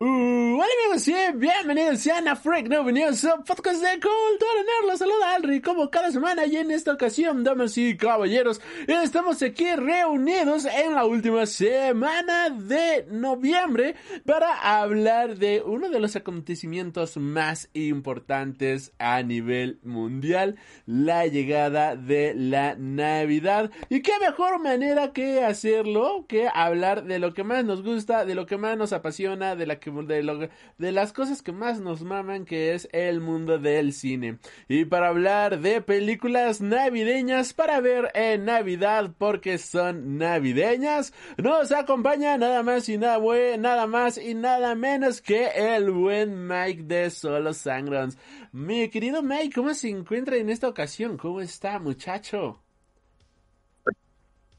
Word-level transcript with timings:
Uh, 0.00 0.06
hola 0.06 0.66
amigos 0.88 1.06
y 1.06 1.14
bienvenidos 1.36 2.00
sean 2.00 2.26
a 2.26 2.34
Freak 2.34 2.66
Noob 2.66 2.90
News, 2.90 3.24
podcast 3.46 3.80
de 3.80 3.92
cultura 4.00 4.60
nerd. 4.66 4.90
Los 4.90 4.98
saluda 4.98 5.36
Alri 5.36 5.60
como 5.60 5.88
cada 5.88 6.10
semana 6.10 6.46
y 6.46 6.56
en 6.56 6.72
esta 6.72 6.92
ocasión, 6.92 7.44
damas 7.44 7.78
y 7.78 7.96
caballeros, 7.96 8.60
estamos 8.88 9.40
aquí 9.40 9.72
reunidos 9.76 10.64
en 10.64 10.96
la 10.96 11.04
última 11.04 11.46
semana 11.46 12.50
de 12.50 13.06
noviembre 13.08 13.94
para 14.26 14.80
hablar 14.80 15.38
de 15.38 15.62
uno 15.64 15.88
de 15.88 16.00
los 16.00 16.16
acontecimientos 16.16 17.16
más 17.16 17.70
importantes 17.72 18.92
a 18.98 19.22
nivel 19.22 19.78
mundial, 19.84 20.56
la 20.86 21.28
llegada 21.28 21.94
de 21.94 22.34
la 22.34 22.74
Navidad. 22.74 23.70
Y 23.90 24.02
qué 24.02 24.12
mejor 24.20 24.60
manera 24.60 25.12
que 25.12 25.44
hacerlo 25.44 26.26
que 26.28 26.48
hablar 26.52 27.04
de 27.04 27.20
lo 27.20 27.32
que 27.32 27.44
más 27.44 27.64
nos 27.64 27.84
gusta, 27.84 28.24
de 28.24 28.34
lo 28.34 28.46
que 28.46 28.56
más 28.56 28.76
nos 28.76 28.92
apasiona, 28.92 29.54
de 29.54 29.66
la 29.66 29.78
de 29.90 30.92
las 30.92 31.12
cosas 31.12 31.42
que 31.42 31.52
más 31.52 31.80
nos 31.80 32.02
maman, 32.02 32.44
que 32.44 32.74
es 32.74 32.88
el 32.92 33.20
mundo 33.20 33.58
del 33.58 33.92
cine. 33.92 34.38
Y 34.68 34.84
para 34.84 35.08
hablar 35.08 35.60
de 35.60 35.80
películas 35.80 36.60
navideñas 36.60 37.52
para 37.54 37.80
ver 37.80 38.10
en 38.14 38.44
Navidad, 38.44 39.12
porque 39.18 39.58
son 39.58 40.18
navideñas, 40.18 41.12
nos 41.36 41.72
acompaña 41.72 42.36
nada 42.38 42.62
más 42.62 42.88
y 42.88 42.98
nada, 42.98 43.18
nada 43.58 43.86
más 43.86 44.18
y 44.18 44.34
nada 44.34 44.74
menos 44.74 45.20
que 45.20 45.48
el 45.54 45.90
buen 45.90 46.46
Mike 46.46 46.84
de 46.84 47.10
Solo 47.10 47.52
Sangrons. 47.52 48.18
Mi 48.52 48.88
querido 48.88 49.22
Mike, 49.22 49.54
¿cómo 49.54 49.74
se 49.74 49.90
encuentra 49.90 50.36
en 50.36 50.48
esta 50.48 50.68
ocasión? 50.68 51.16
¿Cómo 51.16 51.40
está, 51.40 51.78
muchacho? 51.78 52.63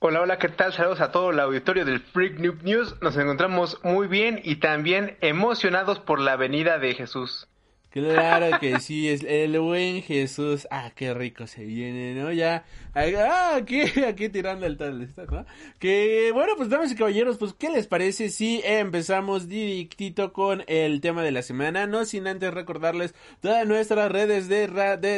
Hola, 0.08 0.22
hola, 0.22 0.38
¿qué 0.38 0.50
tal? 0.50 0.72
Saludos 0.72 1.02
a 1.02 1.12
todo 1.12 1.32
el 1.32 1.40
auditorio 1.40 1.84
del 1.84 2.00
Freak 2.00 2.38
Noob 2.38 2.62
News. 2.62 2.96
Nos 3.02 3.18
encontramos 3.18 3.80
muy 3.82 4.06
bien 4.06 4.40
y 4.44 4.58
también 4.58 5.18
emocionados 5.22 5.98
por 6.00 6.20
la 6.20 6.36
venida 6.36 6.78
de 6.78 6.94
Jesús. 6.94 7.48
Claro 7.90 8.60
que 8.60 8.80
sí, 8.82 9.10
es 9.10 9.24
el 9.24 9.60
buen 9.60 10.04
Jesús. 10.04 10.68
Ah, 10.70 10.92
qué 10.96 11.16
rico 11.16 11.48
se 11.48 11.66
viene, 11.66 12.14
¿no? 12.14 12.32
Ya, 12.32 12.66
ah, 12.96 13.56
aquí, 13.56 13.82
aquí 14.08 14.30
tirando 14.30 14.66
el 14.66 14.78
tal, 14.78 15.14
¿no? 15.32 15.46
Que, 15.80 16.32
bueno, 16.34 16.54
pues 16.56 16.70
damas 16.70 16.92
y 16.92 16.96
caballeros, 16.96 17.38
pues, 17.38 17.54
¿qué 17.54 17.70
les 17.70 17.88
parece 17.88 18.30
si 18.30 18.62
empezamos 18.64 19.48
directito 19.48 20.32
con 20.32 20.64
el 20.68 21.02
tema 21.02 21.24
de 21.24 21.32
la 21.32 21.42
semana? 21.42 21.88
No 21.88 22.06
sin 22.06 22.28
antes 22.28 22.54
recordarles 22.54 23.14
todas 23.42 23.68
nuestras 23.68 24.12
redes 24.12 24.48
de, 24.48 24.68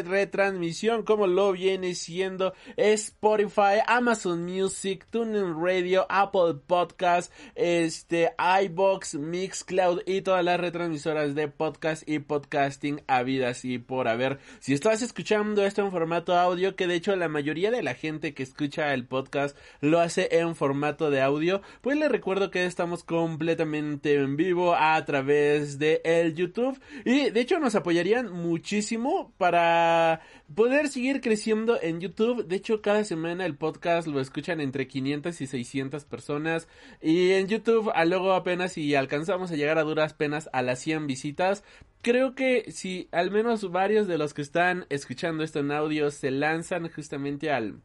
retransmisión, 0.03 1.03
como 1.03 1.27
lo 1.27 1.51
viene 1.51 1.93
siendo 1.93 2.53
Spotify, 2.77 3.81
Amazon 3.85 4.43
Music, 4.43 5.05
TuneIn 5.09 5.55
Radio, 5.63 6.05
Apple 6.09 6.55
Podcast, 6.65 7.31
este, 7.55 8.31
iBox, 8.63 9.15
Mixcloud 9.15 10.01
y 10.05 10.21
todas 10.21 10.43
las 10.43 10.59
retransmisoras 10.59 11.35
de 11.35 11.47
podcast 11.47 12.07
y 12.07 12.19
podcast 12.19 12.77
a 13.07 13.23
vida 13.23 13.49
así 13.49 13.79
por 13.79 14.07
haber. 14.07 14.39
Si 14.59 14.73
estás 14.73 15.01
escuchando 15.01 15.65
esto 15.65 15.81
en 15.81 15.91
formato 15.91 16.35
audio, 16.35 16.75
que 16.75 16.87
de 16.87 16.95
hecho 16.95 17.15
la 17.15 17.27
mayoría 17.27 17.66
de 17.71 17.83
la 17.83 17.93
gente 17.93 18.33
que 18.33 18.43
escucha 18.43 18.93
el 18.93 19.05
podcast 19.05 19.57
lo 19.81 19.99
hace 19.99 20.29
en 20.31 20.55
formato 20.55 21.09
de 21.09 21.21
audio, 21.21 21.61
pues 21.81 21.97
les 21.97 22.11
recuerdo 22.11 22.51
que 22.51 22.65
estamos 22.65 23.03
completamente 23.03 24.15
en 24.15 24.37
vivo 24.37 24.75
a 24.75 25.03
través 25.05 25.79
de 25.79 26.01
el 26.03 26.35
YouTube 26.35 26.79
y 27.05 27.29
de 27.29 27.39
hecho 27.39 27.59
nos 27.59 27.75
apoyarían 27.75 28.31
muchísimo 28.31 29.33
para 29.37 30.21
poder 30.53 30.87
seguir 30.87 31.21
creciendo 31.21 31.79
en 31.81 31.99
YouTube. 31.99 32.45
De 32.45 32.55
hecho, 32.55 32.81
cada 32.81 33.03
semana 33.03 33.45
el 33.45 33.55
podcast 33.55 34.07
lo 34.07 34.19
escuchan 34.19 34.61
entre 34.61 34.87
500 34.87 35.41
y 35.41 35.47
600 35.47 36.05
personas. 36.05 36.67
Y 37.01 37.31
en 37.31 37.47
YouTube, 37.47 37.91
a 37.93 38.05
luego 38.05 38.33
apenas 38.33 38.73
si 38.73 38.95
alcanzamos 38.95 39.51
a 39.51 39.55
llegar 39.55 39.77
a 39.77 39.83
duras 39.83 40.13
penas 40.13 40.49
a 40.53 40.61
las 40.61 40.79
100 40.79 41.07
visitas, 41.07 41.63
creo 42.01 42.35
que 42.35 42.71
si 42.71 43.07
al 43.11 43.31
menos 43.31 43.69
varios 43.71 44.07
de 44.07 44.17
los 44.17 44.33
que 44.33 44.41
están 44.41 44.85
escuchando 44.89 45.43
esto 45.43 45.59
en 45.59 45.71
audio 45.71 46.11
se 46.11 46.31
lanzan 46.31 46.89
justamente 46.89 47.51
al 47.51 47.81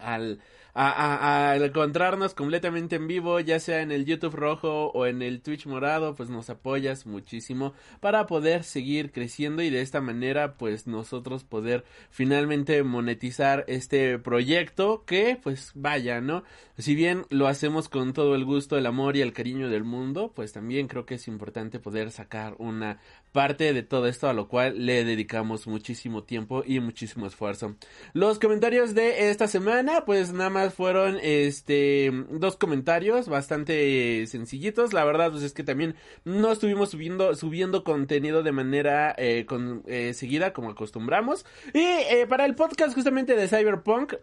al 0.00 0.40
a, 0.80 1.56
encontrarnos 1.56 2.34
completamente 2.34 2.96
en 2.96 3.08
vivo, 3.08 3.40
ya 3.40 3.58
sea 3.58 3.82
en 3.82 3.90
el 3.90 4.04
YouTube 4.04 4.34
rojo 4.34 4.92
o 4.92 5.06
en 5.06 5.22
el 5.22 5.40
Twitch 5.42 5.66
morado, 5.66 6.14
pues 6.14 6.30
nos 6.30 6.50
apoyas 6.50 7.04
muchísimo 7.04 7.74
para 8.00 8.26
poder 8.26 8.62
seguir 8.62 9.10
creciendo 9.10 9.62
y 9.62 9.70
de 9.70 9.80
esta 9.80 10.00
manera 10.00 10.56
pues 10.56 10.86
nosotros 10.86 11.42
poder 11.42 11.84
finalmente 12.10 12.82
monetizar 12.84 13.64
este 13.66 14.18
proyecto 14.20 15.04
que 15.04 15.38
pues 15.42 15.72
vaya, 15.74 16.20
¿no? 16.20 16.44
Si 16.76 16.94
bien 16.94 17.26
lo 17.28 17.48
hacemos 17.48 17.88
con 17.88 18.12
todo 18.12 18.36
el 18.36 18.44
gusto, 18.44 18.78
el 18.78 18.86
amor 18.86 19.16
y 19.16 19.22
el 19.22 19.32
cariño 19.32 19.68
del 19.68 19.82
mundo, 19.82 20.32
pues 20.34 20.52
también 20.52 20.86
creo 20.86 21.06
que 21.06 21.16
es 21.16 21.26
importante 21.26 21.80
poder 21.80 22.12
sacar 22.12 22.54
una 22.58 23.00
parte 23.32 23.72
de 23.72 23.82
todo 23.82 24.06
esto 24.06 24.28
a 24.28 24.32
lo 24.32 24.48
cual 24.48 24.86
le 24.86 25.04
dedicamos 25.04 25.66
muchísimo 25.66 26.24
tiempo 26.24 26.62
y 26.66 26.80
muchísimo 26.80 27.26
esfuerzo. 27.26 27.76
Los 28.12 28.38
comentarios 28.38 28.94
de 28.94 29.30
esta 29.30 29.48
semana, 29.48 30.04
pues 30.04 30.32
nada 30.32 30.50
más 30.50 30.74
fueron 30.74 31.18
este 31.22 32.10
dos 32.30 32.56
comentarios 32.56 33.28
bastante 33.28 34.26
sencillitos. 34.26 34.92
La 34.92 35.04
verdad 35.04 35.30
pues 35.30 35.42
es 35.42 35.52
que 35.52 35.64
también 35.64 35.94
no 36.24 36.52
estuvimos 36.52 36.90
subiendo 36.90 37.34
subiendo 37.34 37.84
contenido 37.84 38.42
de 38.42 38.52
manera 38.52 39.14
eh, 39.18 39.44
con, 39.46 39.82
eh, 39.86 40.14
seguida 40.14 40.52
como 40.52 40.70
acostumbramos. 40.70 41.44
Y 41.74 41.80
eh, 41.80 42.26
para 42.28 42.44
el 42.44 42.54
podcast 42.54 42.94
justamente 42.94 43.34
de 43.36 43.48
Cyberpunk, 43.48 44.14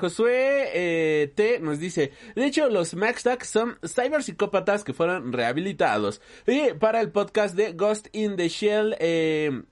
Josué 0.00 1.32
T 1.34 1.60
nos 1.60 1.78
dice, 1.78 2.12
de 2.34 2.46
hecho 2.46 2.68
los 2.68 2.94
Maxtac 2.94 3.44
son 3.44 3.78
cyberpsicópatas 3.86 4.84
que 4.84 4.92
fueron 4.92 5.32
rehabilitados. 5.32 6.20
Y 6.46 6.72
para 6.74 7.00
el 7.00 7.10
podcast 7.10 7.54
de 7.56 7.72
Ghost 7.80 8.08
in 8.12 8.36
the 8.36 8.50
Shell, 8.50 8.94
eh, 9.00 9.62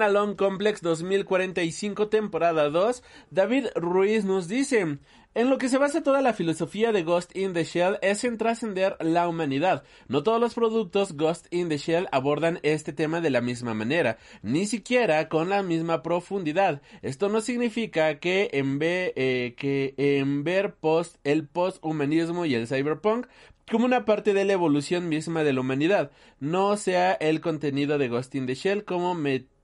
Alone 0.00 0.34
Complex 0.34 0.80
2045 0.80 2.08
temporada 2.08 2.70
2, 2.70 3.04
David 3.30 3.66
Ruiz 3.76 4.24
nos 4.24 4.48
dice, 4.48 4.98
en 5.34 5.48
lo 5.48 5.56
que 5.56 5.70
se 5.70 5.78
basa 5.78 6.02
toda 6.02 6.20
la 6.20 6.34
filosofía 6.34 6.92
de 6.92 7.04
Ghost 7.04 7.34
in 7.34 7.54
the 7.54 7.64
Shell 7.64 7.98
es 8.02 8.22
en 8.24 8.36
trascender 8.36 8.96
la 9.00 9.28
humanidad. 9.28 9.82
No 10.06 10.22
todos 10.22 10.38
los 10.38 10.54
productos 10.54 11.16
Ghost 11.16 11.46
in 11.50 11.70
the 11.70 11.78
Shell 11.78 12.06
abordan 12.12 12.58
este 12.62 12.92
tema 12.92 13.22
de 13.22 13.30
la 13.30 13.40
misma 13.40 13.72
manera, 13.72 14.18
ni 14.42 14.66
siquiera 14.66 15.30
con 15.30 15.48
la 15.48 15.62
misma 15.62 16.02
profundidad. 16.02 16.82
Esto 17.00 17.30
no 17.30 17.40
significa 17.40 18.18
que 18.18 18.50
en, 18.52 18.78
eh, 18.82 19.54
que 19.56 19.94
en 19.96 20.44
ver 20.44 20.74
post, 20.74 21.16
el 21.24 21.46
post-humanismo 21.46 22.44
y 22.44 22.54
el 22.54 22.66
cyberpunk 22.66 23.26
como 23.72 23.86
una 23.86 24.04
parte 24.04 24.34
de 24.34 24.44
la 24.44 24.52
evolución 24.52 25.08
misma 25.08 25.44
de 25.44 25.54
la 25.54 25.62
humanidad, 25.62 26.10
no 26.40 26.76
sea 26.76 27.14
el 27.14 27.40
contenido 27.40 27.96
de 27.96 28.08
Ghost 28.08 28.34
in 28.34 28.44
the 28.44 28.54
Shell 28.54 28.84
como 28.84 29.14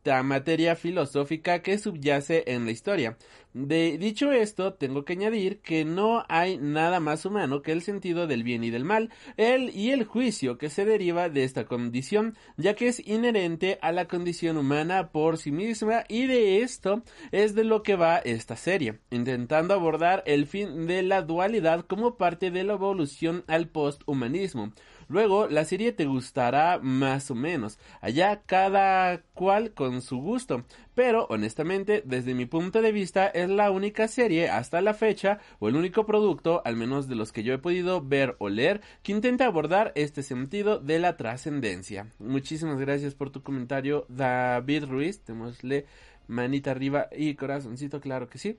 metamateria 0.09 0.77
filosófica 0.77 1.61
que 1.61 1.79
subyace 1.79 2.45
en 2.47 2.65
la 2.65 2.71
historia. 2.71 3.17
De 3.55 3.99
dicho 3.99 4.31
esto, 4.31 4.75
tengo 4.75 5.05
que 5.05 5.15
añadir 5.15 5.61
que 5.61 5.85
no 5.85 6.25
hay 6.29 6.59
nada 6.59 7.01
más 7.01 7.25
humano 7.25 7.63
que 7.63 7.73
el 7.73 7.83
sentido 7.83 8.27
del 8.27 8.45
bien 8.45 8.63
y 8.63 8.71
del 8.71 8.85
mal, 8.85 9.11
el 9.37 9.71
y 9.75 9.91
el 9.91 10.05
juicio 10.05 10.59
que 10.59 10.71
se 10.71 10.85
deriva 10.85 11.29
de 11.29 11.45
esta 11.45 11.65
condición, 11.65 12.37
ya 12.57 12.75
que 12.75 12.89
es 12.89 13.05
inherente 13.07 13.79
a 13.83 13.91
la 13.91 14.07
condición 14.07 14.59
humana 14.59 15.11
por 15.11 15.39
sí 15.39 15.51
misma 15.51 16.05
y 16.09 16.27
de 16.27 16.63
esto 16.63 17.03
es 17.33 17.55
de 17.55 17.65
lo 17.65 17.83
que 17.83 17.97
va 17.97 18.19
esta 18.19 18.57
serie, 18.57 19.01
intentando 19.11 19.75
abordar 19.75 20.23
el 20.27 20.47
fin 20.47 20.87
de 20.87 21.03
la 21.03 21.23
dualidad 21.23 21.85
como 21.87 22.17
parte 22.17 22.51
de 22.51 22.65
la 22.65 22.75
evolución 22.75 23.45
al 23.47 23.69
posthumanismo. 23.69 24.73
Luego, 25.09 25.49
la 25.49 25.65
serie 25.65 25.93
te 25.93 26.05
gustará 26.05 26.79
más 26.83 27.31
o 27.31 27.35
menos, 27.35 27.79
allá 28.03 28.43
cada 28.45 29.23
cual 29.33 29.73
con 29.73 30.03
su 30.03 30.19
gusto, 30.19 30.65
pero 30.95 31.27
honestamente, 31.31 32.03
desde 32.05 32.35
mi 32.35 32.45
punto 32.45 32.83
de 32.83 32.93
vista, 32.93 33.27
es 33.27 33.49
la 33.49 33.71
única 33.71 34.07
serie 34.07 34.51
hasta 34.51 34.83
la 34.83 34.93
fecha, 34.93 35.39
o 35.61 35.69
el 35.69 35.77
único 35.77 36.05
producto, 36.05 36.61
al 36.67 36.77
menos 36.77 37.09
de 37.09 37.15
los 37.15 37.33
que 37.33 37.43
yo 37.43 37.55
he 37.55 37.59
podido 37.59 38.03
ver 38.03 38.37
o 38.39 38.51
leer, 38.51 38.83
que 39.03 39.13
intenta 39.13 39.47
abordar 39.47 39.93
este 39.95 40.23
sentido 40.23 40.79
de 40.79 40.99
la 40.99 41.17
trascendencia. 41.17 42.13
Muchísimas 42.19 42.79
gracias 42.79 43.15
por 43.15 43.31
tu 43.31 43.43
comentario, 43.43 44.05
David 44.11 44.85
Ruiz, 44.85 45.25
démosle 45.25 45.87
manita 46.27 46.71
arriba 46.71 47.09
y 47.17 47.35
corazoncito, 47.35 48.01
claro 48.01 48.29
que 48.29 48.37
sí. 48.39 48.59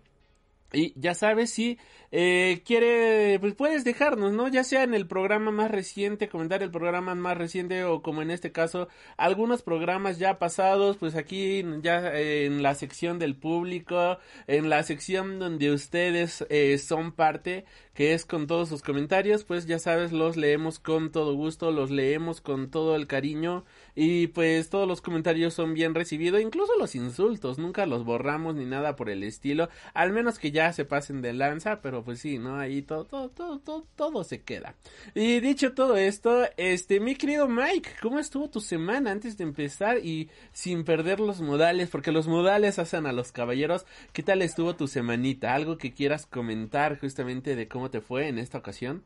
Y 0.72 0.94
ya 1.00 1.16
sabes, 1.16 1.50
si 1.52 1.80
eh, 2.12 2.62
quiere, 2.66 3.40
pues 3.40 3.56
puedes 3.56 3.84
dejarnos, 3.84 4.34
¿no? 4.34 4.48
Ya 4.48 4.64
sea 4.64 4.84
en 4.84 4.94
el 4.94 5.08
programa 5.08 5.52
más 5.52 5.72
reciente, 5.72 6.30
comentar 6.30 6.62
el 6.62 6.72
programa 6.72 7.16
más 7.16 7.38
reciente 7.38 7.84
o 7.84 8.02
como 8.02 8.22
en 8.22 8.32
este 8.32 8.52
caso, 8.52 8.88
algunos 9.18 9.64
programas 9.64 10.20
ya 10.20 10.38
pasados, 10.40 10.98
pues 10.98 11.16
aquí 11.16 11.64
ya 11.82 12.14
en 12.14 12.62
la 12.62 12.76
sección 12.76 13.18
del 13.20 13.36
público, 13.36 14.18
en 14.48 14.70
la 14.70 14.84
sección 14.84 15.40
donde 15.40 15.72
ustedes 15.72 16.46
eh, 16.50 16.78
son 16.78 17.12
parte, 17.14 17.66
que 18.00 18.14
es 18.14 18.26
con 18.26 18.48
todos 18.48 18.70
sus 18.70 18.82
comentarios, 18.82 19.44
pues 19.44 19.66
ya 19.68 19.78
sabes, 19.78 20.14
los 20.14 20.38
leemos 20.38 20.80
con 20.80 21.12
todo 21.12 21.34
gusto, 21.34 21.70
los 21.70 21.92
leemos 21.92 22.40
con 22.40 22.72
todo 22.72 22.96
el 22.96 23.08
cariño 23.08 23.66
y 23.94 24.28
pues 24.28 24.70
todos 24.70 24.88
los 24.88 25.02
comentarios 25.02 25.54
son 25.54 25.74
bien 25.74 25.94
recibidos, 25.94 26.40
incluso 26.40 26.72
los 26.80 26.96
insultos, 26.96 27.60
nunca 27.60 27.86
los 27.86 28.06
borramos 28.06 28.56
ni 28.56 28.64
nada 28.64 28.96
por 28.96 29.10
el 29.10 29.22
estilo, 29.24 29.68
al 29.94 30.14
menos 30.14 30.40
que 30.40 30.52
ya 30.52 30.72
se 30.72 30.86
pasen 30.86 31.22
de 31.22 31.34
lanza, 31.34 31.82
pero 31.82 32.02
pues 32.02 32.20
sí, 32.20 32.40
¿no? 32.40 32.56
Ahí 32.58 32.84
todo, 32.84 33.04
todo, 33.04 33.32
todo, 33.32 33.60
todo, 33.60 33.86
todo 33.98 34.24
se 34.24 34.44
queda. 34.44 34.76
Y 35.14 35.42
dicho 35.42 35.74
todo 35.74 35.98
esto, 35.98 36.46
este, 36.56 37.02
mi 37.02 37.16
querido 37.16 37.50
Mike, 37.50 37.90
¿cómo 38.02 38.20
estuvo 38.20 38.50
tu 38.50 38.62
semana 38.62 39.12
antes 39.12 39.38
de 39.38 39.44
empezar 39.44 39.98
y 39.98 40.30
sin 40.54 40.86
perder 40.86 41.20
los 41.20 41.42
modales? 41.42 41.90
Porque 41.90 42.14
los 42.14 42.30
modales 42.30 42.80
hacen 42.80 43.08
a 43.08 43.12
los 43.12 43.34
caballeros. 43.34 43.86
¿Qué 44.14 44.24
tal 44.24 44.42
estuvo 44.42 44.78
tu 44.78 44.88
semanita? 44.88 45.54
¿Algo 45.54 45.78
que 45.78 45.92
quieras 45.92 46.26
comentar 46.26 46.98
justamente 46.98 47.58
de 47.58 47.68
cómo 47.68 47.89
te 47.90 48.02
fue 48.02 48.28
en 48.28 48.38
esta 48.38 48.58
ocasión? 48.58 49.04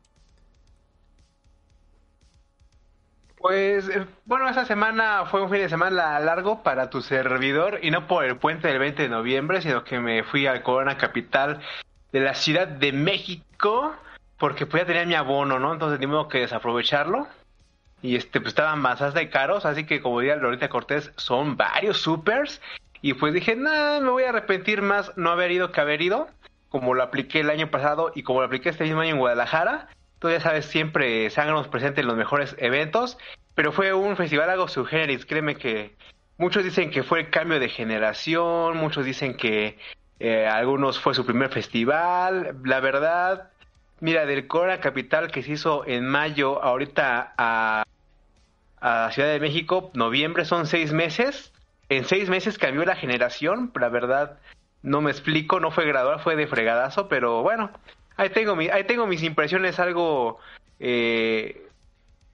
Pues 3.36 3.88
eh, 3.90 4.06
bueno, 4.24 4.48
esa 4.48 4.64
semana 4.64 5.26
fue 5.26 5.42
un 5.42 5.50
fin 5.50 5.60
de 5.60 5.68
semana 5.68 6.18
largo 6.20 6.62
para 6.62 6.88
tu 6.88 7.02
servidor 7.02 7.80
y 7.82 7.90
no 7.90 8.06
por 8.06 8.24
el 8.24 8.38
puente 8.38 8.68
del 8.68 8.78
20 8.78 9.02
de 9.02 9.08
noviembre, 9.08 9.60
sino 9.60 9.84
que 9.84 10.00
me 10.00 10.22
fui 10.22 10.46
al 10.46 10.62
Corona 10.62 10.96
Capital 10.96 11.60
de 12.12 12.20
la 12.20 12.34
Ciudad 12.34 12.66
de 12.66 12.92
México 12.92 13.94
porque 14.38 14.66
pues 14.66 14.82
ya 14.82 14.86
tenía 14.86 15.04
mi 15.04 15.14
abono, 15.14 15.58
¿no? 15.58 15.72
Entonces 15.72 16.00
tengo 16.00 16.28
que 16.28 16.40
desaprovecharlo. 16.40 17.26
Y 18.02 18.16
este, 18.16 18.40
pues 18.40 18.52
estaban 18.52 18.80
más 18.80 19.14
de 19.14 19.30
caros, 19.30 19.64
así 19.64 19.84
que 19.84 20.02
como 20.02 20.20
diría 20.20 20.36
Lorita 20.36 20.68
Cortés, 20.68 21.12
son 21.16 21.56
varios 21.56 21.98
supers. 21.98 22.60
Y 23.00 23.14
pues 23.14 23.34
dije, 23.34 23.56
nada, 23.56 24.00
me 24.00 24.10
voy 24.10 24.24
a 24.24 24.30
arrepentir 24.30 24.82
más 24.82 25.16
no 25.16 25.30
haber 25.30 25.50
ido 25.50 25.72
que 25.72 25.80
haber 25.80 26.02
ido, 26.02 26.28
como 26.74 26.92
lo 26.92 27.04
apliqué 27.04 27.38
el 27.38 27.50
año 27.50 27.70
pasado 27.70 28.10
y 28.16 28.24
como 28.24 28.40
lo 28.40 28.46
apliqué 28.46 28.70
este 28.70 28.82
mismo 28.82 29.00
año 29.00 29.12
en 29.12 29.18
Guadalajara 29.18 29.86
tú 30.18 30.28
ya 30.28 30.40
sabes, 30.40 30.64
siempre 30.64 31.30
Sangramos 31.30 31.68
presente 31.68 32.00
en 32.00 32.08
los 32.08 32.16
mejores 32.16 32.56
eventos, 32.58 33.16
pero 33.54 33.70
fue 33.70 33.92
un 33.92 34.16
festival 34.16 34.50
algo 34.50 34.66
subgéneris, 34.66 35.24
créeme 35.24 35.54
que 35.54 35.94
muchos 36.36 36.64
dicen 36.64 36.90
que 36.90 37.04
fue 37.04 37.20
el 37.20 37.30
cambio 37.30 37.60
de 37.60 37.68
generación, 37.68 38.76
muchos 38.76 39.04
dicen 39.04 39.36
que 39.36 39.78
eh, 40.18 40.48
algunos 40.48 40.98
fue 40.98 41.14
su 41.14 41.24
primer 41.24 41.50
festival, 41.50 42.56
la 42.64 42.80
verdad, 42.80 43.50
mira, 44.00 44.26
del 44.26 44.48
Cora 44.48 44.80
Capital 44.80 45.30
que 45.30 45.44
se 45.44 45.52
hizo 45.52 45.86
en 45.86 46.08
mayo, 46.08 46.60
ahorita 46.60 47.34
a, 47.36 47.84
a 48.80 49.10
Ciudad 49.12 49.28
de 49.28 49.38
México, 49.38 49.92
noviembre, 49.94 50.44
son 50.44 50.66
seis 50.66 50.92
meses, 50.92 51.52
en 51.88 52.06
seis 52.06 52.28
meses 52.28 52.58
cambió 52.58 52.84
la 52.84 52.96
generación, 52.96 53.70
la 53.78 53.90
verdad, 53.90 54.38
no 54.84 55.00
me 55.00 55.10
explico, 55.10 55.58
no 55.58 55.70
fue 55.70 55.86
gradual, 55.86 56.20
fue 56.20 56.36
de 56.36 56.46
fregadazo, 56.46 57.08
pero 57.08 57.42
bueno, 57.42 57.70
ahí 58.16 58.28
tengo, 58.28 58.54
mi, 58.54 58.68
ahí 58.68 58.84
tengo 58.84 59.06
mis 59.06 59.24
impresiones 59.24 59.80
algo... 59.80 60.38
Eh, 60.78 61.62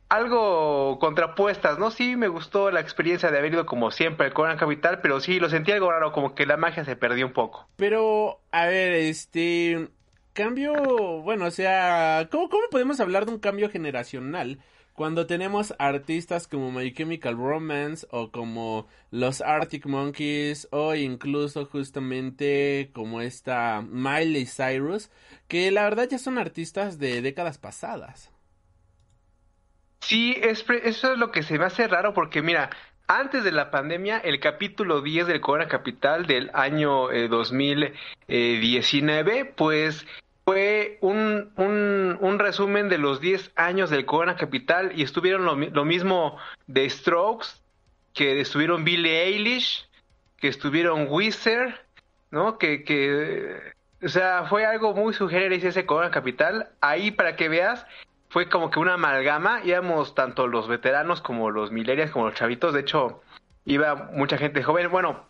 algo 0.09 0.99
contrapuestas, 0.99 1.79
¿no? 1.79 1.93
Sí, 1.93 2.17
me 2.17 2.27
gustó 2.27 2.73
la 2.73 2.81
experiencia 2.81 3.31
de 3.31 3.39
haber 3.39 3.53
ido 3.53 3.65
como 3.65 3.93
siempre 3.93 4.27
al 4.27 4.33
Coran 4.33 4.59
Capital, 4.59 5.01
pero 5.01 5.21
sí, 5.21 5.39
lo 5.39 5.49
sentí 5.49 5.71
algo 5.71 5.89
raro, 5.89 6.11
como 6.11 6.35
que 6.35 6.47
la 6.47 6.57
magia 6.57 6.85
se 6.85 6.97
perdió 6.97 7.25
un 7.25 7.33
poco. 7.33 7.69
Pero, 7.77 8.41
a 8.51 8.67
ver, 8.67 8.93
este... 8.93 9.89
Cambio, 10.33 10.75
bueno, 11.23 11.47
o 11.47 11.51
sea, 11.53 12.29
¿cómo, 12.31 12.49
cómo 12.49 12.65
podemos 12.71 12.99
hablar 12.99 13.25
de 13.25 13.33
un 13.33 13.39
cambio 13.39 13.71
generacional? 13.71 14.59
Cuando 15.01 15.27
tenemos 15.27 15.73
artistas 15.79 16.47
como 16.47 16.71
My 16.71 16.93
Chemical 16.93 17.35
Romance 17.35 18.07
o 18.11 18.31
como 18.31 18.87
los 19.11 19.41
Arctic 19.41 19.87
Monkeys 19.87 20.69
o 20.73 20.95
incluso 20.95 21.65
justamente 21.65 22.91
como 22.93 23.23
esta 23.23 23.81
Miley 23.81 24.45
Cyrus, 24.45 25.11
que 25.49 25.71
la 25.71 25.85
verdad 25.85 26.07
ya 26.11 26.19
son 26.19 26.37
artistas 26.37 26.99
de 26.99 27.23
décadas 27.23 27.57
pasadas. 27.57 28.31
Sí, 30.01 30.37
eso 30.39 30.75
es 30.75 31.19
lo 31.19 31.33
que 31.33 31.45
se 31.45 31.59
me 31.59 31.65
hace 31.65 31.89
raro 31.89 32.13
porque 32.13 32.43
mira, 32.43 32.69
antes 33.07 33.43
de 33.43 33.53
la 33.53 33.71
pandemia, 33.71 34.19
el 34.19 34.39
capítulo 34.39 35.01
10 35.01 35.29
del 35.29 35.41
Corona 35.41 35.67
Capital 35.67 36.27
del 36.27 36.51
año 36.53 37.09
2019, 37.09 39.39
eh, 39.39 39.45
pues 39.57 40.07
fue 40.51 40.99
un, 41.01 41.53
un, 42.21 42.39
resumen 42.41 42.89
de 42.89 42.99
los 42.99 43.21
10 43.21 43.53
años 43.55 43.89
del 43.89 44.05
Corona 44.05 44.35
Capital 44.35 44.91
y 44.97 45.05
estuvieron 45.05 45.45
lo, 45.45 45.85
mismo 45.85 46.39
de 46.67 46.91
Strokes, 46.91 47.47
que 48.15 48.41
estuvieron 48.41 48.83
Billie 48.83 49.27
Eilish, 49.27 49.89
que 50.39 50.49
estuvieron 50.49 51.07
Wizard, 51.09 51.73
¿no? 52.33 52.59
Que, 52.59 52.83
que, 52.83 53.61
o 54.03 54.09
sea, 54.09 54.47
fue 54.49 54.67
algo 54.67 54.93
muy 54.93 55.15
sugerente 55.15 55.69
ese 55.69 55.87
Corona 55.87 56.11
Capital. 56.11 56.71
Ahí, 56.81 57.13
para 57.13 57.37
que 57.37 57.49
veas, 57.49 57.87
fue 58.29 58.49
como 58.49 58.73
que 58.73 58.81
una 58.81 58.95
amalgama, 58.95 59.61
íbamos 59.63 60.17
tanto 60.17 60.49
los 60.49 60.67
veteranos 60.67 61.21
como 61.21 61.53
los 61.53 61.71
millennials, 61.71 62.11
como 62.11 62.25
los 62.25 62.35
chavitos, 62.35 62.75
de 62.75 62.81
hecho, 62.81 63.23
iba 63.67 64.11
mucha 64.15 64.37
gente 64.37 64.65
joven. 64.65 64.91
Bueno, 64.91 65.29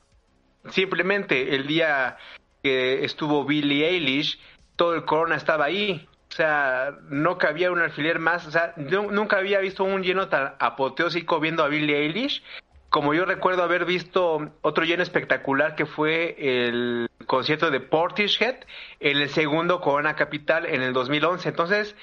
simplemente 0.70 1.54
el 1.54 1.66
día 1.66 2.16
que 2.62 3.04
estuvo 3.04 3.44
Billie 3.44 3.86
Eilish, 3.86 4.40
todo 4.80 4.94
el 4.94 5.04
corona 5.04 5.36
estaba 5.36 5.66
ahí. 5.66 6.08
O 6.30 6.34
sea, 6.34 6.96
no 7.10 7.36
cabía 7.36 7.70
un 7.70 7.80
alfiler 7.80 8.18
más. 8.18 8.46
O 8.46 8.50
sea, 8.50 8.72
nunca 8.78 9.36
había 9.36 9.60
visto 9.60 9.84
un 9.84 10.02
lleno 10.02 10.28
tan 10.28 10.54
apoteósico 10.58 11.38
viendo 11.38 11.62
a 11.62 11.68
Billie 11.68 11.98
Eilish. 11.98 12.42
Como 12.88 13.12
yo 13.12 13.26
recuerdo 13.26 13.62
haber 13.62 13.84
visto 13.84 14.50
otro 14.62 14.84
lleno 14.84 15.02
espectacular 15.02 15.74
que 15.74 15.84
fue 15.84 16.34
el 16.38 17.10
concierto 17.26 17.70
de 17.70 17.80
Portishead 17.80 18.54
en 19.00 19.18
el 19.18 19.28
segundo 19.28 19.82
Corona 19.82 20.16
Capital 20.16 20.64
en 20.64 20.80
el 20.80 20.94
2011. 20.94 21.50
Entonces, 21.50 21.94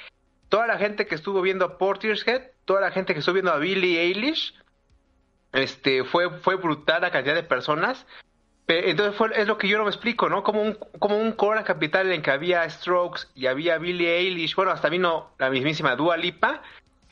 toda 0.47 0.67
la 0.67 0.77
gente 0.77 1.07
que 1.07 1.15
estuvo 1.15 1.41
viendo 1.41 1.65
a 1.65 1.79
Portishead, 1.79 2.43
toda 2.65 2.79
la 2.79 2.91
gente 2.91 3.13
que 3.15 3.21
estuvo 3.21 3.33
viendo 3.33 3.53
a 3.53 3.57
Billie 3.57 4.01
Eilish, 4.01 4.53
este, 5.51 6.03
fue, 6.03 6.29
fue 6.29 6.57
brutal 6.57 7.01
la 7.01 7.09
cantidad 7.09 7.33
de 7.33 7.41
personas. 7.41 8.05
Entonces 8.67 9.15
fue, 9.15 9.29
es 9.33 9.47
lo 9.47 9.57
que 9.57 9.69
yo 9.69 9.77
no 9.77 9.85
me 9.85 9.89
explico, 9.89 10.27
¿no? 10.27 10.43
Como 10.43 10.61
un, 10.61 10.73
como 10.99 11.17
un 11.17 11.31
Corona 11.31 11.63
Capital 11.63 12.11
en 12.11 12.21
que 12.21 12.31
había 12.31 12.69
Strokes 12.69 13.21
y 13.33 13.47
había 13.47 13.77
Billie 13.77 14.17
Eilish, 14.17 14.55
bueno, 14.55 14.71
hasta 14.71 14.89
vino 14.89 15.29
la 15.39 15.49
mismísima 15.49 15.95
Dua 15.95 16.17
Lipa, 16.17 16.61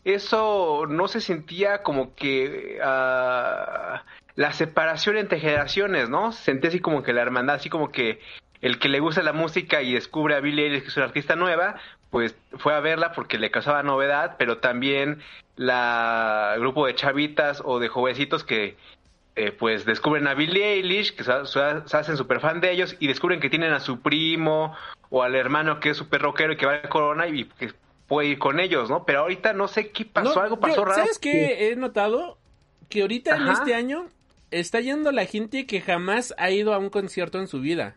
eso 0.03 0.85
no 0.89 1.07
se 1.07 1.21
sentía 1.21 1.81
como 1.81 2.13
que 2.13 2.77
uh, 2.81 3.97
la 4.35 4.53
separación 4.53 5.17
entre 5.17 5.39
generaciones, 5.39 6.09
¿no? 6.09 6.33
Se 6.33 6.43
sentía 6.43 6.69
así 6.69 6.81
como 6.81 7.03
que 7.03 7.13
la 7.13 7.21
hermandad, 7.21 7.55
así 7.55 7.69
como 7.69 7.89
que 7.89 8.19
el 8.61 8.77
que 8.77 8.89
le 8.89 8.99
gusta 8.99 9.23
la 9.23 9.33
música 9.33 9.81
y 9.81 9.93
descubre 9.93 10.35
a 10.35 10.41
Billie 10.41 10.65
Eilish 10.65 10.81
que 10.81 10.87
es 10.89 10.97
una 10.97 11.05
artista 11.05 11.37
nueva, 11.37 11.75
pues 12.09 12.35
fue 12.57 12.73
a 12.73 12.81
verla 12.81 13.13
porque 13.13 13.39
le 13.39 13.49
causaba 13.49 13.81
novedad, 13.81 14.35
pero 14.37 14.57
también 14.57 15.21
la 15.55 16.55
grupo 16.59 16.85
de 16.85 16.95
chavitas 16.95 17.61
o 17.63 17.79
de 17.79 17.87
jovencitos 17.87 18.43
que 18.43 18.75
eh, 19.35 19.51
pues 19.51 19.85
descubren 19.85 20.27
a 20.27 20.33
Billie 20.33 20.73
Eilish, 20.73 21.13
que 21.15 21.23
se, 21.23 21.31
hacen 21.31 22.17
súper 22.17 22.39
fan 22.39 22.61
de 22.61 22.71
ellos, 22.71 22.95
y 22.99 23.07
descubren 23.07 23.39
que 23.39 23.49
tienen 23.49 23.73
a 23.73 23.79
su 23.79 23.99
primo 23.99 24.75
o 25.09 25.23
al 25.23 25.35
hermano 25.35 25.79
que 25.79 25.89
es 25.89 25.97
súper 25.97 26.21
rockero 26.21 26.53
y 26.53 26.57
que 26.57 26.65
va 26.65 26.75
a 26.75 26.89
Corona 26.89 27.27
y 27.27 27.45
que 27.45 27.73
puede 28.07 28.29
ir 28.29 28.39
con 28.39 28.59
ellos, 28.59 28.89
¿no? 28.89 29.05
Pero 29.05 29.19
ahorita 29.19 29.53
no 29.53 29.67
sé 29.67 29.89
qué 29.89 30.05
pasó, 30.05 30.41
algo 30.41 30.59
pasó 30.59 30.85
raro. 30.85 31.01
¿Sabes 31.01 31.19
qué 31.19 31.69
he 31.69 31.75
notado? 31.75 32.37
Que 32.89 33.01
ahorita 33.01 33.35
en 33.35 33.47
este 33.49 33.73
año 33.73 34.07
está 34.51 34.79
yendo 34.79 35.11
la 35.11 35.25
gente 35.25 35.65
que 35.65 35.81
jamás 35.81 36.33
ha 36.37 36.51
ido 36.51 36.73
a 36.73 36.77
un 36.77 36.89
concierto 36.89 37.39
en 37.39 37.47
su 37.47 37.59
vida. 37.59 37.95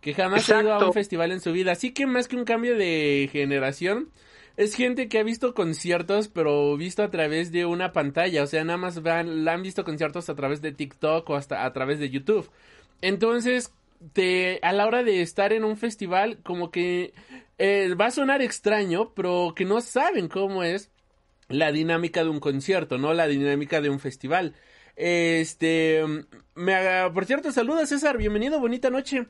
Que 0.00 0.12
jamás 0.12 0.50
ha 0.50 0.60
ido 0.60 0.74
a 0.74 0.84
un 0.84 0.92
festival 0.92 1.32
en 1.32 1.40
su 1.40 1.52
vida. 1.52 1.72
Así 1.72 1.92
que 1.92 2.06
más 2.06 2.28
que 2.28 2.36
un 2.36 2.44
cambio 2.44 2.76
de 2.76 3.28
generación, 3.32 4.10
es 4.56 4.74
gente 4.74 5.08
que 5.08 5.18
ha 5.18 5.22
visto 5.22 5.54
conciertos, 5.54 6.28
pero 6.28 6.76
visto 6.76 7.02
a 7.02 7.10
través 7.10 7.50
de 7.50 7.66
una 7.66 7.92
pantalla. 7.92 8.42
O 8.42 8.46
sea, 8.46 8.64
nada 8.64 8.76
más 8.76 9.02
van, 9.02 9.44
la 9.44 9.52
han 9.52 9.62
visto 9.62 9.84
conciertos 9.84 10.28
a 10.28 10.34
través 10.34 10.62
de 10.62 10.72
TikTok 10.72 11.28
o 11.30 11.34
hasta 11.34 11.64
a 11.64 11.72
través 11.72 11.98
de 11.98 12.10
YouTube. 12.10 12.48
Entonces, 13.00 13.72
te, 14.12 14.60
a 14.62 14.72
la 14.72 14.86
hora 14.86 15.02
de 15.02 15.22
estar 15.22 15.52
en 15.52 15.64
un 15.64 15.76
festival, 15.76 16.38
como 16.44 16.70
que 16.70 17.14
eh, 17.58 17.94
va 18.00 18.06
a 18.06 18.10
sonar 18.10 18.42
extraño, 18.42 19.12
pero 19.14 19.54
que 19.56 19.64
no 19.64 19.80
saben 19.80 20.28
cómo 20.28 20.62
es 20.62 20.90
la 21.48 21.72
dinámica 21.72 22.22
de 22.22 22.30
un 22.30 22.40
concierto, 22.40 22.98
¿no? 22.98 23.12
La 23.12 23.26
dinámica 23.26 23.80
de 23.80 23.90
un 23.90 23.98
festival. 24.00 24.54
Este, 24.96 26.02
me, 26.54 27.10
por 27.12 27.26
cierto, 27.26 27.50
saludos 27.50 27.88
César, 27.88 28.18
bienvenido, 28.18 28.60
bonita 28.60 28.90
noche. 28.90 29.26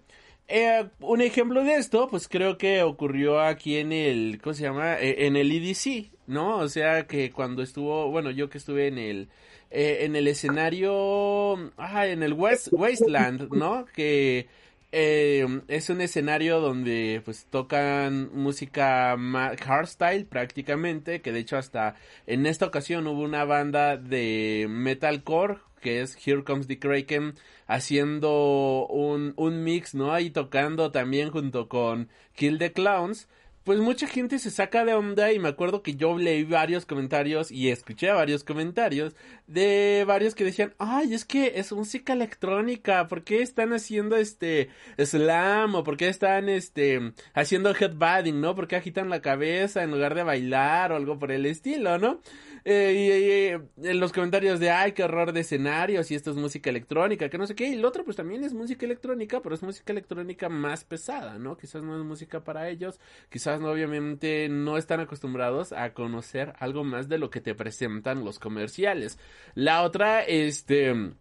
Eh, 0.48 0.88
un 1.00 1.20
ejemplo 1.22 1.64
de 1.64 1.74
esto, 1.76 2.08
pues 2.08 2.28
creo 2.28 2.58
que 2.58 2.82
ocurrió 2.82 3.40
aquí 3.40 3.78
en 3.78 3.92
el, 3.92 4.40
¿cómo 4.42 4.54
se 4.54 4.64
llama? 4.64 5.00
Eh, 5.00 5.26
en 5.26 5.36
el 5.36 5.50
EDC, 5.50 6.10
¿no? 6.26 6.58
O 6.58 6.68
sea 6.68 7.06
que 7.06 7.30
cuando 7.30 7.62
estuvo, 7.62 8.10
bueno, 8.10 8.30
yo 8.30 8.50
que 8.50 8.58
estuve 8.58 8.88
en 8.88 8.98
el, 8.98 9.28
eh, 9.70 10.04
en 10.04 10.16
el 10.16 10.28
escenario, 10.28 11.72
ah, 11.78 12.06
en 12.06 12.22
el 12.22 12.34
West, 12.34 12.68
Wasteland, 12.72 13.52
¿no? 13.52 13.86
Que 13.86 14.48
eh, 14.92 15.44
es 15.66 15.90
un 15.90 16.00
escenario 16.00 16.60
donde 16.60 17.20
pues 17.24 17.46
tocan 17.50 18.30
música 18.32 19.16
hardstyle 19.60 20.24
prácticamente, 20.26 21.20
que 21.20 21.32
de 21.32 21.40
hecho 21.40 21.56
hasta 21.56 21.96
en 22.28 22.46
esta 22.46 22.66
ocasión 22.66 23.08
hubo 23.08 23.22
una 23.22 23.44
banda 23.44 23.96
de 23.96 24.66
metalcore 24.68 25.58
que 25.84 26.00
es 26.00 26.16
Here 26.26 26.42
Comes 26.42 26.66
the 26.66 26.80
Kraken 26.80 27.34
haciendo 27.68 28.86
un, 28.88 29.34
un 29.36 29.62
mix, 29.62 29.94
¿no? 29.94 30.12
Ahí 30.12 30.30
tocando 30.30 30.90
también 30.90 31.30
junto 31.30 31.68
con 31.68 32.08
Kill 32.34 32.58
the 32.58 32.72
Clowns 32.72 33.28
pues 33.64 33.78
mucha 33.78 34.06
gente 34.06 34.38
se 34.38 34.50
saca 34.50 34.84
de 34.84 34.92
onda 34.92 35.32
y 35.32 35.38
me 35.38 35.48
acuerdo 35.48 35.82
que 35.82 35.96
yo 35.96 36.18
leí 36.18 36.44
varios 36.44 36.84
comentarios 36.84 37.50
y 37.50 37.70
escuché 37.70 38.10
varios 38.12 38.44
comentarios 38.44 39.16
de 39.46 40.04
varios 40.06 40.34
que 40.34 40.44
decían, 40.44 40.74
ay, 40.78 41.14
es 41.14 41.24
que 41.24 41.54
es 41.56 41.72
música 41.72 42.12
electrónica, 42.12 43.08
¿por 43.08 43.24
qué 43.24 43.40
están 43.40 43.72
haciendo 43.72 44.16
este 44.16 44.68
slam 44.98 45.74
o 45.76 45.82
por 45.82 45.96
qué 45.96 46.08
están 46.08 46.50
este 46.50 47.14
haciendo 47.32 47.74
headbutting, 47.74 48.38
¿no? 48.38 48.54
¿Por 48.54 48.68
qué 48.68 48.76
agitan 48.76 49.08
la 49.08 49.22
cabeza 49.22 49.82
en 49.82 49.92
lugar 49.92 50.14
de 50.14 50.24
bailar 50.24 50.92
o 50.92 50.96
algo 50.96 51.18
por 51.18 51.32
el 51.32 51.46
estilo, 51.46 51.98
¿no? 51.98 52.20
Eh, 52.66 53.61
y, 53.78 53.87
en 53.87 54.00
los 54.00 54.12
comentarios 54.12 54.59
de, 54.59 54.71
ay, 54.71 54.92
qué 54.92 55.04
horror 55.04 55.33
de 55.33 55.40
escenarios 55.40 56.11
y 56.11 56.14
esto 56.14 56.30
es 56.30 56.37
música 56.37 56.71
electrónica, 56.71 57.28
que 57.28 57.37
no 57.37 57.47
sé 57.47 57.54
qué. 57.54 57.68
Y 57.68 57.75
el 57.75 57.85
otro, 57.85 58.04
pues 58.04 58.16
también 58.16 58.42
es 58.42 58.54
música 58.54 58.87
electrónica, 58.87 59.40
pero 59.42 59.54
es 59.54 59.62
música 59.62 59.92
electrónica 59.92 60.49
más 60.49 60.85
pesada, 60.85 61.38
¿no? 61.38 61.56
Quizás 61.59 61.83
no 61.83 61.97
es 61.99 62.04
música 62.04 62.42
para 62.42 62.68
ellos, 62.71 63.00
quizás 63.28 63.61
no, 63.61 63.71
obviamente 63.71 64.49
no 64.49 64.78
están 64.78 65.00
acostumbrados 65.00 65.73
a 65.73 65.92
conocer 65.92 66.54
algo 66.59 66.85
más 66.85 67.09
de 67.09 67.18
lo 67.18 67.30
que 67.30 67.40
te 67.40 67.54
presentan 67.54 68.25
los 68.25 68.38
comerciales. 68.38 69.18
La 69.54 69.83
otra, 69.83 70.23
este 70.23 71.14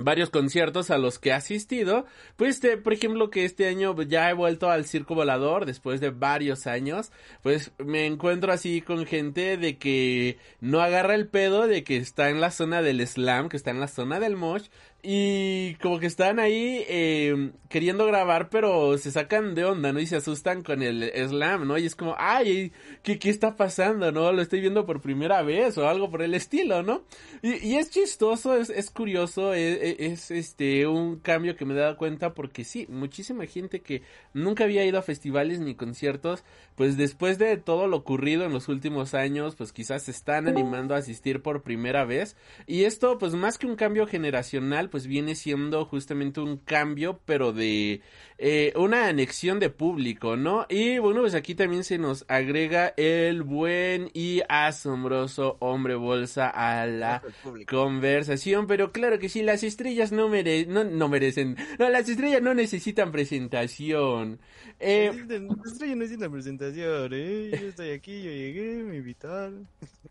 varios 0.00 0.30
conciertos 0.30 0.90
a 0.90 0.98
los 0.98 1.18
que 1.18 1.30
he 1.30 1.32
asistido. 1.32 2.06
Pues, 2.36 2.56
este, 2.56 2.76
por 2.76 2.92
ejemplo, 2.92 3.30
que 3.30 3.44
este 3.44 3.68
año 3.68 3.94
ya 4.02 4.30
he 4.30 4.34
vuelto 4.34 4.70
al 4.70 4.84
circo 4.84 5.14
volador 5.14 5.66
después 5.66 6.00
de 6.00 6.10
varios 6.10 6.66
años. 6.66 7.10
Pues 7.42 7.72
me 7.78 8.06
encuentro 8.06 8.52
así 8.52 8.80
con 8.80 9.06
gente 9.06 9.56
de 9.56 9.78
que 9.78 10.38
no 10.60 10.80
agarra 10.80 11.14
el 11.14 11.28
pedo 11.28 11.66
de 11.66 11.84
que 11.84 11.96
está 11.96 12.30
en 12.30 12.40
la 12.40 12.50
zona 12.50 12.82
del 12.82 13.06
slam, 13.06 13.48
que 13.48 13.56
está 13.56 13.70
en 13.70 13.80
la 13.80 13.88
zona 13.88 14.20
del 14.20 14.36
mosh. 14.36 14.68
Y 15.00 15.74
como 15.76 16.00
que 16.00 16.06
están 16.06 16.40
ahí 16.40 16.84
eh, 16.88 17.52
queriendo 17.68 18.04
grabar, 18.04 18.48
pero 18.50 18.98
se 18.98 19.12
sacan 19.12 19.54
de 19.54 19.64
onda, 19.64 19.92
¿no? 19.92 20.00
Y 20.00 20.06
se 20.06 20.16
asustan 20.16 20.64
con 20.64 20.82
el 20.82 21.12
slam, 21.28 21.68
¿no? 21.68 21.78
Y 21.78 21.86
es 21.86 21.94
como, 21.94 22.16
ay, 22.18 22.72
¿qué, 23.04 23.20
qué 23.20 23.30
está 23.30 23.54
pasando, 23.54 24.10
no? 24.10 24.32
Lo 24.32 24.42
estoy 24.42 24.60
viendo 24.60 24.86
por 24.86 25.00
primera 25.00 25.42
vez 25.42 25.78
o 25.78 25.88
algo 25.88 26.10
por 26.10 26.22
el 26.22 26.34
estilo, 26.34 26.82
¿no? 26.82 27.04
Y, 27.42 27.76
es 27.76 27.90
chistoso, 27.90 28.56
es, 28.56 28.70
es 28.70 28.90
curioso, 28.90 29.54
es, 29.54 29.78
e, 29.80 30.06
es, 30.06 30.32
este 30.32 30.88
un 30.88 31.20
cambio 31.20 31.54
que 31.54 31.64
me 31.64 31.74
he 31.74 31.76
dado 31.76 31.96
cuenta 31.96 32.34
porque 32.34 32.64
sí, 32.64 32.86
muchísima 32.88 33.46
gente 33.46 33.80
que 33.80 34.02
nunca 34.34 34.64
había 34.64 34.84
ido 34.84 34.98
a 34.98 35.02
festivales 35.02 35.60
ni 35.60 35.76
conciertos, 35.76 36.42
pues 36.74 36.96
después 36.96 37.38
de 37.38 37.56
todo 37.56 37.86
lo 37.86 37.98
ocurrido 37.98 38.44
en 38.44 38.52
los 38.52 38.68
últimos 38.68 39.14
años, 39.14 39.54
pues 39.54 39.72
quizás 39.72 40.02
se 40.02 40.10
están 40.10 40.48
animando 40.48 40.96
a 40.96 40.98
asistir 40.98 41.40
por 41.40 41.62
primera 41.62 42.04
vez. 42.04 42.36
Y 42.66 42.82
esto, 42.82 43.18
pues 43.18 43.34
más 43.34 43.58
que 43.58 43.66
un 43.68 43.76
cambio 43.76 44.06
generacional, 44.06 44.87
pues 44.90 45.06
viene 45.06 45.34
siendo 45.34 45.84
justamente 45.84 46.40
un 46.40 46.56
cambio, 46.58 47.20
pero 47.24 47.52
de 47.52 48.00
eh, 48.38 48.72
una 48.76 49.06
anexión 49.06 49.58
de 49.58 49.70
público, 49.70 50.36
¿no? 50.36 50.66
Y 50.68 50.98
bueno, 50.98 51.20
pues 51.22 51.34
aquí 51.34 51.54
también 51.54 51.84
se 51.84 51.98
nos 51.98 52.24
agrega 52.28 52.94
el 52.96 53.42
buen 53.42 54.10
y 54.14 54.42
asombroso 54.48 55.56
hombre 55.60 55.96
bolsa 55.96 56.48
a 56.48 56.86
la 56.86 57.22
conversación, 57.68 58.66
pero 58.66 58.92
claro 58.92 59.18
que 59.18 59.28
sí, 59.28 59.42
las 59.42 59.62
estrellas 59.62 60.12
no, 60.12 60.28
mere 60.28 60.66
no, 60.66 60.84
no 60.84 61.08
merecen, 61.08 61.56
no, 61.78 61.88
las 61.88 62.08
estrellas 62.08 62.42
no 62.42 62.54
necesitan 62.54 63.12
presentación. 63.12 64.38
Eh, 64.80 65.10
las 65.28 65.72
estrellas 65.72 65.96
no 65.96 66.02
necesitan 66.02 66.30
presentación, 66.30 67.10
¿eh? 67.12 67.50
Yo 67.60 67.68
estoy 67.68 67.90
aquí, 67.90 68.22
yo 68.22 68.30
llegué, 68.30 68.84
me 68.84 68.98
invitaron. 68.98 69.66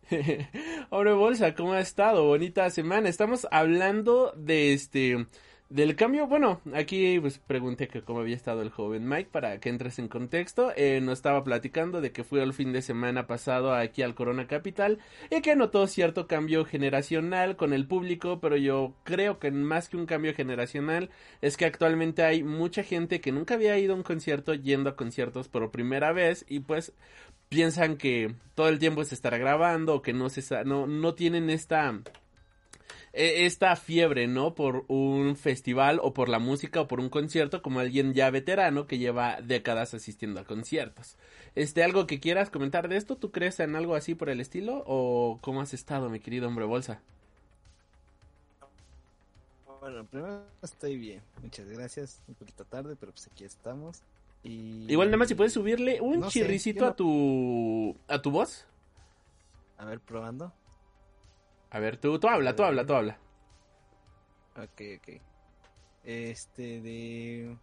hombre 0.90 1.14
bolsa, 1.14 1.56
¿cómo 1.56 1.74
ha 1.74 1.80
estado? 1.80 2.26
Bonita 2.26 2.70
semana. 2.70 3.10
Estamos 3.10 3.48
hablando 3.52 4.34
de 4.38 4.67
este 4.74 5.28
del 5.70 5.98
cambio, 5.98 6.28
bueno, 6.28 6.62
aquí 6.74 7.20
pues 7.20 7.40
pregunté 7.40 7.90
que 7.90 8.02
cómo 8.02 8.22
había 8.22 8.38
estado 8.38 8.62
el 8.62 8.70
joven 8.70 9.08
Mike 9.08 9.30
para 9.32 9.60
que 9.60 9.68
entres 9.68 10.00
en 10.00 10.08
contexto. 10.08 10.72
Eh, 10.78 11.02
nos 11.02 11.20
estaba 11.20 11.44
platicando 11.44 12.00
de 12.00 12.14
que 12.14 12.24
fue 12.24 12.42
el 12.42 12.54
fin 12.54 12.72
de 12.72 12.82
semana 12.82 13.28
pasado 13.28 13.74
aquí 13.74 14.02
al 14.02 14.16
Corona 14.16 14.48
Capital 14.48 15.00
y 15.30 15.42
que 15.42 15.58
notó 15.58 15.86
cierto 15.88 16.26
cambio 16.26 16.64
generacional 16.64 17.58
con 17.58 17.74
el 17.74 17.86
público, 17.86 18.40
pero 18.40 18.56
yo 18.56 18.94
creo 19.04 19.40
que 19.40 19.52
más 19.52 19.90
que 19.90 19.98
un 19.98 20.06
cambio 20.06 20.34
generacional 20.34 21.10
es 21.42 21.58
que 21.58 21.66
actualmente 21.66 22.24
hay 22.24 22.44
mucha 22.44 22.84
gente 22.84 23.20
que 23.20 23.34
nunca 23.34 23.56
había 23.56 23.78
ido 23.78 23.94
a 23.94 23.98
un 23.98 24.04
concierto 24.04 24.54
yendo 24.54 24.92
a 24.92 24.96
conciertos 24.96 25.50
por 25.50 25.70
primera 25.72 26.14
vez 26.14 26.46
y 26.48 26.62
pues 26.62 26.94
piensan 27.50 27.98
que 27.98 28.36
todo 28.56 28.70
el 28.70 28.80
tiempo 28.80 29.04
se 29.04 29.16
estará 29.16 29.38
grabando 29.38 29.96
o 29.96 30.02
que 30.02 30.14
no 30.14 30.30
se 30.30 30.64
no 30.64 30.88
no 30.88 31.14
tienen 31.14 31.50
esta 31.50 32.02
esta 33.18 33.76
fiebre, 33.76 34.28
¿no? 34.28 34.54
Por 34.54 34.86
un 34.88 35.36
festival 35.36 36.00
o 36.04 36.14
por 36.14 36.30
la 36.30 36.40
música 36.40 36.82
o 36.82 36.88
por 36.88 37.00
un 37.00 37.10
concierto 37.10 37.62
como 37.62 37.80
alguien 37.80 38.14
ya 38.14 38.30
veterano 38.30 38.86
que 38.86 39.00
lleva 39.00 39.42
décadas 39.42 39.94
asistiendo 39.94 40.40
a 40.40 40.46
conciertos. 40.46 41.16
Este, 41.56 41.84
algo 41.84 42.06
que 42.06 42.20
quieras 42.20 42.52
comentar 42.52 42.88
de 42.88 42.98
esto, 42.98 43.16
¿tú 43.18 43.32
crees 43.32 43.60
en 43.60 43.76
algo 43.76 43.96
así 43.96 44.14
por 44.14 44.30
el 44.30 44.40
estilo 44.40 44.84
o 44.86 45.40
cómo 45.42 45.62
has 45.62 45.74
estado, 45.74 46.10
mi 46.10 46.20
querido 46.20 46.48
hombre 46.48 46.66
bolsa? 46.66 47.02
Bueno, 49.82 50.06
primero 50.06 50.44
estoy 50.62 50.98
bien, 50.98 51.22
muchas 51.42 51.68
gracias, 51.70 52.22
un 52.28 52.36
poquito 52.36 52.66
tarde, 52.66 52.96
pero 53.00 53.12
pues 53.12 53.28
aquí 53.28 53.44
estamos. 53.44 54.02
Y... 54.44 54.86
Igual 54.92 55.08
nada 55.08 55.18
más 55.18 55.28
si 55.28 55.36
puedes 55.36 55.54
subirle 55.54 56.00
un 56.02 56.28
chirricito 56.28 56.86
a 56.86 56.96
tu 56.96 57.96
a 58.08 58.22
tu 58.22 58.30
voz. 58.30 58.66
A 59.78 59.86
ver, 59.86 60.00
probando. 60.00 60.52
A 61.70 61.80
ver, 61.80 61.98
tú, 61.98 62.20
tú 62.20 62.28
habla, 62.28 62.56
tú 62.56 62.64
habla, 62.64 62.86
tú 62.86 62.94
habla. 62.94 63.20
Ok, 64.56 64.82
ok. 64.98 65.22
Este 66.04 66.82
de... 66.82 67.58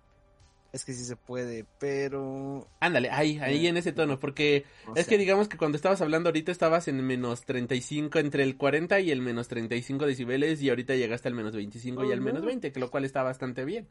Es 0.73 0.85
que 0.85 0.93
sí 0.93 1.05
se 1.05 1.15
puede, 1.17 1.65
pero... 1.79 2.69
Ándale, 2.81 3.09
ahí, 3.11 3.39
ahí 3.39 3.69
en 3.69 3.77
ese 3.77 3.93
tono, 3.93 4.19
porque 4.19 4.65
es 4.97 5.07
que 5.07 5.19
digamos 5.19 5.49
que 5.49 5.57
cuando 5.57 5.77
estabas 5.77 6.01
hablando 6.03 6.31
ahorita 6.31 6.51
estabas 6.51 6.89
en 6.89 7.01
menos 7.07 7.45
35, 7.45 8.19
entre 8.19 8.43
el 8.43 8.57
40 8.57 8.99
y 8.99 9.13
el 9.13 9.21
menos 9.21 9.47
35 9.47 10.05
decibeles 10.05 10.61
y 10.61 10.71
ahorita 10.71 10.97
llegaste 10.97 11.29
al 11.29 11.35
menos 11.35 11.55
25 11.55 12.05
y 12.05 12.13
al 12.13 12.21
menos 12.21 12.45
20, 12.45 12.73
que 12.73 12.81
lo 12.81 12.91
cual 12.91 13.05
está 13.05 13.23
bastante 13.23 13.65
bien. 13.65 13.89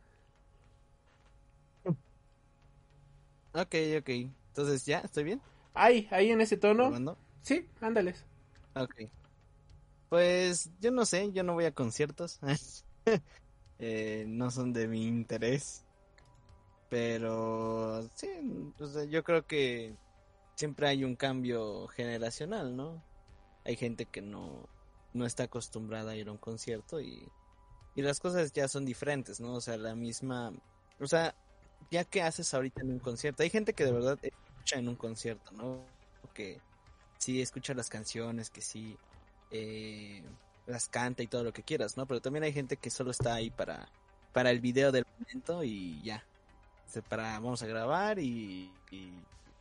Ok, 3.53 3.75
ok. 3.99 4.09
Entonces, 4.49 4.85
¿ya? 4.85 4.99
¿Estoy 4.99 5.23
bien? 5.23 5.41
Ahí, 5.73 6.07
ahí 6.11 6.31
en 6.31 6.41
ese 6.41 6.57
tono. 6.57 7.17
Sí, 7.43 7.65
ándales. 7.81 8.25
Ok. 8.75 8.95
Pues 10.13 10.69
yo 10.79 10.91
no 10.91 11.07
sé, 11.07 11.31
yo 11.31 11.41
no 11.41 11.55
voy 11.55 11.65
a 11.65 11.71
conciertos. 11.71 12.39
eh, 13.79 14.25
no 14.27 14.51
son 14.51 14.71
de 14.71 14.87
mi 14.87 15.07
interés. 15.07 15.87
Pero 16.87 18.07
sí, 18.13 18.27
yo 19.09 19.23
creo 19.23 19.47
que 19.47 19.95
siempre 20.53 20.87
hay 20.87 21.03
un 21.03 21.15
cambio 21.15 21.87
generacional, 21.87 22.75
¿no? 22.75 23.03
Hay 23.65 23.75
gente 23.75 24.05
que 24.05 24.21
no, 24.21 24.69
no 25.13 25.25
está 25.25 25.45
acostumbrada 25.45 26.11
a 26.11 26.15
ir 26.15 26.27
a 26.27 26.31
un 26.33 26.37
concierto 26.37 27.01
y, 27.01 27.27
y 27.95 28.03
las 28.03 28.19
cosas 28.19 28.53
ya 28.53 28.67
son 28.67 28.85
diferentes, 28.85 29.39
¿no? 29.39 29.55
O 29.55 29.61
sea, 29.61 29.77
la 29.77 29.95
misma... 29.95 30.53
O 30.99 31.07
sea, 31.07 31.33
ya 31.89 32.03
que 32.03 32.21
haces 32.21 32.53
ahorita 32.53 32.81
en 32.81 32.91
un 32.91 32.99
concierto, 32.99 33.41
hay 33.41 33.49
gente 33.49 33.73
que 33.73 33.85
de 33.85 33.93
verdad 33.93 34.19
escucha 34.21 34.77
en 34.77 34.89
un 34.89 34.95
concierto, 34.95 35.51
¿no? 35.53 35.83
Que 36.35 36.61
sí 37.17 37.41
escucha 37.41 37.73
las 37.73 37.89
canciones, 37.89 38.51
que 38.51 38.61
sí 38.61 38.95
eh, 39.53 40.21
las 40.65 40.89
canta 40.89 41.23
y 41.23 41.27
todo 41.27 41.43
lo 41.43 41.53
que 41.53 41.63
quieras, 41.63 41.95
¿no? 41.95 42.05
Pero 42.05 42.21
también 42.21 42.43
hay 42.43 42.51
gente 42.51 42.77
que 42.77 42.89
solo 42.89 43.11
está 43.11 43.35
ahí 43.35 43.49
para, 43.51 43.87
para 44.33 44.49
el 44.49 44.59
video 44.59 44.91
del 44.91 45.05
momento 45.19 45.63
y 45.63 46.01
ya. 46.01 46.23
Para, 47.09 47.39
vamos 47.39 47.63
a 47.63 47.67
grabar 47.67 48.19
y, 48.19 48.71
y, 48.91 49.11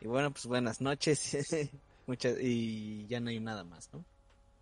bueno, 0.04 0.30
pues 0.30 0.46
buenas 0.46 0.80
noches. 0.80 1.70
Muchas, 2.06 2.36
y 2.40 3.06
ya 3.06 3.20
no 3.20 3.30
hay 3.30 3.40
nada 3.40 3.64
más, 3.64 3.88
¿no? 3.92 4.04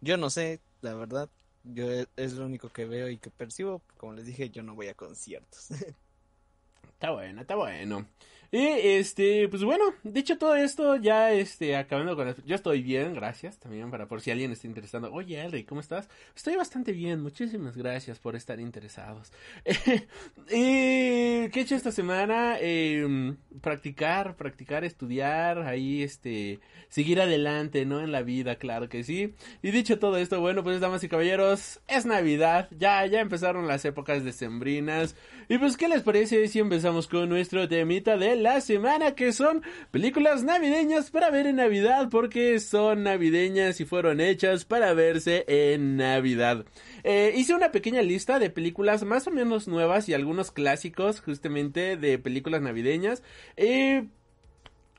Yo 0.01 0.17
no 0.17 0.31
sé, 0.31 0.61
la 0.83 0.95
verdad. 0.95 1.29
Yo 1.65 1.87
es 2.17 2.33
lo 2.35 2.47
único 2.47 2.69
que 2.69 2.85
veo 2.85 3.09
y 3.09 3.19
que 3.19 3.31
percibo. 3.31 3.83
Como 3.97 4.15
les 4.15 4.27
dije, 4.27 4.51
yo 4.51 4.63
no 4.63 4.75
voy 4.75 4.89
a 4.89 4.95
conciertos. 4.95 5.71
está 6.93 7.11
bueno, 7.11 7.41
está 7.41 7.57
bueno. 7.57 8.07
Y 8.53 8.67
este, 8.67 9.49
pues 9.49 9.63
bueno, 9.63 9.85
dicho 10.03 10.37
todo 10.37 10.57
esto, 10.57 10.97
ya 10.97 11.31
este, 11.31 11.77
acabando 11.77 12.17
con 12.17 12.35
Yo 12.45 12.57
estoy 12.57 12.83
bien, 12.83 13.15
gracias 13.15 13.59
también 13.61 13.93
para 13.93 14.09
por 14.09 14.21
si 14.21 14.33
alguien 14.33 14.51
está 14.51 14.67
interesado. 14.67 15.13
Oye, 15.13 15.41
Elry, 15.41 15.63
¿cómo 15.63 15.81
estás? 15.81 16.09
Estoy 16.35 16.57
bastante 16.57 16.91
bien, 16.91 17.23
muchísimas 17.23 17.77
gracias 17.77 18.19
por 18.19 18.35
estar 18.35 18.59
interesados. 18.59 19.33
y, 20.51 21.49
¿qué 21.49 21.53
he 21.55 21.61
hecho 21.61 21.77
esta 21.77 21.93
semana? 21.93 22.57
Eh, 22.61 23.37
practicar, 23.61 24.35
practicar, 24.35 24.83
estudiar, 24.83 25.59
ahí 25.63 26.03
este, 26.03 26.59
seguir 26.89 27.21
adelante, 27.21 27.87
¿no? 27.87 28.01
En 28.01 28.11
la 28.11 28.23
vida, 28.23 28.57
claro 28.57 28.89
que 28.89 29.05
sí. 29.05 29.33
Y 29.63 29.71
dicho 29.71 30.01
todo 30.01 30.17
esto, 30.17 30.41
bueno, 30.41 30.65
pues 30.65 30.81
damas 30.81 31.05
y 31.05 31.09
caballeros, 31.09 31.81
es 31.87 32.05
Navidad, 32.05 32.69
ya, 32.77 33.07
ya 33.07 33.21
empezaron 33.21 33.69
las 33.69 33.85
épocas 33.85 34.25
decembrinas. 34.25 35.15
Y 35.49 35.59
pues, 35.59 35.77
¿qué 35.77 35.89
les 35.89 36.03
parece 36.03 36.49
si 36.49 36.59
empezamos 36.59 37.07
con 37.07 37.29
nuestro 37.29 37.69
temita 37.69 38.17
de 38.17 38.40
la 38.41 38.61
semana 38.61 39.15
que 39.15 39.33
son 39.33 39.63
películas 39.91 40.43
navideñas 40.43 41.11
para 41.11 41.31
ver 41.31 41.47
en 41.47 41.57
Navidad 41.57 42.09
porque 42.11 42.59
son 42.61 43.05
navideñas 43.05 43.81
y 43.81 43.85
fueron 43.85 44.21
hechas 44.21 44.65
para 44.65 44.93
verse 44.95 45.45
en 45.47 45.97
Navidad. 45.97 46.65
Eh, 47.05 47.33
hice 47.37 47.55
una 47.55 47.71
pequeña 47.71 48.03
lista 48.03 48.39
de 48.39 48.51
películas 48.51 49.05
más 49.05 49.27
o 49.27 49.31
menos 49.31 49.69
nuevas 49.69 50.09
y 50.09 50.15
algunos 50.15 50.51
clásicos 50.51 51.21
justamente 51.21 51.97
de 51.97 52.19
películas 52.19 52.63
navideñas. 52.63 53.23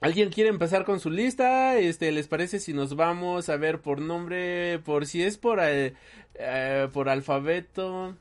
¿Alguien 0.01 0.31
quiere 0.31 0.49
empezar 0.49 0.83
con 0.83 0.99
su 0.99 1.11
lista? 1.11 1.77
Este, 1.77 2.11
¿les 2.11 2.27
parece 2.27 2.59
si 2.59 2.73
nos 2.73 2.95
vamos 2.95 3.49
a 3.49 3.57
ver 3.57 3.81
por 3.81 4.01
nombre, 4.01 4.79
por 4.79 5.05
si 5.05 5.21
es 5.21 5.37
por, 5.37 5.59
eh, 5.61 5.93
eh, 6.33 6.87
por 6.91 7.07
alfabeto? 7.07 8.17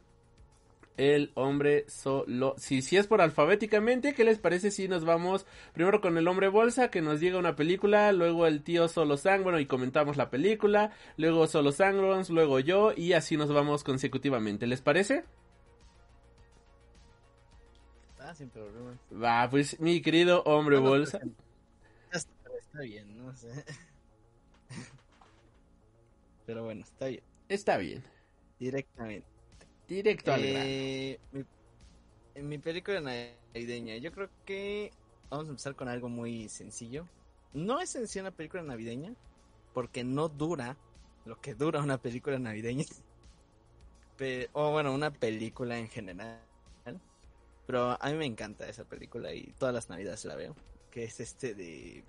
El 0.97 1.33
hombre 1.35 1.87
solo. 1.89 2.55
Si, 2.59 2.83
si 2.83 2.97
es 2.97 3.07
por 3.07 3.23
alfabéticamente, 3.23 4.13
¿qué 4.13 4.25
les 4.25 4.39
parece 4.39 4.71
si 4.71 4.87
nos 4.87 5.05
vamos 5.05 5.47
primero 5.73 6.01
con 6.01 6.19
el 6.19 6.29
hombre 6.29 6.49
bolsa 6.49 6.91
que 6.91 7.01
nos 7.01 7.21
llega 7.21 7.39
una 7.39 7.57
película, 7.57 8.13
luego 8.13 8.47
el 8.47 8.63
tío 8.63 8.87
solo 8.89 9.17
sang, 9.17 9.43
bueno, 9.43 9.59
y 9.61 9.67
comentamos 9.67 10.17
la 10.19 10.29
película, 10.29 10.93
luego 11.17 11.47
solo 11.47 11.73
sangrons, 11.73 12.29
luego 12.29 12.61
yo, 12.61 12.93
y 12.95 13.15
así 13.15 13.37
nos 13.37 13.53
vamos 13.53 13.83
consecutivamente. 13.83 14.67
¿Les 14.67 14.83
parece? 14.83 15.25
Ah, 18.19 18.35
sin 18.35 18.51
problema. 18.51 18.99
Va, 19.11 19.49
pues 19.49 19.81
mi 19.81 20.03
querido 20.03 20.43
hombre 20.45 20.77
No 20.77 20.83
bolsa. 20.83 21.19
pero 21.19 21.33
Está 22.59 22.81
bien, 22.83 23.17
no 23.19 23.35
sé. 23.35 23.49
Pero 26.47 26.65
bueno, 26.65 26.83
está 26.83 27.07
bien. 27.07 27.23
Está 27.49 27.77
bien. 27.79 28.05
Directamente. 28.59 29.27
Directo 29.91 30.33
al 30.33 30.41
grano. 30.47 30.65
Eh, 30.67 31.19
mi, 31.33 31.45
en 32.35 32.49
mi 32.49 32.59
película 32.59 33.01
navideña, 33.01 33.97
yo 33.97 34.13
creo 34.13 34.31
que 34.47 34.93
vamos 35.31 35.47
a 35.47 35.51
empezar 35.51 35.75
con 35.75 35.89
algo 35.89 36.09
muy 36.09 36.49
sencillo. 36.49 37.07
No 37.53 37.81
es 37.81 37.91
sencilla 37.91 38.23
una 38.23 38.31
película 38.31 38.63
navideña, 38.63 39.15
porque 39.75 40.05
no 40.05 40.29
dura 40.29 40.77
lo 41.27 41.41
que 41.41 41.55
dura 41.55 41.81
una 41.83 41.99
película 41.99 42.39
navideña. 42.39 42.85
O 44.53 44.71
bueno, 44.73 44.93
una 44.95 45.11
película 45.11 45.79
en 45.79 45.89
general. 45.89 46.41
Pero 47.67 47.97
a 48.03 48.11
mí 48.11 48.17
me 48.17 48.27
encanta 48.27 48.69
esa 48.69 48.85
película 48.85 49.33
y 49.33 49.53
todas 49.59 49.75
las 49.75 49.89
navidades 49.89 50.25
la 50.25 50.35
veo. 50.37 50.57
Que 50.91 51.05
es 51.05 51.21
este 51.21 51.55
de... 51.55 52.05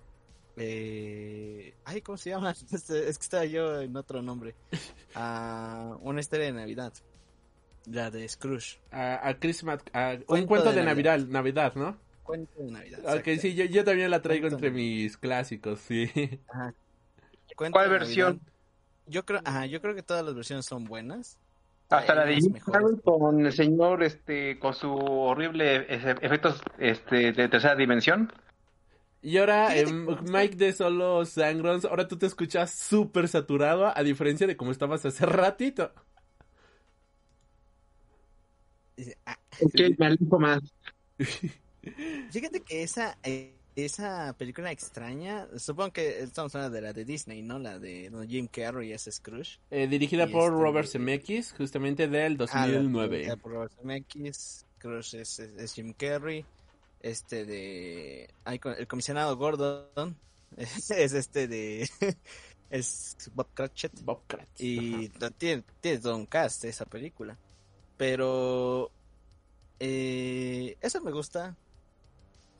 eh, 0.58 1.74
Ay, 1.86 2.02
¿cómo 2.02 2.18
se 2.18 2.32
llama? 2.32 2.52
Este- 2.72 3.08
Es 3.10 3.18
que 3.18 3.24
estaba 3.24 3.46
yo 3.46 3.82
en 3.82 3.96
otro 3.96 4.22
nombre. 4.22 4.56
Ah, 5.16 5.98
una 6.02 6.22
historia 6.22 6.46
de 6.48 6.54
Navidad. 6.54 6.94
La 7.86 8.12
de 8.12 8.28
Scrooge. 8.28 8.80
A, 8.92 9.28
a 9.28 9.34
Christmas, 9.40 9.80
a- 9.94 10.18
un 10.28 10.46
Cuento 10.46 10.70
de, 10.70 10.80
de 10.80 10.86
Navidad, 10.86 11.20
Navidad, 11.20 11.74
¿no? 11.76 11.98
Cuento 12.24 12.52
de 12.64 12.72
Navidad. 12.72 13.00
Ok, 13.00 13.10
exacto. 13.28 13.42
sí, 13.42 13.56
yo, 13.56 13.66
yo 13.66 13.84
también 13.84 14.12
la 14.12 14.22
traigo 14.22 14.44
Cuento 14.44 14.58
entre 14.58 14.70
de- 14.70 14.76
mis 14.76 15.18
clásicos, 15.18 15.80
sí. 15.82 16.10
Ajá. 16.50 16.74
¿Cuál 17.56 17.90
versión? 17.90 18.28
Navidad. 18.38 18.48
Yo 19.08 19.26
creo, 19.26 19.42
ajá, 19.44 19.66
yo 19.66 19.82
creo 19.82 19.96
que 19.96 20.04
todas 20.04 20.24
las 20.24 20.36
versiones 20.36 20.66
son 20.66 20.86
buenas. 20.86 21.38
Hasta 21.90 22.16
la 22.16 22.26
de 22.26 22.40
con 23.04 23.46
el 23.46 23.52
señor, 23.52 24.02
este, 24.04 24.58
con 24.60 24.74
su 24.74 24.90
horrible 24.94 25.88
efectos, 25.90 26.62
este, 26.78 27.34
de 27.34 27.50
tercera 27.50 27.76
dimensión. 27.76 28.32
Y 29.22 29.38
ahora, 29.38 29.76
em, 29.76 30.08
que- 30.08 30.32
Mike 30.32 30.56
de 30.56 30.72
Solo 30.72 31.26
Sangrons, 31.26 31.84
ahora 31.84 32.08
tú 32.08 32.18
te 32.18 32.28
escuchas 32.28 32.72
súper 32.72 33.28
saturado, 33.28 33.92
a 33.94 34.02
diferencia 34.04 34.48
de 34.48 34.56
como 34.56 34.72
estabas 34.72 35.06
hace 35.06 35.26
ratito. 35.26 35.92
Dice, 39.02 39.18
ah, 39.26 39.38
Ok, 39.62 39.74
me 39.98 40.06
alejo 40.06 40.40
más. 40.40 40.60
Fíjate 42.32 42.62
que 42.62 42.84
esa, 42.84 43.18
eh, 43.24 43.56
esa 43.76 44.34
película 44.38 44.72
extraña, 44.72 45.48
supongo 45.58 45.92
que 45.94 46.20
estamos 46.20 46.54
hablando 46.54 46.76
de 46.76 46.82
la 46.82 46.94
de 46.94 47.04
Disney, 47.06 47.42
¿no? 47.42 47.58
La 47.58 47.80
de 47.80 48.10
donde 48.12 48.28
Jim 48.28 48.48
Carrey 48.48 48.90
y 48.90 48.94
ese 48.94 49.12
Scrooge. 49.12 49.60
Eh, 49.72 49.88
dirigida 49.88 50.26
Y 50.26 50.32
por 50.32 50.52
este- 50.52 50.64
Robert 50.64 50.88
Zemeckis, 50.88 51.54
justamente 51.58 52.08
del 52.08 52.34
Ah, 52.52 52.68
la- 52.68 52.74
2009. 52.74 53.26
la 53.28 53.36
por 53.38 53.54
Robert 53.54 53.74
Zemeckis, 53.76 54.66
Scrooge 54.78 55.22
es, 55.22 55.40
es- 55.40 55.54
es 55.58 55.74
Jim 55.74 55.94
Carrey. 55.94 56.46
Este 57.00 57.46
de... 57.46 58.30
el 58.46 58.88
comisionado 58.88 59.36
Gordon 59.36 60.16
es, 60.56 60.92
es 60.92 61.14
este 61.14 61.48
de... 61.48 61.90
es 62.70 63.18
Bob 63.34 63.48
Cratchit. 63.56 64.00
Bob 64.04 64.22
Kratz. 64.28 64.62
Y 64.62 65.10
tiene, 65.40 65.64
tiene 65.82 65.98
todo 65.98 66.16
un 66.16 66.28
cast 66.28 66.64
esa 66.66 66.86
película. 66.86 67.36
Pero 68.02 68.92
eh, 69.80 70.76
eso 70.82 71.02
me 71.02 71.12
gusta 71.12 71.56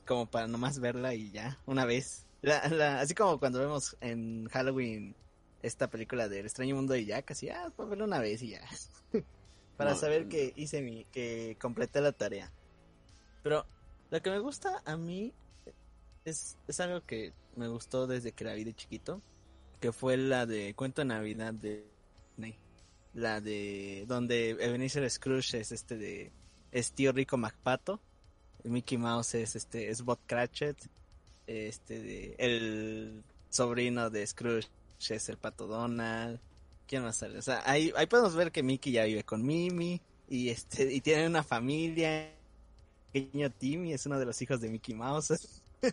como 0.06 0.30
para 0.30 0.46
nomás 0.46 0.78
verla 0.78 1.14
y 1.14 1.32
ya, 1.32 1.58
una 1.66 1.84
vez. 1.84 2.28
La- 2.42 2.68
la- 2.68 3.00
así 3.00 3.12
como 3.16 3.40
cuando 3.40 3.58
vemos 3.58 3.96
en 4.00 4.46
Halloween 4.50 5.16
esta 5.60 5.90
película 5.90 6.28
del 6.28 6.46
extraño 6.46 6.76
mundo 6.76 6.92
de 6.94 7.06
Jack, 7.06 7.32
así, 7.32 7.48
ah, 7.50 7.72
para 7.76 7.88
verla 7.88 8.04
una 8.04 8.20
vez 8.20 8.40
y 8.42 8.50
ya. 8.50 8.60
para 9.76 9.94
No, 9.94 9.96
saber 9.96 10.26
no. 10.26 10.28
que 10.28 10.52
hice 10.54 10.80
mi, 10.80 11.06
que 11.06 11.56
completé 11.60 12.00
la 12.00 12.12
tarea. 12.12 12.52
Pero 13.42 13.66
lo 14.12 14.22
que 14.22 14.30
me 14.30 14.38
gusta 14.38 14.80
a 14.84 14.96
mí 14.96 15.34
es, 16.24 16.56
es 16.68 16.78
algo 16.78 17.04
que 17.04 17.32
me 17.56 17.66
gustó 17.66 18.06
desde 18.06 18.30
que 18.30 18.44
la 18.44 18.54
vi 18.54 18.62
de 18.62 18.74
chiquito, 18.74 19.20
que 19.80 19.90
fue 19.90 20.16
la 20.16 20.46
de 20.46 20.72
Cuento 20.76 21.00
de 21.00 21.06
Navidad 21.06 21.52
de 21.52 21.84
Disney. 22.36 22.61
La 23.14 23.40
de 23.40 24.04
donde 24.08 24.50
Ebenezer 24.50 25.08
Scrooge 25.10 25.60
es 25.60 25.72
este 25.72 25.96
de 25.96 26.32
es 26.70 26.92
tío 26.92 27.12
rico 27.12 27.36
MacPato, 27.36 28.00
Mickey 28.64 28.96
Mouse 28.96 29.34
es 29.34 29.56
este 29.56 29.90
es 29.90 30.02
Bob 30.02 30.18
Cratchit, 30.26 30.78
este 31.46 32.02
de 32.02 32.34
el 32.38 33.22
sobrino 33.50 34.08
de 34.08 34.26
Scrooge 34.26 34.68
es 35.10 35.28
el 35.28 35.36
pato 35.36 35.66
Donald. 35.66 36.38
¿Quién 36.86 37.02
más 37.02 37.16
sale? 37.16 37.38
O 37.38 37.42
sea, 37.42 37.62
ahí, 37.64 37.92
ahí 37.96 38.06
podemos 38.06 38.34
ver 38.34 38.52
que 38.52 38.62
Mickey 38.62 38.92
ya 38.92 39.04
vive 39.04 39.24
con 39.24 39.44
Mimi 39.44 40.00
y 40.28 40.50
este 40.50 40.92
y 40.92 41.00
tiene 41.00 41.26
una 41.26 41.42
familia. 41.42 42.30
Pequeño 43.12 43.50
Timmy 43.50 43.92
es 43.92 44.06
uno 44.06 44.18
de 44.18 44.24
los 44.24 44.40
hijos 44.40 44.60
de 44.60 44.68
Mickey 44.70 44.94
Mouse. 44.94 45.62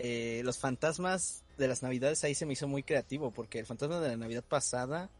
Eh, 0.00 0.42
los 0.44 0.58
fantasmas 0.58 1.42
de 1.56 1.66
las 1.66 1.82
navidades 1.82 2.22
ahí 2.22 2.32
se 2.32 2.46
me 2.46 2.52
hizo 2.52 2.68
muy 2.68 2.84
creativo 2.84 3.32
porque 3.32 3.58
el 3.58 3.66
fantasma 3.66 3.98
de 3.98 4.10
la 4.10 4.16
navidad 4.16 4.44
pasada 4.44 5.10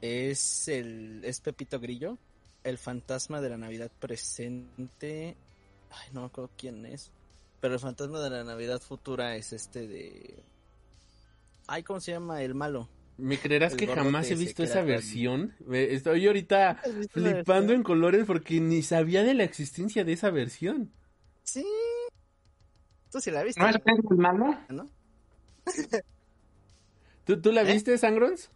es 0.00 0.68
el 0.68 1.22
es 1.24 1.40
Pepito 1.40 1.80
Grillo 1.80 2.18
el 2.64 2.78
fantasma 2.78 3.40
de 3.40 3.48
la 3.50 3.56
navidad 3.56 3.90
presente 3.98 5.36
ay 5.90 6.08
no 6.12 6.20
me 6.20 6.26
acuerdo 6.26 6.50
quién 6.56 6.84
es 6.86 7.10
pero 7.60 7.74
el 7.74 7.80
fantasma 7.80 8.20
de 8.20 8.30
la 8.30 8.44
navidad 8.44 8.80
futura 8.80 9.36
es 9.36 9.52
este 9.52 9.86
de 9.86 10.42
ay 11.66 11.82
cómo 11.82 12.00
se 12.00 12.12
llama 12.12 12.42
el 12.42 12.54
malo 12.54 12.88
¿Me 13.18 13.38
creerás 13.38 13.72
el 13.72 13.78
que 13.78 13.86
jamás 13.86 14.30
he 14.30 14.34
visto 14.34 14.62
esa 14.62 14.82
versión? 14.82 15.54
Me- 15.66 15.94
Estoy 15.94 16.26
ahorita 16.26 16.72
¿Has 16.72 16.94
visto 16.94 17.18
la 17.18 17.30
flipando 17.36 17.72
en 17.72 17.82
colores 17.82 18.26
porque 18.26 18.60
ni 18.60 18.82
sabía 18.82 19.22
de 19.22 19.32
la 19.32 19.42
existencia 19.44 20.04
de 20.04 20.12
esa 20.12 20.28
versión. 20.30 20.92
sí 21.42 21.64
tú 23.10 23.18
sí 23.20 23.30
la 23.30 23.42
viste 23.42 23.58
¿No 23.62 23.68
es 23.70 23.76
el 24.10 24.16
malo? 24.18 24.58
¿no? 24.68 24.90
¿Tú, 27.24 27.40
tú 27.40 27.52
la 27.52 27.62
¿Eh? 27.62 27.72
viste, 27.72 27.96
Sangrons? 27.98 28.50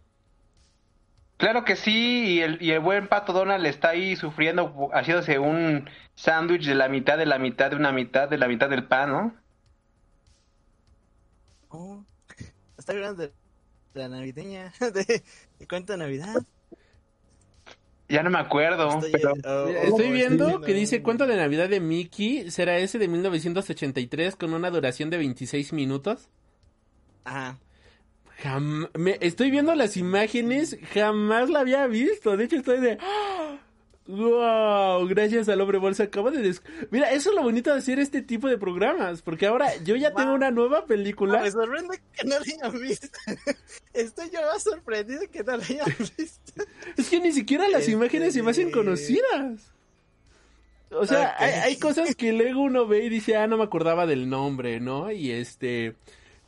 Claro 1.41 1.65
que 1.65 1.75
sí, 1.75 2.35
y 2.35 2.41
el, 2.41 2.61
y 2.61 2.69
el 2.71 2.79
buen 2.81 3.07
Pato 3.07 3.33
Donald 3.33 3.65
está 3.65 3.89
ahí 3.89 4.15
sufriendo, 4.15 4.89
haciéndose 4.93 5.39
un 5.39 5.89
sándwich 6.13 6.67
de 6.67 6.75
la 6.75 6.87
mitad 6.87 7.17
de 7.17 7.25
la 7.25 7.39
mitad 7.39 7.71
de 7.71 7.77
una 7.77 7.91
mitad 7.91 8.29
de 8.29 8.37
la 8.37 8.47
mitad 8.47 8.69
del 8.69 8.87
pan, 8.87 9.09
¿no? 9.11 9.35
Oh, 11.69 12.05
está 12.77 12.93
hablando 12.93 13.23
de 13.23 13.33
la 13.93 14.09
navideña 14.09 14.73
de, 14.79 15.23
de 15.59 15.67
cuento 15.67 15.93
de 15.93 15.99
navidad 15.99 16.45
Ya 18.07 18.23
no 18.23 18.29
me 18.29 18.39
acuerdo, 18.39 18.89
Estoy, 18.89 19.11
pero 19.11 19.37
oh, 19.45 19.73
oh, 19.83 19.99
Estoy 19.99 20.07
sí, 20.07 20.11
viendo 20.11 20.59
no. 20.59 20.61
que 20.61 20.73
dice 20.73 21.01
cuento 21.01 21.25
de 21.27 21.37
Navidad 21.37 21.69
de 21.69 21.79
Mickey. 21.79 22.51
¿Será 22.51 22.77
ese 22.77 22.99
de 22.99 23.07
1983 23.07 24.35
con 24.35 24.53
una 24.53 24.69
duración 24.69 25.09
de 25.09 25.17
26 25.17 25.71
minutos? 25.73 26.29
Ajá. 27.23 27.57
Jam- 28.41 28.89
me- 28.97 29.17
estoy 29.21 29.51
viendo 29.51 29.75
las 29.75 29.97
imágenes, 29.97 30.77
jamás 30.93 31.49
la 31.49 31.59
había 31.61 31.85
visto. 31.87 32.35
De 32.37 32.45
hecho, 32.45 32.55
estoy 32.57 32.79
de. 32.79 32.97
¡Wow! 34.07 35.07
Gracias 35.07 35.47
al 35.47 35.61
hombre 35.61 35.77
bolsa. 35.77 36.03
Acabo 36.03 36.31
de. 36.31 36.41
des- 36.41 36.61
Mira, 36.89 37.11
eso 37.11 37.29
es 37.29 37.35
lo 37.35 37.43
bonito 37.43 37.71
de 37.71 37.77
hacer 37.77 37.99
este 37.99 38.21
tipo 38.21 38.47
de 38.47 38.57
programas. 38.57 39.21
Porque 39.21 39.45
ahora 39.45 39.67
yo 39.83 39.95
ya 39.95 40.11
tengo 40.13 40.33
una 40.33 40.51
nueva 40.51 40.85
película. 40.85 41.41
Me 41.41 41.51
sorprende 41.51 42.01
que 42.17 42.27
no 42.27 42.35
la 42.39 42.41
hayan 42.41 42.81
visto. 42.81 43.07
Estoy 43.93 44.29
yo 44.31 44.41
más 44.41 44.63
sorprendido 44.63 45.21
que 45.31 45.43
no 45.43 45.55
la 45.55 45.63
hayan 45.63 45.85
visto. 46.17 46.63
Es 46.97 47.09
que 47.09 47.19
ni 47.19 47.31
siquiera 47.31 47.69
las 47.69 47.81
Este- 47.81 47.91
imágenes 47.93 48.33
se 48.33 48.43
me 48.43 48.51
hacen 48.51 48.71
conocidas. 48.71 49.71
O 50.89 51.05
sea, 51.05 51.35
hay, 51.37 51.51
hay 51.53 51.79
cosas 51.79 52.15
que 52.15 52.33
luego 52.33 52.61
uno 52.63 52.85
ve 52.85 53.05
y 53.05 53.09
dice, 53.09 53.37
ah, 53.37 53.47
no 53.47 53.55
me 53.57 53.63
acordaba 53.63 54.05
del 54.07 54.29
nombre, 54.29 54.81
¿no? 54.81 55.09
Y 55.11 55.31
este. 55.31 55.95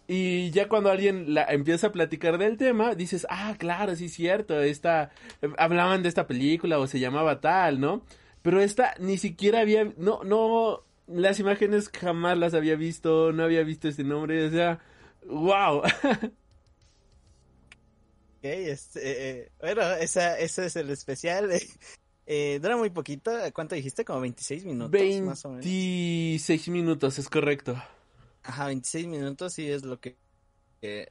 Y 0.07 0.51
ya 0.51 0.67
cuando 0.67 0.91
alguien 0.91 1.33
la, 1.33 1.45
empieza 1.45 1.87
a 1.87 1.91
platicar 1.91 2.37
del 2.37 2.57
tema, 2.57 2.93
dices, 2.95 3.25
ah, 3.29 3.55
claro, 3.57 3.95
sí 3.95 4.05
es 4.05 4.13
cierto, 4.13 4.61
esta, 4.61 5.11
hablaban 5.57 6.03
de 6.03 6.09
esta 6.09 6.27
película 6.27 6.79
o 6.79 6.87
se 6.87 6.99
llamaba 6.99 7.39
tal, 7.39 7.79
¿no? 7.79 8.03
Pero 8.41 8.61
esta 8.61 8.95
ni 8.99 9.17
siquiera 9.17 9.61
había, 9.61 9.93
no, 9.97 10.23
no, 10.23 10.83
las 11.07 11.39
imágenes 11.39 11.89
jamás 11.89 12.37
las 12.37 12.53
había 12.53 12.75
visto, 12.75 13.31
no 13.31 13.43
había 13.43 13.63
visto 13.63 13.87
este 13.87 14.03
nombre, 14.03 14.45
o 14.45 14.51
sea, 14.51 14.79
wow. 15.25 15.83
Ok, 18.43 18.49
este, 18.49 19.29
eh, 19.29 19.51
bueno, 19.61 19.83
esa, 19.93 20.37
ese 20.37 20.65
es 20.65 20.75
el 20.75 20.89
especial. 20.89 21.49
Eh, 22.25 22.59
dura 22.61 22.77
muy 22.77 22.89
poquito. 22.89 23.33
¿Cuánto 23.53 23.75
dijiste? 23.75 24.05
Como 24.05 24.21
26 24.21 24.63
minutos, 24.63 25.01
más 25.23 25.43
o 25.43 25.49
menos. 25.49 25.65
26 25.65 26.69
minutos, 26.69 27.19
es 27.19 27.27
correcto. 27.27 27.75
Ajá, 28.43 28.67
26 28.67 29.07
minutos 29.07 29.53
sí 29.53 29.69
es 29.69 29.83
lo 29.83 29.99
que 29.99 30.17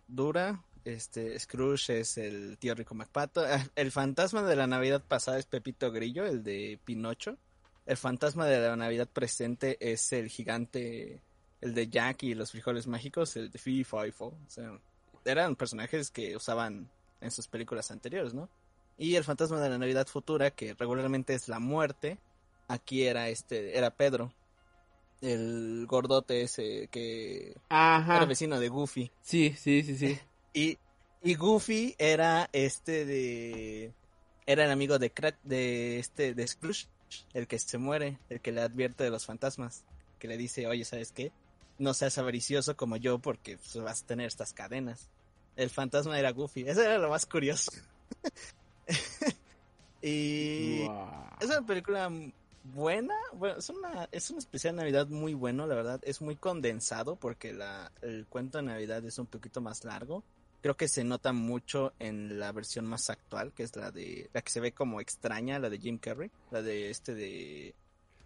dura. 0.07 0.64
Este, 0.85 1.38
Scrooge 1.38 2.01
es 2.01 2.18
el 2.18 2.59
tío 2.59 2.75
Rico 2.75 2.95
MacPato. 2.95 3.45
Ah, 3.47 3.64
El 3.75 3.90
fantasma 3.90 4.42
de 4.42 4.57
la 4.57 4.66
Navidad 4.66 5.03
pasada 5.07 5.38
es 5.38 5.47
Pepito 5.47 5.90
Grillo, 5.92 6.27
el 6.27 6.42
de 6.42 6.79
Pinocho. 6.85 7.38
El 7.87 7.97
fantasma 7.97 8.47
de 8.47 8.61
la 8.61 8.77
Navidad 8.77 9.09
presente 9.09 9.77
es 9.81 10.12
el 10.12 10.29
gigante, 10.29 11.23
el 11.61 11.75
de 11.75 11.88
Jack 11.88 12.25
y 12.25 12.35
los 12.35 12.51
frijoles 12.51 12.87
mágicos, 12.87 13.37
el 13.37 13.51
de 13.51 13.59
Fee 13.59 13.85
Fo. 13.85 14.27
O 14.27 14.37
sea, 14.49 14.79
eran 15.25 15.57
personajes 15.57 16.11
que 16.11 16.37
usaban 16.37 16.90
en 17.21 17.31
sus 17.31 17.49
películas 17.49 17.90
anteriores, 17.90 18.35
¿no? 18.35 18.49
Y 18.99 19.16
el 19.16 19.25
fantasma 19.25 19.61
de 19.61 19.71
la 19.71 19.79
Navidad 19.79 20.07
futura, 20.07 20.51
que 20.51 20.75
regularmente 20.75 21.35
es 21.35 21.49
la 21.49 21.59
muerte, 21.59 22.18
aquí 22.68 23.05
era 23.05 23.29
este, 23.29 23.77
era 23.77 23.90
Pedro, 23.90 24.33
el 25.23 25.87
gordote 25.89 26.43
ese 26.43 26.89
que 26.89 27.55
Ajá. 27.71 28.17
era 28.17 28.25
vecino 28.27 28.61
de 28.61 28.69
Goofy. 28.69 29.11
Sí, 29.23 29.55
sí, 29.59 29.83
sí, 29.83 29.97
sí. 29.97 30.19
Y, 30.55 30.77
y 31.23 31.35
Goofy 31.35 31.95
era 31.97 32.51
este 32.53 33.07
de. 33.07 33.95
Era 34.45 34.67
el 34.67 34.71
amigo 34.71 34.99
de, 34.99 35.15
Cra- 35.15 35.39
de 35.45 35.99
este 35.99 36.35
de 36.35 36.47
Scrooge, 36.47 36.89
el 37.33 37.47
que 37.47 37.59
se 37.59 37.79
muere, 37.79 38.19
el 38.29 38.43
que 38.43 38.53
le 38.53 38.61
advierte 38.61 39.03
de 39.05 39.09
los 39.11 39.25
fantasmas. 39.25 39.85
Que 40.19 40.29
le 40.29 40.37
dice, 40.37 40.67
oye, 40.67 40.85
¿sabes 40.85 41.11
qué? 41.11 41.33
No 41.79 41.95
seas 41.95 42.19
avaricioso 42.19 42.77
como 42.77 42.97
yo 42.97 43.19
porque 43.19 43.57
pues, 43.57 43.83
vas 43.83 44.03
a 44.03 44.07
tener 44.07 44.27
estas 44.27 44.53
cadenas. 44.53 45.09
El 45.57 45.71
fantasma 45.71 46.19
era 46.19 46.33
Goofy. 46.33 46.69
Eso 46.69 46.83
era 46.83 46.99
lo 46.99 47.09
más 47.09 47.25
curioso. 47.25 47.73
y. 50.03 50.85
Wow. 50.87 51.09
Es 51.41 51.47
una 51.47 51.63
película 51.67 52.11
buena, 52.64 53.14
bueno, 53.35 53.59
es 53.59 53.68
una 53.70 54.09
es 54.12 54.31
un 54.31 54.38
especial 54.38 54.75
de 54.77 54.83
Navidad 54.83 55.09
muy 55.09 55.35
bueno, 55.35 55.66
la 55.66 55.75
verdad, 55.75 56.01
es 56.05 56.20
muy 56.20 56.37
condensado 56.37 57.16
porque 57.16 57.53
la 57.53 57.90
el 58.03 58.27
cuento 58.27 58.59
de 58.59 58.64
Navidad 58.64 59.05
es 59.05 59.18
un 59.18 59.27
poquito 59.27 59.61
más 59.61 59.85
largo. 59.85 60.22
Creo 60.61 60.77
que 60.77 60.87
se 60.87 61.03
nota 61.03 61.33
mucho 61.33 61.92
en 61.98 62.38
la 62.38 62.53
versión 62.53 62.87
más 62.87 63.11
actual, 63.11 63.53
que 63.53 63.64
es 63.64 63.75
la 63.75 63.90
de 63.90 64.31
la 64.33 64.42
que 64.42 64.53
se 64.53 64.61
ve 64.61 64.72
como 64.72 65.01
extraña, 65.01 65.59
la 65.59 65.68
de 65.70 65.79
Jim 65.79 65.98
Carrey, 65.98 66.31
la 66.53 66.62
de 66.62 66.90
este 66.90 67.14
de 67.14 67.75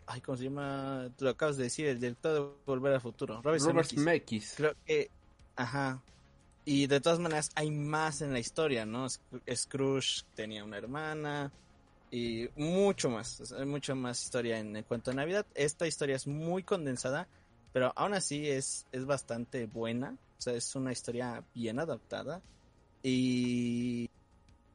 ay, 0.07 0.20
¿cómo 0.20 0.37
se 0.37 0.44
llama? 0.44 1.09
Tú 1.16 1.25
lo 1.25 1.31
acabas 1.31 1.57
de 1.57 1.64
decir, 1.64 1.87
el 1.87 1.99
director 1.99 2.35
de 2.35 2.57
Volver 2.66 2.92
al 2.92 3.01
Futuro, 3.01 3.40
Robert 3.42 3.62
Robert 3.64 3.88
Zemeckis. 3.88 4.55
Creo 4.57 4.75
que, 4.85 5.11
ajá. 5.57 6.03
Y 6.64 6.87
de 6.88 7.01
todas 7.01 7.18
maneras 7.20 7.51
hay 7.55 7.70
más 7.70 8.20
en 8.20 8.33
la 8.33 8.38
historia, 8.38 8.85
¿no? 8.85 9.07
Sc- 9.07 9.20
Scrooge 9.57 10.25
tenía 10.35 10.62
una 10.62 10.77
hermana 10.77 11.53
y 12.11 12.49
mucho 12.57 13.11
más, 13.11 13.53
mucho 13.66 13.95
más 13.97 14.23
historia 14.23 14.59
en 14.59 14.77
el 14.77 14.85
cuento 14.85 15.11
de 15.11 15.16
Navidad. 15.16 15.47
Esta 15.55 15.87
historia 15.87 16.16
es 16.16 16.27
muy 16.27 16.62
condensada, 16.62 17.29
pero 17.73 17.92
aún 17.97 18.14
así 18.14 18.49
es, 18.49 18.87
es 18.92 19.05
bastante 19.05 19.66
buena. 19.66 20.16
O 20.38 20.40
sea, 20.40 20.55
es 20.55 20.75
una 20.77 20.92
historia 20.92 21.42
bien 21.55 21.79
adaptada. 21.79 22.42
Y 23.03 24.11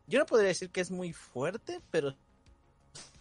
yo 0.07 0.19
no 0.19 0.25
podría 0.25 0.49
decir 0.49 0.69
que 0.69 0.81
es 0.81 0.91
muy 0.91 1.13
fuerte, 1.13 1.81
pero 1.91 2.15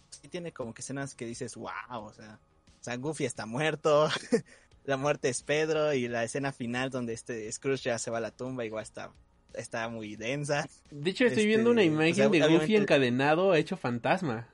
sí 0.09 0.27
tiene 0.29 0.51
como 0.51 0.73
que 0.73 0.81
escenas 0.81 1.15
que 1.15 1.25
dices, 1.25 1.55
wow, 1.55 2.03
o 2.03 2.13
sea, 2.13 2.39
o 2.79 2.83
sea, 2.83 2.97
Goofy 2.97 3.25
está 3.25 3.45
muerto, 3.45 4.09
la 4.85 4.97
muerte 4.97 5.29
es 5.29 5.43
Pedro 5.43 5.93
y 5.93 6.07
la 6.07 6.23
escena 6.23 6.51
final 6.51 6.89
donde 6.89 7.13
este 7.13 7.51
Scrooge 7.51 7.83
ya 7.83 7.99
se 7.99 8.11
va 8.11 8.17
a 8.17 8.21
la 8.21 8.31
tumba 8.31 8.65
igual 8.65 8.83
está, 8.83 9.11
está 9.53 9.87
muy 9.89 10.15
densa. 10.15 10.67
De 10.89 11.09
hecho, 11.11 11.25
estoy 11.25 11.43
Este, 11.43 11.47
viendo 11.47 11.71
una 11.71 11.81
o 11.81 11.85
imagen 11.85 12.15
sea, 12.15 12.29
de 12.29 12.39
Goofy 12.39 12.55
obviamente- 12.55 12.75
encadenado 12.77 13.53
hecho 13.55 13.77
fantasma. 13.77 14.47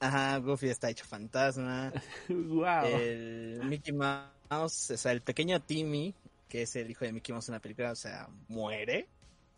Ajá, 0.00 0.36
Goofy 0.38 0.68
está 0.68 0.90
hecho 0.90 1.04
fantasma. 1.04 1.92
wow. 2.28 2.84
El 2.84 3.62
Mickey 3.64 3.92
Mouse, 3.94 4.90
o 4.90 4.96
sea, 4.96 5.12
el 5.12 5.22
pequeño 5.22 5.60
Timmy, 5.62 6.14
que 6.48 6.62
es 6.62 6.76
el 6.76 6.90
hijo 6.90 7.04
de 7.04 7.12
Mickey 7.12 7.32
Mouse 7.32 7.48
en 7.48 7.54
la 7.54 7.60
película, 7.60 7.92
o 7.92 7.96
sea, 7.96 8.28
muere. 8.48 9.08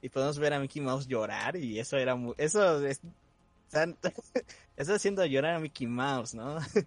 Y 0.02 0.08
podemos 0.08 0.38
ver 0.38 0.52
a 0.52 0.60
Mickey 0.60 0.80
Mouse 0.82 1.06
llorar 1.08 1.56
y 1.56 1.78
eso 1.80 1.96
era 1.96 2.14
muy... 2.14 2.34
Eso 2.38 2.86
es... 2.86 3.00
eso 4.76 4.94
haciendo 4.94 5.24
llorar 5.26 5.54
a 5.54 5.60
Mickey 5.60 5.86
Mouse, 5.86 6.34
¿no? 6.34 6.58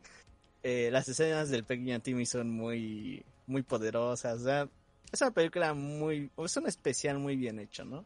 Eh, 0.61 0.89
las 0.91 1.07
escenas 1.07 1.49
del 1.49 1.63
pequeño 1.63 2.01
Timmy 2.01 2.25
son 2.25 2.49
muy, 2.49 3.23
muy 3.47 3.61
poderosas. 3.63 4.41
O 4.41 4.43
sea, 4.43 4.69
es 5.11 5.21
una 5.21 5.31
película 5.31 5.73
muy... 5.73 6.31
Es 6.37 6.57
un 6.57 6.67
especial 6.67 7.19
muy 7.19 7.35
bien 7.35 7.59
hecho, 7.59 7.85
¿no? 7.85 8.05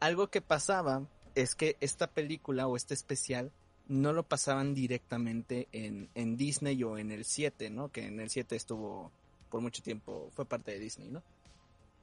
Algo 0.00 0.28
que 0.28 0.40
pasaba 0.40 1.06
es 1.34 1.54
que 1.54 1.76
esta 1.80 2.06
película 2.08 2.66
o 2.66 2.76
este 2.76 2.94
especial 2.94 3.52
no 3.88 4.12
lo 4.12 4.22
pasaban 4.22 4.74
directamente 4.74 5.68
en, 5.72 6.08
en 6.14 6.36
Disney 6.36 6.82
o 6.84 6.96
en 6.98 7.10
el 7.10 7.24
7, 7.24 7.70
¿no? 7.70 7.90
Que 7.90 8.06
en 8.06 8.20
el 8.20 8.30
7 8.30 8.56
estuvo 8.56 9.10
por 9.50 9.60
mucho 9.60 9.82
tiempo, 9.82 10.30
fue 10.34 10.44
parte 10.44 10.70
de 10.72 10.78
Disney, 10.78 11.08
¿no? 11.10 11.22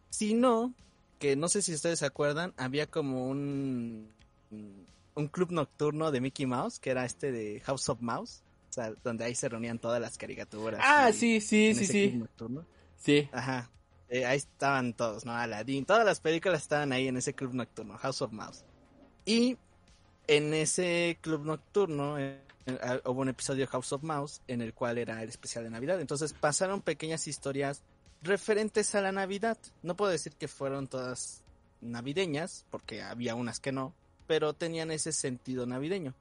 Sino 0.09 0.73
que 1.19 1.35
no 1.35 1.47
sé 1.47 1.61
si 1.61 1.73
ustedes 1.73 1.99
se 1.99 2.05
acuerdan, 2.05 2.53
había 2.57 2.87
como 2.87 3.27
un 3.27 4.11
un 5.15 5.27
club 5.29 5.51
nocturno 5.51 6.11
de 6.11 6.21
Mickey 6.21 6.45
Mouse, 6.45 6.79
que 6.79 6.91
era 6.91 7.03
este 7.03 7.31
de 7.31 7.59
House 7.61 7.89
of 7.89 8.01
Mouse, 8.01 8.43
o 8.69 8.73
sea, 8.73 8.93
donde 9.03 9.25
ahí 9.25 9.33
se 9.33 9.49
reunían 9.49 9.79
todas 9.79 9.99
las 9.99 10.17
caricaturas. 10.17 10.79
ah, 10.83 11.09
y- 11.09 11.13
sí, 11.13 11.41
sí, 11.41 11.73
sí, 11.73 11.85
sí. 11.85 12.11
nocturno. 12.11 12.65
Sí. 12.97 13.27
Ajá. 13.31 13.69
Eh, 14.09 14.25
ahí 14.25 14.37
estaban 14.37 14.93
todos, 14.93 15.25
¿no? 15.25 15.33
Aladdin, 15.33 15.85
todas 15.85 16.05
las 16.05 16.19
películas 16.19 16.61
estaban 16.61 16.91
ahí 16.91 17.07
en 17.07 17.17
ese 17.17 17.33
club 17.33 17.53
nocturno, 17.53 17.97
House 17.97 18.21
of 18.21 18.31
Mouse. 18.31 18.63
Y 19.25 19.57
en 20.27 20.53
ese 20.53 21.17
club 21.21 21.45
nocturno 21.45 22.17
eh, 22.17 22.39
eh, 22.65 23.01
hubo 23.05 23.21
un 23.21 23.29
episodio 23.29 23.61
de 23.61 23.67
House 23.67 23.91
of 23.93 24.03
Mouse 24.03 24.41
en 24.47 24.61
el 24.61 24.73
cual 24.73 24.97
era 24.97 25.21
el 25.21 25.29
especial 25.29 25.63
de 25.63 25.69
Navidad. 25.69 25.99
Entonces 25.99 26.33
pasaron 26.33 26.81
pequeñas 26.81 27.27
historias 27.27 27.81
referentes 28.21 28.95
a 28.95 29.01
la 29.01 29.11
Navidad. 29.11 29.57
No 29.83 29.95
puedo 29.95 30.11
decir 30.11 30.33
que 30.33 30.47
fueron 30.47 30.87
todas 30.87 31.43
navideñas, 31.81 32.65
porque 32.69 33.01
había 33.01 33.35
unas 33.35 33.59
que 33.59 33.71
no, 33.71 33.93
pero 34.25 34.53
tenían 34.53 34.91
ese 34.91 35.11
sentido 35.11 35.65
navideño. 35.65 36.13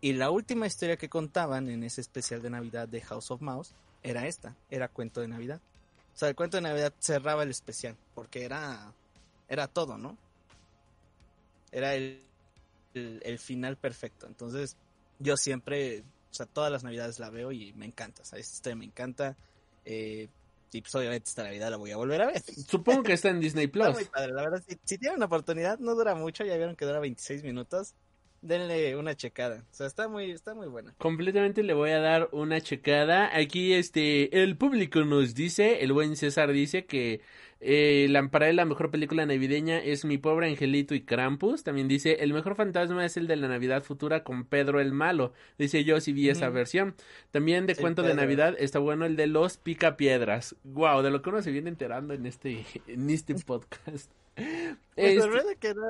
Y 0.00 0.12
la 0.12 0.30
última 0.30 0.66
historia 0.66 0.96
que 0.96 1.08
contaban 1.08 1.68
en 1.68 1.84
ese 1.84 2.00
especial 2.00 2.42
de 2.42 2.50
Navidad 2.50 2.88
de 2.88 3.00
House 3.00 3.30
of 3.30 3.40
Mouse 3.40 3.74
era 4.02 4.26
esta, 4.26 4.54
era 4.70 4.88
cuento 4.88 5.20
de 5.20 5.28
Navidad. 5.28 5.60
O 6.14 6.16
sea, 6.16 6.28
el 6.28 6.36
cuento 6.36 6.56
de 6.56 6.62
Navidad 6.62 6.92
cerraba 7.00 7.42
el 7.42 7.50
especial, 7.50 7.96
porque 8.14 8.44
era, 8.44 8.92
era 9.48 9.66
todo, 9.66 9.98
¿no? 9.98 10.16
Era 11.72 11.94
el, 11.94 12.22
el, 12.94 13.20
el 13.24 13.38
final 13.38 13.76
perfecto. 13.76 14.26
Entonces, 14.26 14.76
yo 15.18 15.36
siempre, 15.36 16.00
o 16.30 16.34
sea, 16.34 16.46
todas 16.46 16.70
las 16.70 16.84
Navidades 16.84 17.18
la 17.18 17.30
veo 17.30 17.50
y 17.50 17.72
me 17.72 17.86
encanta. 17.86 18.22
O 18.22 18.24
sea, 18.24 18.38
historia 18.38 18.76
me 18.76 18.84
encanta. 18.84 19.36
Eh, 19.84 20.28
y 20.72 20.80
pues 20.80 20.94
obviamente 20.94 21.28
esta 21.28 21.44
Navidad 21.44 21.70
la 21.70 21.76
voy 21.76 21.90
a 21.90 21.96
volver 21.96 22.22
a 22.22 22.26
ver. 22.26 22.42
Supongo 22.42 23.02
que 23.02 23.12
está 23.12 23.30
en 23.30 23.40
Disney 23.40 23.66
Está 23.66 23.72
Plus. 23.72 23.94
muy 23.94 24.04
padre, 24.04 24.32
la 24.32 24.42
verdad. 24.42 24.62
Si, 24.66 24.78
si 24.84 24.98
tienen 24.98 25.16
una 25.18 25.26
oportunidad, 25.26 25.78
no 25.78 25.94
dura 25.94 26.14
mucho, 26.14 26.44
ya 26.44 26.56
vieron 26.56 26.76
que 26.76 26.84
dura 26.84 27.00
26 27.00 27.42
minutos. 27.44 27.94
Denle 28.44 28.94
una 28.96 29.14
checada. 29.16 29.64
O 29.70 29.74
sea, 29.74 29.86
está 29.86 30.06
muy, 30.06 30.30
está 30.30 30.54
muy 30.54 30.66
buena. 30.66 30.94
Completamente 30.98 31.62
le 31.62 31.72
voy 31.72 31.90
a 31.90 31.98
dar 31.98 32.28
una 32.30 32.60
checada. 32.60 33.34
Aquí 33.34 33.72
este 33.72 34.42
el 34.42 34.58
público 34.58 35.02
nos 35.02 35.34
dice, 35.34 35.82
el 35.82 35.94
buen 35.94 36.14
César 36.14 36.52
dice 36.52 36.84
que 36.84 37.22
eh, 37.60 38.06
la, 38.10 38.28
para 38.28 38.50
él 38.50 38.56
la 38.56 38.66
mejor 38.66 38.90
película 38.90 39.24
navideña 39.24 39.78
es 39.78 40.04
Mi 40.04 40.18
pobre 40.18 40.46
angelito 40.48 40.94
y 40.94 41.00
Krampus. 41.00 41.64
También 41.64 41.88
dice 41.88 42.18
el 42.20 42.34
mejor 42.34 42.54
fantasma 42.54 43.06
es 43.06 43.16
el 43.16 43.26
de 43.28 43.36
la 43.36 43.48
Navidad 43.48 43.82
futura 43.82 44.24
con 44.24 44.44
Pedro 44.44 44.78
el 44.78 44.92
malo. 44.92 45.32
Dice 45.56 45.82
yo 45.82 45.98
sí 46.02 46.12
vi 46.12 46.28
esa 46.28 46.50
versión. 46.50 46.94
También 47.30 47.64
de 47.64 47.74
cuento 47.76 48.02
de. 48.02 48.12
Navidad 48.14 48.56
está 48.58 48.78
bueno 48.78 49.06
el 49.06 49.16
de 49.16 49.26
los 49.26 49.56
picapiedras. 49.56 50.54
Wow, 50.64 51.00
de 51.00 51.10
lo 51.10 51.22
que 51.22 51.30
uno 51.30 51.40
se 51.40 51.50
viene 51.50 51.70
enterando 51.70 52.12
en 52.12 52.26
este 52.26 52.66
en 52.88 53.08
este 53.08 53.34
podcast. 53.36 54.10
Me 54.36 54.76
Este- 54.96 55.20
sorprende 55.22 55.56
que 55.56 55.72
no, 55.74 55.82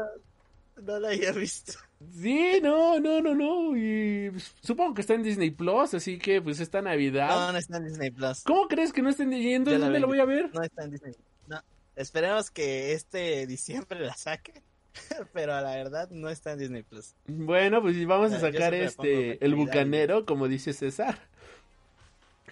no 0.82 0.98
la 0.98 1.08
haya 1.08 1.32
visto. 1.32 1.72
Sí, 2.12 2.60
no, 2.62 2.98
no, 3.00 3.20
no, 3.20 3.34
no. 3.34 3.76
Y 3.76 4.32
supongo 4.60 4.94
que 4.94 5.00
está 5.00 5.14
en 5.14 5.22
Disney 5.22 5.50
Plus, 5.50 5.94
así 5.94 6.18
que 6.18 6.42
pues 6.42 6.60
esta 6.60 6.82
Navidad. 6.82 7.28
No, 7.28 7.52
no 7.52 7.58
está 7.58 7.78
en 7.78 7.84
Disney 7.84 8.10
Plus. 8.10 8.42
¿Cómo 8.44 8.68
crees 8.68 8.92
que 8.92 9.02
no 9.02 9.10
estén 9.10 9.30
leyendo? 9.30 9.70
Ya 9.70 9.78
la 9.78 9.86
¿Dónde 9.86 10.00
lo 10.00 10.06
voy 10.06 10.20
a 10.20 10.24
ver? 10.24 10.50
No 10.54 10.62
está 10.62 10.84
en 10.84 10.90
Disney. 10.90 11.14
No. 11.46 11.62
Esperemos 11.96 12.50
que 12.50 12.92
este 12.92 13.46
diciembre 13.46 14.00
la 14.00 14.14
saque. 14.14 14.62
Pero 15.32 15.60
la 15.60 15.74
verdad 15.74 16.08
no 16.10 16.28
está 16.28 16.52
en 16.52 16.58
Disney 16.58 16.82
Plus. 16.82 17.14
Bueno, 17.26 17.80
pues 17.82 18.04
vamos 18.06 18.32
a 18.32 18.40
sacar 18.40 18.74
este 18.74 19.44
el 19.44 19.54
bucanero, 19.54 20.24
como 20.24 20.48
dice 20.48 20.72
César. 20.72 21.18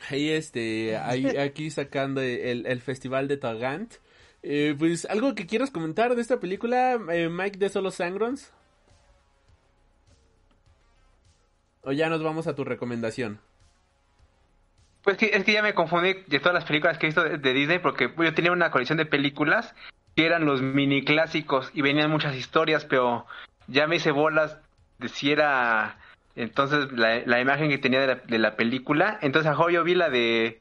Ahí 0.09 0.31
este, 0.31 0.97
ahí, 0.97 1.27
aquí 1.39 1.71
sacando 1.71 2.21
el, 2.21 2.67
el 2.67 2.81
festival 2.81 3.29
de 3.29 3.37
Tagant. 3.37 3.95
Eh, 4.43 4.75
pues 4.79 5.05
algo 5.07 5.35
que 5.35 5.47
quieras 5.47 5.71
comentar 5.71 6.15
de 6.15 6.23
esta 6.23 6.41
película, 6.41 6.99
eh, 7.11 7.29
Mike 7.29 7.59
de 7.59 7.69
Solo 7.69 7.91
Sangrons. 7.91 8.53
O 11.83 11.93
ya 11.93 12.09
nos 12.09 12.23
vamos 12.23 12.47
a 12.47 12.55
tu 12.55 12.65
recomendación. 12.65 13.41
Pues 15.03 15.21
es 15.21 15.45
que 15.45 15.53
ya 15.53 15.63
me 15.63 15.75
confundí 15.75 16.15
de 16.27 16.39
todas 16.39 16.55
las 16.55 16.65
películas 16.65 16.97
que 16.97 17.07
he 17.07 17.09
visto 17.09 17.25
de, 17.25 17.53
Disney 17.53 17.81
porque 17.81 18.13
yo 18.17 18.35
tenía 18.35 18.53
una 18.53 18.71
colección 18.71 18.99
de 18.99 19.07
películas 19.07 19.75
que 20.15 20.27
eran 20.27 20.45
los 20.45 20.63
mini 20.63 21.05
clásicos 21.05 21.71
y 21.75 21.83
venían 21.83 22.11
muchas 22.11 22.37
historias, 22.37 22.85
pero 22.85 23.27
ya 23.67 23.89
me 23.89 23.97
hice 23.97 24.13
bolas 24.13 24.59
de 24.99 25.09
si 25.09 25.33
era 25.33 25.99
entonces 26.37 26.93
la, 26.93 27.41
imagen 27.41 27.69
que 27.69 27.79
tenía 27.79 28.01
de 28.01 28.07
la, 28.07 28.15
de 28.15 28.39
la 28.39 28.55
película. 28.55 29.19
Entonces 29.23 29.51
a 29.51 29.71
yo 29.71 29.83
vi 29.83 29.97
la 29.97 30.09
de 30.09 30.61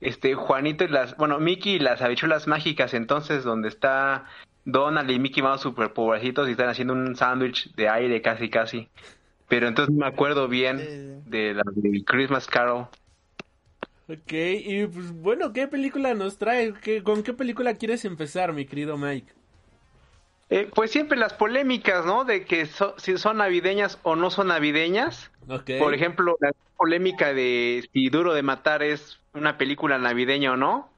este 0.00 0.34
Juanito 0.34 0.84
y 0.84 0.88
las, 0.88 1.16
bueno, 1.16 1.38
Mickey 1.38 1.74
y 1.74 1.78
las 1.78 2.02
habichuelas 2.02 2.46
mágicas, 2.46 2.94
entonces 2.94 3.44
donde 3.44 3.68
está 3.68 4.24
Donald 4.64 5.10
y 5.10 5.18
Mickey 5.18 5.42
Mouse 5.42 5.60
super 5.60 5.92
pobrecitos 5.92 6.48
y 6.48 6.52
están 6.52 6.68
haciendo 6.68 6.94
un 6.94 7.16
sándwich 7.16 7.74
de 7.74 7.88
aire 7.88 8.22
casi 8.22 8.48
casi. 8.50 8.88
Pero 9.48 9.66
entonces 9.68 9.94
me 9.94 10.06
acuerdo 10.06 10.48
bien 10.48 11.22
de 11.26 11.54
la 11.54 11.62
de 11.74 12.04
Christmas 12.04 12.46
Carol. 12.46 12.86
Ok, 14.08 14.32
y 14.32 14.86
pues 14.86 15.12
bueno, 15.12 15.52
¿qué 15.52 15.68
película 15.68 16.14
nos 16.14 16.38
trae? 16.38 16.74
¿Qué, 16.82 17.02
¿Con 17.02 17.22
qué 17.22 17.32
película 17.32 17.74
quieres 17.74 18.04
empezar, 18.04 18.52
mi 18.52 18.64
querido 18.66 18.96
Mike? 18.96 19.32
Eh, 20.50 20.68
pues 20.74 20.90
siempre 20.90 21.16
las 21.16 21.32
polémicas, 21.32 22.04
¿no? 22.04 22.24
De 22.24 22.44
que 22.44 22.66
so- 22.66 22.94
si 22.98 23.16
son 23.18 23.36
navideñas 23.36 24.00
o 24.02 24.16
no 24.16 24.30
son 24.30 24.48
navideñas. 24.48 25.30
Ok. 25.48 25.70
Por 25.78 25.94
ejemplo, 25.94 26.36
la 26.40 26.50
polémica 26.76 27.32
de 27.32 27.88
si 27.92 28.08
Duro 28.08 28.34
de 28.34 28.42
Matar 28.42 28.82
es 28.82 29.19
una 29.34 29.58
película 29.58 29.98
navideña 29.98 30.52
o 30.52 30.56
no. 30.56 30.90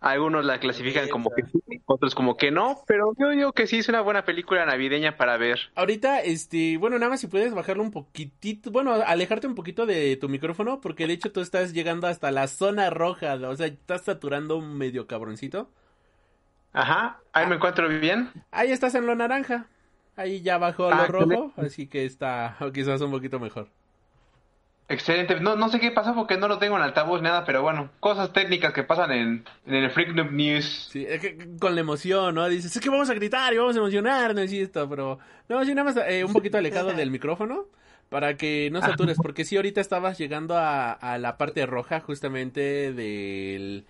Algunos 0.00 0.44
la 0.44 0.60
clasifican 0.60 1.08
como 1.08 1.30
que 1.34 1.42
sí, 1.44 1.60
otros 1.86 2.14
como 2.14 2.36
que 2.36 2.50
no, 2.50 2.82
pero 2.86 3.12
yo 3.18 3.30
digo 3.30 3.52
que 3.52 3.66
sí 3.66 3.78
es 3.78 3.88
una 3.88 4.00
buena 4.00 4.24
película 4.24 4.64
navideña 4.66 5.16
para 5.16 5.36
ver. 5.36 5.58
Ahorita, 5.76 6.20
este, 6.20 6.76
bueno, 6.78 6.98
nada 6.98 7.10
más 7.10 7.20
si 7.20 7.26
puedes 7.28 7.54
bajarlo 7.54 7.82
un 7.82 7.90
poquitito, 7.92 8.70
bueno, 8.70 8.92
alejarte 8.92 9.46
un 9.46 9.54
poquito 9.54 9.86
de 9.86 10.16
tu 10.16 10.28
micrófono, 10.28 10.80
porque 10.80 11.06
de 11.06 11.14
hecho 11.14 11.32
tú 11.32 11.40
estás 11.40 11.72
llegando 11.72 12.06
hasta 12.06 12.30
la 12.32 12.48
zona 12.48 12.90
roja, 12.90 13.34
o 13.34 13.56
sea, 13.56 13.66
estás 13.68 14.02
saturando 14.04 14.56
un 14.58 14.76
medio 14.76 15.06
cabroncito. 15.06 15.70
Ajá, 16.72 17.20
ahí 17.32 17.46
me 17.46 17.54
encuentro 17.56 17.88
bien. 17.88 18.30
Ahí 18.52 18.70
estás 18.72 18.94
en 18.94 19.06
lo 19.06 19.14
naranja, 19.16 19.68
ahí 20.16 20.42
ya 20.42 20.58
bajó 20.58 20.92
lo 20.92 20.96
Ah, 20.96 21.06
rojo, 21.06 21.52
así 21.56 21.86
que 21.88 22.04
está 22.04 22.56
quizás 22.74 23.00
un 23.00 23.10
poquito 23.10 23.38
mejor. 23.40 23.68
Excelente. 24.90 25.38
No, 25.38 25.54
no 25.54 25.68
sé 25.68 25.78
qué 25.78 25.92
pasó 25.92 26.16
porque 26.16 26.36
no 26.36 26.48
lo 26.48 26.58
tengo 26.58 26.76
en 26.76 26.82
altavoz, 26.82 27.22
nada, 27.22 27.44
pero 27.44 27.62
bueno, 27.62 27.92
cosas 28.00 28.32
técnicas 28.32 28.72
que 28.72 28.82
pasan 28.82 29.12
en, 29.12 29.44
en 29.64 29.74
el 29.74 29.90
Freak 29.92 30.14
Noob 30.16 30.32
News. 30.32 30.88
Sí, 30.90 31.06
es 31.08 31.20
que 31.20 31.38
con 31.60 31.76
la 31.76 31.80
emoción, 31.82 32.34
¿no? 32.34 32.48
Dices, 32.48 32.74
es 32.74 32.82
que 32.82 32.90
vamos 32.90 33.08
a 33.08 33.14
gritar 33.14 33.54
y 33.54 33.58
vamos 33.58 33.76
a 33.76 33.78
emocionarnos 33.78 34.52
y 34.52 34.62
esto, 34.62 34.88
pero 34.90 35.20
no, 35.48 35.64
sí, 35.64 35.74
nada 35.76 35.92
más 35.92 36.04
eh, 36.08 36.24
un 36.24 36.32
poquito 36.32 36.58
alejado 36.58 36.92
del 36.92 37.12
micrófono 37.12 37.66
para 38.08 38.36
que 38.36 38.68
no 38.72 38.80
satures, 38.80 39.20
porque 39.20 39.44
sí, 39.44 39.54
ahorita 39.54 39.80
estabas 39.80 40.18
llegando 40.18 40.56
a, 40.56 40.90
a 40.90 41.18
la 41.18 41.36
parte 41.38 41.64
roja 41.66 42.00
justamente 42.00 42.92
del, 42.92 43.86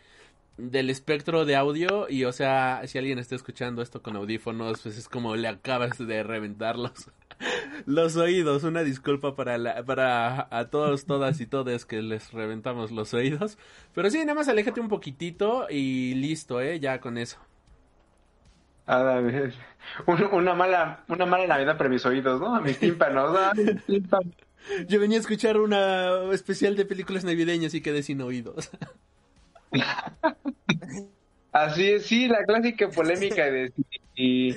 del 0.60 0.90
espectro 0.90 1.44
de 1.44 1.56
audio 1.56 2.08
y, 2.08 2.24
o 2.24 2.32
sea, 2.32 2.82
si 2.86 2.98
alguien 2.98 3.18
está 3.18 3.34
escuchando 3.34 3.82
esto 3.82 4.02
con 4.02 4.16
audífonos, 4.16 4.80
pues 4.82 4.98
es 4.98 5.08
como 5.08 5.36
le 5.36 5.48
acabas 5.48 5.98
de 5.98 6.22
reventar 6.22 6.78
los, 6.78 7.10
los 7.86 8.16
oídos. 8.16 8.64
Una 8.64 8.82
disculpa 8.82 9.34
para, 9.36 9.58
la, 9.58 9.82
para 9.84 10.48
a 10.50 10.68
todos, 10.70 11.06
todas 11.06 11.40
y 11.40 11.46
todes 11.46 11.86
que 11.86 12.02
les 12.02 12.32
reventamos 12.32 12.90
los 12.90 13.14
oídos. 13.14 13.58
Pero 13.94 14.10
sí, 14.10 14.18
nada 14.20 14.34
más 14.34 14.48
aléjate 14.48 14.80
un 14.80 14.88
poquitito 14.88 15.66
y 15.70 16.14
listo, 16.14 16.60
¿eh? 16.60 16.78
Ya 16.80 17.00
con 17.00 17.18
eso. 17.18 17.38
Ah, 18.86 19.20
un- 20.06 20.24
una 20.32 20.54
mala, 20.54 21.04
una 21.08 21.24
mala 21.26 21.46
Navidad 21.46 21.76
para 21.78 21.88
mis 21.88 22.04
oídos, 22.04 22.40
¿no? 22.40 22.54
A 22.56 22.60
mis 22.60 22.78
tímpanos. 22.80 23.36
ah, 23.38 23.52
mis 23.56 23.84
tímpanos. 23.84 24.34
Yo 24.88 25.00
venía 25.00 25.16
a 25.18 25.20
escuchar 25.20 25.58
una 25.58 26.32
especial 26.32 26.76
de 26.76 26.84
películas 26.84 27.24
navideñas 27.24 27.72
y 27.74 27.80
quedé 27.80 28.02
sin 28.02 28.20
oídos. 28.20 28.70
Así 31.52 31.90
es, 31.90 32.06
sí, 32.06 32.28
la 32.28 32.44
clásica 32.44 32.88
polémica 32.90 33.50
de 33.50 33.72
si, 34.14 34.56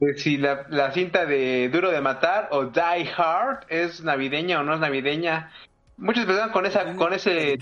de 0.00 0.18
si 0.18 0.36
la, 0.38 0.66
la 0.70 0.92
cinta 0.92 1.26
de 1.26 1.68
Duro 1.68 1.90
de 1.90 2.00
Matar 2.00 2.48
o 2.52 2.66
Die 2.66 3.10
Hard 3.16 3.66
es 3.68 4.02
navideña 4.02 4.60
o 4.60 4.62
no 4.62 4.74
es 4.74 4.80
navideña. 4.80 5.50
Muchas 5.96 6.24
personas 6.24 6.50
con 6.52 6.66
esa, 6.66 6.94
con 6.94 7.12
ese 7.12 7.58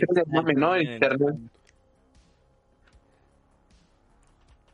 ¿no? 0.57 0.77
En 0.77 0.93
internet. 0.93 1.37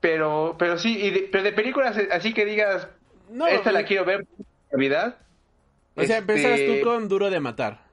Pero, 0.01 0.57
pero 0.59 0.79
sí, 0.79 0.99
y 0.99 1.11
de, 1.11 1.29
pero 1.33 1.43
de 1.43 1.53
películas 1.53 1.99
así 2.13 2.33
que 2.33 2.45
digas, 2.45 2.87
No, 3.31 3.47
esta 3.47 3.73
la 3.73 3.81
eh, 3.81 3.85
quiero 3.85 4.05
ver 4.05 4.27
Navidad. 4.71 5.17
O 5.97 6.05
sea, 6.05 6.19
Este, 6.19 6.33
empezas 6.33 6.61
tú 6.67 6.85
con 6.85 7.09
Duro 7.09 7.31
de 7.31 7.41
Matar. 7.41 7.86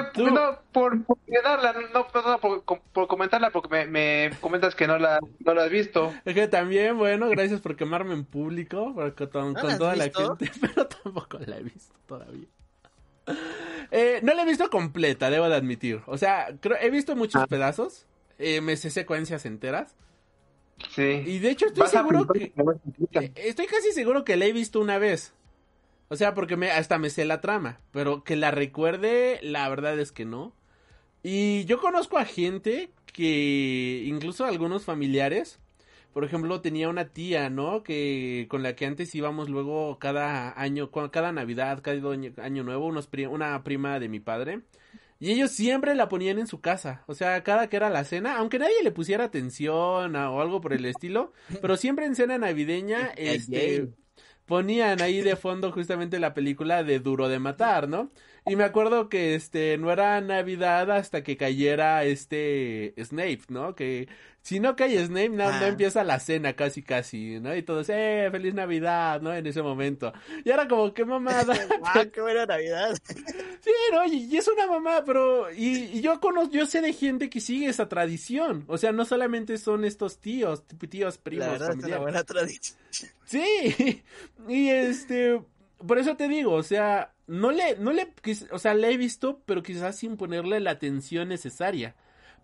Pues, 0.00 0.12
tú- 0.12 0.30
no, 0.30 0.58
por, 0.72 1.02
por 1.04 1.18
no, 1.28 1.56
no, 1.56 2.28
no, 2.32 2.38
por, 2.40 2.62
por 2.62 3.06
comentarla, 3.08 3.50
porque 3.50 3.68
me, 3.68 3.86
me 3.86 4.36
comentas 4.40 4.74
que 4.74 4.86
no 4.86 4.98
la, 4.98 5.18
no 5.40 5.54
la 5.54 5.64
has 5.64 5.70
visto. 5.70 6.12
Es 6.24 6.34
que 6.34 6.48
también, 6.48 6.96
bueno, 6.98 7.28
gracias 7.28 7.60
por 7.60 7.76
quemarme 7.76 8.14
en 8.14 8.24
público, 8.24 8.92
porque 8.94 9.28
con, 9.28 9.52
¿No 9.52 9.60
con 9.60 9.68
la 9.68 9.72
has 9.74 9.78
toda 9.78 9.96
la 9.96 10.04
gente, 10.04 10.50
pero 10.60 10.86
tampoco 10.86 11.38
la 11.46 11.58
he 11.58 11.62
visto 11.62 11.94
todavía. 12.06 12.46
Eh, 13.90 14.20
no 14.22 14.34
la 14.34 14.42
he 14.42 14.46
visto 14.46 14.68
completa, 14.70 15.30
debo 15.30 15.48
de 15.48 15.56
admitir. 15.56 16.00
O 16.06 16.18
sea, 16.18 16.48
creo, 16.60 16.76
he 16.80 16.90
visto 16.90 17.14
muchos 17.14 17.42
Ah. 17.42 17.46
pedazos, 17.46 18.06
eh, 18.38 18.60
me 18.60 18.76
sé 18.76 18.90
secuencias 18.90 19.44
enteras, 19.46 19.94
Sí. 20.94 21.02
y 21.26 21.38
de 21.38 21.50
hecho 21.50 21.66
estoy 21.66 21.82
Vas 21.82 21.90
seguro 21.92 22.26
que... 22.26 22.52
Eh, 23.12 23.32
Estoy 23.36 23.66
casi 23.66 23.92
seguro 23.92 24.24
que 24.24 24.36
la 24.36 24.46
he 24.46 24.52
visto 24.52 24.80
una 24.80 24.98
vez. 24.98 25.32
O 26.12 26.16
sea, 26.16 26.34
porque 26.34 26.56
me, 26.56 26.70
hasta 26.70 26.98
me 26.98 27.08
sé 27.08 27.24
la 27.24 27.40
trama. 27.40 27.80
Pero 27.90 28.22
que 28.22 28.36
la 28.36 28.50
recuerde, 28.50 29.38
la 29.42 29.66
verdad 29.70 29.98
es 29.98 30.12
que 30.12 30.24
no. 30.26 30.54
Y 31.22 31.64
yo 31.64 31.80
conozco 31.80 32.18
a 32.18 32.24
gente 32.24 32.90
que, 33.12 34.02
incluso 34.06 34.44
algunos 34.44 34.84
familiares, 34.84 35.58
por 36.12 36.24
ejemplo, 36.24 36.60
tenía 36.60 36.88
una 36.90 37.06
tía, 37.08 37.48
¿no? 37.48 37.82
Que 37.82 38.46
con 38.50 38.62
la 38.62 38.74
que 38.76 38.84
antes 38.86 39.14
íbamos 39.14 39.48
luego 39.48 39.98
cada 39.98 40.52
año, 40.60 40.90
cada 40.90 41.32
Navidad, 41.32 41.80
cada 41.82 41.96
año, 42.42 42.62
nuevo, 42.64 42.86
unos 42.86 43.06
pri- 43.06 43.26
una 43.26 43.62
prima 43.64 43.98
de 43.98 44.08
mi 44.08 44.20
padre. 44.20 44.60
Y 45.20 45.30
ellos 45.30 45.52
siempre 45.52 45.94
la 45.94 46.08
ponían 46.08 46.38
en 46.40 46.48
su 46.48 46.60
casa. 46.60 47.04
O 47.06 47.14
sea, 47.14 47.42
cada 47.44 47.68
que 47.68 47.76
era 47.76 47.88
la 47.90 48.02
cena, 48.04 48.36
aunque 48.38 48.58
nadie 48.58 48.82
le 48.82 48.90
pusiera 48.90 49.24
atención 49.24 50.16
a- 50.16 50.30
o 50.30 50.40
algo 50.42 50.60
por 50.60 50.72
el 50.72 50.84
estilo, 50.84 51.32
pero 51.62 51.76
siempre 51.76 52.04
en 52.06 52.16
cena 52.16 52.36
navideña, 52.38 53.12
este. 53.16 53.76
Ponían 54.52 55.00
ahí 55.00 55.22
de 55.22 55.34
fondo 55.34 55.72
justamente 55.72 56.18
la 56.20 56.34
película 56.34 56.84
de 56.84 57.00
Duro 57.00 57.30
de 57.30 57.38
Matar, 57.38 57.88
¿no? 57.88 58.10
Y 58.44 58.54
me 58.54 58.64
acuerdo 58.64 59.08
que 59.08 59.34
este 59.34 59.78
no 59.78 59.90
era 59.90 60.20
Navidad 60.20 60.90
hasta 60.90 61.22
que 61.22 61.38
cayera 61.38 62.04
este 62.04 62.92
Snape, 63.02 63.44
¿no? 63.48 63.74
Que 63.74 64.08
si 64.42 64.58
no 64.60 64.74
cae 64.76 64.98
Snape, 65.06 65.28
no, 65.30 65.44
no 65.50 65.64
Ah. 65.64 65.68
empieza 65.68 66.02
la 66.04 66.18
cena 66.20 66.54
casi 66.54 66.82
casi, 66.82 67.38
¿no? 67.40 67.54
Y 67.54 67.62
todos, 67.62 67.88
eh, 67.88 68.28
feliz 68.30 68.52
Navidad, 68.54 69.20
¿no? 69.22 69.32
En 69.32 69.46
ese 69.46 69.62
momento. 69.62 70.12
Y 70.44 70.50
era 70.50 70.66
como, 70.68 70.92
qué 70.92 71.04
mamada. 71.04 71.54
¡Guau, 71.80 72.10
qué 72.10 72.20
buena 72.20 72.46
Navidad! 72.46 72.96
Sí, 73.62 73.70
no, 73.92 74.04
y, 74.06 74.24
y 74.24 74.36
es 74.36 74.48
una 74.48 74.66
mamá, 74.66 75.04
pero 75.06 75.48
y, 75.52 75.84
y 75.94 76.00
yo 76.00 76.18
conozco, 76.18 76.52
yo 76.52 76.66
sé 76.66 76.80
de 76.80 76.92
gente 76.92 77.30
que 77.30 77.40
sigue 77.40 77.68
esa 77.68 77.88
tradición. 77.88 78.64
O 78.66 78.76
sea, 78.76 78.90
no 78.90 79.04
solamente 79.04 79.56
son 79.56 79.84
estos 79.84 80.18
tíos, 80.18 80.64
tíos, 80.90 81.16
primos, 81.18 81.46
La 81.46 81.52
verdad 81.52 81.70
es 81.78 81.84
una 81.84 81.98
buena 81.98 82.24
tradición. 82.24 82.76
Sí, 83.24 84.02
y 84.48 84.68
este, 84.68 85.40
por 85.86 85.98
eso 85.98 86.16
te 86.16 86.26
digo, 86.28 86.52
o 86.54 86.62
sea, 86.64 87.12
no 87.28 87.52
le, 87.52 87.76
no 87.78 87.92
le, 87.92 88.12
o 88.50 88.58
sea, 88.58 88.74
la 88.74 88.88
he 88.90 88.96
visto, 88.96 89.40
pero 89.46 89.62
quizás 89.62 89.96
sin 89.96 90.16
ponerle 90.16 90.58
la 90.60 90.72
atención 90.72 91.28
necesaria. 91.28 91.94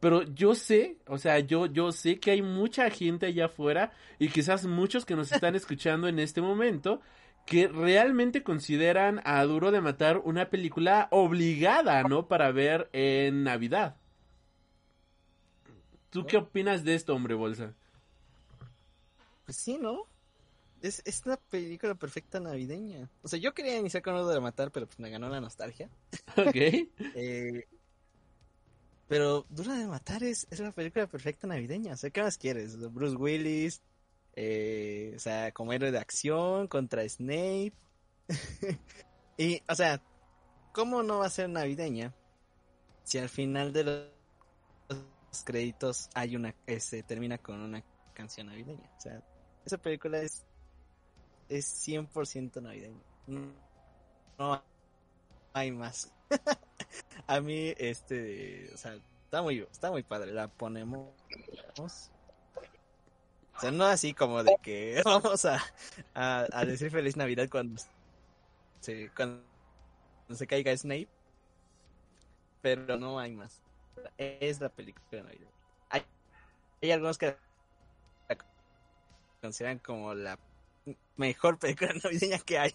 Pero 0.01 0.23
yo 0.23 0.55
sé, 0.55 0.99
o 1.07 1.19
sea, 1.19 1.41
yo, 1.41 1.67
yo 1.67 1.93
sé 1.93 2.21
que 2.21 2.31
hay 2.31 2.43
mucha 2.43 2.89
gente 2.91 3.27
allá 3.27 3.47
afuera 3.47 3.93
y 4.19 4.29
quizás 4.29 4.65
muchos 4.65 5.05
que 5.05 5.17
nos 5.17 5.33
están 5.33 5.55
escuchando 5.57 6.09
en 6.09 6.19
este 6.19 6.41
momento 6.41 7.01
que 7.47 7.67
realmente 7.67 8.43
consideran 8.43 9.21
a 9.25 9.43
Duro 9.45 9.71
de 9.71 9.81
Matar 9.81 10.19
una 10.19 10.51
película 10.51 11.09
obligada, 11.11 12.03
¿no? 12.03 12.29
Para 12.29 12.53
ver 12.53 12.91
en 12.93 13.43
Navidad. 13.43 13.97
¿Tú 16.11 16.27
qué 16.27 16.37
opinas 16.37 16.85
de 16.85 16.95
esto, 16.95 17.15
hombre 17.15 17.35
bolsa? 17.35 17.75
Pues 19.47 19.57
sí, 19.57 19.79
¿no? 19.79 20.05
Es, 20.83 21.03
es 21.05 21.23
una 21.27 21.37
película 21.37 21.95
perfecta 21.95 22.39
navideña. 22.39 23.09
O 23.23 23.29
sea, 23.29 23.39
yo 23.39 23.53
quería 23.53 23.79
iniciar 23.79 24.03
con 24.03 24.15
algo 24.15 24.31
de 24.31 24.41
matar, 24.41 24.71
pero 24.71 24.87
pues 24.87 24.99
me 25.01 25.11
ganó 25.11 25.29
la 25.29 25.41
nostalgia. 25.41 25.91
¿Ok? 26.37 26.55
Eh, 27.15 27.67
pero 29.09 29.47
Dura 29.49 29.75
de 29.75 29.87
Matar 29.87 30.23
es, 30.23 30.47
es 30.51 30.61
la 30.61 30.71
película 30.71 31.07
perfecta 31.07 31.47
navideña. 31.47 31.95
O 31.95 31.97
sea, 31.97 32.11
¿qué 32.11 32.23
más 32.23 32.37
quieres? 32.37 32.79
Bruce 32.93 33.17
Willis, 33.17 33.83
eh, 34.37 35.15
o 35.17 35.19
sea, 35.19 35.51
como 35.53 35.73
héroe 35.73 35.91
de 35.91 35.99
acción 35.99 36.69
contra 36.69 37.09
Snape. 37.09 37.73
y, 39.39 39.63
o 39.67 39.75
sea, 39.75 40.03
¿cómo 40.73 41.03
no 41.03 41.21
va 41.21 41.27
a 41.27 41.31
ser 41.31 41.49
navideña 41.49 42.15
si 43.03 43.17
al 43.19 43.31
final 43.31 43.73
de 43.73 43.85
los 44.91 45.45
créditos 45.45 46.11
hay 46.15 46.37
una, 46.37 46.55
se 46.79 47.03
termina 47.03 47.39
con 47.39 47.63
una 47.63 47.83
canción 48.13 48.49
navideña? 48.49 48.91
O 48.99 49.01
sea, 49.01 49.23
esa 49.65 49.79
película 49.79 50.21
es, 50.21 50.45
es 51.49 51.89
100% 51.89 52.61
navideña. 52.61 53.03
No, 53.27 53.41
no 54.39 54.63
hay 55.55 55.73
más. 55.73 56.13
a 57.27 57.41
mí, 57.41 57.75
este, 57.79 58.73
está 58.73 59.43
muy, 59.43 59.67
está 59.71 59.91
muy 59.91 60.03
padre, 60.03 60.33
la 60.33 60.49
ponemos. 60.49 61.09
O 63.59 63.61
sea, 63.61 63.71
no 63.73 63.85
así 63.85 64.15
como 64.15 64.45
de 64.45 64.55
que 64.63 65.03
vamos 65.05 65.45
a, 65.45 65.61
a, 66.15 66.47
a 66.53 66.65
decir 66.65 66.91
feliz 66.91 67.17
Navidad 67.17 67.49
cuando 67.51 67.83
se, 68.81 69.11
cuando 69.15 69.43
se 70.31 70.47
caiga 70.47 70.77
Snape. 70.77 71.09
Pero 72.63 72.97
no 72.97 73.19
hay 73.19 73.35
más. 73.35 73.61
Es 74.17 74.61
la 74.61 74.69
película 74.69 75.05
de 75.11 75.23
Navidad. 75.23 75.51
Hay, 75.91 76.03
hay 76.83 76.91
algunos 76.93 77.19
que 77.19 77.37
la 78.29 78.39
consideran 79.41 79.79
como 79.79 80.15
la 80.15 80.39
mejor 81.17 81.59
película 81.59 81.93
navideña 82.03 82.39
que 82.39 82.59
hay. 82.59 82.75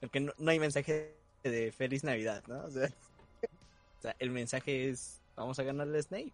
Porque 0.00 0.20
no, 0.20 0.32
no 0.38 0.50
hay 0.50 0.58
mensaje 0.58 1.16
de 1.50 1.72
feliz 1.72 2.04
Navidad, 2.04 2.42
¿no? 2.46 2.64
O 2.64 2.70
sea, 2.70 2.88
o 3.98 4.02
sea, 4.02 4.16
el 4.18 4.30
mensaje 4.30 4.88
es 4.88 5.20
vamos 5.36 5.58
a 5.58 5.62
ganarle 5.62 5.98
a 5.98 6.02
Snape. 6.02 6.32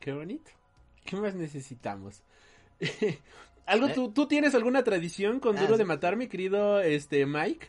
Qué 0.00 0.12
bonito. 0.12 0.50
¿Qué 1.04 1.16
más 1.16 1.34
necesitamos? 1.34 2.22
¿Algo, 3.66 3.88
¿Eh? 3.88 3.92
tú, 3.94 4.12
¿Tú 4.12 4.26
tienes 4.26 4.54
alguna 4.54 4.82
tradición 4.82 5.40
con 5.40 5.56
Ah, 5.56 5.60
Duro 5.60 5.76
de 5.76 5.84
sí. 5.84 5.88
Matar, 5.88 6.16
mi 6.16 6.28
querido 6.28 6.80
este, 6.80 7.26
Mike? 7.26 7.68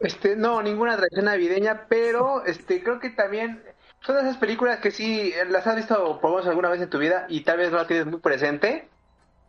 Este, 0.00 0.36
no, 0.36 0.62
ninguna 0.62 0.96
tradición 0.96 1.26
navideña, 1.26 1.86
pero 1.88 2.44
este, 2.46 2.82
creo 2.82 3.00
que 3.00 3.10
también 3.10 3.62
son 4.00 4.16
esas 4.18 4.36
películas 4.36 4.80
que 4.80 4.90
sí 4.90 5.32
eh, 5.34 5.44
las 5.46 5.66
has 5.66 5.76
visto 5.76 6.20
por 6.20 6.30
lo 6.30 6.36
menos 6.36 6.48
alguna 6.48 6.68
vez 6.70 6.80
en 6.80 6.90
tu 6.90 6.98
vida 6.98 7.26
y 7.28 7.42
tal 7.42 7.58
vez 7.58 7.70
no 7.70 7.78
la 7.78 7.86
tienes 7.86 8.06
muy 8.06 8.20
presente, 8.20 8.88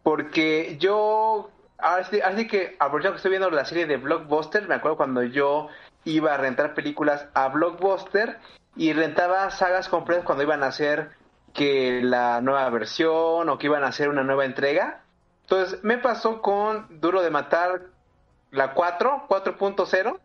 porque 0.03 0.77
yo, 0.79 1.51
ahora 1.81 2.03
sí, 2.05 2.21
así 2.21 2.47
que 2.47 2.75
aprovechando 2.79 3.13
que 3.13 3.17
estoy 3.17 3.31
viendo 3.31 3.49
la 3.49 3.65
serie 3.65 3.85
de 3.85 3.97
Blockbuster, 3.97 4.67
me 4.67 4.75
acuerdo 4.75 4.97
cuando 4.97 5.23
yo 5.23 5.67
iba 6.05 6.33
a 6.33 6.37
rentar 6.37 6.73
películas 6.73 7.27
a 7.33 7.47
Blockbuster 7.49 8.39
y 8.75 8.93
rentaba 8.93 9.49
sagas 9.51 9.89
completas 9.89 10.25
cuando 10.25 10.43
iban 10.43 10.63
a 10.63 10.67
hacer 10.67 11.11
que 11.53 12.01
la 12.01 12.41
nueva 12.41 12.69
versión 12.69 13.49
o 13.49 13.57
que 13.57 13.67
iban 13.67 13.83
a 13.83 13.87
hacer 13.87 14.09
una 14.09 14.23
nueva 14.23 14.45
entrega. 14.45 15.03
Entonces, 15.41 15.83
me 15.83 15.97
pasó 15.97 16.41
con 16.41 16.99
Duro 17.01 17.21
de 17.21 17.31
Matar 17.31 17.81
la 18.51 18.73
4, 18.73 19.25
4.0. 19.27 20.19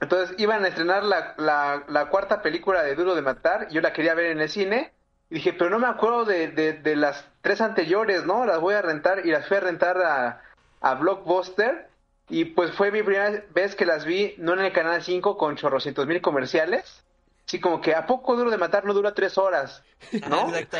Entonces 0.00 0.34
iban 0.38 0.64
a 0.64 0.68
estrenar 0.68 1.04
la, 1.04 1.34
la, 1.38 1.84
la 1.86 2.08
cuarta 2.08 2.42
película 2.42 2.82
de 2.82 2.96
Duro 2.96 3.14
de 3.14 3.22
Matar, 3.22 3.68
yo 3.68 3.80
la 3.80 3.92
quería 3.92 4.14
ver 4.14 4.26
en 4.26 4.40
el 4.40 4.48
cine, 4.48 4.92
y 5.30 5.36
dije, 5.36 5.52
pero 5.52 5.70
no 5.70 5.78
me 5.78 5.86
acuerdo 5.86 6.24
de, 6.24 6.48
de, 6.48 6.72
de 6.72 6.96
las 6.96 7.24
tres 7.42 7.60
anteriores, 7.60 8.24
¿no? 8.26 8.46
Las 8.46 8.60
voy 8.60 8.74
a 8.74 8.82
rentar, 8.82 9.26
y 9.26 9.30
las 9.30 9.46
fui 9.48 9.58
a 9.58 9.60
rentar 9.60 9.98
a, 9.98 10.42
a 10.80 10.94
Blockbuster, 10.96 11.90
y 12.28 12.46
pues 12.46 12.72
fue 12.72 12.90
mi 12.92 13.02
primera 13.02 13.44
vez 13.54 13.74
que 13.76 13.84
las 13.86 14.04
vi, 14.06 14.34
no 14.38 14.54
en 14.54 14.60
el 14.60 14.72
Canal 14.72 15.02
5 15.02 15.36
con 15.36 15.56
chorrocientos 15.56 16.06
mil 16.06 16.20
comerciales, 16.22 17.04
así 17.46 17.60
como 17.60 17.80
que, 17.80 17.94
¿a 17.94 18.06
poco 18.06 18.36
Duro 18.36 18.50
de 18.50 18.58
Matar 18.58 18.84
no 18.84 18.94
dura 18.94 19.14
tres 19.14 19.38
horas? 19.38 19.84
¿No? 20.28 20.54
Exacto. 20.54 20.78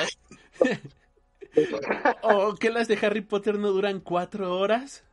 ¿O 2.22 2.54
que 2.56 2.70
las 2.70 2.88
de 2.88 2.98
Harry 3.02 3.20
Potter 3.20 3.58
no 3.58 3.70
duran 3.70 4.00
cuatro 4.00 4.58
horas? 4.58 5.04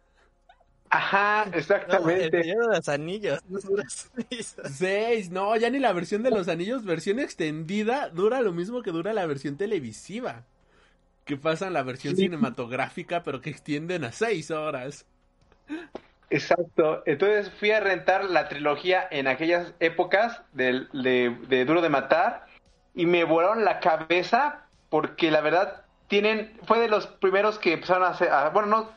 Ajá, 0.91 1.51
No, 1.87 1.99
el 2.03 2.29
exactamente. 2.33 2.43
Señor 2.43 2.67
de 2.69 2.75
los 2.77 2.89
Anillos. 2.89 3.39
no 3.47 3.59
dura 3.59 3.83
seis. 3.89 4.55
Seis, 4.63 5.29
no, 5.31 5.55
ya 5.57 5.69
ni 5.69 5.79
la 5.79 5.93
versión 5.93 6.23
de 6.23 6.31
los 6.31 6.47
anillos, 6.47 6.83
versión 6.85 7.19
extendida, 7.19 8.09
dura 8.09 8.41
lo 8.41 8.53
mismo 8.53 8.81
que 8.81 8.91
dura 8.91 9.13
la 9.13 9.25
versión 9.27 9.57
televisiva. 9.57 10.45
Que 11.29 11.37
pasan 11.37 11.73
la 11.73 11.83
versión 11.83 12.15
Sí. 12.15 12.23
cinematográfica, 12.23 13.21
pero 13.21 13.39
que 13.39 13.51
extienden 13.51 14.03
a 14.03 14.11
seis 14.11 14.49
horas. 14.49 15.05
Exacto. 16.31 17.03
Entonces 17.05 17.51
fui 17.59 17.69
a 17.69 17.79
rentar 17.79 18.25
la 18.25 18.49
trilogía 18.49 19.07
en 19.11 19.27
aquellas 19.27 19.75
épocas 19.79 20.41
de, 20.53 20.87
de 20.91 21.65
Duro 21.65 21.81
de 21.83 21.89
Matar 21.89 22.47
y 22.95 23.05
me 23.05 23.25
volaron 23.25 23.63
la 23.63 23.79
cabeza 23.79 24.65
porque 24.89 25.29
la 25.29 25.41
verdad 25.41 25.85
tienen 26.07 26.57
fue 26.63 26.79
de 26.79 26.87
los 26.87 27.05
primeros 27.05 27.59
que 27.59 27.73
empezaron 27.73 28.03
a 28.05 28.07
hacer, 28.09 28.29
a- 28.31 28.49
bueno 28.49 28.67
no 28.67 28.89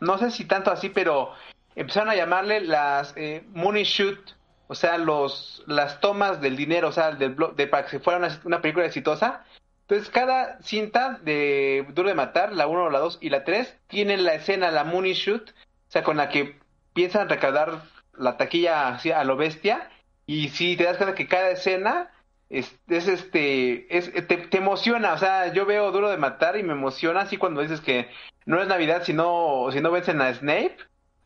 no 0.00 0.18
sé 0.18 0.30
si 0.30 0.44
tanto 0.44 0.70
así, 0.70 0.90
pero 0.90 1.32
empezaron 1.74 2.10
a 2.10 2.14
llamarle 2.16 2.60
las 2.60 3.14
eh, 3.16 3.44
money 3.54 3.84
shoot, 3.84 4.18
o 4.66 4.74
sea 4.74 4.98
los 4.98 5.62
las 5.66 6.00
tomas 6.00 6.42
del 6.42 6.56
dinero, 6.56 6.88
o 6.88 6.92
sea 6.92 7.12
del 7.12 7.34
de 7.56 7.66
para 7.66 7.86
que 7.86 7.98
fuera 8.00 8.18
una, 8.18 8.38
una 8.44 8.60
película 8.60 8.84
exitosa. 8.84 9.42
Entonces, 9.86 10.08
cada 10.08 10.62
cinta 10.62 11.20
de 11.22 11.86
Duro 11.90 12.08
de 12.08 12.14
Matar, 12.14 12.52
la 12.52 12.66
1, 12.66 12.88
la 12.88 13.00
2 13.00 13.18
y 13.20 13.28
la 13.28 13.44
3, 13.44 13.76
tienen 13.86 14.24
la 14.24 14.34
escena, 14.34 14.70
la 14.70 14.84
money 14.84 15.12
shoot, 15.12 15.50
o 15.50 15.90
sea, 15.90 16.02
con 16.02 16.16
la 16.16 16.30
que 16.30 16.58
piensan 16.94 17.28
recaudar 17.28 17.82
la 18.16 18.38
taquilla 18.38 18.96
a 18.96 19.24
lo 19.24 19.36
bestia. 19.36 19.90
Y 20.26 20.48
si 20.48 20.76
te 20.76 20.84
das 20.84 20.96
cuenta 20.96 21.14
que 21.14 21.28
cada 21.28 21.50
escena 21.50 22.10
es, 22.48 22.78
es 22.88 23.08
este, 23.08 23.94
es, 23.94 24.10
te, 24.26 24.48
emociona. 24.56 25.12
O 25.12 25.18
sea, 25.18 25.52
yo 25.52 25.66
veo 25.66 25.92
Duro 25.92 26.08
de 26.08 26.16
Matar 26.16 26.56
y 26.56 26.62
me 26.62 26.72
emociona 26.72 27.20
así 27.20 27.36
cuando 27.36 27.60
dices 27.60 27.82
que 27.82 28.08
no 28.46 28.62
es 28.62 28.68
Navidad 28.68 29.02
si 29.04 29.12
no, 29.12 29.68
si 29.70 29.80
no 29.82 29.90
vencen 29.90 30.22
a 30.22 30.32
Snape. 30.32 30.78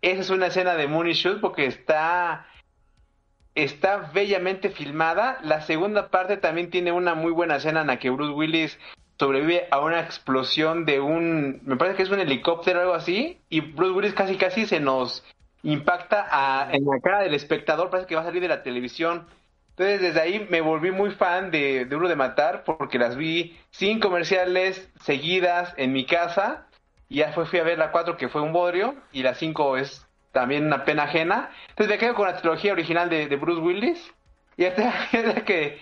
Esa 0.02 0.20
es 0.20 0.30
una 0.30 0.46
escena 0.46 0.74
de 0.74 0.88
Money 0.88 1.12
Shoot 1.12 1.40
porque 1.40 1.66
está, 1.66 2.47
está 3.58 4.10
bellamente 4.14 4.70
filmada. 4.70 5.38
La 5.42 5.60
segunda 5.62 6.08
parte 6.10 6.36
también 6.36 6.70
tiene 6.70 6.92
una 6.92 7.14
muy 7.14 7.32
buena 7.32 7.56
escena 7.56 7.80
en 7.80 7.88
la 7.88 7.98
que 7.98 8.10
Bruce 8.10 8.32
Willis 8.32 8.78
sobrevive 9.18 9.66
a 9.70 9.80
una 9.80 10.00
explosión 10.00 10.84
de 10.84 11.00
un, 11.00 11.60
me 11.64 11.76
parece 11.76 11.96
que 11.96 12.02
es 12.04 12.10
un 12.10 12.20
helicóptero 12.20 12.78
o 12.78 12.82
algo 12.82 12.94
así, 12.94 13.40
y 13.48 13.60
Bruce 13.60 13.92
Willis 13.92 14.14
casi 14.14 14.36
casi 14.36 14.64
se 14.66 14.78
nos 14.78 15.24
impacta 15.64 16.68
en 16.70 16.84
la 16.84 17.00
cara 17.00 17.20
del 17.20 17.34
espectador, 17.34 17.90
parece 17.90 18.06
que 18.06 18.14
va 18.14 18.20
a 18.20 18.24
salir 18.24 18.40
de 18.40 18.48
la 18.48 18.62
televisión. 18.62 19.26
Entonces 19.70 20.00
desde 20.00 20.20
ahí 20.20 20.46
me 20.50 20.60
volví 20.60 20.92
muy 20.92 21.10
fan 21.10 21.50
de, 21.50 21.84
Duro 21.84 22.08
de 22.08 22.16
Matar 22.16 22.62
porque 22.64 22.98
las 22.98 23.16
vi 23.16 23.58
sin 23.70 24.00
comerciales 24.00 24.88
seguidas 25.02 25.74
en 25.76 25.92
mi 25.92 26.04
casa 26.04 26.66
y 27.08 27.18
ya 27.18 27.32
fui 27.32 27.58
a 27.58 27.64
ver 27.64 27.78
la 27.78 27.90
4 27.90 28.16
que 28.16 28.28
fue 28.28 28.40
un 28.40 28.52
bodrio 28.52 28.94
y 29.12 29.22
la 29.22 29.34
5 29.34 29.76
es 29.76 30.07
también 30.38 30.66
una 30.66 30.84
pena 30.84 31.04
ajena. 31.04 31.50
Entonces 31.70 31.88
me 31.88 31.98
quedo 31.98 32.14
con 32.14 32.28
la 32.28 32.36
trilogía 32.36 32.72
original 32.72 33.10
de, 33.10 33.26
de 33.26 33.36
Bruce 33.36 33.60
Willis 33.60 34.14
y 34.56 34.66
hasta 34.66 35.08
que, 35.44 35.80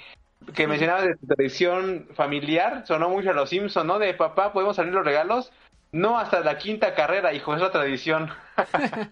que 0.54 0.66
mencionabas 0.66 1.04
de 1.04 1.16
tu 1.16 1.26
tradición 1.26 2.08
familiar, 2.14 2.84
sonó 2.86 3.10
mucho 3.10 3.30
a 3.30 3.34
los 3.34 3.50
Simpson, 3.50 3.86
¿no? 3.86 3.98
De 3.98 4.14
papá, 4.14 4.54
¿podemos 4.54 4.76
salir 4.76 4.94
los 4.94 5.04
regalos? 5.04 5.52
No, 5.92 6.18
hasta 6.18 6.40
la 6.40 6.56
quinta 6.56 6.94
carrera, 6.94 7.34
hijo, 7.34 7.54
es 7.54 7.60
la 7.60 7.70
tradición. 7.70 8.30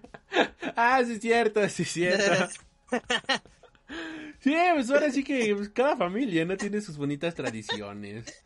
Ah, 0.77 1.01
sí 1.05 1.13
es 1.13 1.21
cierto, 1.21 1.69
sí 1.69 1.83
es 1.83 1.89
cierto. 1.89 2.49
Sí, 4.39 4.55
pues 4.73 4.91
ahora 4.91 5.09
sí 5.09 5.23
que 5.23 5.55
pues, 5.55 5.69
cada 5.69 5.95
familia 5.95 6.45
no 6.45 6.55
tiene 6.57 6.81
sus 6.81 6.97
bonitas 6.97 7.33
tradiciones. 7.33 8.43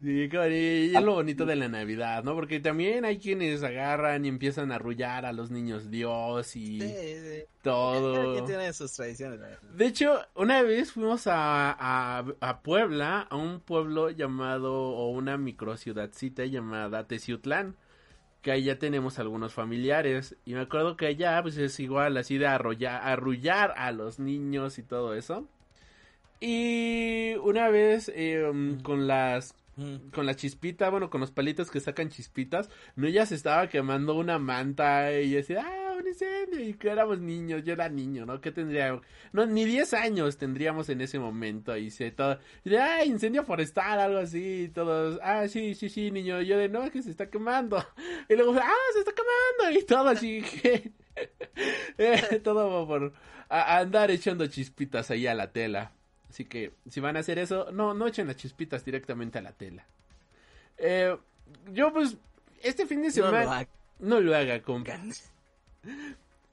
Sí, 0.00 0.28
y 0.30 0.94
es 0.94 1.02
lo 1.02 1.14
bonito 1.14 1.44
de 1.44 1.56
la 1.56 1.66
Navidad, 1.66 2.22
¿no? 2.22 2.34
Porque 2.34 2.60
también 2.60 3.04
hay 3.04 3.18
quienes 3.18 3.64
agarran 3.64 4.24
y 4.24 4.28
empiezan 4.28 4.70
a 4.70 4.76
arrullar 4.76 5.26
a 5.26 5.32
los 5.32 5.50
niños 5.50 5.90
Dios 5.90 6.54
y 6.54 6.80
Sí, 6.80 6.88
sí. 6.88 7.44
todo. 7.62 8.44
Tiene 8.44 8.72
sus 8.72 8.92
tradiciones. 8.92 9.40
De 9.74 9.86
hecho, 9.86 10.20
una 10.36 10.62
vez 10.62 10.92
fuimos 10.92 11.26
a, 11.26 11.72
a, 11.72 12.24
a 12.40 12.60
Puebla, 12.62 13.22
a 13.28 13.34
un 13.36 13.58
pueblo 13.58 14.10
llamado, 14.10 14.72
o 14.72 15.10
una 15.10 15.36
microciudadcita 15.36 16.44
llamada 16.44 17.08
Teciutlán, 17.08 17.74
que 18.40 18.52
ahí 18.52 18.62
ya 18.62 18.78
tenemos 18.78 19.18
algunos 19.18 19.52
familiares, 19.52 20.36
y 20.44 20.54
me 20.54 20.60
acuerdo 20.60 20.96
que 20.96 21.06
allá, 21.06 21.42
pues 21.42 21.56
es 21.56 21.80
igual, 21.80 22.16
así 22.18 22.38
de 22.38 22.46
arrullar 22.46 23.74
a 23.76 23.90
los 23.90 24.20
niños 24.20 24.78
y 24.78 24.84
todo 24.84 25.14
eso. 25.14 25.48
Y 26.40 27.34
una 27.42 27.68
vez, 27.68 28.12
eh, 28.14 28.48
con 28.84 29.08
las 29.08 29.56
Con 30.12 30.26
la 30.26 30.34
chispita, 30.34 30.90
bueno, 30.90 31.08
con 31.08 31.20
los 31.20 31.30
palitos 31.30 31.70
que 31.70 31.78
sacan 31.78 32.08
chispitas, 32.08 32.68
no 32.96 33.08
ya 33.08 33.26
se 33.26 33.36
estaba 33.36 33.68
quemando 33.68 34.14
una 34.16 34.38
manta 34.40 35.12
y 35.12 35.30
decía, 35.30 35.64
ah, 35.64 35.94
un 35.96 36.06
incendio, 36.08 36.60
y 36.60 36.74
que 36.74 36.88
éramos 36.90 37.20
niños, 37.20 37.62
yo 37.64 37.74
era 37.74 37.88
niño, 37.88 38.26
¿no? 38.26 38.40
¿Qué 38.40 38.50
tendría? 38.50 39.00
No, 39.32 39.46
ni 39.46 39.64
10 39.64 39.94
años 39.94 40.36
tendríamos 40.36 40.88
en 40.88 41.00
ese 41.00 41.20
momento, 41.20 41.76
y 41.76 41.90
se 41.90 42.10
todo, 42.10 42.38
y 42.64 42.74
ah, 42.74 43.04
incendio 43.04 43.44
forestal, 43.44 44.00
algo 44.00 44.18
así, 44.18 44.64
y 44.64 44.68
todos, 44.68 45.20
ah, 45.22 45.46
sí, 45.46 45.76
sí, 45.76 45.88
sí, 45.88 46.10
niño, 46.10 46.40
y 46.40 46.46
yo 46.46 46.58
de, 46.58 46.68
no, 46.68 46.82
es 46.82 46.90
que 46.90 47.02
se 47.02 47.10
está 47.10 47.30
quemando, 47.30 47.84
y 48.28 48.34
luego, 48.34 48.54
ah, 48.60 48.72
se 48.94 48.98
está 49.00 49.12
quemando, 49.12 49.78
y 49.78 49.84
todo 49.84 50.08
así, 50.08 50.44
eh, 51.98 52.40
todo 52.42 52.86
por 52.86 53.12
andar 53.48 54.10
echando 54.10 54.46
chispitas 54.48 55.10
ahí 55.10 55.26
a 55.26 55.34
la 55.34 55.52
tela. 55.52 55.92
Así 56.28 56.44
que 56.44 56.72
si 56.88 57.00
van 57.00 57.16
a 57.16 57.20
hacer 57.20 57.38
eso, 57.38 57.70
no, 57.72 57.94
no 57.94 58.06
echen 58.06 58.26
las 58.26 58.36
chispitas 58.36 58.84
directamente 58.84 59.38
a 59.38 59.42
la 59.42 59.52
tela. 59.52 59.86
Eh, 60.76 61.16
yo 61.72 61.92
pues, 61.92 62.16
este 62.62 62.86
fin 62.86 63.02
de 63.02 63.08
No 63.08 63.14
semana... 63.14 63.66
No 63.98 64.20
lo 64.20 64.34
haga, 64.36 64.62
compa. 64.62 65.00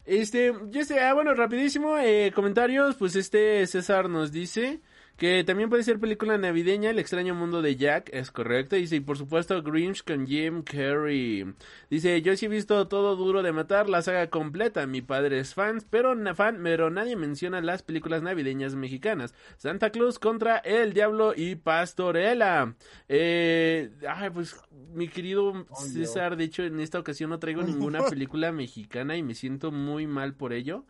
Este, 0.06 0.54
yo 0.70 0.84
sé, 0.86 1.00
ah, 1.00 1.14
bueno, 1.14 1.34
rapidísimo, 1.34 1.98
eh, 1.98 2.32
comentarios, 2.34 2.96
pues 2.96 3.16
este 3.16 3.66
César 3.68 4.10
nos 4.10 4.32
dice 4.32 4.80
Que 5.18 5.46
también 5.46 5.70
puede 5.70 5.84
ser 5.84 5.98
película 5.98 6.38
navideña, 6.38 6.90
El 6.90 7.00
extraño 7.00 7.34
mundo 7.34 7.62
de 7.62 7.78
Jack, 7.78 8.10
es 8.12 8.32
correcto. 8.32 8.76
Dice, 8.76 8.98
y 8.98 9.00
por 9.00 9.18
supuesto, 9.18 9.64
Grinch 9.64 10.04
con 10.04 10.28
Jim 10.28 10.62
Carrey. 10.62 11.54
Dice, 11.90 12.22
yo 12.22 12.36
sí 12.36 12.48
he 12.48 12.50
visto 12.50 12.90
todo 12.90 13.16
duro 13.16 13.42
de 13.42 13.54
matar, 13.54 13.88
la 13.88 14.02
saga 14.02 14.30
completa. 14.30 14.86
Mi 14.88 15.02
padre 15.02 15.40
es 15.40 15.54
fan, 15.54 15.82
pero, 15.90 16.16
fan, 16.36 16.60
pero 16.62 16.90
nadie 16.90 17.16
menciona 17.16 17.62
las 17.62 17.82
películas 17.82 18.24
navideñas 18.24 18.76
mexicanas. 18.76 19.34
Santa 19.58 19.90
Claus 19.90 20.20
contra 20.20 20.58
El 20.58 20.94
Diablo 20.94 21.34
y 21.34 21.56
Pastorela. 21.56 22.76
Eh, 23.08 23.92
ay, 24.10 24.30
pues, 24.32 24.60
mi 24.94 25.08
querido 25.08 25.66
César, 25.78 26.36
de 26.36 26.44
hecho, 26.44 26.64
en 26.64 26.82
esta 26.82 27.00
ocasión 27.00 27.30
no 27.30 27.40
traigo 27.40 27.64
ninguna 27.64 28.06
película 28.10 28.52
mexicana 28.52 29.16
y 29.16 29.24
me 29.24 29.34
siento 29.34 29.72
muy 29.72 30.08
mal 30.08 30.34
por 30.34 30.52
ello. 30.52 30.84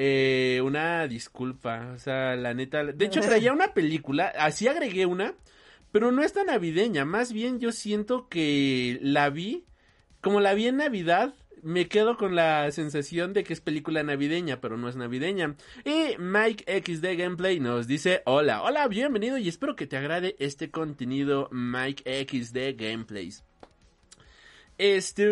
Eh, 0.00 0.60
una 0.62 1.08
disculpa, 1.08 1.90
o 1.92 1.98
sea, 1.98 2.36
la 2.36 2.54
neta, 2.54 2.84
de 2.84 3.04
hecho 3.04 3.20
traía 3.20 3.52
una 3.52 3.74
película, 3.74 4.32
así 4.38 4.68
agregué 4.68 5.06
una, 5.06 5.34
pero 5.90 6.12
no 6.12 6.22
es 6.22 6.32
tan 6.32 6.46
navideña, 6.46 7.04
más 7.04 7.32
bien 7.32 7.58
yo 7.58 7.72
siento 7.72 8.28
que 8.28 9.00
la 9.02 9.28
vi, 9.28 9.64
como 10.20 10.38
la 10.38 10.54
vi 10.54 10.68
en 10.68 10.76
Navidad, 10.76 11.34
me 11.64 11.88
quedo 11.88 12.16
con 12.16 12.36
la 12.36 12.70
sensación 12.70 13.32
de 13.32 13.42
que 13.42 13.52
es 13.52 13.60
película 13.60 14.04
navideña, 14.04 14.60
pero 14.60 14.76
no 14.76 14.88
es 14.88 14.94
navideña. 14.94 15.56
Y 15.84 16.16
Mike 16.16 16.80
XD 16.80 17.18
Gameplay 17.18 17.58
nos 17.58 17.88
dice, 17.88 18.22
hola, 18.24 18.62
hola, 18.62 18.86
bienvenido 18.86 19.36
y 19.36 19.48
espero 19.48 19.74
que 19.74 19.88
te 19.88 19.96
agrade 19.96 20.36
este 20.38 20.70
contenido 20.70 21.48
Mike 21.50 22.24
XD 22.30 22.80
Gameplays. 22.80 23.42
Este, 24.78 25.28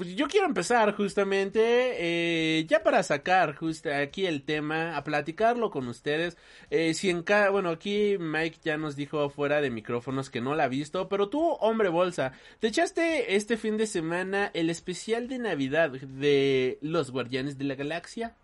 pues 0.00 0.16
yo 0.16 0.28
quiero 0.28 0.46
empezar 0.46 0.96
justamente, 0.96 1.60
eh, 1.60 2.64
ya 2.64 2.82
para 2.82 3.02
sacar 3.02 3.54
justo 3.54 3.92
aquí 3.94 4.24
el 4.24 4.44
tema, 4.44 4.96
a 4.96 5.04
platicarlo 5.04 5.70
con 5.70 5.88
ustedes. 5.88 6.38
Eh, 6.70 6.94
si 6.94 7.10
en 7.10 7.22
cada, 7.22 7.50
bueno, 7.50 7.68
aquí 7.68 8.16
Mike 8.18 8.60
ya 8.64 8.78
nos 8.78 8.96
dijo 8.96 9.28
fuera 9.28 9.60
de 9.60 9.68
micrófonos 9.68 10.30
que 10.30 10.40
no 10.40 10.54
la 10.54 10.64
ha 10.64 10.68
visto, 10.68 11.10
pero 11.10 11.28
tú, 11.28 11.50
hombre 11.60 11.90
bolsa, 11.90 12.32
te 12.60 12.68
echaste 12.68 13.36
este 13.36 13.58
fin 13.58 13.76
de 13.76 13.86
semana 13.86 14.50
el 14.54 14.70
especial 14.70 15.28
de 15.28 15.38
Navidad 15.38 15.90
de 15.90 16.78
Los 16.80 17.10
Guardianes 17.10 17.58
de 17.58 17.64
la 17.64 17.74
Galaxia. 17.74 18.34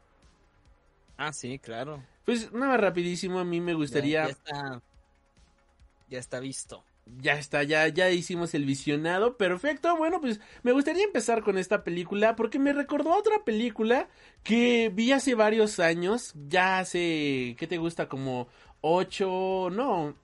Ah, 1.17 1.33
sí, 1.33 1.59
claro. 1.59 2.05
Pues 2.27 2.53
nada, 2.53 2.77
rapidísimo, 2.77 3.39
a 3.39 3.45
mí 3.45 3.63
me 3.63 3.73
gustaría... 3.73 4.25
Ya, 4.25 4.27
ya 4.27 4.33
está, 4.33 4.83
ya 6.11 6.19
está 6.19 6.39
visto 6.39 6.85
ya 7.07 7.35
está, 7.35 7.63
ya, 7.63 7.89
ya 7.89 8.11
hicimos 8.11 8.55
el 8.55 8.65
visionado. 8.65 9.37
Perfecto. 9.37 9.97
Bueno, 9.97 10.21
pues 10.21 10.41
me 10.63 10.73
gustaría 10.73 11.05
empezar 11.05 11.43
con 11.43 11.59
esta 11.59 11.85
película 11.85 12.37
porque 12.37 12.59
me 12.59 12.73
recordó 12.73 13.13
a 13.13 13.19
otra 13.19 13.45
película 13.45 14.09
que 14.43 14.91
vi 14.95 15.13
hace 15.13 15.35
varios 15.35 15.79
años. 15.81 16.35
Ya 16.49 16.79
hace, 16.79 17.57
¿qué 17.59 17.67
te 17.69 17.79
gusta? 17.79 18.09
Como 18.09 18.49
ocho, 18.81 19.69
no, 19.71 20.15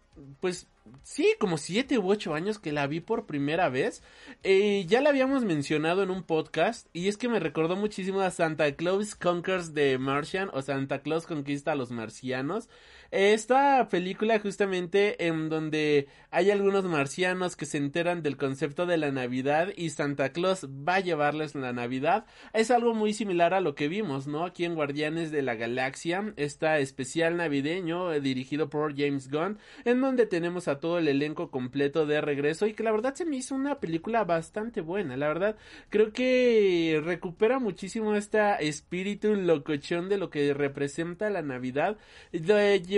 pues 0.41 0.67
sí, 1.03 1.35
como 1.39 1.59
siete 1.59 1.99
u 1.99 2.11
ocho 2.11 2.35
años 2.35 2.59
que 2.59 2.73
la 2.73 2.87
vi 2.87 3.01
por 3.01 3.27
primera 3.27 3.69
vez. 3.69 4.03
Eh, 4.43 4.85
ya 4.87 5.01
la 5.01 5.11
habíamos 5.11 5.45
mencionado 5.45 6.03
en 6.03 6.11
un 6.11 6.23
podcast 6.23 6.89
y 6.93 7.09
es 7.09 7.17
que 7.17 7.29
me 7.29 7.41
recordó 7.41 7.77
muchísimo 7.77 8.21
a 8.21 8.31
Santa 8.31 8.73
Claus 8.75 9.15
Conquers 9.15 9.75
the 9.75 9.99
Martian 9.99 10.51
o 10.53 10.63
Santa 10.63 11.03
Claus 11.03 11.27
conquista 11.27 11.73
a 11.73 11.77
los 11.77 11.91
marcianos. 11.91 12.69
Esta 13.13 13.91
película 13.91 14.39
justamente 14.39 15.27
en 15.27 15.51
donde 15.51 16.09
hay 16.31 16.51
algunos 16.51 16.87
marcianos 16.87 17.57
que 17.57 17.67
se 17.67 17.77
enteran 17.77 18.23
del 18.23 18.39
concepto 18.39 18.87
de 18.87 18.97
la 18.97 19.13
Navidad 19.13 19.69
y 19.77 19.91
Santa 19.91 20.33
Claus 20.33 20.67
va 20.67 20.95
a 20.95 21.01
llevarles 21.01 21.55
la 21.55 21.75
Navidad. 21.75 22.25
Es 22.55 22.71
algo 22.71 22.95
muy 22.95 23.13
similar 23.13 23.53
a 23.53 23.61
lo 23.61 23.75
que 23.75 23.89
vimos, 23.89 24.27
¿no? 24.29 24.47
Aquí 24.47 24.65
en 24.65 24.75
Guardianes 24.75 25.31
de 25.31 25.43
la 25.43 25.57
Galaxia, 25.57 26.33
esta 26.37 26.79
especial 26.79 27.37
navideño 27.37 28.15
eh, 28.15 28.23
dirigido 28.23 28.71
por 28.71 28.97
James 28.97 29.31
Gunn, 29.31 29.59
en 29.85 30.01
donde 30.01 30.25
tenemos 30.25 30.67
a 30.67 30.81
todo 30.81 30.97
el 30.97 31.07
elenco 31.07 31.51
completo 31.51 32.07
de 32.07 32.23
regreso 32.23 32.67
y 32.67 32.73
que 32.73 32.83
la 32.83 32.93
verdad 32.93 33.15
se 33.15 33.27
me 33.27 33.37
hizo 33.37 33.55
una 33.55 33.79
película 33.79 34.25
bastante 34.25 34.81
buena. 34.81 35.19
La 35.19 35.29
verdad, 35.29 35.57
creo 35.91 36.15
que 36.15 36.99
recupera 37.05 37.59
muchísimo 37.59 38.15
este 38.15 38.41
espíritu 38.67 39.35
locochón 39.35 40.09
de 40.09 40.17
lo 40.17 40.31
que 40.31 40.55
representa 40.55 41.29
la 41.29 41.43
Navidad. 41.43 41.99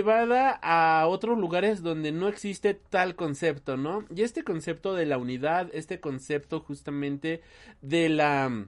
Llevada 0.05 0.59
a 0.61 1.07
otros 1.07 1.37
lugares 1.37 1.81
donde 1.81 2.11
no 2.11 2.27
existe 2.27 2.75
tal 2.75 3.15
concepto, 3.15 3.75
¿no? 3.75 4.05
Y 4.15 4.21
este 4.21 4.43
concepto 4.43 4.93
de 4.93 5.05
la 5.05 5.17
unidad, 5.17 5.69
este 5.73 5.99
concepto 5.99 6.59
justamente 6.59 7.41
de 7.81 8.09
la 8.09 8.67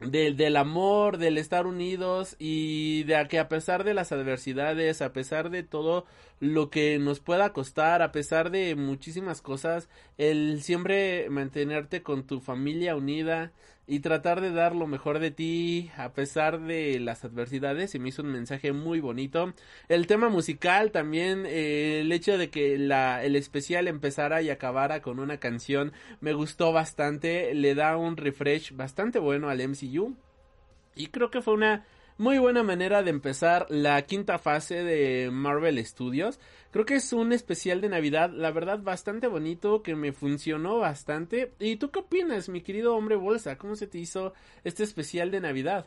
del, 0.00 0.36
del 0.36 0.56
amor, 0.56 1.16
del 1.16 1.38
estar 1.38 1.66
unidos 1.66 2.36
y 2.38 3.04
de 3.04 3.26
que 3.28 3.38
a 3.38 3.48
pesar 3.48 3.84
de 3.84 3.94
las 3.94 4.12
adversidades, 4.12 5.00
a 5.00 5.14
pesar 5.14 5.48
de 5.48 5.62
todo 5.62 6.04
lo 6.38 6.68
que 6.68 6.98
nos 6.98 7.20
pueda 7.20 7.54
costar, 7.54 8.02
a 8.02 8.12
pesar 8.12 8.50
de 8.50 8.74
muchísimas 8.76 9.40
cosas, 9.40 9.88
el 10.18 10.62
siempre 10.62 11.30
mantenerte 11.30 12.02
con 12.02 12.26
tu 12.26 12.40
familia 12.40 12.94
unida, 12.94 13.52
y 13.86 14.00
tratar 14.00 14.40
de 14.40 14.50
dar 14.50 14.74
lo 14.74 14.86
mejor 14.86 15.20
de 15.20 15.30
ti 15.30 15.90
a 15.96 16.12
pesar 16.12 16.60
de 16.60 16.98
las 16.98 17.24
adversidades. 17.24 17.94
Y 17.94 17.98
me 17.98 18.08
hizo 18.08 18.22
un 18.22 18.32
mensaje 18.32 18.72
muy 18.72 19.00
bonito. 19.00 19.52
El 19.88 20.06
tema 20.06 20.28
musical 20.28 20.90
también, 20.90 21.44
eh, 21.46 22.00
el 22.00 22.10
hecho 22.10 22.36
de 22.36 22.50
que 22.50 22.78
la, 22.78 23.22
el 23.24 23.36
especial 23.36 23.86
empezara 23.86 24.42
y 24.42 24.50
acabara 24.50 25.02
con 25.02 25.20
una 25.20 25.38
canción 25.38 25.92
me 26.20 26.32
gustó 26.32 26.72
bastante. 26.72 27.54
Le 27.54 27.74
da 27.74 27.96
un 27.96 28.16
refresh 28.16 28.74
bastante 28.74 29.18
bueno 29.18 29.48
al 29.48 29.60
MCU. 29.60 30.16
Y 30.96 31.08
creo 31.08 31.30
que 31.30 31.42
fue 31.42 31.54
una 31.54 31.84
muy 32.18 32.38
buena 32.38 32.62
manera 32.62 33.02
de 33.02 33.10
empezar 33.10 33.66
la 33.68 34.00
quinta 34.02 34.38
fase 34.38 34.82
de 34.82 35.30
Marvel 35.30 35.84
Studios. 35.84 36.40
Creo 36.70 36.86
que 36.86 36.94
es 36.96 37.12
un 37.12 37.32
especial 37.32 37.80
de 37.80 37.88
Navidad, 37.88 38.30
la 38.30 38.50
verdad, 38.50 38.78
bastante 38.80 39.26
bonito, 39.26 39.82
que 39.82 39.94
me 39.94 40.12
funcionó 40.12 40.78
bastante. 40.78 41.52
¿Y 41.58 41.76
tú 41.76 41.90
qué 41.90 42.00
opinas, 42.00 42.48
mi 42.48 42.62
querido 42.62 42.96
hombre 42.96 43.16
bolsa? 43.16 43.58
¿Cómo 43.58 43.76
se 43.76 43.86
te 43.86 43.98
hizo 43.98 44.32
este 44.64 44.82
especial 44.82 45.30
de 45.30 45.40
Navidad? 45.40 45.86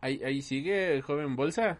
Ahí, 0.00 0.22
ahí 0.24 0.42
sigue 0.42 1.00
joven 1.02 1.36
bolsa. 1.36 1.78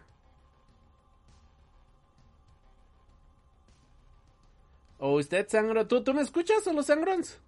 ¿O 4.97 5.15
usted 5.17 5.47
sangro? 5.49 5.85
¿Tú, 5.87 6.03
¿Tú 6.03 6.13
me 6.13 6.21
escuchas 6.21 6.65
o 6.65 6.73
los 6.73 6.85
sangrons? 6.87 7.39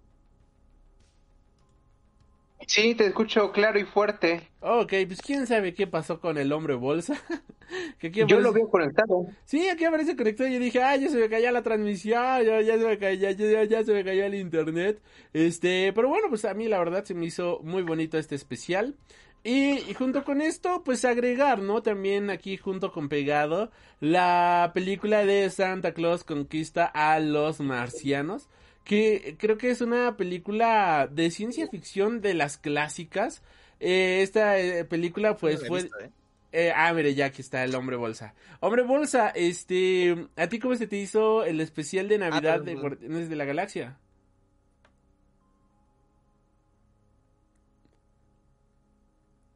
Sí, 2.68 2.96
te 2.96 3.08
escucho 3.08 3.52
claro 3.52 3.80
y 3.80 3.84
fuerte. 3.86 4.50
Ok, 4.62 4.94
pues 5.08 5.22
quién 5.22 5.46
sabe 5.48 5.74
qué 5.74 5.88
pasó 5.88 6.20
con 6.20 6.38
el 6.38 6.52
hombre 6.52 6.74
bolsa. 6.76 7.16
Yo 8.02 8.40
lo 8.40 8.54
veo 8.54 8.70
conectado. 8.70 9.28
Sí, 9.46 9.68
aquí 9.70 9.86
aparece 9.86 10.16
conectado. 10.16 10.50
Yo 10.50 10.60
dije, 10.60 10.82
ay, 10.82 11.02
ya 11.02 11.10
se 11.10 11.18
me 11.18 11.30
cayó 11.30 11.52
la 11.52 11.64
transmisión, 11.64 12.44
ya, 12.44 12.62
ya, 12.62 12.78
se 12.78 12.86
me 12.86 12.98
cayó, 12.98 13.30
ya, 13.32 13.64
ya, 13.64 13.84
se 13.84 13.94
me 13.94 14.04
cayó 14.04 14.26
el 14.26 14.36
internet. 14.36 15.02
Este, 15.34 15.92
pero 15.94 16.10
bueno, 16.10 16.28
pues 16.30 16.46
a 16.46 16.54
mí 16.54 16.68
la 16.68 16.80
verdad 16.80 17.04
se 17.04 17.14
me 17.14 17.26
hizo 17.26 17.60
muy 17.64 17.84
bonito 17.84 18.18
este 18.18 18.36
especial. 18.36 18.96
Y, 19.44 19.80
y, 19.90 19.94
junto 19.94 20.24
con 20.24 20.42
esto, 20.42 20.84
pues 20.84 21.06
agregar, 21.06 21.62
¿no? 21.62 21.84
También 21.84 22.32
aquí 22.32 22.58
junto 22.58 22.92
con 22.92 23.10
pegado, 23.10 23.70
la 24.00 24.72
película 24.74 25.24
de 25.24 25.48
Santa 25.52 25.94
Claus 25.94 26.24
conquista 26.24 26.86
a 26.86 27.20
los 27.20 27.60
marcianos 27.60 28.50
que 28.86 29.36
creo 29.38 29.58
que 29.58 29.72
es 29.72 29.82
una 29.82 30.16
película 30.16 31.10
de 31.12 31.32
ciencia 31.32 31.68
ficción 31.68 32.22
de 32.22 32.36
las 32.36 32.58
clásicas. 32.58 33.42
Eh, 33.80 34.22
esta 34.22 34.58
eh, 34.60 34.86
película 34.86 35.36
pues 35.36 35.68
fue... 35.68 35.82
¿eh? 35.82 36.12
¿eh? 36.52 36.74
ah, 36.74 36.94
mire, 36.94 37.16
ya 37.16 37.26
aquí 37.26 37.42
está 37.42 37.64
el 37.64 37.76
hombre 37.76 37.98
bolsa. 37.98 38.36
Hombre 38.62 38.84
bolsa, 38.84 39.30
este, 39.30 40.28
¿a 40.36 40.48
ti 40.48 40.60
cómo 40.60 40.76
se 40.76 40.88
te 40.88 40.98
hizo 40.98 41.44
el 41.44 41.60
especial 41.60 42.08
de 42.08 42.20
Navidad 42.20 42.62
de 42.62 42.76
Guardianes 42.76 43.28
de 43.28 43.36
la 43.36 43.46
Galaxia? 43.46 43.98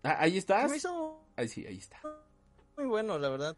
Ah, 0.01 0.17
ahí 0.21 0.37
estás. 0.39 0.71
me 0.71 0.77
hizo... 0.77 1.23
Ahí 1.35 1.47
sí, 1.47 1.65
ahí 1.67 1.77
está. 1.77 2.01
Muy 2.77 2.87
bueno, 2.87 3.19
la 3.19 3.29
verdad. 3.29 3.55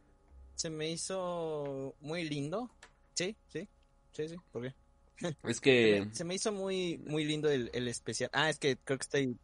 Se 0.55 0.69
me 0.69 0.89
hizo 0.89 1.95
muy 2.01 2.27
lindo. 2.27 2.69
Sí, 3.13 3.37
sí, 3.47 3.67
sí, 4.11 4.27
sí. 4.27 4.35
¿Por 4.51 4.63
qué? 4.63 4.73
Es 5.43 5.59
que... 5.59 6.07
Se 6.11 6.23
me, 6.23 6.35
hizo 6.35 6.51
muy, 6.51 6.97
muy 6.99 7.23
lindo 7.25 7.49
el, 7.49 7.87
especial. 7.87 8.29
Ah, 8.33 8.49
es 8.49 8.59
que 8.59 8.77
creo 8.77 8.97
que 8.97 9.03
estoy 9.03 9.37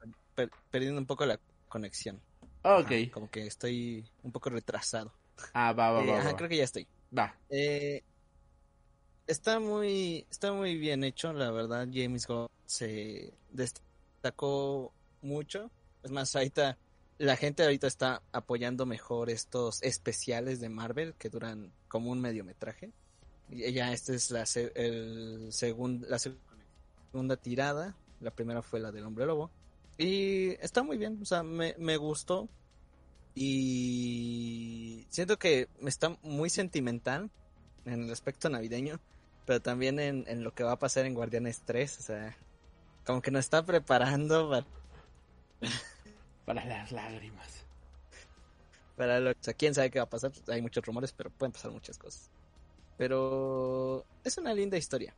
perdiendo 0.71 0.99
un 0.99 1.05
poco 1.05 1.25
la 1.25 1.39
conexión. 1.69 2.21
Ok. 2.63 3.11
como 3.11 3.29
que 3.29 3.45
estoy 3.47 4.05
un 4.23 4.31
poco 4.31 4.49
retrasado. 4.49 5.13
Ah, 5.53 5.73
va, 5.73 5.91
va, 5.91 6.03
va, 6.03 6.29
eh, 6.29 6.35
creo 6.35 6.49
que 6.49 6.57
ya 6.57 6.63
estoy. 6.63 6.87
Va. 7.17 7.35
Eh, 7.49 8.03
está 9.27 9.59
muy, 9.59 10.25
está 10.31 10.51
muy 10.53 10.77
bien 10.77 11.03
hecho, 11.03 11.31
la 11.33 11.51
verdad. 11.51 11.87
James 11.91 12.25
Gunn 12.27 12.47
se 12.65 13.33
destacó 13.51 14.91
mucho. 15.21 15.69
Es 16.03 16.11
más, 16.11 16.35
ahorita 16.35 16.77
la 17.17 17.35
gente 17.35 17.63
ahorita 17.63 17.87
está 17.87 18.21
apoyando 18.31 18.85
mejor 18.85 19.29
estos 19.29 19.81
especiales 19.81 20.59
de 20.59 20.69
Marvel 20.69 21.15
que 21.15 21.29
duran 21.29 21.71
como 21.87 22.11
un 22.11 22.21
mediometraje. 22.21 22.91
Ya 23.49 23.93
esta 23.93 24.13
es 24.13 24.31
la, 24.31 24.43
el 24.75 25.49
la 25.49 26.19
segunda 26.19 27.37
tirada. 27.37 27.95
La 28.19 28.31
primera 28.31 28.61
fue 28.61 28.79
la 28.79 28.91
del 28.91 29.05
hombre 29.05 29.25
lobo. 29.25 29.51
Y 29.97 30.49
está 30.61 30.83
muy 30.83 30.97
bien, 30.97 31.19
o 31.21 31.25
sea, 31.25 31.43
me, 31.43 31.75
me 31.77 31.97
gustó. 31.97 32.49
Y 33.33 35.05
siento 35.09 35.37
que 35.37 35.69
está 35.85 36.17
muy 36.21 36.49
sentimental 36.49 37.29
en 37.85 38.03
el 38.03 38.11
aspecto 38.11 38.49
navideño, 38.49 38.99
pero 39.45 39.61
también 39.61 39.99
en, 39.99 40.25
en 40.27 40.43
lo 40.43 40.53
que 40.53 40.63
va 40.63 40.73
a 40.73 40.79
pasar 40.79 41.05
en 41.05 41.13
Guardianes 41.13 41.61
3, 41.65 41.99
o 41.99 42.01
sea, 42.01 42.37
como 43.05 43.21
que 43.21 43.31
nos 43.31 43.41
está 43.45 43.63
preparando 43.63 44.49
para, 44.49 44.65
Para 46.45 46.65
las 46.65 46.91
lágrimas. 46.91 47.65
para 48.95 49.19
lo, 49.19 49.31
o 49.31 49.35
sea, 49.39 49.53
quién 49.53 49.73
sabe 49.75 49.91
qué 49.91 49.99
va 49.99 50.05
a 50.05 50.09
pasar, 50.09 50.31
hay 50.47 50.61
muchos 50.61 50.85
rumores, 50.85 51.11
pero 51.11 51.29
pueden 51.29 51.51
pasar 51.51 51.71
muchas 51.71 51.97
cosas. 51.97 52.29
Pero 52.97 54.05
es 54.23 54.37
una 54.37 54.53
linda 54.53 54.77
historia, 54.77 55.13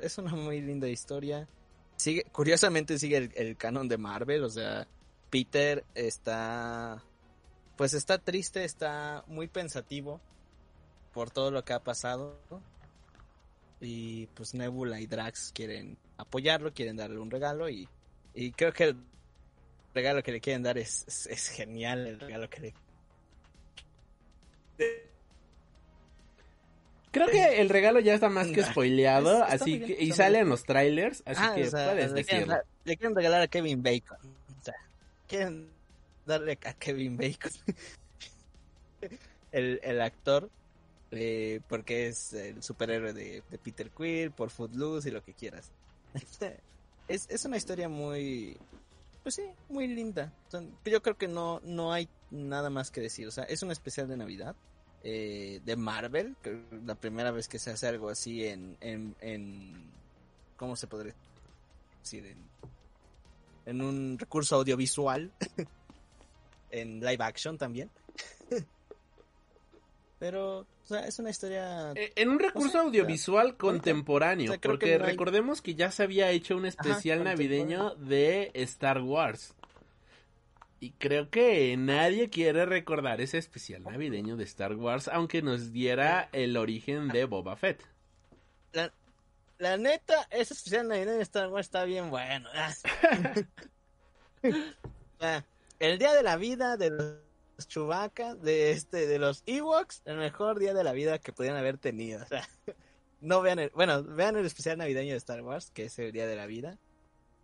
es 0.00 0.18
una 0.18 0.34
muy 0.34 0.60
linda 0.60 0.88
historia. 0.88 1.48
Sigue, 1.96 2.24
curiosamente 2.30 2.98
sigue 2.98 3.16
el, 3.16 3.32
el 3.34 3.56
canon 3.56 3.88
de 3.88 3.98
Marvel, 3.98 4.44
o 4.44 4.50
sea, 4.50 4.86
Peter 5.30 5.84
está, 5.94 7.02
pues 7.76 7.94
está 7.94 8.18
triste, 8.18 8.64
está 8.64 9.24
muy 9.26 9.48
pensativo 9.48 10.20
por 11.12 11.30
todo 11.30 11.50
lo 11.50 11.64
que 11.64 11.72
ha 11.72 11.82
pasado. 11.82 12.38
Y 13.80 14.26
pues 14.28 14.54
Nebula 14.54 15.00
y 15.00 15.06
Drax 15.06 15.52
quieren 15.52 15.98
apoyarlo, 16.16 16.72
quieren 16.72 16.96
darle 16.96 17.18
un 17.18 17.30
regalo 17.30 17.68
y, 17.68 17.88
y 18.34 18.52
creo 18.52 18.72
que 18.72 18.84
el 18.84 18.96
regalo 19.94 20.22
que 20.22 20.32
le 20.32 20.40
quieren 20.40 20.62
dar 20.62 20.78
es, 20.78 21.04
es, 21.06 21.26
es 21.26 21.48
genial, 21.48 22.06
el 22.06 22.20
regalo 22.20 22.48
que 22.48 22.60
le... 22.60 22.74
Creo 27.16 27.28
que 27.28 27.60
el 27.60 27.68
regalo 27.70 27.98
ya 28.00 28.14
está 28.14 28.28
más 28.28 28.48
que 28.48 28.62
spoileado, 28.62 29.44
Es- 29.46 29.54
así 29.54 29.70
muy 29.70 29.78
bien, 29.78 29.98
que, 29.98 30.04
y 30.04 30.12
sale 30.12 30.40
en 30.40 30.48
los 30.50 30.64
trailers, 30.64 31.22
así 31.24 31.40
Ah, 31.42 31.54
que 31.54 31.66
o 31.66 31.70
sea, 31.70 31.92
puedes 31.92 32.12
le, 32.12 32.24
quieren 32.24 32.48
le 32.84 32.96
regalar 33.14 33.40
a 33.40 33.48
Kevin 33.48 33.82
Bacon. 33.82 34.18
O 34.60 34.62
sea, 34.62 34.74
quieren 35.26 35.70
darle 36.26 36.58
a 36.62 36.74
Kevin 36.74 37.16
Bacon. 37.16 37.50
el, 39.52 39.80
el 39.82 40.00
actor, 40.02 40.50
eh, 41.10 41.60
porque 41.68 42.08
es 42.08 42.34
el 42.34 42.62
superhéroe 42.62 43.12
de, 43.12 43.42
de 43.50 43.58
Peter 43.58 43.90
Quill, 43.90 44.30
por 44.32 44.50
Footloose 44.50 45.08
y 45.08 45.12
lo 45.12 45.22
que 45.24 45.32
quieras. 45.32 45.70
es, 47.08 47.26
es 47.30 47.44
una 47.44 47.56
historia 47.56 47.88
muy, 47.88 48.58
pues 49.22 49.36
sí, 49.36 49.44
muy 49.68 49.86
linda. 49.88 50.32
Yo 50.84 51.02
creo 51.02 51.16
que 51.16 51.28
no, 51.28 51.60
no 51.64 51.92
hay 51.92 52.08
nada 52.30 52.68
más 52.70 52.90
que 52.90 53.00
decir. 53.00 53.26
O 53.26 53.30
sea, 53.30 53.44
es 53.44 53.62
un 53.62 53.70
especial 53.70 54.06
de 54.08 54.16
Navidad. 54.16 54.54
Eh, 55.08 55.60
de 55.64 55.76
Marvel, 55.76 56.34
que 56.42 56.60
la 56.84 56.96
primera 56.96 57.30
vez 57.30 57.46
que 57.46 57.60
se 57.60 57.70
hace 57.70 57.86
algo 57.86 58.08
así 58.08 58.44
en, 58.44 58.76
en, 58.80 59.14
en 59.20 59.84
¿cómo 60.56 60.74
se 60.74 60.88
podría 60.88 61.14
decir? 62.02 62.26
En, 62.26 62.38
en 63.66 63.82
un 63.82 64.18
recurso 64.18 64.56
audiovisual, 64.56 65.30
en 66.72 66.98
live 67.00 67.22
action 67.22 67.56
también. 67.56 67.88
Pero, 70.18 70.60
o 70.60 70.66
sea, 70.84 71.06
es 71.06 71.18
una 71.18 71.30
historia... 71.30 71.92
Eh, 71.94 72.12
En 72.16 72.30
un 72.30 72.38
recurso 72.38 72.70
sea, 72.72 72.80
audiovisual 72.80 73.56
contemporáneo, 73.56 74.46
o 74.50 74.54
sea, 74.54 74.60
porque 74.60 74.86
que 74.86 74.98
no 74.98 75.04
hay- 75.04 75.10
recordemos 75.10 75.60
que 75.60 75.74
ya 75.74 75.90
se 75.90 76.02
había 76.02 76.30
hecho 76.30 76.56
un 76.56 76.64
especial 76.66 77.22
navideño 77.22 77.94
de 77.96 78.50
Star 78.54 79.02
Wars. 79.02 79.54
Y 80.78 80.92
creo 80.92 81.30
que 81.30 81.74
nadie 81.76 82.28
quiere 82.28 82.66
recordar 82.66 83.20
ese 83.20 83.38
especial 83.38 83.82
navideño 83.84 84.36
de 84.36 84.44
Star 84.44 84.74
Wars, 84.74 85.08
aunque 85.08 85.40
nos 85.40 85.72
diera 85.72 86.28
el 86.32 86.56
origen 86.56 87.08
de 87.08 87.24
Boba 87.24 87.56
Fett. 87.56 87.82
La, 88.72 88.92
la 89.58 89.78
neta, 89.78 90.28
ese 90.30 90.52
especial 90.52 90.88
navideño 90.88 91.16
de 91.16 91.22
Star 91.22 91.48
Wars 91.48 91.66
está 91.66 91.84
bien 91.84 92.10
bueno. 92.10 92.50
Ah, 92.54 92.74
el 95.78 95.98
día 95.98 96.12
de 96.12 96.22
la 96.22 96.36
vida 96.36 96.76
de 96.76 96.90
los 96.90 97.68
Chewbacca, 97.68 98.34
de 98.34 98.72
este, 98.72 99.06
de 99.06 99.18
los 99.18 99.42
Ewoks, 99.46 100.02
el 100.04 100.18
mejor 100.18 100.58
día 100.58 100.74
de 100.74 100.84
la 100.84 100.92
vida 100.92 101.18
que 101.18 101.32
pudieran 101.32 101.58
haber 101.58 101.78
tenido. 101.78 102.22
O 102.22 102.26
sea, 102.26 102.46
no 103.22 103.40
vean 103.40 103.58
el, 103.60 103.70
bueno, 103.70 104.02
vean 104.04 104.36
el 104.36 104.44
especial 104.44 104.76
navideño 104.76 105.12
de 105.12 105.18
Star 105.18 105.40
Wars, 105.40 105.70
que 105.70 105.84
es 105.84 105.98
el 105.98 106.12
día 106.12 106.26
de 106.26 106.36
la 106.36 106.44
vida. 106.44 106.78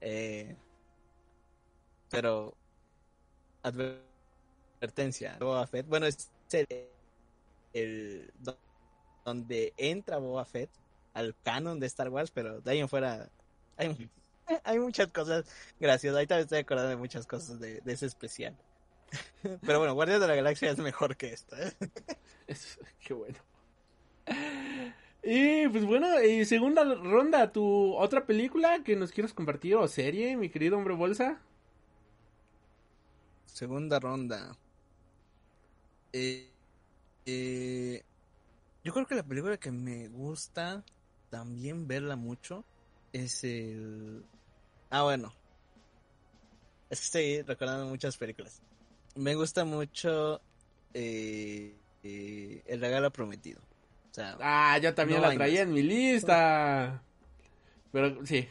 Eh, 0.02 0.54
pero 2.10 2.54
advertencia, 3.62 5.36
Boba 5.40 5.66
Fett, 5.66 5.86
bueno, 5.86 6.06
es 6.06 6.30
el, 6.52 6.66
el- 7.72 8.30
do- 8.38 8.58
donde 9.24 9.74
entra 9.76 10.18
Boba 10.18 10.44
Fett 10.44 10.70
al 11.14 11.36
canon 11.44 11.80
de 11.80 11.86
Star 11.86 12.08
Wars, 12.10 12.30
pero 12.32 12.60
de 12.60 12.70
ahí 12.72 12.80
en 12.80 12.88
fuera 12.88 13.30
hay, 13.76 14.10
hay 14.64 14.78
muchas 14.80 15.08
cosas 15.08 15.46
graciosas. 15.80 16.16
Ahorita 16.16 16.36
me 16.36 16.42
estoy 16.42 16.58
acordando 16.60 16.90
de 16.90 16.96
muchas 16.96 17.26
cosas 17.26 17.60
de, 17.60 17.82
ese 17.86 18.06
especial. 18.06 18.56
Pero 19.66 19.78
bueno, 19.78 19.94
Guardias 19.94 20.20
de 20.20 20.28
la 20.28 20.34
Galaxia 20.36 20.70
es 20.70 20.78
mejor 20.78 21.16
que 21.16 21.32
esto. 21.32 21.56
¿eh? 21.56 21.72
Qué 23.00 23.14
bueno. 23.14 23.38
Y 25.22 25.68
pues 25.68 25.84
bueno, 25.84 26.20
y 26.22 26.44
segunda 26.44 26.84
ronda, 26.94 27.52
tu 27.52 27.94
otra 27.94 28.26
película 28.26 28.82
que 28.82 28.96
nos 28.96 29.12
quieras 29.12 29.32
compartir 29.34 29.76
o 29.76 29.86
serie, 29.86 30.36
mi 30.36 30.48
querido 30.48 30.76
hombre 30.76 30.94
bolsa. 30.94 31.40
Segunda 33.52 34.00
ronda. 34.00 34.56
Eh, 36.12 36.50
eh, 37.26 38.02
yo 38.82 38.92
creo 38.94 39.06
que 39.06 39.14
la 39.14 39.22
película 39.22 39.58
que 39.58 39.70
me 39.70 40.08
gusta 40.08 40.82
también 41.28 41.86
verla 41.86 42.16
mucho 42.16 42.64
es 43.12 43.44
el... 43.44 44.24
Ah, 44.88 45.02
bueno. 45.02 45.34
Es 46.88 47.00
que 47.00 47.04
estoy 47.04 47.42
recordando 47.42 47.86
muchas 47.86 48.16
películas. 48.16 48.62
Me 49.16 49.34
gusta 49.34 49.66
mucho 49.66 50.40
eh, 50.94 51.76
El 52.02 52.80
regalo 52.80 53.10
prometido. 53.10 53.60
O 54.10 54.14
sea, 54.14 54.36
Ah, 54.40 54.78
yo 54.78 54.94
también 54.94 55.20
No 55.20 55.28
la 55.28 55.34
traía 55.34 55.62
en 55.62 55.74
mi 55.74 55.82
lista. 55.82 57.02
Pero 57.92 58.24
sí, 58.24 58.48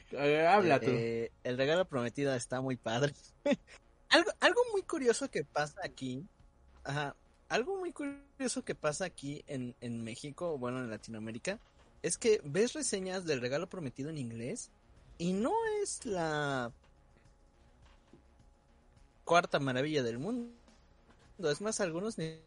habla 0.47 0.80
tú. 0.80 0.91
El 0.91 1.58
regalo 1.58 1.86
prometido 1.86 2.36
está 2.36 2.62
muy 2.62 2.78
padre. 2.78 3.14
algo, 4.10 4.32
algo 4.39 4.61
curioso 4.92 5.32
que 5.32 5.46
pasa 5.46 5.80
aquí. 5.86 6.28
Ajá. 6.84 7.16
Algo 7.48 7.78
muy 7.78 7.94
curioso 7.94 8.64
que 8.64 8.76
pasa 8.76 9.06
aquí 9.06 9.44
en, 9.48 9.74
en 9.80 10.04
México, 10.04 10.58
bueno, 10.58 10.80
en 10.80 10.89
Latinoamérica, 10.89 11.60
es 12.02 12.18
que 12.18 12.42
ves 12.44 12.74
reseñas 12.74 13.26
del 13.26 13.42
regalo 13.42 13.70
prometido 13.70 14.10
en 14.10 14.18
inglés 14.18 14.70
y 15.18 15.34
no 15.34 15.54
es 15.82 16.06
la 16.06 16.72
cuarta 19.24 19.60
maravilla 19.60 20.04
del 20.04 20.20
mundo. 20.20 20.52
Es 21.39 21.62
más, 21.62 21.80
algunos 21.80 22.18
ni, 22.18 22.39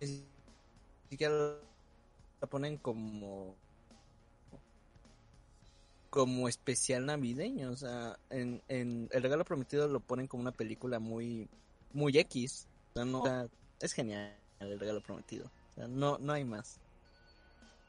ni 0.00 0.24
siquiera 1.10 1.56
la 2.40 2.46
ponen 2.48 2.78
como 2.78 3.54
como 6.18 6.48
especial 6.48 7.06
navideño, 7.06 7.70
o 7.70 7.76
sea, 7.76 8.18
en, 8.28 8.60
El 8.68 9.22
Regalo 9.22 9.44
Prometido 9.44 9.86
lo 9.86 10.00
ponen 10.00 10.26
como 10.26 10.40
una 10.40 10.50
película 10.50 10.98
muy, 10.98 11.48
muy 11.92 12.18
X, 12.18 12.66
o 12.96 13.22
sea, 13.24 13.46
es 13.78 13.92
genial 13.92 14.36
El 14.58 14.80
Regalo 14.80 15.00
Prometido, 15.00 15.46
o 15.46 15.74
sea, 15.76 15.86
no, 15.86 16.18
no 16.18 16.32
hay 16.32 16.44
más. 16.44 16.80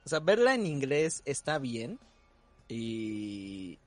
O 0.06 0.10
sea, 0.10 0.20
verla 0.20 0.54
en 0.54 0.68
inglés 0.68 1.24
está 1.26 1.58
bien 1.58 1.98
y, 2.68 3.80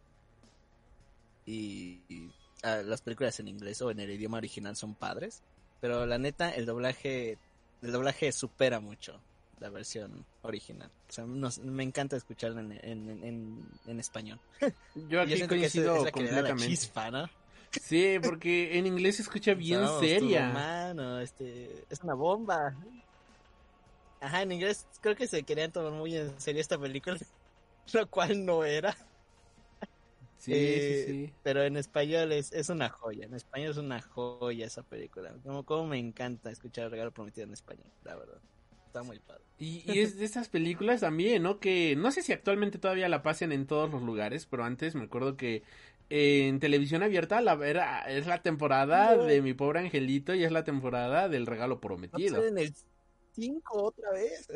y, 1.46 2.00
y, 2.08 2.28
ah, 2.64 2.82
las 2.84 3.00
películas 3.00 3.38
en 3.38 3.46
inglés 3.46 3.80
o 3.80 3.92
en 3.92 4.00
el 4.00 4.10
idioma 4.10 4.38
original 4.38 4.74
son 4.74 4.96
padres, 4.96 5.40
pero 5.80 6.04
la 6.04 6.18
neta, 6.18 6.50
el 6.50 6.66
doblaje, 6.66 7.38
el 7.80 7.92
doblaje 7.92 8.32
supera 8.32 8.80
mucho 8.80 9.20
la 9.62 9.70
versión 9.70 10.26
original. 10.42 10.90
O 11.08 11.12
sea, 11.12 11.24
nos- 11.26 11.58
me 11.60 11.82
encanta 11.84 12.16
escucharla 12.16 12.60
en, 12.60 12.72
en, 12.72 13.24
en, 13.24 13.58
en 13.86 14.00
español. 14.00 14.40
Yo 14.94 15.20
aquí 15.22 15.34
esa 15.34 15.48
coincido 15.48 16.06
es 16.06 16.12
que 16.12 16.20
le 16.22 16.30
da 16.30 16.42
la 16.42 16.50
completamente. 16.50 16.66
chispa, 16.66 17.10
¿no? 17.10 17.28
Sí, 17.70 18.18
porque 18.22 18.76
en 18.78 18.86
inglés 18.86 19.16
se 19.16 19.22
escucha 19.22 19.54
bien 19.54 19.80
seria. 20.00 20.48
Mano, 20.50 21.20
este, 21.20 21.86
es 21.88 22.02
una 22.02 22.14
bomba. 22.14 22.76
Ajá, 24.20 24.42
en 24.42 24.52
inglés 24.52 24.86
creo 25.00 25.16
que 25.16 25.26
se 25.26 25.42
querían 25.44 25.72
tomar 25.72 25.92
muy 25.92 26.16
en 26.16 26.38
serio 26.40 26.60
esta 26.60 26.78
película, 26.78 27.16
lo 27.94 28.08
cual 28.10 28.44
no 28.44 28.64
era. 28.64 28.96
Sí, 30.38 30.52
Eh, 30.54 31.04
sí, 31.06 31.26
sí. 31.26 31.34
Pero 31.42 31.62
en 31.62 31.76
español 31.76 32.32
es, 32.32 32.52
es 32.52 32.68
una 32.68 32.88
joya, 32.90 33.26
en 33.26 33.34
español 33.34 33.70
es 33.70 33.76
una 33.76 34.00
joya 34.02 34.66
esa 34.66 34.82
película. 34.82 35.32
Como, 35.42 35.64
como 35.64 35.86
me 35.86 35.98
encanta 35.98 36.50
escuchar 36.50 36.86
el 36.86 36.90
regalo 36.90 37.12
prometido 37.12 37.46
en 37.46 37.52
español, 37.52 37.92
la 38.02 38.16
verdad. 38.16 38.40
Está 38.86 39.02
muy 39.02 39.18
padre. 39.20 39.44
Y, 39.62 39.84
y 39.86 40.00
es 40.00 40.16
de 40.18 40.24
esas 40.24 40.48
películas 40.48 41.02
también, 41.02 41.44
¿no? 41.44 41.60
Que 41.60 41.94
no 41.94 42.10
sé 42.10 42.22
si 42.22 42.32
actualmente 42.32 42.78
todavía 42.78 43.08
la 43.08 43.22
pasen 43.22 43.52
en 43.52 43.68
todos 43.68 43.88
los 43.90 44.02
lugares, 44.02 44.46
pero 44.46 44.64
antes 44.64 44.96
me 44.96 45.04
acuerdo 45.04 45.36
que 45.36 45.62
en 46.10 46.58
televisión 46.58 47.04
abierta 47.04 47.40
la 47.40 47.52
era, 47.66 48.00
es 48.10 48.26
la 48.26 48.42
temporada 48.42 49.14
No. 49.14 49.22
de 49.24 49.40
Mi 49.40 49.54
Pobre 49.54 49.78
Angelito 49.78 50.34
y 50.34 50.42
es 50.42 50.50
la 50.50 50.64
temporada 50.64 51.28
del 51.28 51.46
regalo 51.46 51.76
¿No 51.76 51.80
prometido. 51.80 52.36
sale 52.36 52.48
en 52.48 52.58
el 52.58 52.74
5 53.36 53.82
otra 53.84 54.10
vez? 54.10 54.48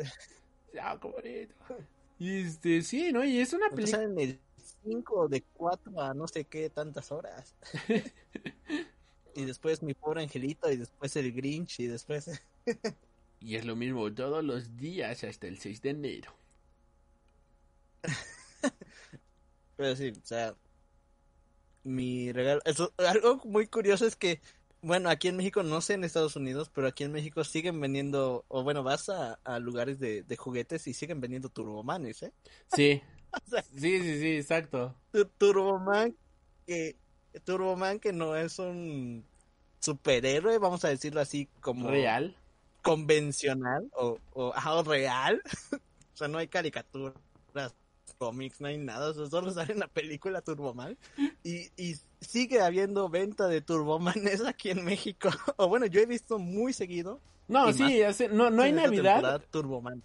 Ah, 0.79 0.97
qué 1.01 1.07
bonito. 1.07 1.55
Y 2.19 2.41
este, 2.41 2.81
sí, 2.81 3.11
¿no? 3.13 3.23
Y 3.23 3.39
es 3.39 3.53
una 3.53 3.69
¿No 3.69 3.75
película... 3.75 4.03
en 4.03 4.19
el 4.19 4.39
5, 4.83 5.27
de 5.29 5.41
4 5.53 6.01
a 6.01 6.13
no 6.13 6.27
sé 6.27 6.43
qué 6.43 6.69
tantas 6.69 7.11
horas. 7.13 7.55
y 9.35 9.45
después 9.45 9.81
mi 9.83 9.93
pobre 9.93 10.23
angelito, 10.23 10.69
y 10.69 10.77
después 10.77 11.15
el 11.15 11.31
Grinch, 11.31 11.79
y 11.79 11.87
después... 11.87 12.29
y 13.39 13.55
es 13.55 13.65
lo 13.65 13.75
mismo 13.75 14.11
todos 14.13 14.43
los 14.43 14.77
días 14.77 15.23
hasta 15.23 15.47
el 15.47 15.59
6 15.59 15.81
de 15.81 15.89
enero. 15.89 16.33
Pero 19.77 19.95
sí, 19.95 20.11
o 20.11 20.25
sea, 20.25 20.55
mi 21.83 22.31
regalo... 22.31 22.61
Eso, 22.65 22.93
algo 22.97 23.41
muy 23.45 23.67
curioso 23.67 24.05
es 24.07 24.15
que, 24.15 24.41
bueno, 24.81 25.09
aquí 25.09 25.27
en 25.27 25.37
México, 25.37 25.61
no 25.63 25.81
sé 25.81 25.93
en 25.93 26.03
Estados 26.03 26.35
Unidos, 26.35 26.69
pero 26.73 26.87
aquí 26.87 27.03
en 27.03 27.11
México 27.11 27.43
siguen 27.43 27.79
vendiendo, 27.79 28.45
o 28.47 28.63
bueno, 28.63 28.83
vas 28.83 29.09
a, 29.09 29.39
a 29.43 29.59
lugares 29.59 29.99
de, 29.99 30.23
de, 30.23 30.35
juguetes 30.35 30.87
y 30.87 30.93
siguen 30.93 31.21
vendiendo 31.21 31.49
turbomanes, 31.49 32.23
¿eh? 32.23 32.33
Sí. 32.75 33.01
o 33.31 33.49
sea, 33.49 33.61
sí, 33.63 34.01
sí, 34.01 34.19
sí, 34.19 34.37
exacto. 34.37 34.95
Turboman 35.37 36.15
que... 36.65 36.95
Turboman 37.43 37.99
que 37.99 38.13
no 38.13 38.35
es 38.35 38.57
un 38.57 39.23
superhéroe, 39.79 40.57
vamos 40.57 40.83
a 40.85 40.89
decirlo 40.89 41.21
así, 41.21 41.47
como... 41.61 41.87
Real. 41.87 42.35
Convencional, 42.81 43.89
o, 43.95 44.17
o, 44.33 44.53
o 44.53 44.83
real. 44.83 45.41
o 45.73 46.17
sea, 46.17 46.27
no 46.27 46.37
hay 46.37 46.47
caricaturas 46.47 47.13
cómics, 48.17 48.61
no 48.61 48.67
hay 48.67 48.77
nada, 48.77 49.09
o 49.09 49.13
sea, 49.13 49.27
solo 49.27 49.51
sale 49.51 49.73
en 49.73 49.79
la 49.79 49.87
película 49.87 50.41
Turboman 50.41 50.97
y, 51.43 51.69
y 51.77 51.95
sigue 52.19 52.61
habiendo 52.61 53.09
venta 53.09 53.47
de 53.47 53.61
Turbomanes 53.61 54.43
aquí 54.45 54.71
en 54.71 54.83
México, 54.83 55.29
o 55.57 55.67
bueno, 55.67 55.85
yo 55.85 56.01
he 56.01 56.05
visto 56.05 56.39
muy 56.39 56.73
seguido. 56.73 57.21
No, 57.47 57.71
sí, 57.71 58.01
hace, 58.01 58.27
no, 58.27 58.49
no 58.49 58.63
hay 58.63 58.73
Navidad. 58.73 59.41
Turboman. 59.51 60.03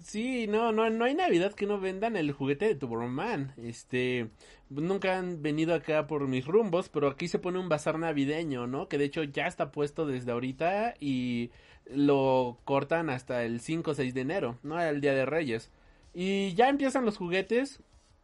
Sí, 0.00 0.46
no, 0.46 0.70
no, 0.70 0.88
no 0.90 1.06
hay 1.06 1.14
Navidad 1.14 1.54
que 1.54 1.66
no 1.66 1.80
vendan 1.80 2.14
el 2.14 2.30
juguete 2.30 2.66
de 2.66 2.74
Turboman. 2.76 3.52
Este, 3.56 4.28
nunca 4.68 5.18
han 5.18 5.42
venido 5.42 5.74
acá 5.74 6.06
por 6.06 6.28
mis 6.28 6.46
rumbos, 6.46 6.88
pero 6.88 7.08
aquí 7.08 7.26
se 7.26 7.38
pone 7.38 7.58
un 7.58 7.68
bazar 7.68 7.98
navideño, 7.98 8.66
¿no? 8.66 8.86
Que 8.88 8.98
de 8.98 9.06
hecho 9.06 9.24
ya 9.24 9.46
está 9.46 9.72
puesto 9.72 10.06
desde 10.06 10.30
ahorita 10.30 10.94
y 11.00 11.50
lo 11.86 12.58
cortan 12.64 13.10
hasta 13.10 13.44
el 13.44 13.60
5 13.60 13.90
o 13.90 13.94
6 13.94 14.14
de 14.14 14.20
enero, 14.20 14.58
¿no? 14.62 14.80
El 14.80 15.00
Día 15.00 15.14
de 15.14 15.26
Reyes. 15.26 15.70
Y 16.12 16.54
ya 16.54 16.68
empiezan 16.68 17.04
los 17.04 17.16
juguetes. 17.16 17.80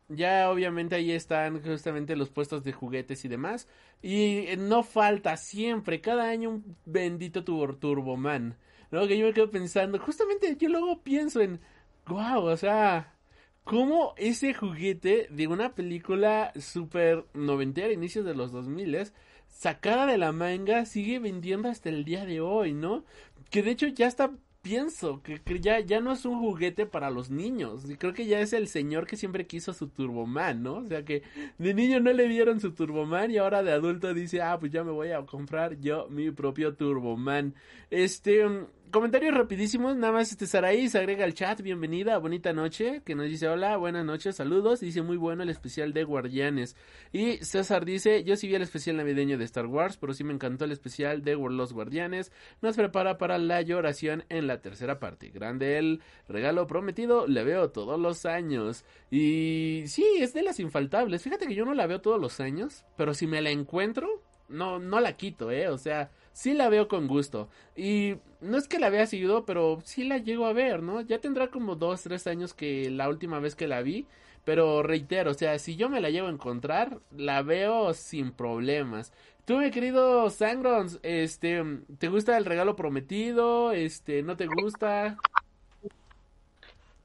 Ya 0.09 0.51
obviamente 0.51 0.97
ahí 0.97 1.13
están 1.13 1.63
justamente 1.63 2.17
los 2.17 2.31
puestos 2.31 2.65
de 2.65 2.73
juguetes 2.73 3.25
y 3.25 3.29
demás. 3.29 3.69
Y 4.03 4.47
no 4.59 4.83
falta 4.83 5.37
siempre, 5.37 6.01
cada 6.01 6.29
año 6.29 6.51
un 6.51 6.77
bendito 6.85 7.45
tur 7.45 7.79
Turboman. 7.79 8.57
¿No? 8.91 9.07
Que 9.07 9.19
yo 9.19 9.27
me 9.27 9.33
quedo 9.33 9.51
pensando, 9.51 10.01
justamente 10.01 10.57
yo 10.59 10.69
luego 10.69 11.03
pienso 11.03 11.41
en, 11.41 11.61
wow, 12.07 12.43
o 12.43 12.57
sea, 12.57 13.15
cómo 13.63 14.15
ese 14.17 14.53
juguete 14.53 15.29
de 15.31 15.47
una 15.47 15.77
película 15.77 16.53
super 16.59 17.25
noventera, 17.35 17.93
inicios 17.93 18.25
de 18.25 18.35
los 18.35 18.51
2000 18.51 19.13
sacada 19.49 20.07
de 20.07 20.19
la 20.19 20.33
manga, 20.33 20.87
sigue 20.87 21.19
vendiendo 21.19 21.69
hasta 21.69 21.89
el 21.89 22.05
día 22.05 22.25
de 22.25 22.41
hoy, 22.41 22.73
¿no? 22.73 23.05
Que 23.51 23.63
de 23.63 23.73
hecho 23.73 23.87
ya 23.89 24.07
está 24.07 24.31
pienso 24.63 25.23
que, 25.23 25.41
ya, 25.61 25.81
ya 25.81 26.01
no 26.01 26.13
es 26.13 26.25
un 26.25 26.39
juguete 26.39 26.87
para 26.87 27.11
los 27.11 27.31
niños. 27.31 27.89
Y 27.89 27.97
creo 27.97 28.13
que 28.13 28.27
ya 28.27 28.41
es 28.41 28.53
el 28.53 28.69
señor 28.69 29.07
que 29.07 29.17
siempre 29.17 29.47
quiso 29.47 29.73
su 29.73 29.89
Turboman, 29.89 30.63
¿no? 30.63 30.77
O 30.77 30.87
sea 30.87 31.05
que 31.05 31.23
de 31.59 31.75
niño 31.75 32.01
no 32.01 32.13
le 32.13 32.29
dieron 32.29 32.61
su 32.61 32.73
Turboman 32.73 33.31
y 33.31 33.39
ahora 33.39 33.63
de 33.63 33.73
adulto 33.73 34.13
dice, 34.15 34.43
ah, 34.43 34.59
pues 34.59 34.73
ya 34.73 34.85
me 34.85 34.93
voy 34.93 35.13
a 35.13 35.25
comprar 35.25 35.79
yo 35.81 36.09
mi 36.11 36.31
propio 36.31 36.75
Turboman. 36.75 37.55
Este, 37.91 38.45
um, 38.47 38.67
comentarios 38.91 39.35
rapidísimos, 39.35 39.97
nada 39.97 40.13
más 40.13 40.31
este 40.31 40.47
Saraí 40.47 40.89
se 40.89 40.99
agrega 40.99 41.25
al 41.25 41.35
chat, 41.35 41.61
bienvenida, 41.61 42.19
bonita 42.19 42.53
noche, 42.53 43.03
que 43.05 43.15
nos 43.15 43.27
dice 43.27 43.49
hola, 43.49 43.77
buenas 43.77 44.05
noches, 44.05 44.37
saludos, 44.37 44.81
dice 44.81 45.03
muy 45.03 45.17
bueno 45.17 45.43
el 45.43 45.49
especial 45.49 45.93
de 45.93 46.05
Guardianes. 46.05 46.77
Y 47.13 47.39
César 47.45 47.85
dice, 47.85 48.25
yo 48.25 48.37
sí 48.37 48.49
vi 48.49 48.55
el 48.55 48.63
especial 48.63 48.97
navideño 48.97 49.39
de 49.39 49.45
Star 49.45 49.67
Wars, 49.67 49.97
pero 49.97 50.13
sí 50.13 50.25
me 50.25 50.33
encantó 50.33 50.65
el 50.65 50.73
especial 50.73 51.23
de 51.23 51.37
Los 51.37 51.73
Guardianes, 51.73 52.33
nos 52.63 52.77
prepara 52.77 53.19
para 53.19 53.39
la 53.39 53.63
lloración 53.63 54.25
en 54.29 54.47
la 54.47 54.61
tercera 54.61 54.99
parte. 54.99 55.31
Grande 55.31 55.79
el 55.79 56.01
regalo 56.29 56.67
prometido, 56.67 57.27
le 57.27 57.45
veo 57.45 57.71
todos 57.71 57.99
los 57.99 58.27
años. 58.27 58.85
Y 59.11 59.85
sí, 59.87 60.05
es 60.19 60.33
de 60.33 60.43
las 60.43 60.59
infaltables, 60.59 61.23
fíjate 61.23 61.47
que 61.47 61.55
yo 61.55 61.65
no 61.65 61.75
la 61.75 61.87
veo 61.87 62.01
todos 62.01 62.21
los 62.21 62.41
años, 62.41 62.85
pero 62.97 63.15
si 63.15 63.27
me 63.27 63.41
la 63.41 63.51
encuentro, 63.51 64.23
no, 64.49 64.79
no 64.79 65.01
la 65.01 65.17
quito, 65.17 65.51
eh, 65.51 65.69
o 65.69 65.79
sea 65.79 66.11
sí 66.41 66.55
la 66.55 66.71
veo 66.71 66.89
con 66.89 67.07
gusto. 67.07 67.51
Y 67.77 68.15
no 68.41 68.57
es 68.57 68.67
que 68.67 68.79
la 68.79 68.89
vea 68.89 69.07
seguido, 69.07 69.45
pero 69.45 69.81
sí 69.85 70.05
la 70.05 70.17
llego 70.17 70.47
a 70.47 70.55
ver, 70.55 70.83
¿no? 70.83 71.03
Ya 71.03 71.19
tendrá 71.19 71.49
como 71.49 71.77
dos, 71.77 72.03
tres 72.03 72.27
años 72.27 72.55
que 72.55 72.89
la 72.89 73.11
última 73.11 73.41
vez 73.41 73.55
que 73.55 73.69
la 73.69 73.83
vi. 73.83 74.07
Pero 74.47 74.83
reitero, 74.83 75.33
o 75.33 75.35
sea, 75.35 75.59
si 75.59 75.77
yo 75.77 75.91
me 75.91 76.01
la 76.01 76.09
llevo 76.09 76.29
a 76.29 76.31
encontrar, 76.31 76.99
la 77.15 77.43
veo 77.43 77.93
sin 77.93 78.33
problemas. 78.33 79.13
Tú, 79.45 79.59
mi 79.59 79.71
querido 79.71 80.31
Sangrons, 80.31 80.99
este, 81.03 81.63
¿te 81.99 82.09
gusta 82.09 82.39
el 82.39 82.47
regalo 82.47 82.75
prometido? 82.75 83.73
Este, 83.73 84.23
¿no 84.23 84.39
te 84.39 84.47
gusta? 84.47 85.19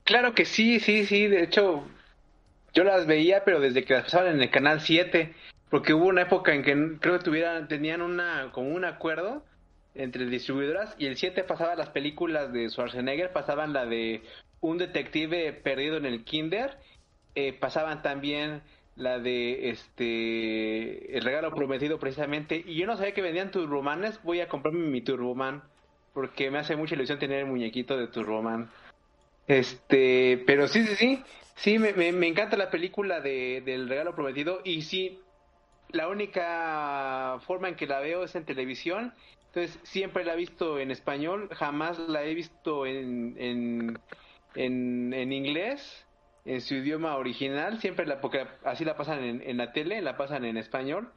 Claro 0.05 0.33
que 0.33 0.45
sí, 0.45 0.79
sí, 0.79 1.05
sí. 1.05 1.27
De 1.27 1.43
hecho, 1.43 1.83
yo 2.73 2.85
las 2.85 3.05
veía, 3.05 3.43
pero 3.43 3.59
desde 3.59 3.83
que 3.83 3.95
las 3.95 4.03
pasaban 4.05 4.35
en 4.35 4.41
el 4.41 4.49
canal 4.49 4.79
7. 4.79 5.33
Porque 5.75 5.93
hubo 5.93 6.05
una 6.05 6.21
época 6.21 6.53
en 6.53 6.63
que 6.63 6.99
creo 7.01 7.17
que 7.17 7.25
tuvieran, 7.25 7.67
tenían 7.67 8.01
una, 8.01 8.49
como 8.53 8.69
un 8.69 8.85
acuerdo 8.85 9.43
entre 9.93 10.25
distribuidoras 10.25 10.95
y 10.97 11.05
el 11.05 11.17
7 11.17 11.43
pasaba 11.43 11.75
las 11.75 11.89
películas 11.89 12.53
de 12.53 12.69
Schwarzenegger, 12.69 13.33
pasaban 13.33 13.73
la 13.73 13.85
de 13.85 14.21
un 14.61 14.77
detective 14.77 15.51
perdido 15.51 15.97
en 15.97 16.05
el 16.05 16.23
kinder, 16.23 16.77
eh, 17.35 17.51
pasaban 17.51 18.01
también 18.03 18.61
la 18.95 19.19
de 19.19 19.67
este 19.67 21.17
el 21.17 21.25
regalo 21.25 21.53
prometido 21.53 21.99
precisamente 21.99 22.63
y 22.65 22.75
yo 22.75 22.87
no 22.87 22.95
sabía 22.95 23.13
que 23.13 23.21
vendían 23.21 23.51
turbomanes, 23.51 24.23
voy 24.23 24.39
a 24.39 24.47
comprarme 24.47 24.87
mi 24.87 25.01
turboman 25.01 25.61
porque 26.13 26.51
me 26.51 26.59
hace 26.59 26.77
mucha 26.77 26.95
ilusión 26.95 27.19
tener 27.19 27.39
el 27.39 27.47
muñequito 27.47 27.97
de 27.97 28.07
turboman. 28.07 28.69
Este, 29.45 30.41
pero 30.47 30.69
sí, 30.69 30.85
sí, 30.85 30.95
sí, 30.95 31.23
sí, 31.57 31.79
me, 31.79 31.91
me, 31.91 32.13
me 32.13 32.27
encanta 32.27 32.55
la 32.55 32.71
película 32.71 33.19
de, 33.19 33.61
del 33.65 33.89
regalo 33.89 34.15
prometido 34.15 34.61
y 34.63 34.83
sí, 34.83 35.19
la 35.95 36.07
única 36.09 37.39
forma 37.47 37.69
en 37.69 37.75
que 37.75 37.87
la 37.87 37.99
veo 37.99 38.23
es 38.23 38.35
en 38.35 38.45
televisión. 38.45 39.13
Entonces 39.47 39.79
siempre 39.83 40.25
la 40.25 40.33
he 40.33 40.37
visto 40.37 40.79
en 40.79 40.91
español, 40.91 41.49
jamás 41.53 41.97
la 41.97 42.23
he 42.23 42.33
visto 42.33 42.85
en, 42.85 43.35
en, 43.39 45.13
en, 45.13 45.31
inglés, 45.31 46.05
en 46.43 46.59
su 46.61 46.75
idioma 46.75 47.15
original, 47.15 47.79
siempre 47.79 48.05
la, 48.05 48.19
porque 48.19 48.45
así 48.65 48.83
la 48.83 48.97
pasan 48.97 49.23
en, 49.23 49.41
en, 49.41 49.57
la 49.57 49.71
tele, 49.71 50.01
la 50.01 50.17
pasan 50.17 50.43
en 50.43 50.57
español. 50.57 51.11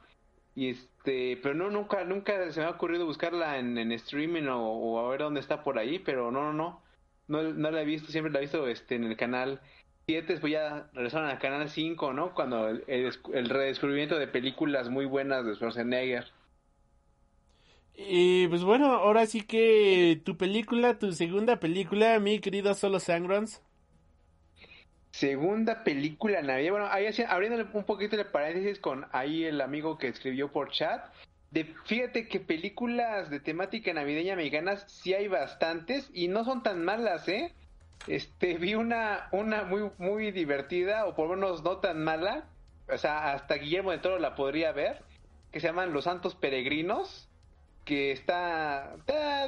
Y 0.55 0.69
este, 0.69 1.37
pero 1.43 1.53
no, 1.53 1.69
nunca, 1.69 2.03
nunca 2.05 2.51
se 2.51 2.61
me 2.61 2.65
ha 2.65 2.71
ocurrido 2.71 3.05
buscarla 3.05 3.59
en, 3.59 3.77
en 3.77 3.91
streaming 3.91 4.47
o, 4.47 4.61
o, 4.61 5.05
a 5.05 5.09
ver 5.09 5.19
dónde 5.19 5.41
está 5.41 5.63
por 5.63 5.77
ahí, 5.77 5.99
pero 5.99 6.31
no, 6.31 6.51
no, 6.51 6.53
no, 6.53 6.81
no, 7.27 7.43
no 7.53 7.71
la 7.71 7.81
he 7.81 7.85
visto, 7.85 8.11
siempre 8.11 8.31
la 8.31 8.39
he 8.39 8.43
visto 8.43 8.67
este, 8.67 8.95
en 8.95 9.03
el 9.03 9.17
canal 9.17 9.61
después 10.15 10.51
ya 10.51 10.89
regresaron 10.93 11.29
al 11.29 11.39
Canal 11.39 11.69
5, 11.69 12.13
¿no? 12.13 12.33
Cuando 12.33 12.69
el, 12.69 12.83
el, 12.87 13.49
redescubrimiento 13.49 14.17
de 14.17 14.27
películas 14.27 14.89
muy 14.89 15.05
buenas 15.05 15.45
de 15.45 15.55
Schwarzenegger. 15.55 16.25
Y 17.95 18.47
pues 18.47 18.63
bueno, 18.63 18.87
ahora 18.93 19.25
sí 19.25 19.41
que 19.41 20.21
tu 20.23 20.37
película, 20.37 20.97
tu 20.97 21.11
segunda 21.11 21.59
película, 21.59 22.19
mi 22.19 22.39
querido 22.39 22.73
Solo 22.73 22.99
Sangrons. 22.99 23.61
Segunda 25.11 25.83
película 25.83 26.41
navideña. 26.41 26.71
Bueno, 26.71 26.87
ahí 26.91 27.07
abriendo 27.27 27.67
un 27.73 27.83
poquito 27.83 28.15
de 28.15 28.25
paréntesis 28.25 28.79
con 28.79 29.05
ahí 29.11 29.43
el 29.43 29.59
amigo 29.59 29.97
que 29.97 30.07
escribió 30.07 30.51
por 30.51 30.71
chat. 30.71 31.03
De, 31.51 31.73
fíjate 31.85 32.27
que 32.27 32.39
películas 32.39 33.29
de 33.29 33.39
temática 33.39 33.91
navideña 33.91 34.35
mexicanas 34.35 34.85
sí 34.87 35.13
hay 35.13 35.27
bastantes 35.27 36.09
y 36.13 36.27
no 36.27 36.45
son 36.45 36.61
tan 36.61 36.85
malas, 36.85 37.27
¿eh? 37.27 37.53
Este 38.07 38.57
vi 38.57 38.75
una 38.75 39.27
una 39.31 39.63
muy 39.63 39.91
muy 39.97 40.31
divertida 40.31 41.05
o 41.05 41.15
por 41.15 41.29
lo 41.29 41.35
menos 41.35 41.63
no 41.63 41.77
tan 41.77 42.03
mala. 42.03 42.45
O 42.87 42.97
sea 42.97 43.33
hasta 43.33 43.55
Guillermo 43.55 43.91
de 43.91 43.99
Toro 43.99 44.19
la 44.19 44.35
podría 44.35 44.71
ver 44.71 45.01
que 45.51 45.59
se 45.59 45.67
llaman 45.67 45.93
Los 45.93 46.05
Santos 46.05 46.35
Peregrinos 46.35 47.27
que 47.85 48.11
está 48.11 48.95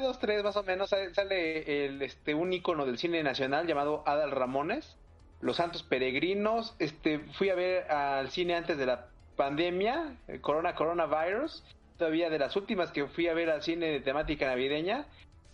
dos 0.02 0.20
tres 0.20 0.44
más 0.44 0.56
o 0.58 0.64
menos 0.64 0.90
sale 0.90 1.86
el 1.86 2.02
este 2.02 2.34
un 2.34 2.54
icono 2.54 2.86
del 2.86 2.98
cine 2.98 3.24
nacional 3.24 3.68
llamado 3.68 4.04
Adal 4.06 4.32
Ramones 4.32 4.98
Los 5.42 5.58
Santos 5.58 5.84
Peregrinos. 5.84 6.76
Este 6.80 7.20
fui 7.38 7.50
a 7.50 7.56
ver 7.56 7.92
al 7.92 8.30
cine 8.30 8.56
antes 8.56 8.78
de 8.78 8.86
la 8.86 9.08
pandemia 9.36 10.18
Corona 10.42 10.76
Coronavirus 10.76 11.64
todavía 11.98 12.32
de 12.32 12.40
las 12.40 12.56
últimas 12.56 12.92
que 12.92 13.06
fui 13.06 13.28
a 13.28 13.34
ver 13.34 13.52
al 13.52 13.62
cine 13.62 13.88
de 13.88 14.00
temática 14.00 14.48
navideña 14.48 15.06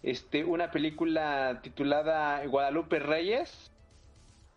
este, 0.03 0.43
una 0.43 0.71
película 0.71 1.59
titulada 1.61 2.45
Guadalupe 2.45 2.99
Reyes, 2.99 3.71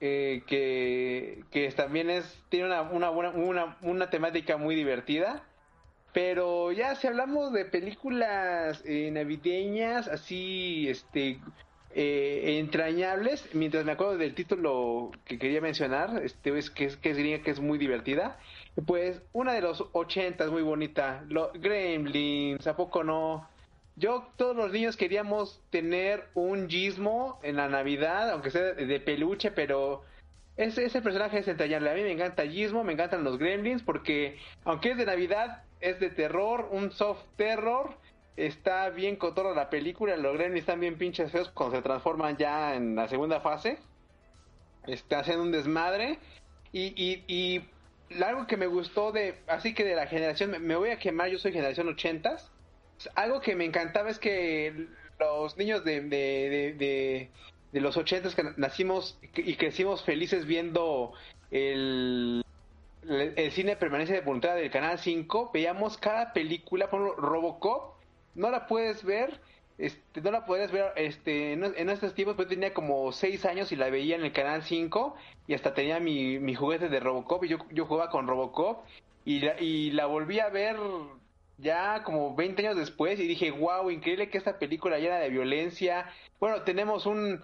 eh, 0.01 0.43
que, 0.47 1.45
que, 1.51 1.71
también 1.73 2.09
es, 2.11 2.43
tiene 2.49 2.67
una, 2.67 3.11
una, 3.11 3.31
una, 3.31 3.77
una, 3.83 4.11
temática 4.11 4.57
muy 4.57 4.75
divertida. 4.75 5.43
Pero 6.13 6.73
ya 6.73 6.95
si 6.97 7.07
hablamos 7.07 7.53
de 7.53 7.65
películas 7.67 8.83
eh, 8.85 9.11
navideñas, 9.13 10.09
así, 10.09 10.89
este, 10.89 11.39
eh, 11.93 12.59
entrañables, 12.61 13.53
mientras 13.53 13.85
me 13.85 13.93
acuerdo 13.93 14.17
del 14.17 14.35
título 14.35 15.11
que 15.25 15.39
quería 15.39 15.61
mencionar, 15.61 16.23
este 16.23 16.57
es 16.57 16.71
que 16.71 16.85
es 16.85 16.97
que 16.97 17.11
es 17.11 17.43
que 17.43 17.51
es 17.51 17.61
muy 17.61 17.79
divertida. 17.79 18.39
Pues 18.87 19.23
una 19.33 19.53
de 19.53 19.61
los 19.61 19.85
ochentas 19.93 20.51
muy 20.51 20.63
bonita, 20.63 21.25
los 21.29 21.53
Gremlins, 21.55 22.67
¿a 22.67 22.77
poco 22.77 23.05
no? 23.05 23.50
Yo, 24.01 24.27
todos 24.37 24.57
los 24.57 24.73
niños 24.73 24.97
queríamos 24.97 25.61
tener 25.69 26.31
un 26.33 26.71
gizmo 26.71 27.39
en 27.43 27.57
la 27.57 27.69
Navidad, 27.69 28.31
aunque 28.31 28.51
sea 28.51 28.73
de, 28.73 29.01
peluche, 29.01 29.51
pero 29.51 30.05
ese, 30.57 30.87
ese 30.87 31.03
personaje 31.03 31.41
es 31.41 31.49
entrañable. 31.49 31.91
A 31.91 31.95
mí 31.95 32.01
me 32.01 32.13
encanta 32.13 32.47
Gizmo, 32.47 32.83
me 32.83 32.95
encantan 32.95 33.25
los 33.25 33.37
Gremlins, 33.37 33.83
porque 33.83 34.39
aunque 34.65 34.93
es 34.93 34.97
de 34.97 35.05
Navidad, 35.05 35.65
es 35.83 36.01
de 36.01 36.09
terror, 36.09 36.71
un 36.71 36.93
soft 36.93 37.23
terror. 37.37 37.95
Está 38.39 38.89
bien 38.89 39.17
con 39.17 39.35
toda 39.35 39.55
la 39.55 39.69
película. 39.69 40.17
Los 40.17 40.33
Gremlins 40.33 40.61
están 40.61 40.81
bien 40.81 40.97
pinches 40.97 41.31
feos 41.31 41.51
cuando 41.51 41.77
se 41.77 41.83
transforman 41.83 42.39
ya 42.39 42.75
en 42.77 42.97
la 42.97 43.07
segunda 43.07 43.43
fase. 43.43 43.81
Está 44.87 45.19
haciendo 45.19 45.43
un 45.43 45.53
desmadre. 45.53 46.19
Y, 46.73 46.95
y, 46.97 47.23
y 47.29 48.23
algo 48.23 48.47
que 48.47 48.57
me 48.57 48.67
gustó 48.67 49.13
de, 49.13 49.35
así 49.47 49.75
que 49.75 49.85
de 49.85 49.95
la 49.95 50.07
generación, 50.07 50.57
me 50.59 50.77
voy 50.77 50.89
a 50.89 50.99
quemar, 50.99 51.29
yo 51.29 51.39
soy 51.39 51.53
generación 51.53 51.87
ochentas. 51.87 52.51
Algo 53.15 53.41
que 53.41 53.55
me 53.55 53.65
encantaba 53.65 54.11
es 54.11 54.19
que 54.19 54.89
los 55.19 55.57
niños 55.57 55.85
de, 55.85 56.01
de, 56.01 56.75
de, 56.79 57.31
de, 57.73 57.81
los 57.81 57.97
ochentas 57.97 58.35
que 58.35 58.43
nacimos 58.57 59.19
y 59.35 59.55
crecimos 59.57 60.03
felices 60.03 60.47
viendo 60.47 61.13
el, 61.51 62.45
el, 63.09 63.53
cine 63.53 63.71
de 63.71 63.77
permanencia 63.77 64.15
de 64.15 64.21
voluntad 64.23 64.55
del 64.55 64.71
Canal 64.71 64.99
5, 64.99 65.51
veíamos 65.53 65.99
cada 65.99 66.33
película, 66.33 66.91
por 66.91 67.03
ejemplo, 67.03 67.23
Robocop, 67.23 67.95
no 68.35 68.51
la 68.51 68.67
puedes 68.67 69.05
ver, 69.05 69.41
este, 69.79 70.21
no 70.21 70.31
la 70.31 70.45
puedes 70.45 70.71
ver 70.71 70.93
este, 70.97 71.53
en, 71.53 71.65
en 71.65 71.91
estos 71.91 72.15
tiempos, 72.15 72.37
pues 72.37 72.49
tenía 72.49 72.75
como 72.75 73.13
6 73.13 73.45
años 73.47 73.73
y 73.73 73.77
la 73.77 73.91
veía 73.91 74.17
en 74.17 74.25
el 74.25 74.33
Canal 74.33 74.63
5 74.63 75.17
y 75.47 75.55
hasta 75.55 75.75
tenía 75.75 76.01
mi, 76.01 76.39
mi 76.39 76.55
juguete 76.55 76.89
de 76.89 77.01
Robocop 77.01 77.45
y 77.45 77.49
yo, 77.49 77.59
yo 77.71 77.87
jugaba 77.87 78.11
con 78.11 78.27
Robocop 78.27 78.85
y 79.25 79.41
la, 79.41 79.61
y 79.61 79.91
la 79.91 80.07
volví 80.07 80.41
a 80.41 80.49
ver 80.49 80.77
ya 81.61 82.03
como 82.03 82.35
20 82.35 82.67
años 82.67 82.77
después 82.77 83.19
y 83.21 83.27
dije, 83.27 83.51
wow, 83.51 83.91
increíble 83.91 84.29
que 84.29 84.39
esta 84.39 84.59
película 84.59 84.99
llena 84.99 85.19
de 85.19 85.31
violencia. 85.31 86.07
Bueno, 86.39 86.63
tenemos 86.63 87.07
un... 87.07 87.43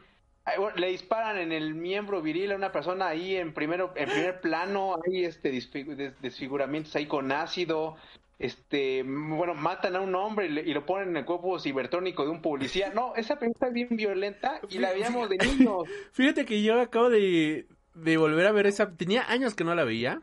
Le 0.76 0.88
disparan 0.88 1.38
en 1.38 1.50
el 1.50 1.74
miembro 1.74 2.22
viril 2.22 2.52
a 2.52 2.56
una 2.56 2.70
persona 2.70 3.08
ahí 3.08 3.34
en 3.34 3.52
primero 3.52 3.92
en 3.96 4.08
primer 4.08 4.40
plano, 4.42 4.96
hay 5.04 5.24
este 5.24 5.50
desfiguramientos 6.22 6.94
ahí 6.94 7.06
con 7.06 7.32
ácido, 7.32 7.96
este, 8.38 9.02
bueno, 9.02 9.54
matan 9.54 9.96
a 9.96 10.00
un 10.00 10.14
hombre 10.14 10.46
y, 10.46 10.74
lo 10.74 10.84
ponen 10.84 11.10
en 11.10 11.16
el 11.16 11.24
cuerpo 11.24 11.58
cibertrónico 11.58 12.24
de 12.24 12.30
un 12.30 12.42
policía. 12.42 12.92
No, 12.94 13.14
esa 13.16 13.38
película 13.38 13.68
es 13.68 13.74
bien 13.74 13.88
violenta 13.90 14.60
y 14.68 14.78
la 14.78 14.92
veíamos 14.92 15.28
de 15.28 15.38
niños. 15.38 15.84
Fíjate 16.12 16.44
que 16.44 16.62
yo 16.62 16.80
acabo 16.80 17.10
de, 17.10 17.66
de 17.94 18.16
volver 18.16 18.46
a 18.46 18.52
ver 18.52 18.66
esa, 18.66 18.94
tenía 18.94 19.28
años 19.30 19.54
que 19.54 19.64
no 19.64 19.74
la 19.74 19.84
veía, 19.84 20.22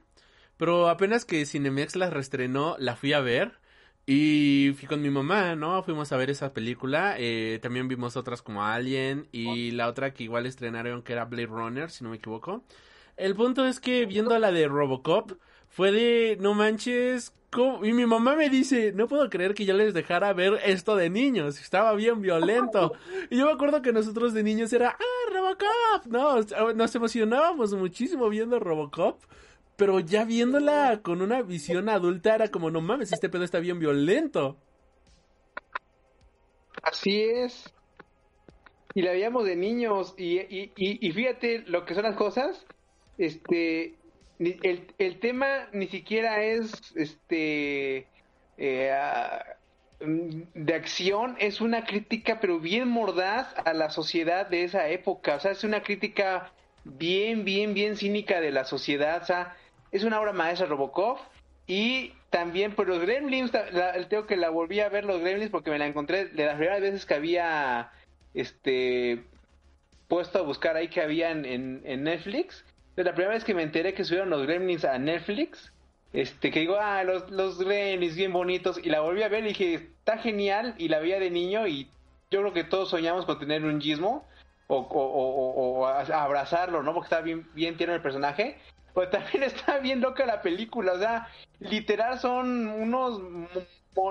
pero 0.58 0.90
apenas 0.90 1.26
que 1.26 1.46
Cinemex 1.46 1.96
la 1.96 2.10
reestrenó, 2.10 2.76
la 2.80 2.96
fui 2.96 3.14
a 3.14 3.20
ver. 3.20 3.60
Y 4.06 4.74
fui 4.78 4.88
con 4.88 5.02
mi 5.02 5.10
mamá, 5.10 5.56
¿no? 5.56 5.82
Fuimos 5.84 6.12
a 6.12 6.18
ver 6.18 6.30
esa 6.30 6.54
película. 6.54 7.16
Eh, 7.18 7.60
también 7.62 7.88
vimos 7.88 8.18
otras 8.18 8.42
como 8.42 8.66
Alien 8.66 9.28
y 9.32 9.72
la 9.72 9.88
otra 9.88 10.14
que 10.14 10.24
igual 10.24 10.46
estrenaron 10.46 11.04
que 11.04 11.14
era 11.14 11.26
Blade 11.26 11.48
Runner, 11.48 11.90
si 11.90 12.04
no 12.04 12.10
me 12.10 12.18
equivoco. 12.18 12.64
El 13.16 13.36
punto 13.36 13.66
es 13.66 13.80
que 13.80 14.06
viendo 14.06 14.38
la 14.40 14.52
de 14.52 14.68
Robocop 14.68 15.34
fue 15.70 15.92
de, 15.92 16.38
no 16.42 16.54
manches, 16.54 17.34
¿cómo? 17.50 17.86
y 17.86 17.94
mi 17.94 18.06
mamá 18.06 18.36
me 18.36 18.50
dice, 18.50 18.92
no 18.94 19.08
puedo 19.08 19.30
creer 19.30 19.54
que 19.54 19.66
yo 19.66 19.74
les 19.74 19.94
dejara 19.94 20.34
ver 20.34 20.60
esto 20.66 20.96
de 20.96 21.10
niños, 21.10 21.60
estaba 21.62 21.94
bien 21.94 22.22
violento. 22.22 22.94
Y 23.30 23.38
yo 23.38 23.46
me 23.46 23.54
acuerdo 23.54 23.82
que 23.82 23.94
nosotros 23.94 24.34
de 24.34 24.44
niños 24.44 24.74
era, 24.74 24.98
ah, 25.00 25.32
Robocop, 25.34 26.06
no, 26.08 26.74
nos 26.74 26.96
emocionábamos 26.96 27.74
muchísimo 27.74 28.28
viendo 28.30 28.60
Robocop. 28.60 29.22
Pero 29.76 30.00
ya 30.00 30.24
viéndola 30.24 31.02
con 31.02 31.22
una 31.22 31.42
visión 31.42 31.90
adulta 31.90 32.36
era 32.36 32.50
como, 32.50 32.70
no 32.70 32.82
mames, 32.82 33.12
este 33.12 33.30
pedo 33.30 33.44
está 33.44 33.60
bien 33.60 33.80
violento. 33.80 34.58
Así 36.82 37.22
es. 37.22 37.74
Y 38.94 39.02
la 39.02 39.12
veíamos 39.12 39.46
de 39.46 39.56
niños. 39.56 40.14
Y, 40.18 40.40
y, 40.40 40.72
y, 40.76 41.08
y 41.08 41.12
fíjate 41.12 41.64
lo 41.68 41.86
que 41.86 41.96
son 41.96 42.04
las 42.04 42.16
cosas. 42.16 42.66
Este. 43.18 43.96
El, 44.40 44.88
el 44.98 45.20
tema 45.20 45.70
ni 45.72 45.88
siquiera 45.88 46.44
es 46.44 46.72
este. 46.96 48.08
Eh, 48.58 48.92
de 50.06 50.74
acción 50.76 51.36
es 51.40 51.62
una 51.62 51.86
crítica 51.86 52.40
pero 52.40 52.60
bien 52.60 52.90
mordaz 52.90 53.54
a 53.66 53.74
la 53.74 53.90
sociedad 53.90 54.48
de 54.48 54.64
esa 54.64 54.90
época, 54.90 55.36
o 55.36 55.40
sea, 55.40 55.52
es 55.52 55.64
una 55.64 55.82
crítica 55.82 56.52
bien, 56.84 57.46
bien, 57.46 57.74
bien 57.74 57.96
cínica 57.96 58.42
de 58.42 58.52
la 58.52 58.66
sociedad, 58.66 59.22
o 59.22 59.26
sea, 59.26 59.56
es 59.94 60.04
una 60.04 60.20
obra 60.20 60.34
maestra 60.34 60.66
Robocop 60.66 61.20
y 61.68 62.12
también 62.32 62.76
por 62.76 62.88
los 62.88 63.00
Gremlins, 63.00 63.54
la, 63.72 63.94
tengo 64.10 64.26
que 64.26 64.36
la 64.36 64.50
volví 64.50 64.80
a 64.80 64.90
ver 64.90 65.06
los 65.06 65.22
Gremlins 65.22 65.52
porque 65.52 65.70
me 65.70 65.78
la 65.78 65.86
encontré 65.86 66.26
de 66.26 66.46
las 66.46 66.56
primeras 66.56 66.82
veces 66.82 67.06
que 67.06 67.14
había 67.14 67.92
este 68.34 69.24
puesto 70.08 70.40
a 70.40 70.42
buscar 70.42 70.76
ahí 70.76 70.90
que 70.90 71.02
había 71.02 71.30
en, 71.30 72.04
Netflix. 72.04 72.66
De 72.96 73.04
la 73.04 73.14
primera 73.14 73.36
vez 73.36 73.44
que 73.44 73.54
me 73.54 73.62
enteré 73.62 73.94
que 73.94 74.04
subieron 74.04 74.32
los 74.32 74.46
Gremlins 74.46 74.84
a 74.84 74.98
Netflix, 74.98 75.72
este 76.12 76.52
que 76.52 76.62
digo, 76.62 76.78
ah, 76.80 77.04
los, 77.04 77.30
los 77.30 77.60
Gremlins 77.60 78.16
bien 78.16 78.34
bonitos, 78.34 78.80
y 78.84 78.90
la 78.90 79.02
volví 79.02 79.22
a 79.22 79.30
ver 79.30 79.46
y 79.46 79.50
dije, 79.50 79.74
está 79.76 80.18
genial, 80.18 80.76
y 80.78 80.90
la 80.90 81.00
veía 81.00 81.20
de 81.20 81.30
niño, 81.32 81.68
y 81.68 81.88
yo 82.30 82.42
creo 82.42 82.54
que 82.54 82.64
todos 82.64 82.90
soñamos 82.90 83.26
con 83.26 83.40
tener 83.40 83.64
un 83.64 83.80
gizmo, 83.80 84.28
o, 84.68 84.78
o, 84.78 84.82
o, 84.82 85.80
o 85.82 85.88
abrazarlo, 85.88 86.84
¿no? 86.84 86.94
Porque 86.94 87.06
está 87.06 87.22
bien, 87.22 87.48
bien 87.54 87.78
tierno 87.78 87.96
el 87.96 88.02
personaje, 88.02 88.58
pues 88.94 89.10
también 89.10 89.44
está 89.44 89.80
bien 89.80 90.02
loca 90.02 90.26
la 90.26 90.42
película, 90.42 90.94
o 90.94 91.00
sea, 91.00 91.28
literal 91.60 92.20
son 92.20 92.68
unos 92.68 93.22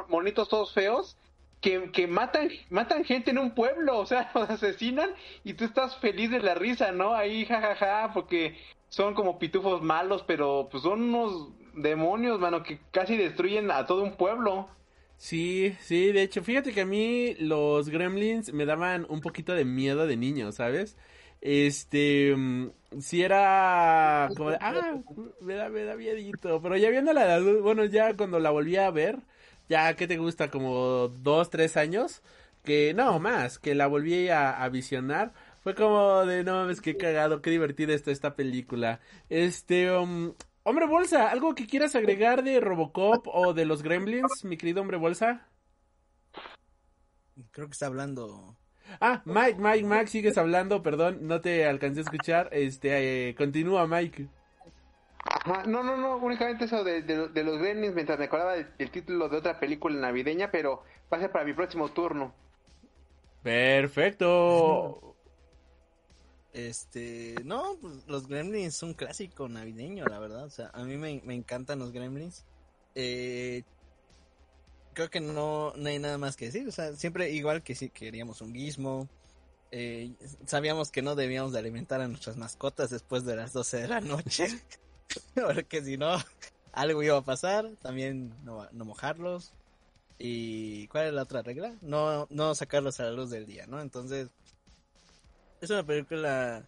monitos 0.08 0.48
todos 0.48 0.72
feos 0.72 1.16
que, 1.60 1.90
que 1.92 2.06
matan, 2.06 2.50
matan 2.70 3.04
gente 3.04 3.30
en 3.30 3.38
un 3.38 3.54
pueblo, 3.54 3.98
o 3.98 4.06
sea, 4.06 4.30
los 4.34 4.50
asesinan 4.50 5.10
y 5.44 5.54
tú 5.54 5.64
estás 5.64 5.96
feliz 5.96 6.30
de 6.30 6.40
la 6.40 6.54
risa, 6.54 6.92
¿no? 6.92 7.14
Ahí 7.14 7.46
jajaja, 7.46 7.74
ja, 7.76 8.02
ja, 8.08 8.12
porque 8.12 8.58
son 8.88 9.14
como 9.14 9.38
pitufos 9.38 9.80
malos, 9.82 10.24
pero 10.26 10.68
pues 10.70 10.82
son 10.82 11.02
unos 11.02 11.48
demonios, 11.74 12.38
mano, 12.38 12.62
que 12.62 12.78
casi 12.90 13.16
destruyen 13.16 13.70
a 13.70 13.86
todo 13.86 14.02
un 14.02 14.16
pueblo. 14.16 14.68
Sí, 15.16 15.76
sí, 15.78 16.10
de 16.10 16.22
hecho, 16.22 16.42
fíjate 16.42 16.72
que 16.72 16.80
a 16.80 16.86
mí 16.86 17.34
los 17.38 17.88
gremlins 17.88 18.52
me 18.52 18.66
daban 18.66 19.06
un 19.08 19.20
poquito 19.20 19.54
de 19.54 19.64
miedo 19.64 20.06
de 20.06 20.16
niño, 20.16 20.50
¿sabes? 20.50 20.96
Este, 21.44 22.36
si 23.00 23.22
era 23.22 24.28
como 24.36 24.50
de, 24.50 24.58
ah, 24.60 25.02
me 25.40 25.54
da, 25.54 25.68
me 25.70 25.82
da 25.82 25.96
miedito, 25.96 26.62
pero 26.62 26.76
ya 26.76 26.88
viendo 26.88 27.12
la 27.12 27.40
bueno, 27.40 27.84
ya 27.84 28.16
cuando 28.16 28.38
la 28.38 28.50
volví 28.50 28.76
a 28.76 28.88
ver, 28.92 29.18
ya, 29.68 29.92
¿qué 29.96 30.06
te 30.06 30.18
gusta? 30.18 30.52
Como 30.52 31.08
dos, 31.08 31.50
tres 31.50 31.76
años, 31.76 32.22
que 32.62 32.94
no, 32.94 33.18
más, 33.18 33.58
que 33.58 33.74
la 33.74 33.88
volví 33.88 34.28
a, 34.28 34.50
a 34.62 34.68
visionar, 34.68 35.32
fue 35.64 35.74
como 35.74 36.24
de, 36.26 36.44
no 36.44 36.54
mames, 36.54 36.80
qué 36.80 36.96
cagado, 36.96 37.42
qué 37.42 37.50
divertida 37.50 37.92
está 37.92 38.12
esta 38.12 38.36
película. 38.36 39.00
Este, 39.28 39.90
um, 39.90 40.34
hombre 40.62 40.86
bolsa, 40.86 41.28
¿algo 41.28 41.56
que 41.56 41.66
quieras 41.66 41.96
agregar 41.96 42.44
de 42.44 42.60
Robocop 42.60 43.26
o 43.26 43.52
de 43.52 43.64
los 43.64 43.82
Gremlins, 43.82 44.44
mi 44.44 44.56
querido 44.56 44.80
hombre 44.80 44.96
bolsa? 44.96 45.48
Creo 47.50 47.66
que 47.66 47.72
está 47.72 47.86
hablando 47.86 48.56
Ah, 49.00 49.22
Mike, 49.24 49.58
Mike, 49.58 49.84
Mike, 49.84 50.06
sigues 50.08 50.38
hablando, 50.38 50.82
perdón, 50.82 51.18
no 51.22 51.40
te 51.40 51.66
alcancé 51.66 52.00
a 52.00 52.02
escuchar. 52.02 52.48
Este, 52.52 53.28
eh, 53.28 53.34
continúa, 53.34 53.86
Mike. 53.86 54.28
Ajá, 55.24 55.64
no, 55.66 55.82
no, 55.82 55.96
no, 55.96 56.16
únicamente 56.16 56.64
eso 56.64 56.82
de, 56.82 57.02
de, 57.02 57.28
de 57.28 57.44
los 57.44 57.58
Gremlins 57.58 57.94
mientras 57.94 58.18
me 58.18 58.24
acordaba 58.24 58.54
del, 58.54 58.68
del, 58.76 58.90
título 58.90 59.28
de 59.28 59.36
otra 59.36 59.60
película 59.60 59.94
navideña, 60.00 60.50
pero 60.50 60.82
va 61.12 61.18
a 61.18 61.20
ser 61.20 61.30
para 61.30 61.44
mi 61.44 61.52
próximo 61.52 61.88
turno. 61.90 62.34
Perfecto. 63.42 65.16
Este, 66.52 67.36
no, 67.44 67.76
pues, 67.80 68.06
los 68.06 68.28
Gremlins 68.28 68.76
son 68.76 68.90
un 68.90 68.94
clásico 68.94 69.48
navideño, 69.48 70.04
la 70.06 70.18
verdad. 70.18 70.44
O 70.44 70.50
sea, 70.50 70.70
a 70.74 70.84
mí 70.84 70.96
me, 70.96 71.20
me 71.24 71.34
encantan 71.34 71.78
los 71.78 71.92
Gremlins. 71.92 72.44
Eh, 72.94 73.62
creo 74.92 75.10
que 75.10 75.20
no, 75.20 75.72
no 75.76 75.88
hay 75.88 75.98
nada 75.98 76.18
más 76.18 76.36
que 76.36 76.46
decir. 76.46 76.66
O 76.68 76.72
sea, 76.72 76.94
siempre 76.94 77.30
igual 77.30 77.62
que 77.62 77.74
si 77.74 77.90
queríamos 77.90 78.40
un 78.40 78.52
guismo. 78.52 79.08
Eh, 79.70 80.12
sabíamos 80.46 80.90
que 80.90 81.00
no 81.00 81.14
debíamos 81.14 81.52
de 81.52 81.58
alimentar 81.58 82.00
a 82.00 82.08
nuestras 82.08 82.36
mascotas 82.36 82.90
después 82.90 83.24
de 83.24 83.36
las 83.36 83.52
12 83.52 83.78
de 83.78 83.88
la 83.88 84.00
noche. 84.00 84.48
porque 85.34 85.82
si 85.82 85.96
no, 85.96 86.16
algo 86.72 87.02
iba 87.02 87.16
a 87.16 87.24
pasar. 87.24 87.70
También 87.80 88.34
no, 88.44 88.68
no 88.72 88.84
mojarlos. 88.84 89.52
¿Y 90.18 90.86
cuál 90.88 91.06
es 91.06 91.12
la 91.14 91.22
otra 91.22 91.42
regla? 91.42 91.74
No, 91.80 92.26
no 92.30 92.54
sacarlos 92.54 93.00
a 93.00 93.04
la 93.04 93.12
luz 93.12 93.30
del 93.30 93.46
día, 93.46 93.66
¿no? 93.66 93.80
Entonces, 93.80 94.28
es 95.60 95.70
una 95.70 95.84
película 95.84 96.64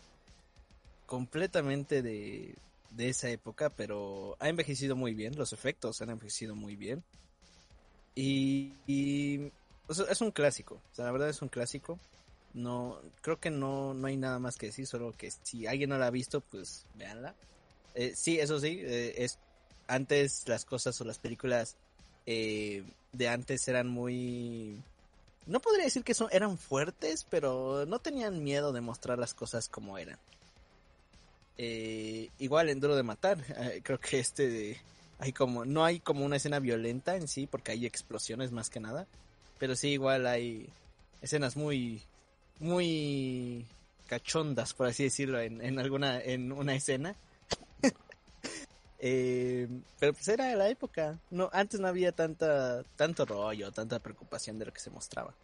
completamente 1.06 2.02
de, 2.02 2.56
de 2.90 3.08
esa 3.08 3.28
época, 3.28 3.70
pero 3.70 4.36
ha 4.40 4.48
envejecido 4.48 4.96
muy 4.96 5.14
bien. 5.14 5.36
Los 5.36 5.52
efectos 5.52 6.00
han 6.00 6.10
envejecido 6.10 6.54
muy 6.54 6.74
bien. 6.74 7.04
Y, 8.14 9.52
es 9.88 10.20
un 10.20 10.30
clásico, 10.30 10.80
o 10.92 10.94
sea, 10.94 11.06
la 11.06 11.12
verdad 11.12 11.28
es 11.28 11.42
un 11.42 11.48
clásico. 11.48 11.98
No, 12.52 13.00
creo 13.20 13.40
que 13.40 13.50
no, 13.50 13.94
no 13.94 14.06
hay 14.06 14.16
nada 14.16 14.38
más 14.38 14.56
que 14.56 14.66
decir, 14.66 14.86
solo 14.86 15.12
que 15.12 15.30
si 15.30 15.66
alguien 15.66 15.90
no 15.90 15.98
la 15.98 16.06
ha 16.06 16.10
visto, 16.10 16.40
pues 16.40 16.86
véanla. 16.94 17.34
Eh, 17.96 18.12
sí, 18.14 18.38
eso 18.38 18.60
sí, 18.60 18.80
eh, 18.80 19.14
es 19.24 19.38
antes 19.86 20.48
las 20.48 20.64
cosas 20.64 21.00
o 21.00 21.04
las 21.04 21.18
películas 21.18 21.76
eh, 22.26 22.84
de 23.12 23.28
antes 23.28 23.66
eran 23.68 23.88
muy 23.88 24.82
no 25.46 25.60
podría 25.60 25.84
decir 25.84 26.04
que 26.04 26.14
son 26.14 26.28
eran 26.32 26.56
fuertes 26.56 27.26
pero 27.28 27.84
no 27.86 27.98
tenían 27.98 28.42
miedo 28.42 28.72
de 28.72 28.80
mostrar 28.80 29.18
las 29.18 29.34
cosas 29.34 29.68
como 29.68 29.98
eran 29.98 30.18
eh, 31.58 32.30
igual 32.38 32.70
en 32.70 32.80
Duro 32.80 32.96
de 32.96 33.02
Matar 33.02 33.38
creo 33.82 34.00
que 34.00 34.20
este 34.20 34.80
hay 35.24 35.32
como 35.32 35.64
no 35.64 35.84
hay 35.84 36.00
como 36.00 36.24
una 36.24 36.36
escena 36.36 36.60
violenta 36.60 37.16
en 37.16 37.28
sí 37.28 37.46
porque 37.46 37.72
hay 37.72 37.86
explosiones 37.86 38.52
más 38.52 38.70
que 38.70 38.80
nada 38.80 39.06
pero 39.58 39.74
sí 39.76 39.88
igual 39.88 40.26
hay 40.26 40.68
escenas 41.22 41.56
muy 41.56 42.02
muy 42.60 43.66
cachondas 44.06 44.74
por 44.74 44.86
así 44.86 45.04
decirlo 45.04 45.40
en, 45.40 45.60
en 45.60 45.78
alguna 45.78 46.20
en 46.20 46.52
una 46.52 46.74
escena 46.74 47.16
eh, 48.98 49.68
pero 49.98 50.12
pues 50.12 50.28
era 50.28 50.54
la 50.54 50.68
época. 50.68 51.18
No, 51.30 51.50
antes 51.52 51.80
no 51.80 51.88
había 51.88 52.12
tanta, 52.12 52.82
tanto 52.96 53.24
rollo, 53.24 53.72
tanta 53.72 53.98
preocupación 53.98 54.58
de 54.58 54.66
lo 54.66 54.72
que 54.72 54.80
se 54.80 54.90
mostraba. 54.90 55.34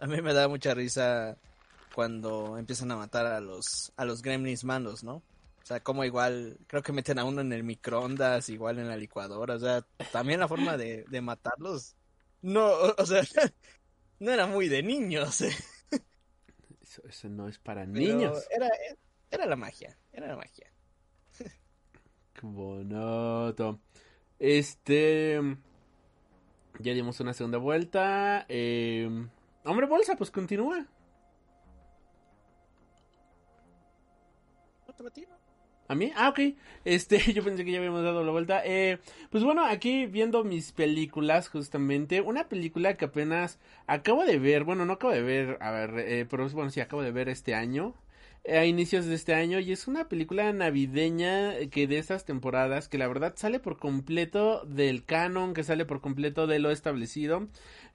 A 0.00 0.06
mí 0.06 0.20
me 0.20 0.34
da 0.34 0.48
mucha 0.48 0.74
risa 0.74 1.36
cuando 1.94 2.58
empiezan 2.58 2.90
a 2.90 2.96
matar 2.96 3.26
a 3.26 3.40
los, 3.40 3.92
a 3.96 4.04
los 4.04 4.22
gremlins 4.22 4.64
malos, 4.64 5.02
¿no? 5.02 5.22
O 5.66 5.68
sea, 5.68 5.82
como 5.82 6.04
igual, 6.04 6.58
creo 6.68 6.80
que 6.80 6.92
meten 6.92 7.18
a 7.18 7.24
uno 7.24 7.40
en 7.40 7.52
el 7.52 7.64
microondas, 7.64 8.48
igual 8.50 8.78
en 8.78 8.86
la 8.86 8.96
licuadora, 8.96 9.56
o 9.56 9.58
sea, 9.58 9.84
también 10.12 10.38
la 10.38 10.46
forma 10.46 10.76
de, 10.76 11.04
de 11.08 11.20
matarlos. 11.20 11.96
No, 12.40 12.70
o 12.96 13.04
sea, 13.04 13.22
no 14.20 14.30
era 14.30 14.46
muy 14.46 14.68
de 14.68 14.84
niños. 14.84 15.40
¿eh? 15.40 15.50
Eso, 16.80 17.02
eso 17.08 17.28
no 17.28 17.48
es 17.48 17.58
para 17.58 17.84
Pero 17.84 17.98
niños. 17.98 18.46
Era, 18.48 18.68
era 19.28 19.44
la 19.44 19.56
magia, 19.56 19.98
era 20.12 20.28
la 20.28 20.36
magia. 20.36 20.70
Qué 21.36 22.40
bonito. 22.42 23.80
Este. 24.38 25.40
Ya 26.78 26.94
dimos 26.94 27.18
una 27.18 27.34
segunda 27.34 27.58
vuelta. 27.58 28.46
Eh, 28.48 29.10
hombre 29.64 29.86
bolsa, 29.86 30.14
pues 30.14 30.30
continúa. 30.30 30.86
¿A 35.88 35.94
mí? 35.94 36.12
Ah, 36.16 36.28
ok. 36.30 36.40
Este, 36.84 37.18
yo 37.32 37.44
pensé 37.44 37.64
que 37.64 37.72
ya 37.72 37.78
habíamos 37.78 38.02
dado 38.02 38.24
la 38.24 38.32
vuelta. 38.32 38.62
Eh, 38.64 38.98
pues 39.30 39.44
bueno, 39.44 39.64
aquí 39.64 40.06
viendo 40.06 40.44
mis 40.44 40.72
películas, 40.72 41.48
justamente. 41.48 42.20
Una 42.20 42.48
película 42.48 42.94
que 42.94 43.04
apenas 43.06 43.58
acabo 43.86 44.24
de 44.24 44.38
ver. 44.38 44.64
Bueno, 44.64 44.84
no 44.86 44.94
acabo 44.94 45.12
de 45.12 45.22
ver, 45.22 45.58
a 45.60 45.70
ver, 45.70 45.98
eh, 45.98 46.26
pero 46.28 46.48
bueno, 46.50 46.70
sí, 46.70 46.80
acabo 46.80 47.02
de 47.02 47.12
ver 47.12 47.28
este 47.28 47.54
año. 47.54 47.94
Eh, 48.46 48.58
A 48.58 48.64
inicios 48.66 49.06
de 49.06 49.14
este 49.14 49.34
año. 49.34 49.58
Y 49.60 49.72
es 49.72 49.88
una 49.88 50.08
película 50.08 50.52
navideña 50.52 51.54
que 51.70 51.86
de 51.86 51.98
estas 51.98 52.24
temporadas. 52.24 52.88
Que 52.88 52.98
la 52.98 53.08
verdad 53.08 53.34
sale 53.36 53.60
por 53.60 53.78
completo 53.78 54.64
del 54.64 55.04
canon. 55.04 55.54
Que 55.54 55.64
sale 55.64 55.84
por 55.84 56.00
completo 56.00 56.46
de 56.46 56.58
lo 56.58 56.70
establecido. 56.70 57.48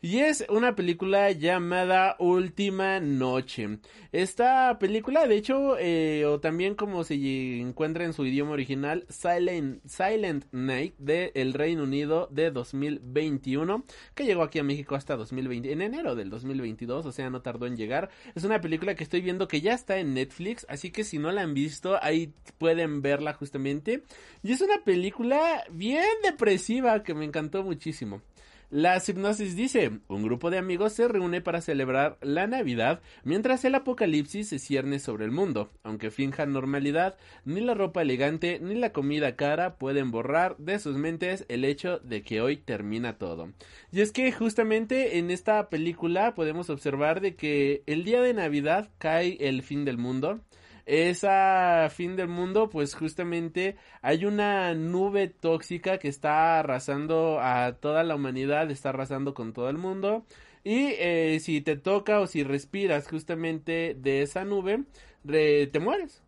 Y 0.03 0.17
es 0.17 0.43
una 0.49 0.75
película 0.75 1.29
llamada 1.29 2.15
Última 2.17 2.99
Noche. 2.99 3.77
Esta 4.11 4.79
película, 4.79 5.27
de 5.27 5.35
hecho, 5.35 5.77
eh, 5.77 6.25
o 6.25 6.39
también 6.39 6.73
como 6.73 7.03
se 7.03 7.59
encuentra 7.59 8.03
en 8.03 8.13
su 8.13 8.25
idioma 8.25 8.53
original, 8.53 9.05
Silent, 9.09 9.85
Silent 9.85 10.45
Night 10.51 10.95
de 10.97 11.31
el 11.35 11.53
Reino 11.53 11.83
Unido 11.83 12.27
de 12.31 12.49
2021, 12.49 13.85
que 14.15 14.25
llegó 14.25 14.41
aquí 14.41 14.57
a 14.57 14.63
México 14.63 14.95
hasta 14.95 15.15
2020, 15.15 15.71
en 15.71 15.83
enero 15.83 16.15
del 16.15 16.31
2022, 16.31 17.05
o 17.05 17.11
sea, 17.11 17.29
no 17.29 17.43
tardó 17.43 17.67
en 17.67 17.77
llegar. 17.77 18.09
Es 18.33 18.43
una 18.43 18.59
película 18.59 18.95
que 18.95 19.03
estoy 19.03 19.21
viendo 19.21 19.47
que 19.47 19.61
ya 19.61 19.75
está 19.75 19.99
en 19.99 20.15
Netflix, 20.15 20.40
así 20.67 20.91
que 20.91 21.03
si 21.03 21.17
no 21.17 21.31
la 21.31 21.41
han 21.41 21.53
visto, 21.53 21.97
ahí 22.01 22.33
pueden 22.57 23.01
verla 23.01 23.33
justamente. 23.33 24.03
Y 24.43 24.51
es 24.51 24.61
una 24.61 24.83
película 24.83 25.63
bien 25.71 26.05
depresiva 26.23 27.03
que 27.03 27.13
me 27.13 27.25
encantó 27.25 27.63
muchísimo. 27.63 28.21
La 28.71 29.03
hipnosis 29.05 29.57
dice, 29.57 29.99
un 30.07 30.23
grupo 30.23 30.49
de 30.49 30.57
amigos 30.57 30.93
se 30.93 31.09
reúne 31.09 31.41
para 31.41 31.59
celebrar 31.59 32.17
la 32.21 32.47
Navidad 32.47 33.01
mientras 33.25 33.65
el 33.65 33.75
apocalipsis 33.75 34.47
se 34.47 34.59
cierne 34.59 34.99
sobre 34.99 35.25
el 35.25 35.31
mundo. 35.31 35.73
Aunque 35.83 36.09
finjan 36.09 36.53
normalidad, 36.53 37.17
ni 37.43 37.59
la 37.59 37.73
ropa 37.73 38.01
elegante 38.01 38.59
ni 38.61 38.75
la 38.75 38.93
comida 38.93 39.35
cara 39.35 39.75
pueden 39.75 40.11
borrar 40.11 40.55
de 40.55 40.79
sus 40.79 40.95
mentes 40.95 41.43
el 41.49 41.65
hecho 41.65 41.99
de 41.99 42.23
que 42.23 42.39
hoy 42.39 42.55
termina 42.55 43.17
todo. 43.17 43.51
Y 43.91 43.99
es 43.99 44.13
que 44.13 44.31
justamente 44.31 45.17
en 45.17 45.31
esta 45.31 45.67
película 45.67 46.33
podemos 46.33 46.69
observar 46.69 47.19
de 47.19 47.35
que 47.35 47.83
el 47.87 48.05
día 48.05 48.21
de 48.21 48.33
Navidad 48.33 48.89
cae 48.99 49.35
el 49.41 49.63
fin 49.63 49.83
del 49.83 49.97
mundo 49.97 50.39
esa 50.91 51.89
fin 51.89 52.17
del 52.17 52.27
mundo, 52.27 52.69
pues 52.69 52.95
justamente 52.95 53.77
hay 54.01 54.25
una 54.25 54.73
nube 54.73 55.27
tóxica 55.29 55.97
que 55.99 56.09
está 56.09 56.59
arrasando 56.59 57.39
a 57.39 57.77
toda 57.79 58.03
la 58.03 58.15
humanidad, 58.15 58.69
está 58.69 58.89
arrasando 58.89 59.33
con 59.33 59.53
todo 59.53 59.69
el 59.69 59.77
mundo. 59.77 60.25
Y 60.63 60.93
eh, 60.99 61.39
si 61.39 61.61
te 61.61 61.77
toca 61.77 62.19
o 62.19 62.27
si 62.27 62.43
respiras 62.43 63.07
justamente 63.07 63.95
de 63.97 64.21
esa 64.21 64.43
nube, 64.43 64.83
te 65.25 65.79
mueres. 65.79 66.21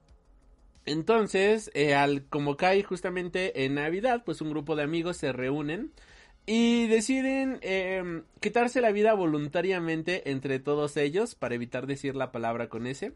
Entonces, 0.86 1.70
eh, 1.74 1.93
al 1.95 2.26
como 2.30 2.57
cae 2.57 2.84
justamente 2.84 3.66
en 3.66 3.76
Navidad, 3.76 4.24
pues 4.26 4.41
un 4.41 4.49
grupo 4.49 4.76
de 4.76 4.84
amigos 4.84 5.18
se 5.18 5.34
reúnen 5.34 5.91
y 6.45 6.88
deciden 6.88 7.59
eh, 7.61 8.24
quitarse 8.41 8.82
la 8.82 8.91
vida 8.91 9.14
voluntariamente 9.14 10.30
entre 10.32 10.59
todos 10.59 10.97
ellos 10.97 11.36
para 11.36 11.55
evitar 11.55 11.88
decir 11.88 12.16
la 12.16 12.32
palabra 12.32 12.70
con 12.70 12.88
ese. 12.88 13.14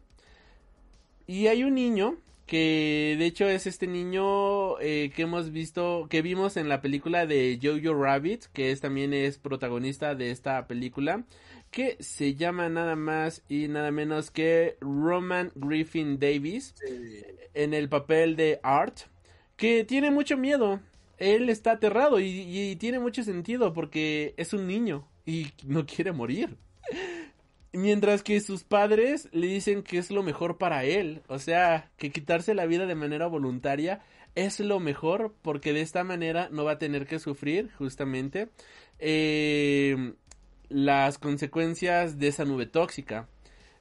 Y 1.28 1.48
hay 1.48 1.62
un 1.62 1.74
niño 1.74 2.16
que 2.46 3.14
de 3.18 3.26
hecho 3.26 3.46
es 3.46 3.66
este 3.66 3.86
niño 3.86 4.80
eh, 4.80 5.12
que 5.14 5.22
hemos 5.22 5.52
visto, 5.52 6.06
que 6.08 6.22
vimos 6.22 6.56
en 6.56 6.70
la 6.70 6.80
película 6.80 7.26
de 7.26 7.58
Jojo 7.62 7.94
Rabbit, 8.02 8.46
que 8.54 8.70
es, 8.70 8.80
también 8.80 9.12
es 9.12 9.36
protagonista 9.36 10.14
de 10.14 10.30
esta 10.30 10.66
película, 10.66 11.24
que 11.70 11.98
se 12.00 12.34
llama 12.34 12.70
nada 12.70 12.96
más 12.96 13.44
y 13.46 13.68
nada 13.68 13.90
menos 13.90 14.30
que 14.30 14.78
Roman 14.80 15.52
Griffin 15.54 16.18
Davis, 16.18 16.74
en 17.52 17.74
el 17.74 17.90
papel 17.90 18.34
de 18.34 18.58
Art, 18.62 19.00
que 19.58 19.84
tiene 19.84 20.10
mucho 20.10 20.38
miedo. 20.38 20.80
Él 21.18 21.50
está 21.50 21.72
aterrado 21.72 22.20
y, 22.20 22.24
y 22.26 22.76
tiene 22.76 23.00
mucho 23.00 23.22
sentido 23.22 23.74
porque 23.74 24.32
es 24.38 24.54
un 24.54 24.66
niño 24.66 25.06
y 25.26 25.48
no 25.66 25.84
quiere 25.84 26.12
morir. 26.12 26.56
Mientras 27.72 28.22
que 28.22 28.40
sus 28.40 28.64
padres 28.64 29.28
le 29.32 29.46
dicen 29.46 29.82
que 29.82 29.98
es 29.98 30.10
lo 30.10 30.22
mejor 30.22 30.58
para 30.58 30.84
él. 30.84 31.22
O 31.28 31.38
sea, 31.38 31.90
que 31.96 32.10
quitarse 32.10 32.54
la 32.54 32.66
vida 32.66 32.86
de 32.86 32.94
manera 32.94 33.26
voluntaria 33.26 34.00
es 34.34 34.60
lo 34.60 34.80
mejor 34.80 35.34
porque 35.42 35.72
de 35.72 35.82
esta 35.82 36.04
manera 36.04 36.48
no 36.50 36.64
va 36.64 36.72
a 36.72 36.78
tener 36.78 37.06
que 37.06 37.18
sufrir 37.18 37.70
justamente 37.76 38.48
eh, 38.98 40.14
las 40.68 41.18
consecuencias 41.18 42.18
de 42.18 42.28
esa 42.28 42.44
nube 42.44 42.66
tóxica. 42.66 43.28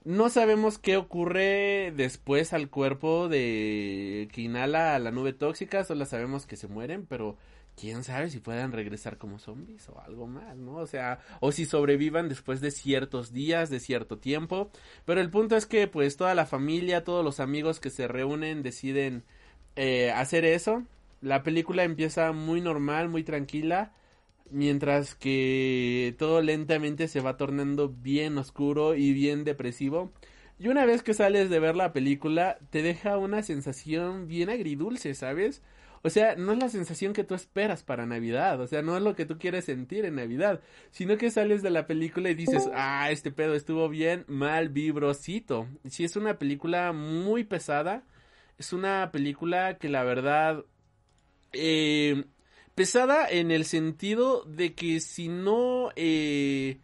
No 0.04 0.30
sabemos 0.30 0.78
qué 0.78 0.96
ocurre 0.98 1.92
después 1.96 2.54
al 2.54 2.70
cuerpo 2.70 3.28
de 3.28 4.30
que 4.32 4.42
inhala 4.42 4.98
la 5.00 5.12
nube 5.12 5.34
tóxica, 5.34 5.84
solo 5.84 6.06
sabemos 6.06 6.48
que 6.48 6.56
se 6.56 6.68
mueren, 6.68 7.06
pero 7.06 7.38
quién 7.80 8.04
sabe 8.04 8.30
si 8.30 8.40
puedan 8.40 8.72
regresar 8.72 9.18
como 9.18 9.38
zombies 9.38 9.88
o 9.90 10.02
algo 10.02 10.28
más, 10.28 10.58
¿no? 10.58 10.78
O 10.78 10.88
sea, 10.88 11.20
o 11.40 11.52
si 11.52 11.66
sobrevivan 11.66 12.28
después 12.28 12.60
de 12.60 12.72
ciertos 12.72 13.32
días, 13.32 13.70
de 13.70 13.80
cierto 13.80 14.18
tiempo. 14.18 14.72
Pero 15.06 15.22
el 15.22 15.30
punto 15.30 15.56
es 15.56 15.68
que 15.68 15.88
pues 15.88 16.18
toda 16.18 16.34
la 16.34 16.48
familia, 16.48 17.04
todos 17.04 17.24
los 17.24 17.40
amigos 17.40 17.80
que 17.80 17.92
se 17.92 18.08
reúnen 18.08 18.64
deciden 18.64 19.24
eh, 19.76 20.12
hacer 20.12 20.44
eso. 20.44 20.84
La 21.22 21.44
película 21.44 21.84
empieza 21.84 22.32
muy 22.32 22.62
normal, 22.62 23.10
muy 23.10 23.24
tranquila, 23.24 23.94
mientras 24.50 25.16
que 25.16 26.16
todo 26.18 26.42
lentamente 26.42 27.08
se 27.08 27.22
va 27.22 27.38
tornando 27.38 27.90
bien 27.90 28.38
oscuro 28.40 28.96
y 28.96 29.14
bien 29.14 29.44
depresivo. 29.44 30.12
Y 30.60 30.70
una 30.70 30.86
vez 30.86 31.04
que 31.04 31.14
sales 31.14 31.52
de 31.52 31.60
ver 31.60 31.76
la 31.76 31.94
película, 31.94 32.58
te 32.72 32.82
deja 32.82 33.18
una 33.18 33.44
sensación 33.44 34.28
bien 34.28 34.50
agridulce, 34.50 35.14
¿sabes? 35.14 35.62
O 36.04 36.10
sea, 36.10 36.36
no 36.36 36.52
es 36.52 36.60
la 36.60 36.70
sensación 36.70 37.14
que 37.14 37.24
tú 37.24 37.36
esperas 37.36 37.84
para 37.84 38.06
Navidad, 38.06 38.60
o 38.62 38.68
sea, 38.68 38.82
no 38.82 38.96
es 38.96 39.04
lo 39.04 39.16
que 39.16 39.26
tú 39.26 39.38
quieres 39.38 39.66
sentir 39.66 40.06
en 40.06 40.16
Navidad, 40.16 40.62
sino 40.92 41.18
que 41.18 41.32
sales 41.32 41.64
de 41.64 41.70
la 41.70 41.88
película 41.88 42.30
y 42.30 42.36
dices, 42.36 42.70
ah, 42.74 43.10
este 43.12 43.32
pedo 43.32 43.56
estuvo 43.56 43.90
bien, 43.90 44.26
mal 44.28 44.70
vibrosito. 44.70 45.68
Si 45.90 46.04
es 46.04 46.16
una 46.16 46.38
película 46.40 46.94
muy 46.94 47.44
pesada, 47.44 48.04
es 48.58 48.74
una 48.74 49.12
película 49.12 49.78
que 49.78 49.90
la 49.90 50.04
verdad, 50.04 50.66
eh, 51.54 52.26
pesada 52.76 53.28
en 53.30 53.52
el 53.52 53.66
sentido 53.66 54.44
de 54.44 54.74
que 54.74 55.00
si 55.00 55.28
no, 55.28 55.90
eh, 55.96 56.80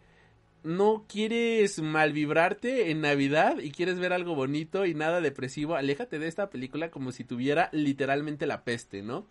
no 0.63 1.05
quieres 1.07 1.81
mal 1.81 2.13
vibrarte 2.13 2.89
en 2.91 3.01
Navidad 3.01 3.59
y 3.59 3.71
quieres 3.71 3.99
ver 3.99 4.13
algo 4.13 4.35
bonito 4.35 4.85
y 4.85 4.93
nada 4.93 5.21
depresivo, 5.21 5.75
aléjate 5.75 6.19
de 6.19 6.27
esta 6.27 6.49
película 6.49 6.89
como 6.89 7.11
si 7.11 7.23
tuviera 7.23 7.69
literalmente 7.71 8.47
la 8.47 8.63
peste, 8.63 9.01
¿no? 9.01 9.27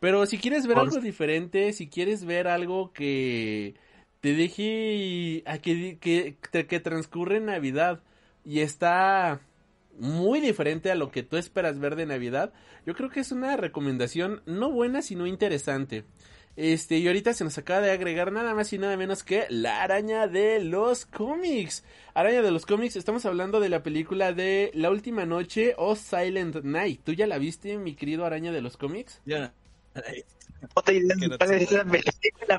Pero 0.00 0.26
si 0.26 0.38
quieres 0.38 0.66
ver 0.66 0.78
algo 0.78 0.98
diferente, 0.98 1.72
si 1.72 1.88
quieres 1.88 2.24
ver 2.24 2.46
algo 2.46 2.92
que 2.92 3.74
te 4.20 4.34
deje 4.34 5.42
a 5.46 5.58
que, 5.58 5.98
que, 5.98 6.36
que 6.66 6.80
transcurre 6.80 7.38
en 7.38 7.46
Navidad 7.46 8.02
y 8.44 8.60
está 8.60 9.40
muy 9.98 10.40
diferente 10.40 10.90
a 10.90 10.94
lo 10.94 11.10
que 11.10 11.22
tú 11.22 11.36
esperas 11.36 11.78
ver 11.78 11.96
de 11.96 12.06
Navidad, 12.06 12.52
yo 12.84 12.94
creo 12.94 13.10
que 13.10 13.20
es 13.20 13.32
una 13.32 13.56
recomendación 13.56 14.42
no 14.46 14.70
buena 14.70 15.02
sino 15.02 15.26
interesante. 15.26 16.04
Este, 16.56 16.98
y 16.98 17.06
ahorita 17.08 17.32
se 17.34 17.42
nos 17.42 17.58
acaba 17.58 17.80
de 17.80 17.90
agregar 17.90 18.30
nada 18.30 18.54
más 18.54 18.72
y 18.72 18.78
nada 18.78 18.96
menos 18.96 19.24
que 19.24 19.44
La 19.48 19.82
Araña 19.82 20.28
de 20.28 20.60
los 20.60 21.04
cómics. 21.04 21.82
Araña 22.14 22.42
de 22.42 22.52
los 22.52 22.64
cómics, 22.64 22.94
estamos 22.94 23.26
hablando 23.26 23.58
de 23.58 23.68
la 23.68 23.82
película 23.82 24.32
de 24.32 24.70
La 24.74 24.90
Última 24.90 25.26
Noche 25.26 25.74
o 25.76 25.96
Silent 25.96 26.62
Night. 26.62 27.00
¿Tú 27.02 27.12
ya 27.12 27.26
la 27.26 27.38
viste, 27.38 27.76
mi 27.76 27.94
querido 27.94 28.24
Araña 28.24 28.52
de 28.52 28.60
los 28.60 28.76
cómics? 28.76 29.20
Ya. 29.24 29.52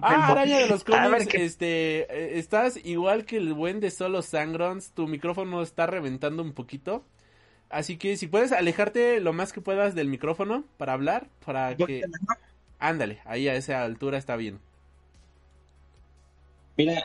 Ah. 0.02 0.28
Araña 0.32 0.60
de 0.60 0.68
los 0.68 0.84
cómics, 0.84 1.28
¿qué- 1.28 1.46
este, 1.46 2.00
eh, 2.02 2.38
estás 2.40 2.80
igual 2.84 3.26
que 3.26 3.38
el 3.38 3.54
buen 3.54 3.80
de 3.80 3.92
Solo 3.92 4.22
Sangrons, 4.22 4.92
tu 4.92 5.08
micrófono 5.08 5.62
está 5.62 5.88
reventando 5.88 6.44
un 6.44 6.54
poquito. 6.54 7.04
Así 7.70 7.98
que 7.98 8.16
si 8.16 8.28
puedes 8.28 8.52
alejarte 8.52 9.20
lo 9.20 9.34
más 9.34 9.52
que 9.54 9.60
puedas 9.62 9.96
del 9.96 10.08
micrófono 10.08 10.66
para 10.78 10.94
hablar, 10.94 11.28
para 11.46 11.76
que... 11.76 12.04
Ándale, 12.80 13.22
ahí 13.26 13.48
a 13.50 13.56
esa 13.56 13.84
altura 13.84 14.18
está 14.18 14.38
bien. 14.38 14.62
Mira, 16.78 17.02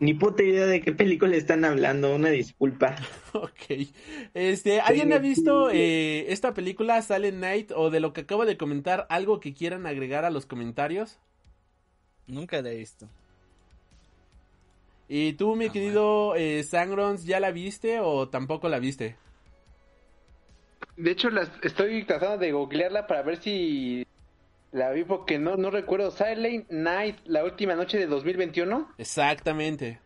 ni 0.00 0.14
puta 0.14 0.42
idea 0.42 0.66
de 0.66 0.80
qué 0.82 0.92
película 0.92 1.36
están 1.36 1.64
hablando, 1.64 2.14
una 2.14 2.30
disculpa. 2.30 2.96
Ok. 3.34 3.88
Este, 4.34 4.80
¿alguien 4.80 5.12
ha 5.12 5.18
visto 5.18 5.70
sí. 5.70 5.72
eh, 5.72 6.26
esta 6.32 6.54
película 6.54 7.00
Silent 7.02 7.38
Night 7.38 7.72
o 7.74 7.90
de 7.90 8.00
lo 8.00 8.12
que 8.12 8.22
acabo 8.22 8.46
de 8.46 8.56
comentar 8.56 9.06
algo 9.10 9.40
que 9.40 9.54
quieran 9.54 9.86
agregar 9.86 10.24
a 10.24 10.30
los 10.30 10.46
comentarios? 10.46 11.20
Nunca 12.28 12.62
la 12.62 12.70
he 12.70 12.76
visto. 12.76 13.10
Y 15.08 15.32
tú, 15.34 15.56
mi 15.56 15.70
Ah, 15.70 15.72
querido 15.72 16.34
eh, 16.36 16.62
Sangrons, 16.62 17.24
¿ya 17.24 17.40
la 17.40 17.50
viste 17.50 18.00
o 18.00 18.28
tampoco 18.28 18.68
la 18.68 18.78
viste? 18.78 19.16
De 20.96 21.10
hecho, 21.12 21.30
las, 21.30 21.50
estoy 21.62 22.04
tratando 22.04 22.38
de 22.38 22.52
googlearla 22.52 23.06
para 23.06 23.22
ver 23.22 23.38
si 23.38 24.04
la 24.72 24.90
vi 24.90 25.04
porque 25.04 25.38
no, 25.38 25.56
no 25.56 25.70
recuerdo. 25.70 26.10
Silent 26.10 26.68
Night, 26.70 27.18
la 27.26 27.44
última 27.44 27.74
noche 27.74 27.98
de 27.98 28.06
2021. 28.06 28.92
Exactamente. 28.98 30.00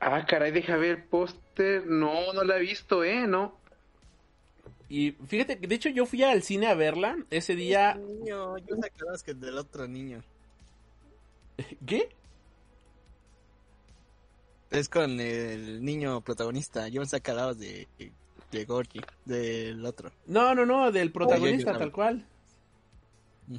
Ah, 0.00 0.24
caray, 0.26 0.50
deja 0.52 0.76
ver 0.76 0.90
el 0.90 1.02
póster. 1.04 1.86
No, 1.86 2.32
no 2.32 2.44
la 2.44 2.56
he 2.56 2.60
visto, 2.60 3.04
¿eh? 3.04 3.26
No. 3.26 3.56
Y 4.88 5.12
fíjate 5.26 5.58
que 5.58 5.66
de 5.66 5.74
hecho 5.74 5.88
yo 5.88 6.04
fui 6.06 6.22
al 6.22 6.42
cine 6.42 6.66
a 6.66 6.74
verla 6.74 7.16
ese 7.30 7.54
día. 7.54 7.94
Niño, 7.94 8.58
yo 8.58 8.76
sacabas 8.76 9.22
que 9.22 9.32
del 9.34 9.56
otro 9.58 9.86
niño. 9.88 10.22
¿Qué? 11.86 12.08
Es 14.70 14.88
con 14.88 15.20
el 15.20 15.84
niño 15.84 16.20
protagonista. 16.22 16.88
Yo 16.88 17.00
me 17.00 17.06
sacaba 17.06 17.54
de, 17.54 17.86
de 18.50 18.64
Gorky, 18.64 19.00
del 19.24 19.84
otro. 19.84 20.10
No, 20.26 20.54
no, 20.54 20.64
no, 20.64 20.90
del 20.90 21.12
protagonista 21.12 21.70
Oye, 21.70 21.78
yo- 21.78 21.78
tal 21.78 21.92
cual. 21.92 22.26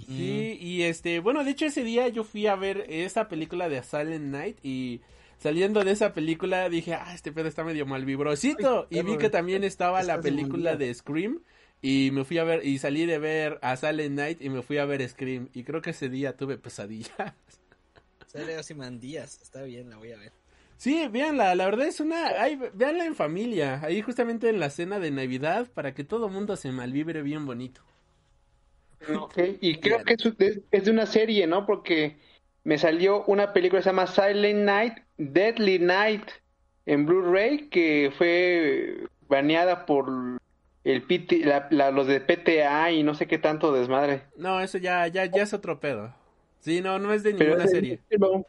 Sí, 0.01 0.57
y 0.59 0.83
este, 0.83 1.19
bueno, 1.19 1.43
de 1.43 1.51
hecho 1.51 1.65
ese 1.65 1.83
día 1.83 2.07
yo 2.07 2.23
fui 2.23 2.47
a 2.47 2.55
ver 2.55 2.85
esa 2.89 3.27
película 3.27 3.69
de 3.69 3.83
Silent 3.83 4.25
Night 4.25 4.57
y 4.63 5.01
saliendo 5.37 5.83
de 5.83 5.91
esa 5.91 6.13
película 6.13 6.69
dije, 6.69 6.93
ah, 6.93 7.13
este 7.13 7.31
pedo 7.31 7.47
está 7.47 7.63
medio 7.63 7.85
mal 7.85 8.05
vibrosito. 8.05 8.87
Ay, 8.91 8.99
Y 8.99 9.01
vi 9.03 9.17
que 9.17 9.29
también 9.29 9.63
estaba 9.63 10.03
la 10.03 10.21
película 10.21 10.75
de 10.75 10.93
Scream 10.93 11.41
y 11.81 12.11
me 12.11 12.23
fui 12.23 12.37
a 12.37 12.45
ver, 12.45 12.65
y 12.65 12.79
salí 12.79 13.05
de 13.05 13.19
ver 13.19 13.59
a 13.61 13.75
Silent 13.75 14.15
Night 14.15 14.41
y 14.41 14.49
me 14.49 14.61
fui 14.61 14.77
a 14.77 14.85
ver 14.85 15.07
Scream. 15.07 15.49
Y 15.53 15.63
creo 15.63 15.81
que 15.81 15.89
ese 15.89 16.07
día 16.09 16.37
tuve 16.37 16.57
pesadillas. 16.57 17.11
Sale 18.27 18.57
Díaz, 18.99 19.39
está 19.43 19.61
bien, 19.61 19.91
la 19.91 19.97
voy 19.97 20.11
a 20.11 20.17
ver. 20.17 20.31
Sí, 20.77 21.07
véanla, 21.07 21.53
la 21.55 21.65
verdad 21.65 21.87
es 21.87 21.99
una, 21.99 22.29
ay, 22.41 22.59
véanla 22.73 23.05
en 23.05 23.15
familia, 23.15 23.79
ahí 23.83 24.01
justamente 24.01 24.49
en 24.49 24.59
la 24.59 24.69
cena 24.69 24.99
de 24.99 25.11
Navidad 25.11 25.69
para 25.71 25.93
que 25.93 26.03
todo 26.03 26.29
mundo 26.29 26.55
se 26.55 26.71
malvibre 26.71 27.21
bien 27.21 27.45
bonito. 27.45 27.83
Ok, 29.19 29.37
y 29.61 29.75
creo 29.79 30.03
que 30.03 30.13
es, 30.13 30.25
es- 30.39 30.59
es 30.71 30.85
de 30.85 30.91
una 30.91 31.05
serie, 31.05 31.47
¿no? 31.47 31.65
Porque 31.65 32.17
me 32.63 32.77
salió 32.77 33.23
una 33.25 33.53
película 33.53 33.79
que 33.79 33.83
se 33.83 33.89
llama 33.89 34.07
Silent 34.07 34.59
Night, 34.65 34.93
Deadly 35.17 35.79
Night 35.79 36.23
en 36.85 37.05
Blu-ray 37.05 37.69
que 37.69 38.11
fue 38.17 39.07
baneada 39.27 39.85
por 39.85 40.07
el 40.83 41.01
PT, 41.03 41.39
la- 41.45 41.67
la- 41.71 41.91
los 41.91 42.07
de 42.07 42.19
PTA 42.21 42.91
y 42.91 43.03
no 43.03 43.15
sé 43.15 43.27
qué 43.27 43.37
tanto 43.37 43.71
desmadre. 43.73 44.23
No, 44.37 44.59
eso 44.59 44.77
ya, 44.77 45.07
ya, 45.07 45.25
ya 45.25 45.43
es 45.43 45.53
otro 45.53 45.79
pedo. 45.79 46.13
Sí, 46.59 46.81
no, 46.81 46.99
no 46.99 47.11
es 47.13 47.23
de 47.23 47.31
Pero 47.33 47.45
ninguna 47.51 47.65
es- 47.65 47.71
serie. 47.71 47.99
No. 48.19 48.45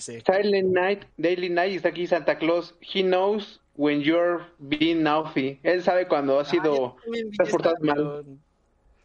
Silent 0.00 0.72
Night, 0.72 1.04
Daily 1.16 1.48
Night, 1.48 1.72
y 1.72 1.76
está 1.76 1.88
aquí 1.90 2.06
Santa 2.06 2.38
Claus. 2.38 2.74
He 2.80 3.02
knows 3.02 3.60
when 3.76 4.00
you're 4.00 4.44
being 4.58 5.02
naughty. 5.02 5.58
Él 5.62 5.82
sabe 5.82 6.06
cuando 6.08 6.38
ha 6.38 6.42
Ah, 6.42 6.44
sido... 6.44 6.96
has 7.38 7.48
portado 7.50 7.76
esa, 7.82 7.94
mal. 7.94 8.24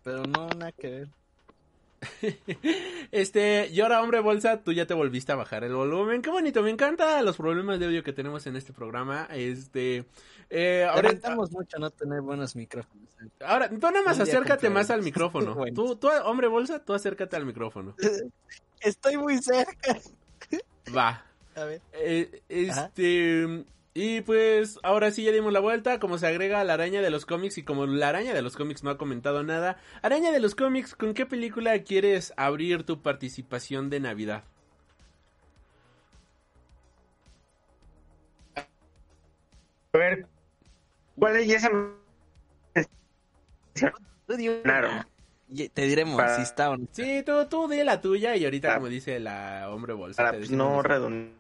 Pero, 0.04 0.24
no, 0.24 0.48
nada 0.50 0.72
que 0.72 0.90
ver. 0.90 1.08
Este, 3.12 3.68
y 3.72 3.82
ahora, 3.82 4.02
hombre 4.02 4.22
bolsa, 4.22 4.64
tú 4.64 4.72
ya 4.72 4.86
te 4.86 4.94
volviste 4.94 5.32
a 5.32 5.36
bajar 5.36 5.64
el 5.64 5.74
volumen. 5.74 6.22
Qué 6.22 6.30
bonito, 6.30 6.64
me 6.64 6.70
encanta 6.70 7.22
los 7.22 7.38
problemas 7.38 7.80
de 7.80 7.88
audio 7.88 8.04
que 8.04 8.14
tenemos 8.14 8.48
en 8.48 8.56
este 8.56 8.72
programa. 8.72 9.28
Este, 9.32 10.06
eh, 10.50 10.88
ahora, 10.90 11.12
mucho 11.50 11.78
no 11.78 11.90
tener 11.90 12.22
buenos 12.22 12.56
micrófonos. 12.56 13.08
¿eh? 13.22 13.30
ahora, 13.46 13.70
tú 13.70 13.76
nada 13.80 14.04
más 14.04 14.20
acércate 14.20 14.70
más 14.70 14.90
al 14.90 15.02
micrófono. 15.04 15.56
Bueno. 15.56 15.76
Tú, 15.76 15.96
tú, 15.98 16.10
hombre 16.26 16.48
bolsa, 16.48 16.80
tú 16.80 16.94
acércate 16.94 17.36
al 17.36 17.46
micrófono. 17.46 17.96
Estoy 18.80 19.18
muy 19.18 19.38
cerca. 19.40 19.98
Va. 20.96 21.26
A 21.56 21.64
ver. 21.66 21.82
Eh, 21.94 22.42
este, 22.48 23.66
y 23.94 24.22
pues 24.22 24.80
ahora 24.84 25.12
sí 25.12 25.24
ya 25.24 25.32
dimos 25.32 25.52
la 25.52 25.60
vuelta, 25.60 26.00
como 26.00 26.18
se 26.18 26.28
agrega 26.28 26.62
a 26.62 26.64
la 26.64 26.74
araña 26.76 27.02
de 27.02 27.10
los 27.10 27.26
cómics 27.26 27.58
y 27.58 27.64
como 27.64 27.86
la 27.86 28.10
araña 28.10 28.34
de 28.34 28.42
los 28.42 28.56
cómics 28.56 28.84
no 28.84 28.90
ha 28.90 28.98
comentado 28.98 29.44
nada, 29.44 29.78
araña 30.02 30.32
de 30.32 30.40
los 30.40 30.56
cómics, 30.56 30.96
¿con 30.96 31.14
qué 31.14 31.26
película 31.26 31.78
quieres 31.84 32.34
abrir 32.38 32.84
tu 32.84 33.02
participación 33.02 33.90
de 33.90 34.00
Navidad? 34.00 34.44
A 39.94 39.98
ver, 39.98 40.26
¿cuál 41.18 41.36
es? 41.38 41.68
Claro. 44.64 44.90
Y 45.50 45.68
te 45.68 45.82
diremos 45.82 46.16
Para- 46.16 46.36
si 46.38 46.44
está 46.44 46.70
o 46.70 46.78
no. 46.78 46.88
Sí, 46.94 47.24
tú, 47.26 47.46
tú 47.50 47.68
di 47.68 47.84
la 47.84 48.00
tuya 48.00 48.38
y 48.38 48.46
ahorita 48.46 48.72
Ah. 48.72 48.76
como 48.76 48.88
dice 48.88 49.20
la 49.20 49.70
hombre 49.70 49.94
bolsa. 49.94 50.24
Para 50.24 50.32
te 50.32 50.38
pues, 50.38 50.52
no 50.52 50.82
redondear. 50.82 51.32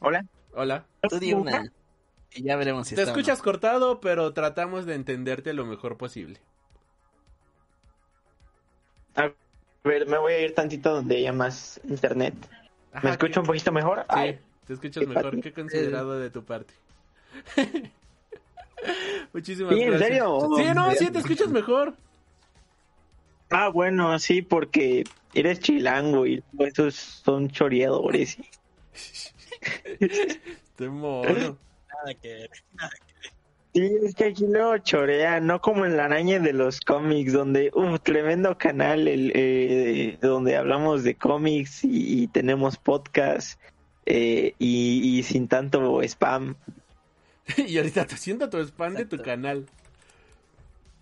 Hola. 0.00 0.24
Hola. 0.54 0.86
Tú 1.08 1.18
di 1.18 1.32
una. 1.32 1.70
Y 2.34 2.42
ya 2.42 2.56
veremos 2.56 2.88
si 2.88 2.94
Te 2.94 3.02
está 3.02 3.12
o 3.12 3.14
no. 3.14 3.20
escuchas 3.20 3.42
cortado, 3.42 4.00
pero 4.00 4.32
tratamos 4.32 4.86
de 4.86 4.94
entenderte 4.94 5.52
lo 5.54 5.64
mejor 5.64 5.96
posible. 5.96 6.40
A 9.16 9.32
ver, 9.84 10.06
me 10.06 10.18
voy 10.18 10.32
a 10.34 10.40
ir 10.40 10.54
tantito 10.54 10.92
donde 10.94 11.16
haya 11.16 11.32
más 11.32 11.80
internet. 11.88 12.34
Ajá, 12.92 13.06
¿Me 13.06 13.10
escucho 13.12 13.40
un 13.40 13.46
poquito 13.46 13.72
mejor? 13.72 14.00
Sí, 14.00 14.04
Ay, 14.08 14.38
te 14.66 14.74
escuchas 14.74 15.00
¿qué 15.02 15.06
mejor. 15.08 15.22
parte? 15.24 15.40
Qué 15.40 15.52
considerado 15.52 16.18
de 16.18 16.30
tu 16.30 16.44
parte. 16.44 16.74
Muchísimas 19.32 19.74
Sí, 19.74 19.80
¿en 19.82 19.88
gracias. 19.90 20.08
serio? 20.08 20.38
Sí, 20.56 20.64
no, 20.74 20.90
sí, 20.92 21.10
te 21.10 21.18
escuchas 21.18 21.48
mejor. 21.48 21.94
Ah, 23.50 23.68
bueno, 23.68 24.18
sí, 24.18 24.42
porque 24.42 25.04
eres 25.34 25.60
chilango 25.60 26.26
y 26.26 26.42
esos 26.58 26.94
son 26.94 27.48
choreadores. 27.50 28.36
Te 30.76 30.88
mono. 30.88 31.28
Nada 31.28 32.14
que 32.20 32.28
ver. 32.28 32.50
Sí, 33.74 33.90
es 34.04 34.14
que 34.14 34.24
aquí 34.24 34.44
luego 34.46 34.78
chorean, 34.78 35.46
no 35.46 35.60
como 35.60 35.84
en 35.84 35.96
la 35.96 36.06
araña 36.06 36.38
de 36.40 36.52
los 36.52 36.80
cómics, 36.80 37.32
donde, 37.32 37.70
uff, 37.74 38.00
tremendo 38.00 38.56
canal, 38.56 39.06
el, 39.06 39.30
eh, 39.34 40.18
donde 40.20 40.56
hablamos 40.56 41.04
de 41.04 41.14
cómics 41.16 41.84
y, 41.84 42.22
y 42.22 42.26
tenemos 42.28 42.76
podcast 42.78 43.60
eh, 44.06 44.54
y, 44.58 45.18
y 45.18 45.22
sin 45.22 45.48
tanto 45.48 46.02
spam. 46.02 46.56
y 47.56 47.76
ahorita 47.76 48.06
te 48.06 48.16
siento 48.16 48.48
tu 48.48 48.58
spam 48.58 48.94
de 48.94 49.04
tu 49.04 49.18
canal. 49.18 49.66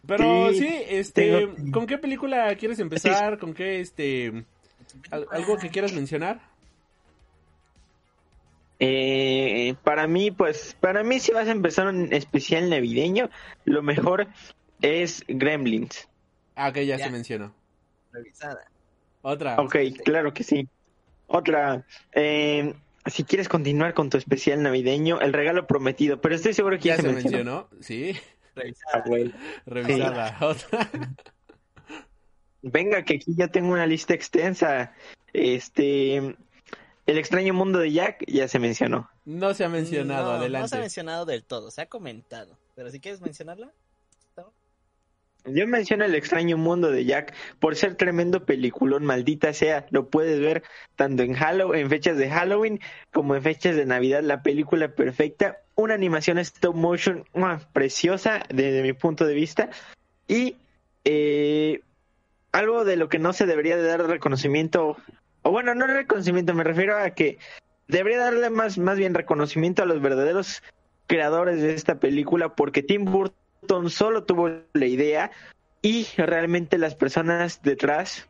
Pero 0.06 0.50
sí, 0.52 0.58
Sí, 0.58 0.68
este, 0.88 1.46
tengo- 1.46 1.72
¿con 1.72 1.86
qué 1.86 1.98
película 1.98 2.54
quieres 2.56 2.78
empezar? 2.78 3.38
¿Con 3.38 3.54
qué, 3.54 3.80
este, 3.80 4.44
al- 5.10 5.26
algo 5.30 5.56
que 5.56 5.68
quieras 5.70 5.92
mencionar? 5.92 6.40
Eh, 8.78 9.74
para 9.84 10.06
mí, 10.06 10.30
pues, 10.30 10.76
para 10.80 11.02
mí 11.02 11.18
si 11.20 11.32
vas 11.32 11.48
a 11.48 11.52
empezar 11.52 11.86
un 11.86 12.12
especial 12.12 12.68
navideño, 12.68 13.30
lo 13.64 13.82
mejor 13.82 14.28
es 14.82 15.24
Gremlins. 15.28 16.08
Ah, 16.54 16.72
que 16.72 16.84
ya, 16.86 16.96
Ya. 16.96 17.06
se 17.06 17.10
mencionó. 17.10 17.54
Revisada. 18.12 18.60
Otra. 19.22 19.56
Ok, 19.60 19.76
claro 20.04 20.32
que 20.34 20.44
sí. 20.44 20.68
Otra, 21.26 21.84
eh, 22.12 22.74
si 23.06 23.24
quieres 23.24 23.48
continuar 23.48 23.94
con 23.94 24.10
tu 24.10 24.18
especial 24.18 24.62
navideño, 24.62 25.20
el 25.20 25.32
regalo 25.32 25.66
prometido, 25.66 26.20
pero 26.20 26.34
estoy 26.34 26.52
seguro 26.54 26.76
que 26.78 26.84
ya 26.88 26.96
ya, 26.96 27.02
se 27.02 27.08
mencionó. 27.12 27.68
mencionó. 27.72 27.82
Sí, 27.82 28.16
Revisada. 28.54 28.92
Ah, 28.98 29.02
güey. 29.06 29.32
revisada. 29.66 30.36
Otra. 30.40 30.90
Venga, 32.62 33.02
que 33.04 33.16
aquí 33.16 33.34
ya 33.36 33.48
tengo 33.48 33.72
una 33.72 33.86
lista 33.86 34.14
extensa. 34.14 34.92
Este, 35.32 36.36
El 37.06 37.18
extraño 37.18 37.54
mundo 37.54 37.78
de 37.78 37.92
Jack 37.92 38.24
ya 38.26 38.48
se 38.48 38.58
mencionó. 38.58 39.08
No 39.24 39.54
se 39.54 39.64
ha 39.64 39.68
mencionado, 39.68 40.32
No, 40.32 40.38
adelante. 40.38 40.62
No 40.62 40.68
se 40.68 40.76
ha 40.76 40.80
mencionado 40.80 41.24
del 41.24 41.44
todo, 41.44 41.70
se 41.70 41.82
ha 41.82 41.86
comentado. 41.86 42.58
Pero 42.74 42.90
si 42.90 43.00
quieres 43.00 43.20
mencionarla. 43.20 43.72
Yo 45.48 45.66
menciono 45.68 46.04
el 46.04 46.16
extraño 46.16 46.56
mundo 46.56 46.90
de 46.90 47.04
Jack 47.04 47.32
por 47.60 47.76
ser 47.76 47.94
tremendo 47.94 48.44
peliculón, 48.44 49.04
maldita 49.04 49.52
sea. 49.52 49.86
Lo 49.90 50.08
puedes 50.08 50.40
ver 50.40 50.64
tanto 50.96 51.22
en 51.22 51.34
Halloween, 51.34 51.82
en 51.82 51.88
fechas 51.88 52.16
de 52.16 52.28
Halloween 52.28 52.80
como 53.12 53.36
en 53.36 53.42
fechas 53.42 53.76
de 53.76 53.86
Navidad. 53.86 54.22
La 54.24 54.42
película 54.42 54.88
perfecta, 54.88 55.58
una 55.76 55.94
animación 55.94 56.38
stop 56.38 56.74
motion 56.74 57.24
¡mua! 57.32 57.60
preciosa 57.72 58.42
desde 58.48 58.82
mi 58.82 58.92
punto 58.92 59.24
de 59.24 59.34
vista 59.34 59.70
y 60.26 60.56
eh, 61.04 61.80
algo 62.50 62.84
de 62.84 62.96
lo 62.96 63.08
que 63.08 63.20
no 63.20 63.32
se 63.32 63.46
debería 63.46 63.76
de 63.76 63.84
dar 63.84 64.04
reconocimiento, 64.04 64.96
o 65.46 65.50
bueno, 65.52 65.74
no 65.74 65.86
reconocimiento, 65.86 66.54
me 66.54 66.64
refiero 66.64 66.98
a 66.98 67.10
que 67.10 67.38
debería 67.88 68.18
darle 68.18 68.50
más, 68.50 68.78
más 68.78 68.98
bien 68.98 69.14
reconocimiento 69.14 69.82
a 69.82 69.86
los 69.86 70.00
verdaderos 70.00 70.62
creadores 71.06 71.62
de 71.62 71.74
esta 71.74 72.00
película 72.00 72.54
porque 72.56 72.82
Tim 72.82 73.04
Burton 73.04 73.90
solo 73.90 74.24
tuvo 74.24 74.50
la 74.72 74.86
idea 74.86 75.30
y 75.82 76.06
realmente 76.16 76.78
las 76.78 76.96
personas 76.96 77.62
detrás 77.62 78.28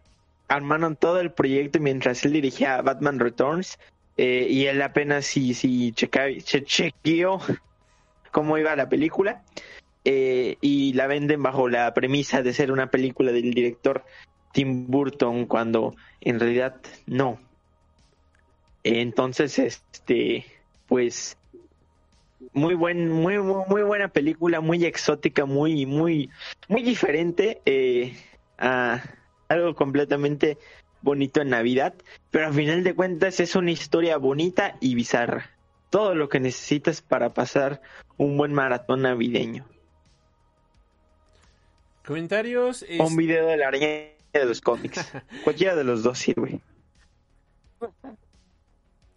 armaron 0.49 0.95
todo 0.95 1.21
el 1.21 1.33
proyecto 1.33 1.81
mientras 1.81 2.25
él 2.27 2.33
dirigía 2.35 2.83
Batman 2.83 3.19
Returns 3.19 3.79
eh, 4.19 4.47
y 4.51 4.67
él 4.67 4.83
apenas 4.83 5.25
sí, 5.25 5.55
sí 5.55 5.93
checa- 5.93 6.37
che- 6.43 6.65
chequeó 6.65 7.41
cómo 8.31 8.59
iba 8.59 8.77
la 8.77 8.89
película 8.91 9.43
eh, 10.05 10.57
y 10.61 10.93
la 10.93 11.07
venden 11.07 11.43
bajo 11.43 11.69
la 11.69 11.93
premisa 11.95 12.43
de 12.43 12.53
ser 12.53 12.71
una 12.71 12.91
película 12.91 13.33
del 13.33 13.55
director 13.55 14.05
Tim 14.57 14.87
Burton 14.87 15.45
cuando 15.45 15.95
en 16.23 16.41
realidad 16.41 16.77
no. 17.05 17.39
Entonces, 18.85 19.59
este, 19.59 20.47
pues 20.87 21.37
muy 22.55 22.75
buen, 22.75 23.11
muy, 23.11 23.39
muy 23.39 23.65
muy 23.69 23.83
buena 23.83 24.09
película, 24.09 24.63
muy 24.63 24.87
exótica, 24.87 25.45
muy, 25.45 25.85
muy, 25.85 26.31
muy 26.69 26.83
diferente 26.83 27.61
eh, 27.67 28.17
a 28.57 29.03
algo 29.49 29.75
completamente 29.75 30.57
bonito 31.03 31.43
en 31.43 31.51
Navidad, 31.51 31.93
pero 32.31 32.47
al 32.47 32.55
final 32.55 32.83
de 32.83 32.95
cuentas 32.95 33.41
es 33.41 33.57
una 33.57 33.73
historia 33.73 34.17
bonita 34.17 34.79
y 34.81 34.95
bizarra. 34.95 35.51
Todo 35.91 36.15
lo 36.15 36.31
que 36.31 36.41
necesitas 36.41 37.03
para 37.03 37.35
pasar 37.35 37.83
un 38.17 38.39
buen 38.39 38.55
maratón 38.55 39.03
navideño. 39.03 39.67
Comentarios. 42.07 42.83
Un 42.89 43.07
es- 43.07 43.17
video 43.17 43.49
de 43.49 43.57
la 43.59 43.69
araña 43.69 44.16
de 44.41 44.47
los 44.47 44.61
cómics. 44.61 45.13
Cualquiera 45.45 45.75
de 45.75 45.85
los 45.85 46.03
dos 46.03 46.19
sirve. 46.19 46.61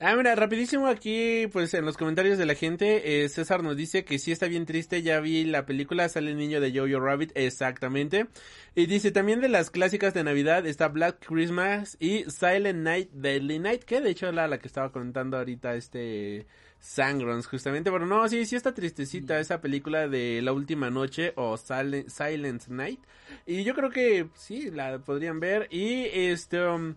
Ah, 0.02 0.16
mira, 0.16 0.34
rapidísimo 0.34 0.88
aquí, 0.88 1.48
pues 1.52 1.74
en 1.74 1.84
los 1.84 1.98
comentarios 1.98 2.38
de 2.38 2.46
la 2.46 2.56
gente, 2.56 3.24
eh, 3.24 3.28
César 3.28 3.64
nos 3.64 3.76
dice 3.76 4.06
que 4.06 4.18
sí 4.18 4.32
está 4.32 4.48
bien 4.48 4.66
triste, 4.66 5.02
ya 5.02 5.20
vi 5.20 5.44
la 5.44 5.66
película, 5.66 6.08
sale 6.08 6.32
el 6.32 6.38
niño 6.38 6.62
de 6.62 6.72
Jojo 6.72 7.04
Rabbit, 7.04 7.34
exactamente. 7.36 8.28
Y 8.76 8.86
dice 8.86 9.12
también 9.12 9.42
de 9.42 9.50
las 9.50 9.70
clásicas 9.70 10.14
de 10.14 10.24
Navidad 10.24 10.66
está 10.66 10.88
Black 10.88 11.26
Christmas 11.28 11.98
y 12.00 12.24
Silent 12.30 12.80
Night, 12.80 13.10
Deadly 13.12 13.60
Night, 13.60 13.84
que 13.84 14.00
de 14.00 14.12
hecho 14.12 14.30
era 14.30 14.48
la 14.48 14.58
que 14.60 14.68
estaba 14.70 14.94
comentando 14.94 15.38
ahorita 15.38 15.76
este 15.76 16.48
Sangrons, 16.80 17.48
justamente. 17.48 17.92
Pero 17.92 18.06
no, 18.06 18.28
sí, 18.28 18.46
sí 18.46 18.56
está 18.56 18.74
tristecita 18.74 19.40
esa 19.40 19.62
película 19.62 20.08
de 20.08 20.42
La 20.42 20.54
Última 20.54 20.90
Noche 20.90 21.34
o 21.36 21.58
Silent, 21.58 22.10
Silent 22.10 22.68
Night. 22.68 23.00
Y 23.46 23.64
yo 23.64 23.76
creo 23.76 23.90
que 23.90 24.30
sí, 24.34 24.72
la 24.72 25.00
podrían 25.00 25.40
ver. 25.40 25.68
Y 25.72 26.06
este, 26.12 26.66
um, 26.66 26.96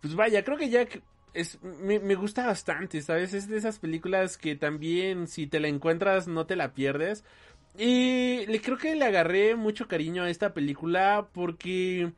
pues 0.00 0.14
vaya, 0.14 0.44
creo 0.44 0.56
que 0.56 0.70
Jack 0.70 1.02
es, 1.34 1.60
me, 1.62 1.98
me 1.98 2.14
gusta 2.14 2.46
bastante, 2.46 3.02
¿sabes? 3.02 3.34
Es 3.34 3.48
de 3.48 3.58
esas 3.58 3.78
películas 3.78 4.38
que 4.38 4.56
también 4.56 5.26
si 5.28 5.46
te 5.46 5.60
la 5.60 5.68
encuentras 5.68 6.28
no 6.28 6.46
te 6.46 6.56
la 6.56 6.72
pierdes. 6.72 7.24
Y 7.78 8.46
le 8.46 8.60
creo 8.62 8.78
que 8.78 8.94
le 8.96 9.04
agarré 9.04 9.54
mucho 9.54 9.86
cariño 9.86 10.22
a 10.22 10.30
esta 10.30 10.54
película 10.54 11.28
porque 11.32 12.12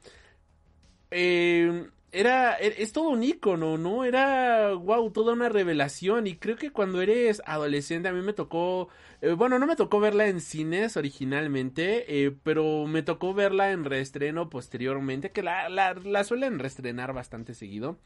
eh, 1.10 1.88
era, 2.12 2.56
e- 2.58 2.82
es 2.82 2.92
todo 2.92 3.10
un 3.10 3.22
icono, 3.22 3.78
¿no? 3.78 4.04
Era, 4.04 4.72
wow, 4.74 5.10
toda 5.12 5.32
una 5.34 5.48
revelación 5.48 6.26
y 6.26 6.36
creo 6.36 6.56
que 6.56 6.70
cuando 6.72 7.00
eres 7.02 7.42
adolescente 7.46 8.08
a 8.08 8.12
mí 8.12 8.22
me 8.22 8.32
tocó, 8.32 8.88
eh, 9.20 9.32
bueno, 9.32 9.58
no 9.58 9.66
me 9.66 9.76
tocó 9.76 10.00
verla 10.00 10.28
en 10.28 10.40
cines 10.40 10.96
originalmente, 10.96 12.24
eh, 12.26 12.30
pero 12.42 12.86
me 12.86 13.02
tocó 13.02 13.34
verla 13.34 13.72
en 13.72 13.84
reestreno 13.84 14.48
posteriormente, 14.50 15.32
que 15.32 15.42
la, 15.42 15.68
la, 15.68 15.94
la 15.94 16.24
suelen 16.24 16.58
reestrenar 16.58 17.12
bastante 17.12 17.54
seguido. 17.54 17.98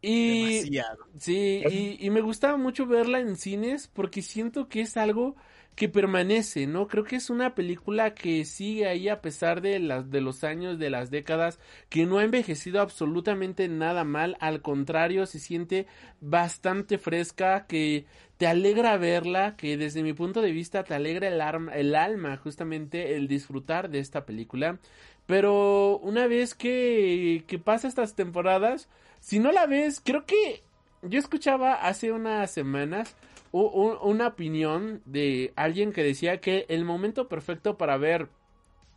Y 0.00 0.70
Demasiado. 0.70 1.04
Sí, 1.18 1.64
y, 1.68 2.04
y 2.06 2.10
me 2.10 2.20
gustaba 2.22 2.56
mucho 2.56 2.86
verla 2.86 3.20
en 3.20 3.36
cines 3.36 3.88
porque 3.88 4.22
siento 4.22 4.68
que 4.68 4.80
es 4.82 4.96
algo 4.96 5.36
que 5.74 5.88
permanece, 5.88 6.66
¿no? 6.66 6.86
Creo 6.86 7.04
que 7.04 7.16
es 7.16 7.30
una 7.30 7.54
película 7.54 8.14
que 8.14 8.44
sigue 8.44 8.86
ahí 8.86 9.08
a 9.08 9.22
pesar 9.22 9.62
de 9.62 9.78
las 9.78 10.10
de 10.10 10.20
los 10.20 10.44
años, 10.44 10.78
de 10.78 10.90
las 10.90 11.10
décadas, 11.10 11.58
que 11.88 12.04
no 12.04 12.18
ha 12.18 12.24
envejecido 12.24 12.80
absolutamente 12.80 13.68
nada 13.68 14.04
mal, 14.04 14.36
al 14.40 14.60
contrario, 14.60 15.26
se 15.26 15.38
siente 15.38 15.86
bastante 16.20 16.98
fresca, 16.98 17.66
que 17.66 18.04
te 18.36 18.46
alegra 18.46 18.96
verla, 18.98 19.56
que 19.56 19.76
desde 19.76 20.02
mi 20.02 20.12
punto 20.12 20.42
de 20.42 20.52
vista 20.52 20.84
te 20.84 20.94
alegra 20.94 21.28
el, 21.28 21.40
el 21.72 21.94
alma 21.94 22.36
justamente 22.36 23.16
el 23.16 23.28
disfrutar 23.28 23.88
de 23.88 24.00
esta 24.00 24.26
película. 24.26 24.78
Pero 25.26 25.98
una 25.98 26.26
vez 26.26 26.54
que, 26.54 27.44
que 27.46 27.58
pasa 27.58 27.88
estas 27.88 28.14
temporadas, 28.14 28.88
si 29.20 29.38
no 29.38 29.52
la 29.52 29.66
ves, 29.66 30.02
creo 30.04 30.26
que 30.26 30.62
yo 31.02 31.18
escuchaba 31.18 31.74
hace 31.74 32.12
unas 32.12 32.50
semanas 32.50 33.16
una 33.52 34.26
opinión 34.28 35.02
de 35.04 35.52
alguien 35.56 35.92
que 35.92 36.02
decía 36.02 36.40
que 36.40 36.64
el 36.68 36.84
momento 36.84 37.28
perfecto 37.28 37.76
para 37.76 37.98
ver 37.98 38.28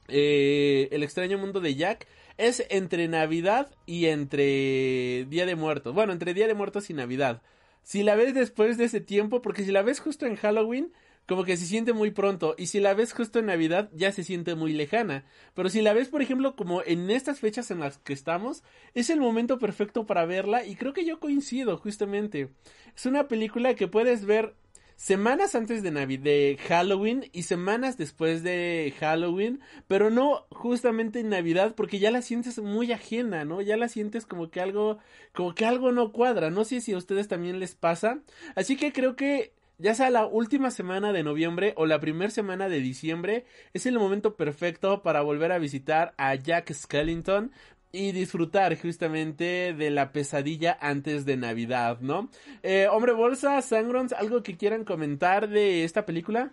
eh, 0.07 0.87
El 0.91 1.03
extraño 1.03 1.37
mundo 1.37 1.59
de 1.59 1.75
Jack 1.75 2.07
es 2.37 2.65
entre 2.69 3.07
Navidad 3.07 3.71
y 3.85 4.07
entre 4.07 5.25
Día 5.29 5.45
de 5.45 5.55
Muertos. 5.55 5.93
Bueno, 5.93 6.13
entre 6.13 6.33
Día 6.33 6.47
de 6.47 6.53
Muertos 6.53 6.89
y 6.89 6.93
Navidad. 6.93 7.41
Si 7.83 8.03
la 8.03 8.15
ves 8.15 8.33
después 8.33 8.77
de 8.77 8.85
ese 8.85 8.99
tiempo, 8.99 9.41
porque 9.41 9.63
si 9.63 9.71
la 9.71 9.83
ves 9.83 9.99
justo 9.99 10.25
en 10.25 10.35
Halloween, 10.35 10.91
como 11.27 11.43
que 11.43 11.57
se 11.57 11.65
siente 11.65 11.93
muy 11.93 12.11
pronto. 12.11 12.55
Y 12.57 12.67
si 12.67 12.79
la 12.79 12.93
ves 12.93 13.13
justo 13.13 13.39
en 13.39 13.47
Navidad, 13.47 13.89
ya 13.93 14.11
se 14.11 14.23
siente 14.23 14.55
muy 14.55 14.73
lejana. 14.73 15.25
Pero 15.53 15.69
si 15.69 15.81
la 15.81 15.93
ves, 15.93 16.09
por 16.09 16.21
ejemplo, 16.21 16.55
como 16.55 16.83
en 16.83 17.09
estas 17.09 17.39
fechas 17.39 17.71
en 17.71 17.79
las 17.79 17.97
que 17.97 18.13
estamos, 18.13 18.63
es 18.93 19.09
el 19.09 19.19
momento 19.19 19.59
perfecto 19.59 20.05
para 20.05 20.25
verla. 20.25 20.65
Y 20.65 20.75
creo 20.75 20.93
que 20.93 21.05
yo 21.05 21.19
coincido, 21.19 21.77
justamente. 21.77 22.49
Es 22.95 23.05
una 23.05 23.27
película 23.27 23.75
que 23.75 23.87
puedes 23.87 24.25
ver 24.25 24.55
semanas 24.95 25.55
antes 25.55 25.83
de 25.83 25.91
Navi 25.91 26.17
de 26.17 26.57
Halloween 26.67 27.25
y 27.33 27.43
semanas 27.43 27.97
después 27.97 28.43
de 28.43 28.93
Halloween, 28.99 29.59
pero 29.87 30.09
no 30.09 30.45
justamente 30.51 31.19
en 31.19 31.29
Navidad 31.29 31.75
porque 31.75 31.99
ya 31.99 32.11
la 32.11 32.21
sientes 32.21 32.59
muy 32.59 32.91
ajena, 32.91 33.43
¿no? 33.43 33.61
Ya 33.61 33.75
la 33.77 33.89
sientes 33.89 34.25
como 34.25 34.49
que 34.49 34.61
algo 34.61 34.99
como 35.33 35.53
que 35.53 35.65
algo 35.65 35.91
no 35.91 36.11
cuadra. 36.11 36.49
No 36.49 36.63
sé 36.63 36.81
si 36.81 36.93
a 36.93 36.97
ustedes 36.97 37.27
también 37.27 37.59
les 37.59 37.75
pasa. 37.75 38.19
Así 38.55 38.77
que 38.77 38.93
creo 38.93 39.15
que 39.15 39.53
ya 39.77 39.95
sea 39.95 40.09
la 40.09 40.25
última 40.25 40.71
semana 40.71 41.11
de 41.11 41.23
noviembre 41.23 41.73
o 41.77 41.85
la 41.85 41.99
primera 41.99 42.31
semana 42.31 42.69
de 42.69 42.79
diciembre, 42.79 43.45
es 43.73 43.85
el 43.85 43.99
momento 43.99 44.35
perfecto 44.35 45.01
para 45.01 45.21
volver 45.21 45.51
a 45.51 45.57
visitar 45.57 46.13
a 46.17 46.35
Jack 46.35 46.71
Skellington 46.71 47.51
y 47.91 48.11
disfrutar 48.11 48.77
justamente 48.77 49.73
de 49.73 49.89
la 49.89 50.11
pesadilla 50.11 50.77
antes 50.81 51.25
de 51.25 51.37
Navidad, 51.37 51.99
¿no? 52.01 52.29
Eh, 52.61 52.87
hombre 52.91 53.13
bolsa, 53.13 53.61
Sangrons, 53.61 54.11
¿algo 54.11 54.43
que 54.43 54.57
quieran 54.57 54.83
comentar 54.83 55.47
de 55.47 55.85
esta 55.85 56.05
película? 56.05 56.51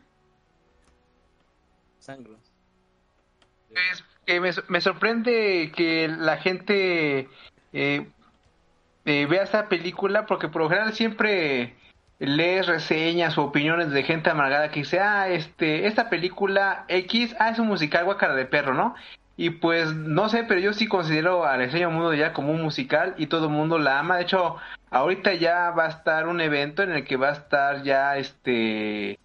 Sangros. 1.98 2.52
Es 3.70 4.04
que 4.24 4.40
me, 4.40 4.50
me 4.68 4.80
sorprende 4.80 5.72
que 5.74 6.08
la 6.08 6.36
gente 6.36 7.28
eh, 7.72 8.06
eh, 9.04 9.26
vea 9.26 9.42
esta 9.42 9.68
película 9.68 10.26
porque 10.26 10.48
por 10.48 10.62
lo 10.62 10.68
general 10.68 10.92
siempre 10.92 11.74
lees 12.22 12.66
reseñas 12.66 13.36
o 13.36 13.42
opiniones 13.42 13.90
de 13.90 14.04
gente 14.04 14.30
amargada 14.30 14.70
que 14.70 14.80
dice, 14.80 15.00
ah, 15.00 15.28
este, 15.28 15.86
esta 15.86 16.08
película 16.08 16.84
X, 16.88 17.34
ah, 17.40 17.50
es 17.50 17.58
un 17.58 17.66
musical 17.66 18.04
guacara 18.04 18.34
de 18.34 18.46
perro, 18.46 18.74
¿no? 18.74 18.94
Y 19.36 19.50
pues 19.50 19.92
no 19.92 20.28
sé, 20.28 20.44
pero 20.44 20.60
yo 20.60 20.72
sí 20.72 20.86
considero 20.86 21.44
al 21.46 21.62
Enseño 21.62 21.90
Mundo 21.90 22.14
ya 22.14 22.32
como 22.32 22.52
un 22.52 22.62
musical 22.62 23.14
y 23.18 23.26
todo 23.26 23.46
el 23.46 23.52
mundo 23.52 23.78
la 23.78 23.98
ama. 23.98 24.16
De 24.18 24.22
hecho, 24.22 24.56
ahorita 24.90 25.34
ya 25.34 25.70
va 25.70 25.86
a 25.86 25.88
estar 25.88 26.28
un 26.28 26.40
evento 26.40 26.84
en 26.84 26.92
el 26.92 27.04
que 27.04 27.16
va 27.16 27.30
a 27.30 27.32
estar 27.32 27.82
ya 27.82 28.16
este 28.16 29.18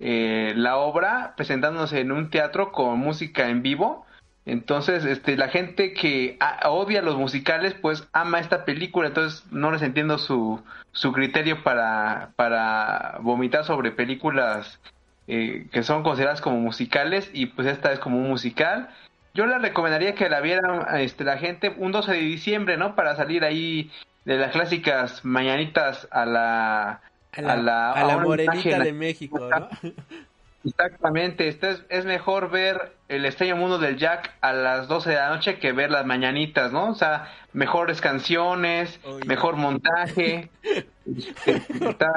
eh, 0.00 0.52
la 0.56 0.78
obra 0.78 1.34
presentándose 1.36 2.00
en 2.00 2.12
un 2.12 2.30
teatro 2.30 2.72
con 2.72 2.98
música 2.98 3.48
en 3.50 3.62
vivo. 3.62 4.06
Entonces, 4.46 5.04
este, 5.04 5.36
la 5.36 5.48
gente 5.48 5.92
que 5.92 6.38
odia 6.64 7.02
los 7.02 7.16
musicales, 7.16 7.74
pues 7.74 8.08
ama 8.12 8.40
esta 8.40 8.64
película. 8.64 9.08
Entonces, 9.08 9.44
no 9.52 9.70
les 9.70 9.82
entiendo 9.82 10.16
su, 10.16 10.62
su 10.98 11.12
criterio 11.12 11.62
para, 11.62 12.30
para 12.34 13.18
vomitar 13.20 13.64
sobre 13.64 13.92
películas 13.92 14.80
eh, 15.28 15.66
que 15.70 15.84
son 15.84 16.02
consideradas 16.02 16.40
como 16.40 16.58
musicales 16.58 17.30
y 17.32 17.46
pues 17.46 17.68
esta 17.68 17.92
es 17.92 18.00
como 18.00 18.18
un 18.18 18.28
musical. 18.28 18.88
Yo 19.32 19.46
les 19.46 19.62
recomendaría 19.62 20.16
que 20.16 20.28
la 20.28 20.40
vieran 20.40 20.84
este, 20.98 21.22
la 21.22 21.38
gente 21.38 21.72
un 21.76 21.92
12 21.92 22.12
de 22.12 22.18
diciembre, 22.18 22.76
¿no? 22.76 22.96
Para 22.96 23.14
salir 23.14 23.44
ahí 23.44 23.92
de 24.24 24.38
las 24.38 24.50
clásicas 24.50 25.24
mañanitas 25.24 26.08
a 26.10 26.26
la 26.26 27.00
A 27.32 27.42
la, 27.42 27.52
a 27.52 27.56
la- 27.56 27.92
a 27.92 27.94
la 27.94 28.00
a 28.00 28.06
una 28.16 28.24
morenita 28.24 28.78
de 28.84 28.92
México, 28.92 29.38
¿no? 29.50 29.68
Exactamente, 30.64 31.48
este 31.48 31.70
es, 31.70 31.84
es 31.88 32.04
mejor 32.04 32.50
ver 32.50 32.92
el 33.08 33.24
extraño 33.24 33.56
mundo 33.56 33.78
del 33.78 33.96
Jack 33.96 34.34
a 34.40 34.52
las 34.52 34.88
12 34.88 35.10
de 35.10 35.16
la 35.16 35.30
noche 35.30 35.58
que 35.58 35.72
ver 35.72 35.90
las 35.90 36.04
mañanitas, 36.04 36.72
¿no? 36.72 36.90
O 36.90 36.94
sea, 36.94 37.32
mejores 37.52 38.00
canciones, 38.00 38.98
mejor 39.26 39.56
montaje. 39.56 40.50
Está 41.44 42.10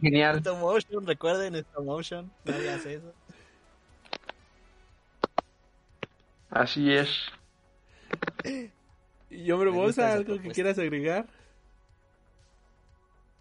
genial. 0.00 0.38
Stop 0.38 0.58
motion, 0.58 1.06
recuerden 1.06 1.54
stop 1.56 1.84
motion. 1.84 2.30
Nadie 2.44 2.70
hace 2.70 2.94
eso. 2.94 3.12
Así 6.50 6.92
es. 6.92 7.10
Y 9.28 9.50
hombre, 9.50 9.70
¿vos 9.70 9.98
algo 9.98 10.40
que 10.40 10.50
quieras 10.50 10.78
agregar? 10.78 11.26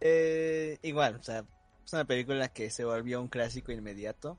Eh, 0.01 0.77
igual, 0.81 1.15
o 1.15 1.23
sea, 1.23 1.45
es 1.85 1.93
una 1.93 2.05
película 2.05 2.47
que 2.49 2.69
se 2.69 2.83
volvió 2.83 3.21
un 3.21 3.27
clásico 3.27 3.71
inmediato. 3.71 4.37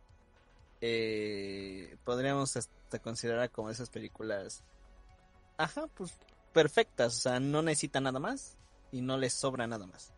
Eh, 0.80 1.96
podríamos 2.04 2.56
hasta 2.56 2.98
considerar 2.98 3.50
como 3.50 3.70
esas 3.70 3.88
películas, 3.88 4.62
ajá, 5.56 5.86
pues 5.88 6.12
perfectas, 6.52 7.16
o 7.16 7.20
sea, 7.20 7.40
no 7.40 7.62
necesita 7.62 8.00
nada 8.00 8.18
más 8.18 8.56
y 8.92 9.00
no 9.00 9.16
les 9.16 9.32
sobra 9.32 9.66
nada 9.66 9.86
más. 9.86 10.12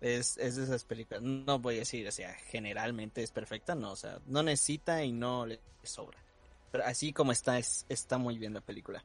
Es, 0.00 0.36
es 0.38 0.56
de 0.56 0.64
esas 0.64 0.84
películas, 0.84 1.22
no 1.22 1.58
voy 1.58 1.76
a 1.76 1.78
decir, 1.80 2.06
o 2.06 2.12
sea, 2.12 2.34
generalmente 2.34 3.22
es 3.22 3.30
perfecta, 3.30 3.74
no, 3.74 3.92
o 3.92 3.96
sea, 3.96 4.20
no 4.26 4.42
necesita 4.42 5.02
y 5.02 5.12
no 5.12 5.46
le 5.46 5.60
sobra. 5.82 6.18
Pero 6.70 6.84
así 6.84 7.12
como 7.12 7.32
está, 7.32 7.58
es, 7.58 7.86
está 7.88 8.18
muy 8.18 8.38
bien 8.38 8.54
la 8.54 8.60
película. 8.60 9.04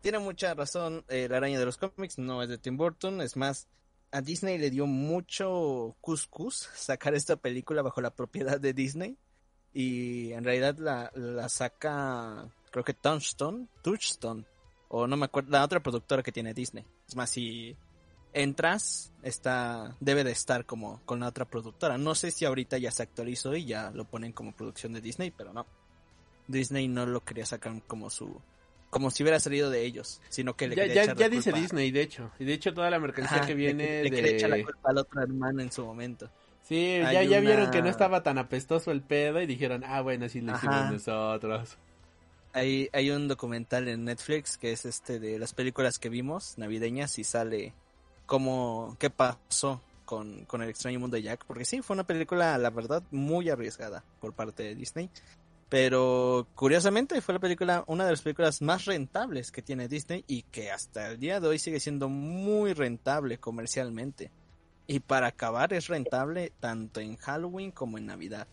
Tiene 0.00 0.18
mucha 0.18 0.54
razón, 0.54 1.04
eh, 1.08 1.28
La 1.28 1.36
araña 1.38 1.58
de 1.58 1.66
los 1.66 1.76
cómics 1.76 2.18
no 2.18 2.42
es 2.42 2.48
de 2.48 2.58
Tim 2.58 2.76
Burton, 2.76 3.20
es 3.20 3.36
más, 3.36 3.68
a 4.12 4.20
Disney 4.20 4.58
le 4.58 4.70
dio 4.70 4.86
mucho 4.86 5.96
cuscus 6.00 6.68
sacar 6.74 7.14
esta 7.14 7.36
película 7.36 7.82
bajo 7.82 8.00
la 8.00 8.14
propiedad 8.14 8.60
de 8.60 8.72
Disney 8.72 9.16
y 9.72 10.32
en 10.32 10.44
realidad 10.44 10.76
la, 10.78 11.12
la 11.14 11.48
saca 11.48 12.48
creo 12.70 12.84
que 12.84 12.94
Touchstone, 12.94 13.68
Touchstone 13.82 14.44
o 14.88 15.06
no 15.06 15.16
me 15.16 15.26
acuerdo, 15.26 15.50
la 15.50 15.64
otra 15.64 15.80
productora 15.80 16.22
que 16.22 16.32
tiene 16.32 16.52
Disney. 16.52 16.84
Es 17.06 17.14
más, 17.14 17.30
si 17.30 17.76
entras, 18.32 19.12
está, 19.22 19.96
debe 20.00 20.24
de 20.24 20.32
estar 20.32 20.66
como 20.66 21.00
con 21.04 21.20
la 21.20 21.28
otra 21.28 21.44
productora. 21.44 21.96
No 21.96 22.16
sé 22.16 22.32
si 22.32 22.44
ahorita 22.44 22.76
ya 22.76 22.90
se 22.90 23.04
actualizó 23.04 23.54
y 23.54 23.66
ya 23.66 23.92
lo 23.92 24.04
ponen 24.04 24.32
como 24.32 24.52
producción 24.52 24.92
de 24.92 25.00
Disney, 25.00 25.30
pero 25.30 25.52
no. 25.52 25.64
Disney 26.48 26.88
no 26.88 27.06
lo 27.06 27.24
quería 27.24 27.46
sacar 27.46 27.80
como 27.86 28.10
su, 28.10 28.40
como 28.90 29.10
si 29.10 29.22
hubiera 29.22 29.38
salido 29.40 29.70
de 29.70 29.84
ellos, 29.84 30.20
sino 30.28 30.54
que 30.56 30.68
le 30.68 30.76
Ya, 30.76 30.86
ya, 30.86 31.02
echar 31.04 31.16
ya 31.16 31.26
la 31.28 31.30
dice 31.30 31.50
culpa- 31.50 31.60
Disney, 31.62 31.90
de 31.92 32.02
hecho. 32.02 32.30
Y 32.38 32.44
de 32.44 32.52
hecho 32.54 32.74
toda 32.74 32.90
la 32.90 32.98
mercancía 32.98 33.38
Ajá, 33.38 33.46
que 33.46 33.54
le- 33.54 33.58
viene 33.58 34.02
le, 34.04 34.10
quería 34.10 34.30
echar 34.32 34.50
la 34.50 34.56
de... 34.56 34.64
culpa 34.64 34.90
al 34.90 34.98
otro 34.98 35.22
hermano 35.22 35.62
en 35.62 35.70
su 35.72 35.84
momento. 35.86 36.28
Sí, 36.62 36.76
Hay 36.76 37.14
ya, 37.14 37.22
ya 37.22 37.40
vieron 37.40 37.70
que 37.70 37.82
no 37.82 37.88
estaba 37.88 38.22
tan 38.22 38.38
apestoso 38.38 38.90
el 38.92 39.00
pedo 39.02 39.40
y 39.40 39.46
dijeron, 39.46 39.82
ah, 39.84 40.02
bueno, 40.02 40.28
sí 40.28 40.40
lo 40.40 40.52
hicimos 40.54 40.76
Ajá. 40.76 40.90
nosotros. 40.92 41.78
Hay, 42.52 42.88
hay 42.92 43.10
un 43.10 43.28
documental 43.28 43.86
en 43.88 44.04
Netflix 44.04 44.58
que 44.58 44.72
es 44.72 44.84
este 44.84 45.20
de 45.20 45.38
las 45.38 45.52
películas 45.54 45.98
que 46.00 46.08
vimos 46.08 46.58
navideñas 46.58 47.18
y 47.18 47.24
sale 47.24 47.74
cómo, 48.26 48.96
qué 48.98 49.08
pasó 49.10 49.80
con, 50.04 50.44
con 50.46 50.60
el 50.62 50.68
extraño 50.68 50.98
mundo 50.98 51.16
de 51.16 51.22
Jack, 51.22 51.44
porque 51.46 51.64
sí, 51.64 51.80
fue 51.82 51.94
una 51.94 52.04
película, 52.04 52.58
la 52.58 52.70
verdad, 52.70 53.02
muy 53.12 53.48
arriesgada 53.50 54.02
por 54.20 54.32
parte 54.32 54.64
de 54.64 54.74
Disney. 54.74 55.10
Pero 55.70 56.48
curiosamente 56.56 57.20
fue 57.20 57.34
la 57.34 57.40
película, 57.40 57.84
una 57.86 58.04
de 58.04 58.10
las 58.10 58.22
películas 58.22 58.60
más 58.60 58.86
rentables 58.86 59.52
que 59.52 59.62
tiene 59.62 59.86
Disney 59.86 60.24
y 60.26 60.42
que 60.42 60.72
hasta 60.72 61.12
el 61.12 61.20
día 61.20 61.38
de 61.38 61.46
hoy 61.46 61.60
sigue 61.60 61.78
siendo 61.78 62.08
muy 62.08 62.74
rentable 62.74 63.38
comercialmente. 63.38 64.32
Y 64.88 64.98
para 64.98 65.28
acabar 65.28 65.72
es 65.72 65.86
rentable 65.86 66.52
tanto 66.58 66.98
en 67.00 67.16
Halloween 67.16 67.70
como 67.70 67.98
en 67.98 68.06
Navidad. 68.06 68.48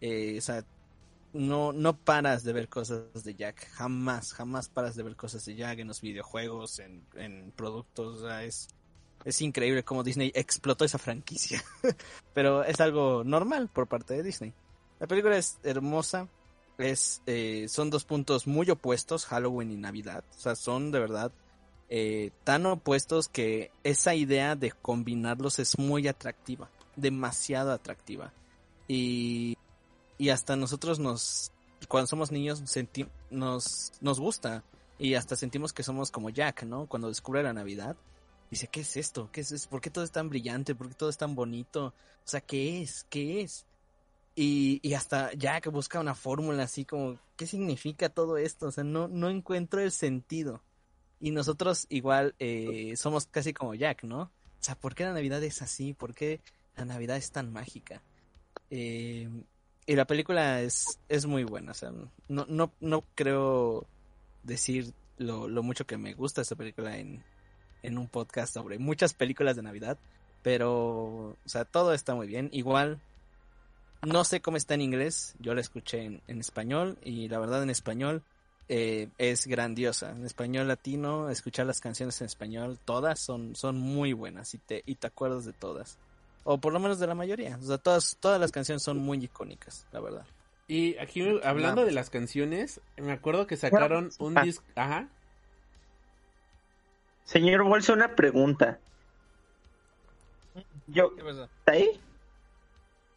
Eh, 0.00 0.36
o 0.38 0.40
sea, 0.40 0.64
no, 1.34 1.74
no 1.74 1.98
paras 1.98 2.44
de 2.44 2.54
ver 2.54 2.70
cosas 2.70 3.24
de 3.24 3.34
Jack, 3.34 3.68
jamás, 3.72 4.32
jamás 4.32 4.70
paras 4.70 4.96
de 4.96 5.02
ver 5.02 5.16
cosas 5.16 5.44
de 5.44 5.54
Jack 5.54 5.80
en 5.80 5.88
los 5.88 6.00
videojuegos, 6.00 6.78
en, 6.78 7.04
en 7.14 7.52
productos, 7.52 8.24
es, 8.42 8.68
es 9.26 9.42
increíble 9.42 9.84
cómo 9.84 10.02
Disney 10.02 10.32
explotó 10.34 10.86
esa 10.86 10.96
franquicia, 10.96 11.62
pero 12.32 12.64
es 12.64 12.80
algo 12.80 13.22
normal 13.24 13.68
por 13.68 13.86
parte 13.86 14.14
de 14.14 14.22
Disney. 14.22 14.54
La 15.00 15.06
película 15.06 15.36
es 15.36 15.58
hermosa, 15.62 16.28
es, 16.78 17.22
eh, 17.26 17.66
son 17.68 17.90
dos 17.90 18.04
puntos 18.04 18.46
muy 18.46 18.70
opuestos, 18.70 19.26
Halloween 19.26 19.72
y 19.72 19.76
Navidad, 19.76 20.24
o 20.36 20.40
sea, 20.40 20.54
son 20.54 20.90
de 20.90 21.00
verdad 21.00 21.32
eh, 21.90 22.30
tan 22.44 22.66
opuestos 22.66 23.28
que 23.28 23.70
esa 23.82 24.14
idea 24.14 24.56
de 24.56 24.72
combinarlos 24.72 25.58
es 25.58 25.78
muy 25.78 26.06
atractiva, 26.06 26.70
demasiado 26.96 27.72
atractiva. 27.72 28.32
Y 28.86 29.56
y 30.18 30.30
hasta 30.30 30.56
nosotros 30.56 30.98
nos 30.98 31.52
cuando 31.86 32.08
somos 32.08 32.32
niños 32.32 32.60
senti 32.66 33.06
nos 33.30 33.92
nos 34.00 34.18
gusta 34.20 34.64
y 34.98 35.14
hasta 35.14 35.36
sentimos 35.36 35.72
que 35.72 35.84
somos 35.84 36.10
como 36.10 36.28
Jack, 36.28 36.64
¿no? 36.64 36.86
Cuando 36.86 37.08
descubre 37.08 37.42
la 37.42 37.52
Navidad, 37.52 37.96
dice, 38.50 38.66
"¿Qué 38.66 38.80
es 38.80 38.96
esto? 38.96 39.30
¿Qué 39.32 39.42
es 39.42 39.52
esto? 39.52 39.70
¿Por 39.70 39.80
qué 39.80 39.90
todo 39.90 40.02
es 40.04 40.10
tan 40.10 40.28
brillante? 40.28 40.74
¿Por 40.74 40.88
qué 40.88 40.94
todo 40.94 41.08
es 41.08 41.16
tan 41.16 41.36
bonito? 41.36 41.86
O 41.86 41.92
sea, 42.24 42.40
¿qué 42.40 42.82
es? 42.82 43.06
¿Qué 43.08 43.42
es?" 43.42 43.64
Y, 44.40 44.78
y 44.84 44.94
hasta 44.94 45.32
Jack 45.32 45.68
busca 45.68 45.98
una 45.98 46.14
fórmula 46.14 46.62
así 46.62 46.84
como, 46.84 47.18
¿qué 47.34 47.44
significa 47.44 48.08
todo 48.08 48.38
esto? 48.38 48.68
O 48.68 48.70
sea, 48.70 48.84
no, 48.84 49.08
no 49.08 49.30
encuentro 49.30 49.80
el 49.80 49.90
sentido. 49.90 50.62
Y 51.18 51.32
nosotros 51.32 51.86
igual 51.88 52.36
eh, 52.38 52.94
somos 52.96 53.26
casi 53.26 53.52
como 53.52 53.74
Jack, 53.74 54.04
¿no? 54.04 54.20
O 54.20 54.30
sea, 54.60 54.76
¿por 54.76 54.94
qué 54.94 55.02
la 55.02 55.12
Navidad 55.12 55.42
es 55.42 55.60
así? 55.60 55.92
¿Por 55.92 56.14
qué 56.14 56.40
la 56.76 56.84
Navidad 56.84 57.16
es 57.16 57.32
tan 57.32 57.52
mágica? 57.52 58.00
Eh, 58.70 59.28
y 59.86 59.96
la 59.96 60.06
película 60.06 60.60
es, 60.62 60.84
es 61.08 61.26
muy 61.26 61.42
buena. 61.42 61.72
O 61.72 61.74
sea, 61.74 61.90
no, 62.28 62.46
no, 62.46 62.72
no 62.78 63.04
creo 63.16 63.88
decir 64.44 64.94
lo, 65.16 65.48
lo 65.48 65.64
mucho 65.64 65.84
que 65.84 65.98
me 65.98 66.14
gusta 66.14 66.42
esta 66.42 66.54
película 66.54 66.96
en, 66.96 67.24
en 67.82 67.98
un 67.98 68.06
podcast 68.06 68.54
sobre 68.54 68.78
muchas 68.78 69.14
películas 69.14 69.56
de 69.56 69.62
Navidad. 69.62 69.98
Pero, 70.44 71.30
o 71.30 71.36
sea, 71.44 71.64
todo 71.64 71.92
está 71.92 72.14
muy 72.14 72.28
bien. 72.28 72.50
Igual, 72.52 73.00
no 74.02 74.24
sé 74.24 74.40
cómo 74.40 74.56
está 74.56 74.74
en 74.74 74.82
inglés. 74.82 75.34
Yo 75.38 75.54
la 75.54 75.60
escuché 75.60 76.04
en, 76.04 76.22
en 76.26 76.40
español. 76.40 76.98
Y 77.02 77.28
la 77.28 77.38
verdad, 77.38 77.62
en 77.62 77.70
español 77.70 78.22
eh, 78.68 79.08
es 79.18 79.46
grandiosa. 79.46 80.10
En 80.10 80.24
español 80.24 80.68
latino, 80.68 81.30
escuchar 81.30 81.66
las 81.66 81.80
canciones 81.80 82.20
en 82.20 82.26
español, 82.26 82.78
todas 82.84 83.20
son, 83.20 83.56
son 83.56 83.78
muy 83.78 84.12
buenas. 84.12 84.54
Y 84.54 84.58
te, 84.58 84.82
y 84.86 84.96
te 84.96 85.06
acuerdas 85.06 85.44
de 85.44 85.52
todas. 85.52 85.98
O 86.44 86.58
por 86.58 86.72
lo 86.72 86.80
menos 86.80 86.98
de 86.98 87.06
la 87.06 87.14
mayoría. 87.14 87.58
O 87.60 87.62
sea, 87.62 87.78
todas, 87.78 88.16
todas 88.20 88.40
las 88.40 88.52
canciones 88.52 88.82
son 88.82 88.98
muy 88.98 89.22
icónicas, 89.22 89.86
la 89.92 90.00
verdad. 90.00 90.26
Y 90.66 90.98
aquí, 90.98 91.24
hablando 91.42 91.84
de 91.86 91.92
las 91.92 92.10
canciones, 92.10 92.80
me 92.98 93.12
acuerdo 93.12 93.46
que 93.46 93.56
sacaron 93.56 94.10
un 94.18 94.36
ah. 94.36 94.42
disco... 94.42 94.64
Ajá. 94.74 95.08
Señor 97.24 97.64
Bolsa, 97.64 97.94
una 97.94 98.14
pregunta. 98.14 98.78
Yo, 100.86 101.12
¿está 101.18 101.72
ahí? 101.72 102.00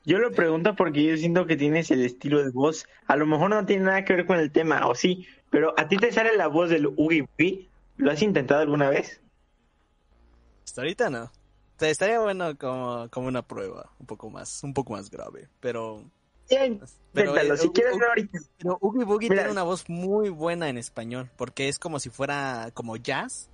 Yo 0.03 0.17
lo 0.17 0.31
pregunto 0.31 0.75
porque 0.75 1.03
yo 1.03 1.15
siento 1.17 1.45
que 1.45 1.55
tienes 1.55 1.91
el 1.91 2.03
estilo 2.03 2.43
de 2.43 2.49
voz. 2.51 2.87
A 3.07 3.15
lo 3.15 3.25
mejor 3.27 3.51
no 3.51 3.65
tiene 3.65 3.83
nada 3.83 4.03
que 4.03 4.13
ver 4.13 4.25
con 4.25 4.39
el 4.39 4.51
tema, 4.51 4.87
o 4.87 4.95
sí, 4.95 5.27
pero 5.49 5.73
a 5.77 5.87
ti 5.87 5.97
te 5.97 6.11
sale 6.11 6.35
la 6.35 6.47
voz 6.47 6.69
del 6.69 6.87
Oogie 6.87 7.21
Boogie. 7.37 7.69
¿Lo 7.97 8.11
has 8.11 8.21
intentado 8.21 8.61
alguna 8.61 8.89
vez? 8.89 9.21
Hasta 10.65 10.81
ahorita 10.81 11.09
no. 11.09 11.23
O 11.25 11.29
sea, 11.77 11.89
estaría 11.89 12.19
bueno 12.19 12.57
como, 12.57 13.09
como 13.09 13.27
una 13.27 13.41
prueba, 13.43 13.91
un 13.99 14.07
poco 14.07 14.29
más, 14.29 14.63
un 14.63 14.73
poco 14.73 14.93
más 14.93 15.11
grave. 15.11 15.49
Pero, 15.59 16.03
Bien, 16.49 16.81
pero 17.13 17.37
eh, 17.37 17.57
si 17.57 17.69
quieres 17.69 17.97
no 17.97 18.07
ahorita. 18.07 18.39
pero 18.57 18.77
Oogie 18.81 19.03
Boogie 19.03 19.29
Mira. 19.29 19.43
tiene 19.43 19.51
una 19.51 19.63
voz 19.63 19.87
muy 19.87 20.29
buena 20.29 20.67
en 20.69 20.77
español, 20.77 21.29
porque 21.37 21.69
es 21.69 21.77
como 21.77 21.99
si 21.99 22.09
fuera 22.09 22.71
como 22.73 22.97
jazz, 22.97 23.49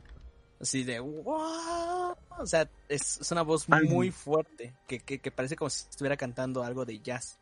así 0.60 0.84
de 0.84 1.00
wow. 1.00 2.16
O 2.40 2.46
sea, 2.46 2.70
es, 2.88 3.20
es 3.20 3.32
una 3.32 3.42
voz 3.42 3.66
Ay. 3.70 3.88
muy 3.88 4.12
fuerte, 4.12 4.74
que, 4.88 5.00
que, 5.00 5.20
que 5.20 5.32
parece 5.32 5.56
como 5.56 5.70
si 5.70 5.86
estuviera 5.90 6.18
cantando 6.18 6.64
algo 6.64 6.86
de 6.86 7.00
jazz. 7.00 7.40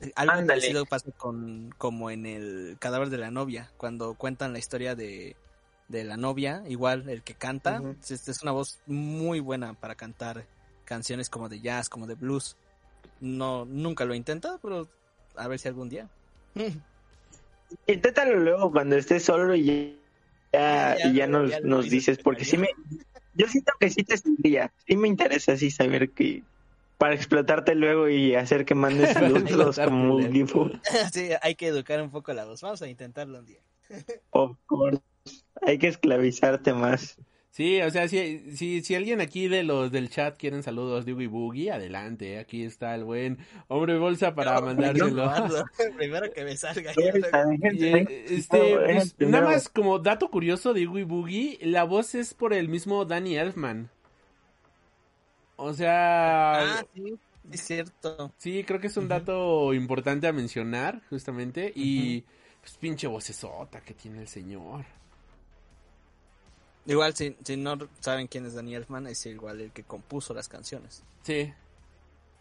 Eh, 0.00 0.12
Algo 0.14 0.32
Ándale. 0.32 0.60
parecido 0.60 0.84
pasa 0.84 1.10
con 1.16 1.74
como 1.78 2.10
en 2.10 2.26
el 2.26 2.76
cadáver 2.78 3.08
de 3.08 3.18
la 3.18 3.30
novia, 3.30 3.70
cuando 3.78 4.14
cuentan 4.14 4.52
la 4.52 4.58
historia 4.58 4.94
de, 4.94 5.36
de 5.88 6.04
la 6.04 6.16
novia, 6.18 6.62
igual 6.68 7.08
el 7.08 7.22
que 7.22 7.34
canta, 7.34 7.80
Ujú. 7.80 7.96
es, 8.02 8.28
es 8.28 8.42
una 8.42 8.52
voz 8.52 8.78
muy 8.86 9.40
buena 9.40 9.72
para 9.72 9.94
cantar 9.94 10.46
canciones 10.84 11.30
como 11.30 11.48
de 11.48 11.60
jazz, 11.60 11.88
como 11.88 12.06
de 12.06 12.14
blues. 12.14 12.56
No, 13.20 13.64
nunca 13.64 14.04
lo 14.04 14.12
he 14.12 14.16
intentado, 14.18 14.58
pero 14.60 14.86
a 15.34 15.48
ver 15.48 15.58
si 15.58 15.68
algún 15.68 15.88
día. 15.88 16.08
Inténtalo 17.86 18.38
luego 18.38 18.70
cuando 18.70 18.96
estés 18.96 19.24
solo 19.24 19.54
y 19.54 19.98
ya, 20.52 20.96
Ya, 20.98 21.08
y 21.08 21.14
ya 21.14 21.26
lo- 21.26 21.42
nos, 21.42 21.50
ya 21.50 21.60
nos 21.60 21.90
dices, 21.90 22.18
porque 22.18 22.44
sí 22.44 22.56
me... 22.58 22.68
Yo 23.34 23.46
siento 23.48 23.72
que 23.78 23.90
sí 23.90 24.02
te 24.02 24.16
serviría. 24.16 24.72
Sí 24.86 24.96
me 24.96 25.08
interesa 25.08 25.52
así 25.52 25.70
saber 25.70 26.10
que... 26.10 26.42
Para 26.98 27.14
explotarte 27.14 27.74
luego 27.74 28.08
y 28.08 28.34
hacer 28.34 28.64
que 28.64 28.74
mandes 28.74 29.10
explotarte 29.16 29.84
como 29.84 30.16
un 30.16 30.32
gifo. 30.32 30.70
sí, 31.12 31.28
hay 31.42 31.54
que 31.54 31.66
educar 31.66 32.00
un 32.00 32.10
poco 32.10 32.32
la 32.32 32.46
voz. 32.46 32.62
Vamos 32.62 32.80
a 32.80 32.88
intentarlo 32.88 33.38
un 33.40 33.44
día. 33.46 33.60
Of 34.30 34.56
course. 34.64 35.02
Hay 35.60 35.76
que 35.78 35.88
esclavizarte 35.88 36.72
más. 36.72 37.16
Sí, 37.56 37.80
o 37.80 37.90
sea, 37.90 38.06
si, 38.06 38.54
si, 38.54 38.82
si 38.82 38.94
alguien 38.94 39.22
aquí 39.22 39.48
de 39.48 39.62
los 39.62 39.90
del 39.90 40.10
chat 40.10 40.36
quieren 40.36 40.62
saludos 40.62 41.06
de 41.06 41.14
Boogie, 41.14 41.72
adelante, 41.72 42.38
aquí 42.38 42.64
está 42.64 42.94
el 42.94 43.04
buen 43.04 43.38
hombre 43.68 43.96
bolsa 43.96 44.34
para 44.34 44.60
mandárselo. 44.60 45.32
Primero 45.96 46.30
que 46.34 46.44
me 46.44 46.54
salga. 46.54 46.92
Y, 46.94 47.82
eh, 47.82 48.26
este, 48.28 48.76
pues, 48.76 49.14
nada 49.20 49.46
más 49.46 49.70
como 49.70 49.98
dato 49.98 50.30
curioso 50.30 50.74
de 50.74 50.86
Oogie 50.86 51.04
Boogie, 51.04 51.58
la 51.62 51.84
voz 51.84 52.14
es 52.14 52.34
por 52.34 52.52
el 52.52 52.68
mismo 52.68 53.06
Danny 53.06 53.38
Elfman. 53.38 53.88
O 55.56 55.72
sea... 55.72 56.80
Ah, 56.80 56.86
sí, 56.94 57.18
es 57.50 57.60
cierto. 57.62 58.34
Sí, 58.36 58.64
creo 58.64 58.80
que 58.80 58.88
es 58.88 58.96
un 58.98 59.08
dato 59.08 59.72
importante 59.72 60.26
a 60.26 60.32
mencionar, 60.34 61.00
justamente, 61.08 61.72
y 61.74 62.22
pues 62.60 62.76
pinche 62.76 63.06
vocesota 63.06 63.80
que 63.80 63.94
tiene 63.94 64.20
el 64.20 64.28
señor. 64.28 64.84
Igual, 66.86 67.14
si, 67.16 67.36
si 67.44 67.56
no 67.56 67.76
saben 68.00 68.26
quién 68.28 68.46
es 68.46 68.54
Danny 68.54 68.74
Elfman, 68.74 69.06
es 69.08 69.26
igual 69.26 69.60
el 69.60 69.72
que 69.72 69.82
compuso 69.82 70.32
las 70.34 70.48
canciones. 70.48 71.02
Sí. 71.22 71.52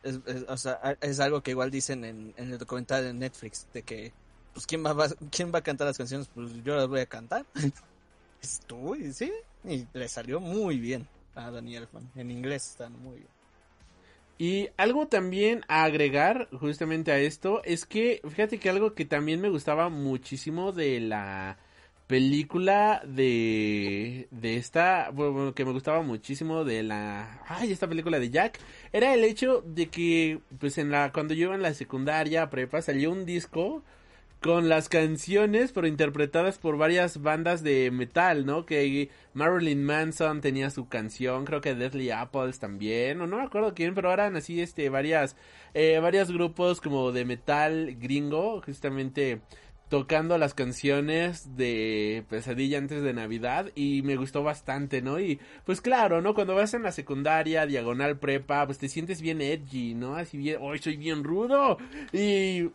Es, 0.04 0.20
es- 0.28 0.46
o 0.48 0.58
sea, 0.58 0.98
es 1.02 1.20
algo 1.20 1.42
que 1.42 1.52
igual 1.52 1.72
dicen 1.72 2.06
en, 2.06 2.34
en 2.38 2.52
el 2.52 2.58
documental 2.60 3.04
de 3.04 3.14
Netflix, 3.14 3.68
de 3.74 3.82
que, 3.82 4.14
pues, 4.54 4.68
¿quién 4.68 4.86
va, 4.86 4.94
va- 4.94 5.10
¿quién 5.32 5.52
va 5.54 5.60
a 5.60 5.64
cantar 5.64 5.88
las 5.88 5.98
canciones? 5.98 6.30
Pues 6.34 6.52
yo 6.64 6.76
las 6.76 6.88
voy 6.88 7.00
a 7.00 7.06
cantar. 7.08 7.46
es 8.42 8.60
tú, 8.68 8.96
y 8.96 9.12
sí. 9.14 9.32
Y 9.64 9.88
le 9.94 10.08
salió 10.08 10.40
muy 10.40 10.78
bien 10.80 11.08
a 11.34 11.50
Danny 11.50 11.76
Elfman. 11.76 12.08
En 12.16 12.30
inglés 12.30 12.70
están 12.70 12.94
muy 13.02 13.16
bien. 13.16 13.28
Y 14.38 14.70
algo 14.78 15.08
también 15.08 15.64
a 15.70 15.86
agregar 15.86 16.50
justamente 16.60 17.12
a 17.12 17.18
esto 17.20 17.64
es 17.64 17.86
que, 17.86 18.22
fíjate 18.30 18.60
que 18.60 18.70
algo 18.70 18.94
que 18.94 19.06
también 19.06 19.40
me 19.42 19.50
gustaba 19.50 19.88
muchísimo 19.90 20.72
de 20.74 21.00
la 21.00 21.58
película 22.07 23.02
de 23.06 24.27
de 24.32 24.57
esta 24.57 25.10
bueno, 25.11 25.53
que 25.56 25.65
me 25.65 25.72
gustaba 25.72 26.03
muchísimo 26.03 26.64
de 26.64 26.84
la 26.84 27.41
ay 27.48 27.72
esta 27.72 27.88
película 27.88 28.19
de 28.19 28.30
Jack 28.30 28.60
era 28.94 29.14
el 29.14 29.23
hecho 29.23 29.64
de 29.65 29.88
que 29.88 30.40
pues 30.60 30.77
en 30.77 30.91
la 30.91 31.11
cuando 31.11 31.34
yo 31.34 31.45
iba 31.45 31.56
en 31.56 31.64
la 31.64 31.73
secundaria 31.73 32.49
prepa 32.49 32.82
salió 32.82 33.11
un 33.11 33.26
disco 33.26 33.84
con 34.45 34.69
las 34.69 34.90
canciones 34.90 35.72
pero 35.72 35.88
interpretadas 35.88 36.60
por 36.60 36.77
varias 36.77 37.23
bandas 37.23 37.64
de 37.64 37.90
metal, 37.90 38.45
¿no? 38.45 38.64
Que 38.68 39.10
Marilyn 39.34 39.84
Manson 39.84 40.40
tenía 40.41 40.69
su 40.69 40.88
canción, 40.88 41.45
creo 41.45 41.61
que 41.61 41.73
Deathly 41.73 42.11
Apples 42.11 42.60
también, 42.60 43.22
o 43.22 43.26
no 43.26 43.38
me 43.38 43.44
acuerdo 43.44 43.73
quién, 43.73 43.95
pero 43.95 44.14
eran 44.14 44.36
así 44.36 44.61
este 44.61 44.90
varias 44.90 45.36
eh, 45.73 45.98
varios 45.99 46.32
grupos 46.32 46.80
como 46.80 47.11
de 47.11 47.26
metal 47.26 47.95
gringo, 47.99 48.61
justamente 48.61 49.41
tocando 49.90 50.38
las 50.38 50.53
canciones 50.53 51.56
de 51.56 52.24
Pesadilla 52.30 52.78
antes 52.80 53.03
de 53.03 53.14
Navidad 53.14 53.72
y 53.76 54.02
me 54.02 54.16
gustó 54.16 54.41
bastante, 54.44 55.02
¿no? 55.02 55.20
Y 55.20 55.40
pues 55.66 55.80
claro, 55.82 56.22
¿no? 56.22 56.34
Cuando 56.34 56.56
vas 56.56 56.74
en 56.74 56.84
la 56.84 56.91
secundaria, 56.91 57.66
diagonal 57.66 58.18
prepa, 58.18 58.66
pues 58.66 58.78
te 58.80 58.90
sientes 58.90 59.22
bien 59.22 59.41
edgy, 59.41 59.94
¿no? 59.94 60.16
Así 60.16 60.38
bien, 60.38 60.57
hoy 60.62 60.80
soy 60.80 60.98
bien 60.98 61.24
rudo 61.24 61.78
y 62.12 62.70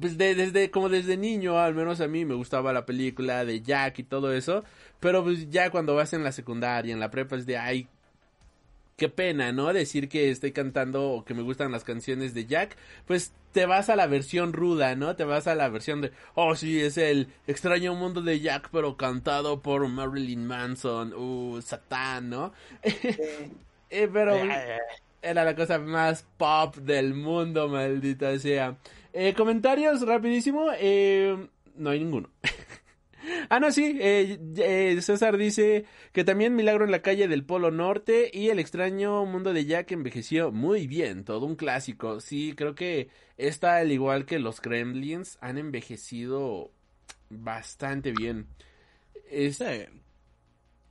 pues 0.00 0.18
de- 0.18 0.34
desde 0.34 0.70
como 0.70 0.88
desde 0.88 1.16
niño 1.16 1.58
al 1.58 1.74
menos 1.74 2.00
a 2.00 2.08
mí 2.08 2.24
me 2.24 2.34
gustaba 2.34 2.72
la 2.72 2.84
película 2.84 3.44
de 3.44 3.60
Jack 3.62 4.00
y 4.00 4.02
todo 4.02 4.32
eso 4.32 4.64
pero 4.98 5.22
pues 5.22 5.50
ya 5.50 5.70
cuando 5.70 5.94
vas 5.94 6.12
en 6.14 6.24
la 6.24 6.32
secundaria 6.32 6.92
en 6.92 6.98
la 6.98 7.10
prepa 7.12 7.36
es 7.36 7.46
de 7.46 7.58
ay 7.58 7.88
qué 8.98 9.08
pena 9.08 9.52
no 9.52 9.72
decir 9.72 10.08
que 10.08 10.28
estoy 10.28 10.50
cantando 10.50 11.10
o 11.12 11.24
que 11.24 11.32
me 11.32 11.42
gustan 11.42 11.70
las 11.70 11.84
canciones 11.84 12.34
de 12.34 12.46
Jack. 12.46 12.76
Pues 13.06 13.32
te 13.52 13.64
vas 13.64 13.88
a 13.88 13.96
la 13.96 14.08
versión 14.08 14.52
ruda 14.52 14.94
no 14.96 15.16
te 15.16 15.24
vas 15.24 15.46
a 15.46 15.54
la 15.54 15.68
versión 15.70 16.02
de 16.02 16.12
oh 16.34 16.54
sí 16.54 16.80
es 16.80 16.98
el 16.98 17.28
extraño 17.46 17.94
mundo 17.94 18.20
de 18.20 18.40
Jack 18.40 18.68
pero 18.70 18.96
cantado 18.96 19.62
por 19.62 19.86
Marilyn 19.88 20.44
Manson. 20.46 21.14
Uh 21.14 21.62
Satán 21.62 22.28
no 22.28 22.52
Eh, 23.90 24.06
pero 24.12 24.36
era 25.22 25.44
la 25.44 25.56
cosa 25.56 25.78
más 25.78 26.26
pop 26.36 26.76
del 26.76 27.14
mundo, 27.14 27.68
maldita 27.68 28.38
sea. 28.38 28.76
Eh, 29.14 29.32
comentarios 29.34 30.02
rapidísimo. 30.02 30.66
Eh, 30.78 31.48
no 31.74 31.88
hay 31.88 32.00
ninguno. 32.00 32.28
ah, 33.48 33.60
no, 33.60 33.70
sí. 33.72 33.98
eh, 34.00 34.38
eh, 34.56 35.00
César 35.02 35.36
dice 35.36 35.84
que 36.12 36.24
también 36.24 36.54
Milagro 36.56 36.84
en 36.84 36.90
la 36.90 37.02
calle 37.02 37.28
del 37.28 37.44
Polo 37.44 37.70
Norte 37.70 38.30
y 38.32 38.48
El 38.48 38.58
extraño 38.58 39.24
mundo 39.24 39.52
de 39.52 39.64
Jack 39.66 39.92
envejeció 39.92 40.52
muy 40.52 40.86
bien. 40.86 41.24
Todo 41.24 41.46
un 41.46 41.56
clásico. 41.56 42.20
Sí, 42.20 42.54
creo 42.56 42.74
que 42.74 43.10
esta, 43.36 43.76
al 43.76 43.92
igual 43.92 44.26
que 44.26 44.38
los 44.38 44.60
Kremlins, 44.60 45.38
han 45.40 45.58
envejecido 45.58 46.70
bastante 47.30 48.12
bien. 48.12 48.46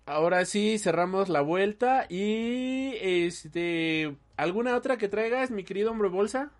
Ahora 0.05 0.45
sí, 0.45 0.79
cerramos 0.79 1.27
la 1.27 1.41
vuelta 1.41 2.05
y 2.09 2.93
este, 3.01 4.15
¿alguna 4.37 4.75
otra 4.77 4.97
que 4.97 5.09
traigas, 5.09 5.51
mi 5.51 5.63
querido 5.65 5.91
hombre 5.91 6.07
bolsa? 6.07 6.51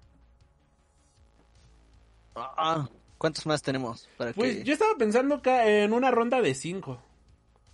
Ah, 2.36 2.88
¿Cuántos 3.18 3.46
más 3.46 3.62
tenemos? 3.62 4.08
Para 4.18 4.34
Pues 4.34 4.58
que... 4.58 4.64
yo 4.64 4.74
estaba 4.74 4.96
pensando 4.98 5.42
ca- 5.42 5.68
en 5.68 5.94
una 5.94 6.12
ronda 6.12 6.42
de 6.42 6.54
cinco, 6.54 7.02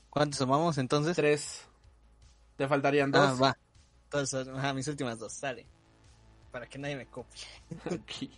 ¿Cuántos 0.09 0.39
tomamos 0.39 0.77
entonces? 0.77 1.15
tres. 1.15 1.67
Te 2.55 2.67
faltarían 2.67 3.11
Ah, 3.13 3.19
dos. 3.31 3.41
va. 3.41 3.57
Entonces, 4.05 4.47
ajá, 4.47 4.73
mis 4.73 4.87
últimas 4.87 5.19
dos, 5.19 5.33
sale. 5.33 5.65
Para 6.51 6.67
que 6.67 6.77
nadie 6.77 6.95
me 6.95 7.05
copie. 7.07 7.41
Ok. 7.87 8.29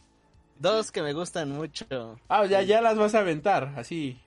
Dos 0.57 0.89
que 0.91 1.01
me 1.01 1.11
gustan 1.11 1.51
mucho. 1.51 1.85
Ah, 2.29 2.45
ya, 2.45 2.61
ya 2.61 2.79
las 2.81 2.97
vas 2.97 3.13
a 3.13 3.19
aventar, 3.19 3.73
así. 3.75 4.17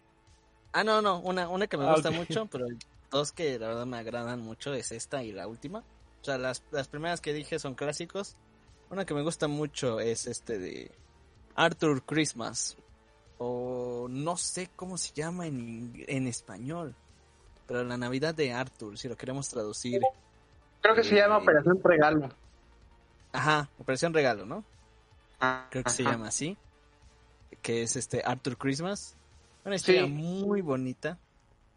Ah, 0.75 0.85
no, 0.85 1.01
no, 1.01 1.21
una, 1.21 1.49
una 1.49 1.67
que 1.67 1.79
me 1.79 1.87
Ah, 1.87 1.95
gusta 1.95 2.11
mucho, 2.11 2.47
pero 2.47 2.67
dos 3.11 3.33
que 3.33 3.59
la 3.59 3.69
verdad 3.69 3.87
me 3.87 3.97
agradan 3.97 4.41
mucho 4.41 4.75
es 4.75 4.93
esta 4.93 5.23
y 5.25 5.33
la 5.33 5.49
última. 5.49 5.79
O 6.21 6.25
sea, 6.25 6.37
las, 6.37 6.63
las 6.71 6.87
primeras 6.89 7.23
que 7.23 7.33
dije 7.33 7.59
son 7.59 7.75
clásicos. 7.75 8.37
Una 8.91 9.07
que 9.07 9.15
me 9.15 9.23
gusta 9.23 9.49
mucho 9.49 10.01
es 10.01 10.27
este 10.27 10.59
de 10.59 10.91
Arthur 11.59 12.03
Christmas. 12.03 12.77
O 13.39 14.07
no 14.11 14.37
sé 14.37 14.69
cómo 14.75 14.97
se 14.99 15.13
llama 15.13 15.47
en, 15.47 15.93
en 16.09 16.27
español. 16.27 16.95
Pero 17.67 17.85
la 17.85 17.97
Navidad 17.97 18.35
de 18.35 18.53
Arthur, 18.53 18.97
si 18.99 19.09
lo 19.09 19.17
queremos 19.17 19.49
traducir. 19.49 20.01
Creo 20.81 20.95
que 20.95 21.05
se 21.05 21.17
llama 21.17 21.37
Eh, 21.37 21.43
Operación 21.43 21.81
Regalo. 21.83 22.29
Ajá, 23.33 23.69
Operación 23.79 24.15
Regalo, 24.15 24.47
¿no? 24.47 24.65
Creo 25.71 25.85
que 25.85 25.91
se 25.91 26.03
llama 26.03 26.29
así. 26.29 26.57
Que 27.63 27.83
es 27.83 27.97
este 27.97 28.23
Arthur 28.25 28.57
Christmas. 28.57 29.15
Una 29.65 29.77
historia 29.77 30.05
Sí. 30.05 30.09
muy 30.11 30.61
bonita. 30.63 31.19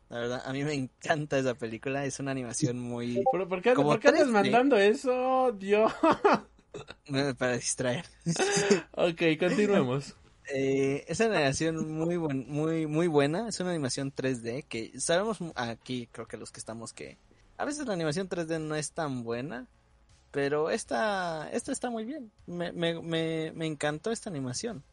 La 0.10 0.20
verdad, 0.20 0.44
a 0.46 0.52
mí 0.54 0.64
me 0.64 0.74
encanta 0.74 1.38
esa 1.38 1.54
película. 1.54 2.06
Es 2.06 2.20
una 2.20 2.32
animación 2.32 2.80
muy... 2.80 3.24
¿Por, 3.32 3.48
por 3.48 3.62
qué, 3.62 3.74
por 3.74 4.00
qué 4.00 4.10
andas 4.10 4.28
3D. 4.28 4.32
mandando 4.32 4.78
eso, 4.78 5.52
Dios? 5.58 5.92
para 7.38 7.54
distraer. 7.58 8.06
ok, 8.94 9.22
continuemos. 9.40 10.16
Eh, 10.54 11.06
es 11.08 11.20
una 11.20 11.38
animación 11.38 11.92
muy, 11.92 12.18
buen- 12.18 12.48
muy, 12.50 12.88
muy 12.88 13.08
buena. 13.08 13.48
Es 13.48 13.60
una 13.60 13.72
animación 13.72 14.12
3D 14.12 14.64
que 14.68 15.00
sabemos 15.00 15.38
aquí, 15.56 16.08
creo 16.12 16.28
que 16.28 16.38
los 16.38 16.52
que 16.52 16.60
estamos 16.60 16.94
que 16.94 17.18
a 17.58 17.66
veces 17.66 17.86
la 17.88 17.94
animación 17.94 18.28
3D 18.28 18.60
no 18.60 18.76
es 18.76 18.92
tan 18.92 19.24
buena, 19.24 19.68
pero 20.32 20.70
esta, 20.72 21.50
esta 21.52 21.72
está 21.72 21.90
muy 21.90 22.06
bien. 22.06 22.32
Me, 22.48 22.72
me, 22.72 23.02
me, 23.02 23.52
me 23.56 23.66
encantó 23.68 24.12
esta 24.12 24.30
animación. 24.30 24.84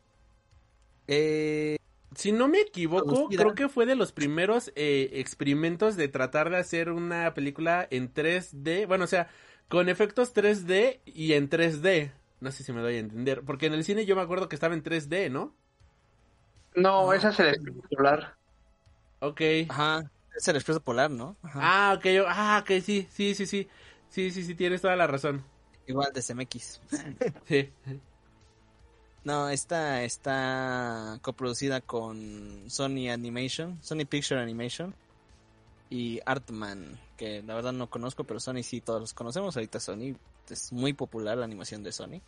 Eh, 1.06 1.76
Si 2.14 2.32
no 2.32 2.48
me 2.48 2.60
equivoco, 2.60 3.28
creo 3.28 3.54
que 3.54 3.68
fue 3.68 3.86
de 3.86 3.94
los 3.96 4.12
primeros 4.12 4.72
eh, 4.76 5.10
experimentos 5.14 5.96
de 5.96 6.08
tratar 6.08 6.50
de 6.50 6.56
hacer 6.58 6.90
una 6.90 7.34
película 7.34 7.86
en 7.90 8.12
3D. 8.12 8.86
Bueno, 8.86 9.04
o 9.04 9.06
sea, 9.06 9.28
con 9.68 9.88
efectos 9.88 10.32
3D 10.34 11.00
y 11.04 11.32
en 11.34 11.48
3D. 11.48 12.12
No 12.40 12.52
sé 12.52 12.62
si 12.64 12.72
me 12.72 12.80
doy 12.80 12.96
a 12.96 12.98
entender. 13.00 13.42
Porque 13.42 13.66
en 13.66 13.74
el 13.74 13.84
cine 13.84 14.06
yo 14.06 14.16
me 14.16 14.22
acuerdo 14.22 14.48
que 14.48 14.56
estaba 14.56 14.74
en 14.74 14.82
3D, 14.82 15.30
¿no? 15.30 15.54
No, 16.74 17.12
esa 17.12 17.30
es 17.30 17.40
el 17.40 17.48
espectacular. 17.48 18.36
Ok. 19.20 19.40
ajá, 19.68 20.10
es 20.36 20.46
el 20.46 20.56
expreso 20.56 20.80
polar, 20.80 21.10
¿no? 21.10 21.36
Ajá. 21.42 21.60
Ah, 21.62 21.94
ok. 21.96 22.04
yo- 22.06 22.26
Ah, 22.28 22.60
ok, 22.62 22.80
sí, 22.82 23.08
sí, 23.10 23.34
sí, 23.34 23.46
sí. 23.46 23.68
Sí, 24.08 24.30
sí, 24.30 24.44
sí, 24.44 24.54
tienes 24.54 24.80
toda 24.80 24.94
la 24.96 25.06
razón. 25.06 25.44
Igual 25.86 26.12
de 26.12 26.22
CMX. 26.22 26.80
Sí. 27.46 27.72
No, 29.24 29.48
esta 29.50 30.04
está 30.04 31.18
coproducida 31.22 31.80
con 31.80 32.64
Sony 32.70 33.10
Animation, 33.10 33.78
Sony 33.82 34.06
Picture 34.08 34.40
Animation 34.40 34.94
y 35.90 36.20
Artman, 36.26 36.98
que 37.16 37.42
la 37.42 37.54
verdad 37.54 37.72
no 37.72 37.88
conozco, 37.88 38.24
pero 38.24 38.40
Sony 38.40 38.62
sí 38.62 38.80
todos 38.80 39.00
los 39.00 39.14
conocemos. 39.14 39.56
Ahorita 39.56 39.80
Sony 39.80 40.16
es 40.50 40.72
muy 40.72 40.92
popular 40.92 41.38
la 41.38 41.44
animación 41.44 41.82
de 41.82 41.92
Sony, 41.92 42.20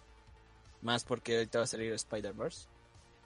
más 0.83 1.05
porque 1.05 1.37
ahorita 1.37 1.59
va 1.59 1.65
a 1.65 1.69
salir 1.69 1.93
Spider-Verse. 1.93 2.69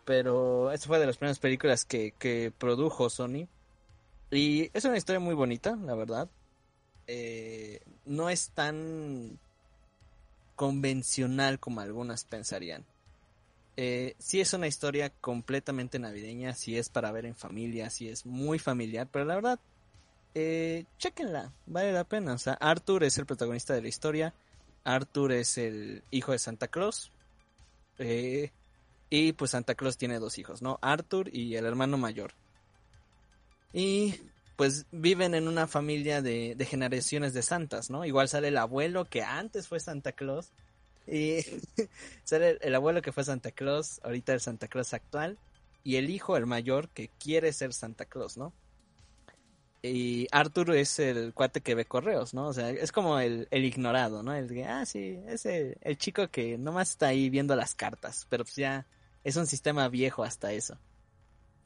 Pero 0.05 0.71
esta 0.71 0.87
fue 0.87 0.99
de 0.99 1.07
las 1.07 1.17
primeras 1.17 1.39
películas 1.39 1.85
que, 1.85 2.13
que 2.19 2.53
produjo 2.57 3.09
Sony 3.09 3.49
y 4.31 4.71
es 4.75 4.85
una 4.85 4.97
historia 4.97 5.21
muy 5.21 5.35
bonita, 5.35 5.77
la 5.77 5.95
verdad. 5.95 6.29
Eh, 7.07 7.81
no 8.05 8.29
es 8.31 8.51
tan 8.51 9.39
convencional 10.57 11.61
como 11.61 11.81
algunas 11.81 12.25
pensarían. 12.25 12.85
Eh, 13.77 14.15
sí 14.19 14.41
es 14.41 14.53
una 14.53 14.67
historia 14.67 15.11
completamente 15.11 15.99
navideña, 15.99 16.55
sí 16.55 16.79
es 16.79 16.89
para 16.89 17.11
ver 17.13 17.27
en 17.27 17.35
familia, 17.35 17.91
sí 17.91 18.09
es 18.09 18.25
muy 18.25 18.59
familiar, 18.59 19.09
pero 19.11 19.25
la 19.25 19.35
verdad 19.35 19.61
eh, 20.35 20.85
chequenla, 20.99 21.53
vale 21.67 21.93
la 21.93 22.05
pena. 22.05 22.35
O 22.35 22.39
sea, 22.39 22.55
Arthur 22.55 23.05
es 23.05 23.19
el 23.19 23.27
protagonista 23.27 23.75
de 23.75 23.83
la 23.83 23.89
historia. 23.89 24.35
Arthur 24.83 25.33
es 25.33 25.59
el 25.59 26.03
hijo 26.11 26.33
de 26.33 26.39
Santa 26.39 26.69
Claus. 26.69 27.11
Eh, 27.99 28.51
y 29.11 29.33
pues 29.33 29.53
Santa 29.53 29.75
Claus 29.75 29.97
tiene 29.97 30.19
dos 30.19 30.39
hijos, 30.39 30.61
¿no? 30.61 30.79
Arthur 30.83 31.35
y 31.35 31.55
el 31.57 31.67
hermano 31.67 31.99
mayor. 31.99 32.33
Y 33.73 34.21
pues 34.57 34.87
viven 34.91 35.35
en 35.35 35.49
una 35.49 35.67
familia 35.67 36.23
de, 36.23 36.57
generaciones 36.69 37.33
de 37.33 37.43
santas, 37.43 37.91
¿no? 37.91 38.05
Igual 38.05 38.29
sale 38.29 38.49
el 38.49 38.59
abuelo 38.59 39.05
que 39.05 39.23
antes 39.23 39.69
fue 39.69 39.79
Santa 39.79 40.13
Claus. 40.13 40.51
Y 41.07 41.41
sale 42.25 42.51
el, 42.51 42.59
el 42.61 42.75
abuelo 42.75 43.03
que 43.03 43.13
fue 43.13 43.25
Santa 43.25 43.53
Claus, 43.53 44.01
ahorita 44.03 44.33
el 44.33 44.41
Santa 44.41 44.67
Claus 44.67 44.95
actual. 44.95 45.39
Y 45.85 45.97
el 45.97 46.11
hijo, 46.11 46.37
el 46.37 46.47
mayor, 46.47 46.89
que 46.89 47.09
quiere 47.21 47.53
ser 47.53 47.73
Santa 47.73 48.07
Claus, 48.07 48.37
¿no? 48.37 48.53
Y 49.87 50.29
Arthur 50.31 50.75
es 50.77 50.99
el 50.99 51.35
cuate 51.35 51.61
que 51.61 51.75
ve 51.75 51.85
correos, 51.85 52.33
¿no? 52.33 52.47
O 52.47 52.55
sea, 52.55 52.71
es 52.71 52.91
como 52.91 53.19
el, 53.19 53.49
el 53.51 53.67
ignorado, 53.67 54.23
¿no? 54.23 54.33
El 54.33 54.49
que, 54.49 54.65
ah, 54.65 54.87
sí, 54.87 55.21
es 55.27 55.45
el, 55.45 55.77
el 55.83 55.99
chico 55.99 56.27
que 56.29 56.57
nomás 56.57 56.89
está 56.89 57.09
ahí 57.09 57.29
viendo 57.29 57.55
las 57.55 57.75
cartas, 57.75 58.27
pero 58.31 58.45
pues 58.45 58.57
ya 58.57 58.87
es 59.25 59.37
un 59.37 59.47
sistema 59.47 59.87
viejo 59.91 60.25
hasta 60.25 60.55
eso. 60.55 60.79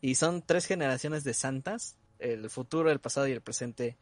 Y 0.01 0.17
son 0.17 0.43
tres 0.43 0.67
generaciones 0.67 1.23
de 1.23 1.33
santas, 1.33 1.97
el 2.19 2.51
futuro, 2.51 2.91
el 2.91 2.99
pasado 2.99 3.29
y 3.29 3.33
el 3.33 3.41
presente, 3.41 3.97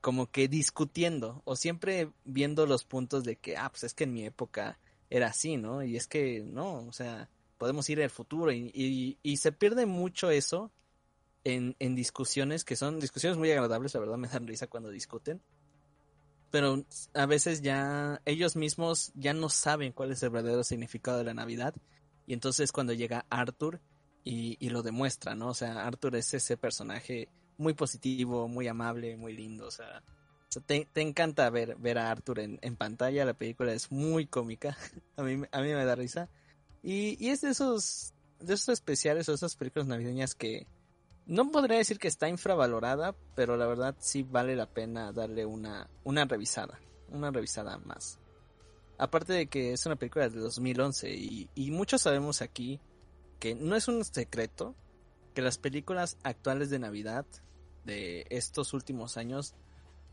como 0.00 0.30
que 0.30 0.48
discutiendo 0.48 1.42
o 1.44 1.54
siempre 1.54 2.08
viendo 2.24 2.64
los 2.64 2.84
puntos 2.84 3.22
de 3.22 3.36
que, 3.36 3.58
ah, 3.58 3.68
pues 3.68 3.84
es 3.84 3.92
que 3.92 4.04
en 4.04 4.14
mi 4.14 4.24
época 4.24 4.78
era 5.10 5.26
así, 5.26 5.58
¿no? 5.58 5.82
Y 5.82 5.98
es 5.98 6.06
que 6.06 6.40
no, 6.40 6.86
o 6.86 6.92
sea, 6.94 7.28
podemos 7.58 7.86
ir 7.90 8.02
al 8.02 8.08
futuro 8.08 8.50
y, 8.50 8.70
y, 8.72 9.18
y 9.22 9.36
se 9.36 9.52
pierde 9.52 9.84
mucho 9.84 10.30
eso 10.30 10.70
en, 11.54 11.76
en, 11.78 11.94
discusiones 11.94 12.64
que 12.64 12.76
son 12.76 13.00
discusiones 13.00 13.38
muy 13.38 13.50
agradables, 13.50 13.94
la 13.94 14.00
verdad 14.00 14.16
me 14.16 14.28
dan 14.28 14.46
risa 14.46 14.66
cuando 14.66 14.90
discuten. 14.90 15.40
Pero 16.50 16.84
a 17.14 17.26
veces 17.26 17.62
ya 17.62 18.20
ellos 18.24 18.56
mismos 18.56 19.12
ya 19.14 19.34
no 19.34 19.48
saben 19.48 19.92
cuál 19.92 20.12
es 20.12 20.22
el 20.22 20.30
verdadero 20.30 20.64
significado 20.64 21.18
de 21.18 21.24
la 21.24 21.34
Navidad. 21.34 21.74
Y 22.26 22.32
entonces 22.32 22.72
cuando 22.72 22.92
llega 22.92 23.26
Arthur 23.28 23.80
y, 24.24 24.56
y 24.58 24.70
lo 24.70 24.82
demuestra, 24.82 25.34
¿no? 25.34 25.48
O 25.48 25.54
sea, 25.54 25.86
Arthur 25.86 26.16
es 26.16 26.32
ese 26.34 26.56
personaje 26.56 27.28
muy 27.58 27.74
positivo, 27.74 28.48
muy 28.48 28.66
amable, 28.68 29.16
muy 29.16 29.34
lindo. 29.34 29.66
O 29.66 29.70
sea, 29.70 30.02
te, 30.66 30.86
te, 30.90 31.00
encanta 31.02 31.50
ver, 31.50 31.76
ver 31.76 31.98
a 31.98 32.10
Arthur 32.10 32.40
en, 32.40 32.58
en, 32.62 32.76
pantalla. 32.76 33.24
La 33.24 33.34
película 33.34 33.72
es 33.72 33.92
muy 33.92 34.26
cómica. 34.26 34.76
a, 35.16 35.22
mí, 35.22 35.42
a 35.50 35.60
mí 35.60 35.68
me 35.68 35.84
da 35.84 35.94
risa. 35.94 36.28
Y, 36.82 37.22
y 37.22 37.30
es 37.30 37.42
de 37.42 37.50
esos, 37.50 38.14
de 38.40 38.54
esos 38.54 38.70
especiales 38.70 39.28
o 39.28 39.34
esas 39.34 39.56
películas 39.56 39.86
navideñas 39.86 40.34
que, 40.34 40.66
no 41.28 41.50
podría 41.50 41.76
decir 41.76 41.98
que 41.98 42.08
está 42.08 42.28
infravalorada, 42.28 43.14
pero 43.34 43.56
la 43.56 43.66
verdad 43.66 43.94
sí 43.98 44.22
vale 44.22 44.56
la 44.56 44.66
pena 44.66 45.12
darle 45.12 45.44
una, 45.44 45.88
una 46.02 46.24
revisada, 46.24 46.80
una 47.10 47.30
revisada 47.30 47.78
más. 47.78 48.18
Aparte 48.96 49.34
de 49.34 49.46
que 49.46 49.72
es 49.72 49.86
una 49.86 49.96
película 49.96 50.28
de 50.28 50.40
2011 50.40 51.10
y, 51.14 51.50
y 51.54 51.70
muchos 51.70 52.02
sabemos 52.02 52.42
aquí 52.42 52.80
que 53.38 53.54
no 53.54 53.76
es 53.76 53.86
un 53.88 54.04
secreto 54.04 54.74
que 55.34 55.42
las 55.42 55.58
películas 55.58 56.16
actuales 56.24 56.70
de 56.70 56.78
Navidad 56.78 57.26
de 57.84 58.26
estos 58.30 58.72
últimos 58.72 59.16
años 59.16 59.54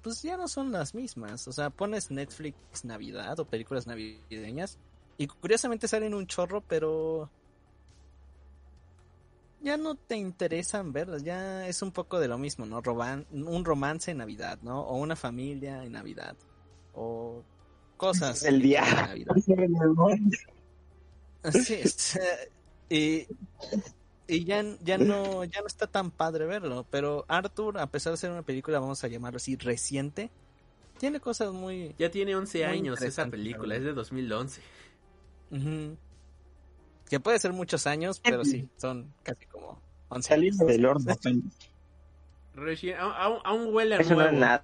pues 0.04 0.22
ya 0.22 0.38
no 0.38 0.48
son 0.48 0.72
las 0.72 0.94
mismas. 0.94 1.48
O 1.48 1.52
sea, 1.52 1.72
pones 1.72 2.12
Netflix 2.12 2.84
Navidad 2.84 3.40
o 3.40 3.46
películas 3.46 3.88
navideñas 3.88 4.78
y 5.18 5.28
curiosamente 5.28 5.88
salen 5.88 6.14
un 6.14 6.28
chorro, 6.28 6.62
pero 6.62 7.32
ya 9.66 9.78
no 9.78 9.96
te 9.96 10.16
interesan 10.16 10.94
verlas, 10.94 11.24
ya 11.24 11.68
es 11.68 11.82
un 11.82 11.92
poco 11.92 12.20
de 12.20 12.28
lo 12.28 12.38
mismo, 12.38 12.68
¿no? 12.68 12.82
Roban, 12.82 13.26
un 13.32 13.66
romance 13.66 14.12
en 14.12 14.20
Navidad, 14.20 14.60
¿no? 14.62 14.82
O 14.82 14.98
una 14.98 15.16
familia 15.16 15.84
en 15.84 15.94
Navidad, 15.94 16.36
o 16.94 17.44
cosas. 17.98 18.44
El 18.44 18.62
día. 18.62 18.84
Sí, 21.52 21.80
y, 22.90 23.28
y 24.28 24.46
ya, 24.46 24.64
ya, 24.82 24.98
no, 24.98 25.44
ya 25.44 25.62
no 25.62 25.68
está 25.68 25.86
tan 25.86 26.10
padre 26.10 26.48
verlo, 26.48 26.88
pero 26.90 27.24
Arthur, 27.28 27.78
a 27.78 27.86
pesar 27.92 28.14
de 28.14 28.18
ser 28.18 28.32
una 28.32 28.42
película, 28.42 28.80
vamos 28.80 29.04
a 29.04 29.08
llamarlo 29.08 29.38
así, 29.38 29.56
reciente, 29.56 30.32
tiene 30.98 31.20
cosas 31.20 31.54
muy... 31.54 31.94
Ya 32.00 32.10
tiene 32.10 32.36
11 32.36 32.66
años 32.66 33.00
esa 33.04 33.28
película, 33.28 33.76
es 33.76 33.84
de 33.84 33.94
2011. 33.94 34.62
Uh 35.52 35.56
-huh. 35.56 35.98
Que 37.10 37.20
puede 37.20 37.40
ser 37.40 37.54
muchos 37.54 37.86
años, 37.88 38.20
pero 38.24 38.44
sí, 38.46 38.68
son 38.78 39.14
casi 39.24 39.46
como 39.46 39.80
11 40.10 40.30
Salir 40.30 40.54
años. 40.54 40.68
del 40.68 40.86
horno. 40.86 41.16
Recién, 42.56 42.98
aún, 42.98 43.40
aún 43.44 43.74
huele 43.76 43.96
a 43.96 44.00
Eso 44.00 44.12
no 44.12 44.16
nuevo. 44.22 44.34
es 44.34 44.40
nada. 44.40 44.64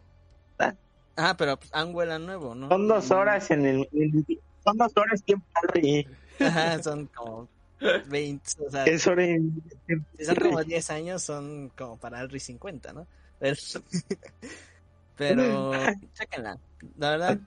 Ah, 1.17 1.35
pero 1.37 1.57
pues, 1.57 1.69
aún 1.73 1.93
huele 1.93 2.13
a 2.13 2.19
nuevo, 2.19 2.55
¿no? 2.55 2.69
Son 2.69 2.87
dos 2.87 3.11
horas 3.11 3.51
en 3.51 3.65
el. 3.65 3.89
Son 4.63 4.77
dos 4.77 4.91
horas 4.95 5.21
tiempo 5.23 5.45
y 5.81 6.07
Ajá, 6.39 6.81
son 6.81 7.07
como 7.07 7.47
20, 8.07 8.49
o 8.65 8.71
sea, 8.71 8.85
es 8.85 9.05
hora 9.07 9.25
y- 9.29 9.51
si 10.17 10.25
son 10.25 10.35
como 10.35 10.63
10 10.63 10.89
años, 10.89 11.21
son 11.21 11.69
como 11.77 11.97
para 11.97 12.19
Alri 12.19 12.39
50, 12.39 12.93
¿no? 12.93 13.05
Pero, 13.39 13.55
pero 15.17 15.69
chéquenla. 16.13 16.57
La 16.97 17.09
verdad, 17.11 17.37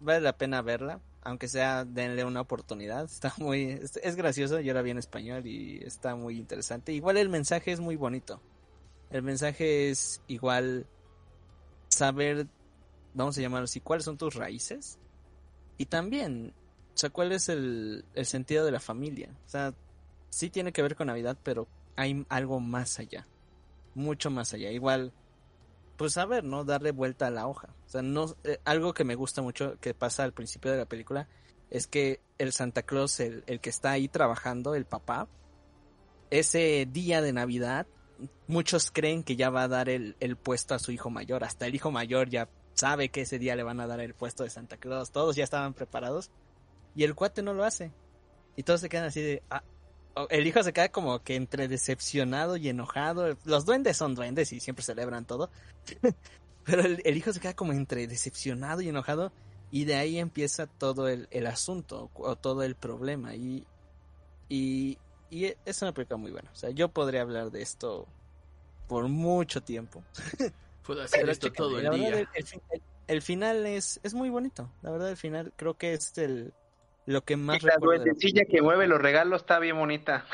vale 0.00 0.20
la 0.20 0.36
pena 0.36 0.62
verla. 0.62 1.00
Aunque 1.28 1.46
sea, 1.46 1.84
denle 1.84 2.24
una 2.24 2.40
oportunidad. 2.40 3.04
Está 3.12 3.34
muy, 3.36 3.78
es, 4.02 4.16
gracioso. 4.16 4.60
Yo 4.60 4.72
la 4.72 4.80
vi 4.80 4.90
en 4.90 4.98
español 4.98 5.46
y 5.46 5.78
está 5.84 6.14
muy 6.16 6.38
interesante. 6.38 6.92
Igual 6.92 7.18
el 7.18 7.28
mensaje 7.28 7.70
es 7.70 7.80
muy 7.80 7.96
bonito. 7.96 8.40
El 9.10 9.22
mensaje 9.22 9.90
es 9.90 10.22
igual 10.26 10.86
saber, 11.88 12.46
vamos 13.12 13.36
a 13.36 13.42
llamarlo 13.42 13.64
así, 13.64 13.80
cuáles 13.80 14.04
son 14.06 14.16
tus 14.16 14.34
raíces. 14.34 14.98
Y 15.76 15.86
también, 15.86 16.54
o 16.94 16.98
sea, 16.98 17.10
cuál 17.10 17.32
es 17.32 17.50
el, 17.50 18.06
el 18.14 18.24
sentido 18.24 18.64
de 18.64 18.72
la 18.72 18.80
familia. 18.80 19.28
O 19.46 19.48
sea, 19.48 19.74
sí 20.30 20.48
tiene 20.48 20.72
que 20.72 20.82
ver 20.82 20.96
con 20.96 21.08
Navidad, 21.08 21.36
pero 21.42 21.68
hay 21.96 22.24
algo 22.30 22.58
más 22.58 22.98
allá. 22.98 23.26
Mucho 23.94 24.30
más 24.30 24.54
allá. 24.54 24.70
Igual, 24.70 25.12
pues 25.98 26.16
a 26.16 26.24
ver, 26.24 26.44
¿no? 26.44 26.64
Darle 26.64 26.92
vuelta 26.92 27.26
a 27.26 27.30
la 27.30 27.46
hoja. 27.46 27.74
O 27.86 27.90
sea, 27.90 28.00
no, 28.00 28.34
eh, 28.44 28.58
algo 28.64 28.94
que 28.94 29.04
me 29.04 29.16
gusta 29.16 29.42
mucho 29.42 29.78
que 29.80 29.92
pasa 29.92 30.22
al 30.22 30.32
principio 30.32 30.70
de 30.70 30.78
la 30.78 30.86
película 30.86 31.28
es 31.70 31.86
que 31.88 32.20
el 32.38 32.52
Santa 32.52 32.82
Claus, 32.82 33.20
el, 33.20 33.42
el 33.46 33.60
que 33.60 33.68
está 33.68 33.90
ahí 33.90 34.08
trabajando, 34.08 34.74
el 34.76 34.86
papá, 34.86 35.28
ese 36.30 36.86
día 36.90 37.20
de 37.20 37.32
Navidad, 37.32 37.86
muchos 38.46 38.90
creen 38.92 39.24
que 39.24 39.34
ya 39.34 39.50
va 39.50 39.64
a 39.64 39.68
dar 39.68 39.88
el, 39.88 40.16
el 40.20 40.36
puesto 40.36 40.74
a 40.74 40.78
su 40.78 40.92
hijo 40.92 41.10
mayor. 41.10 41.42
Hasta 41.42 41.66
el 41.66 41.74
hijo 41.74 41.90
mayor 41.90 42.30
ya 42.30 42.48
sabe 42.74 43.08
que 43.08 43.22
ese 43.22 43.40
día 43.40 43.56
le 43.56 43.64
van 43.64 43.80
a 43.80 43.88
dar 43.88 43.98
el 43.98 44.14
puesto 44.14 44.44
de 44.44 44.50
Santa 44.50 44.76
Claus. 44.76 45.10
Todos 45.10 45.34
ya 45.34 45.42
estaban 45.42 45.74
preparados. 45.74 46.30
Y 46.94 47.02
el 47.02 47.16
cuate 47.16 47.42
no 47.42 47.54
lo 47.54 47.64
hace. 47.64 47.92
Y 48.54 48.62
todos 48.62 48.80
se 48.80 48.88
quedan 48.88 49.06
así 49.06 49.20
de... 49.20 49.42
ah, 49.50 49.64
el 50.30 50.46
hijo 50.46 50.62
se 50.62 50.72
queda 50.72 50.88
como 50.88 51.22
que 51.22 51.36
entre 51.36 51.68
decepcionado 51.68 52.56
y 52.56 52.68
enojado. 52.68 53.36
Los 53.44 53.64
duendes 53.64 53.96
son 53.96 54.14
duendes 54.14 54.52
y 54.52 54.60
siempre 54.60 54.84
celebran 54.84 55.24
todo. 55.24 55.50
Pero 56.64 56.82
el, 56.82 57.00
el, 57.04 57.16
hijo 57.16 57.32
se 57.32 57.40
queda 57.40 57.54
como 57.54 57.72
entre 57.72 58.06
decepcionado 58.06 58.80
y 58.80 58.88
enojado. 58.88 59.32
Y 59.70 59.84
de 59.84 59.96
ahí 59.96 60.18
empieza 60.18 60.66
todo 60.66 61.08
el, 61.08 61.28
el 61.30 61.46
asunto 61.46 62.10
o 62.14 62.36
todo 62.36 62.62
el 62.62 62.74
problema. 62.74 63.34
Y, 63.34 63.66
y, 64.48 64.98
y, 65.30 65.54
es 65.64 65.82
una 65.82 65.92
película 65.92 66.16
muy 66.16 66.30
buena. 66.30 66.50
O 66.52 66.56
sea, 66.56 66.70
yo 66.70 66.88
podría 66.88 67.22
hablar 67.22 67.50
de 67.50 67.62
esto 67.62 68.06
por 68.86 69.08
mucho 69.08 69.62
tiempo. 69.62 70.02
Puedo 70.86 71.02
hacer 71.02 71.20
Pero 71.20 71.32
esto 71.32 71.52
todo 71.52 71.78
el 71.78 71.90
día. 71.90 72.10
verdad, 72.10 72.28
el- 72.34 72.82
el 73.08 73.22
final 73.22 73.66
es, 73.66 73.98
es 74.02 74.14
muy 74.14 74.28
bonito. 74.28 74.70
La 74.82 74.90
verdad, 74.90 75.10
el 75.10 75.16
final 75.16 75.52
creo 75.56 75.76
que 75.76 75.94
es 75.94 76.16
el, 76.18 76.52
lo 77.08 77.22
que 77.22 77.36
más 77.36 77.62
la 77.62 77.76
duendecilla 77.80 78.44
que 78.44 78.60
mueve 78.60 78.86
los 78.86 79.00
regalos 79.00 79.40
está 79.42 79.58
bien 79.58 79.76
bonita. 79.78 80.26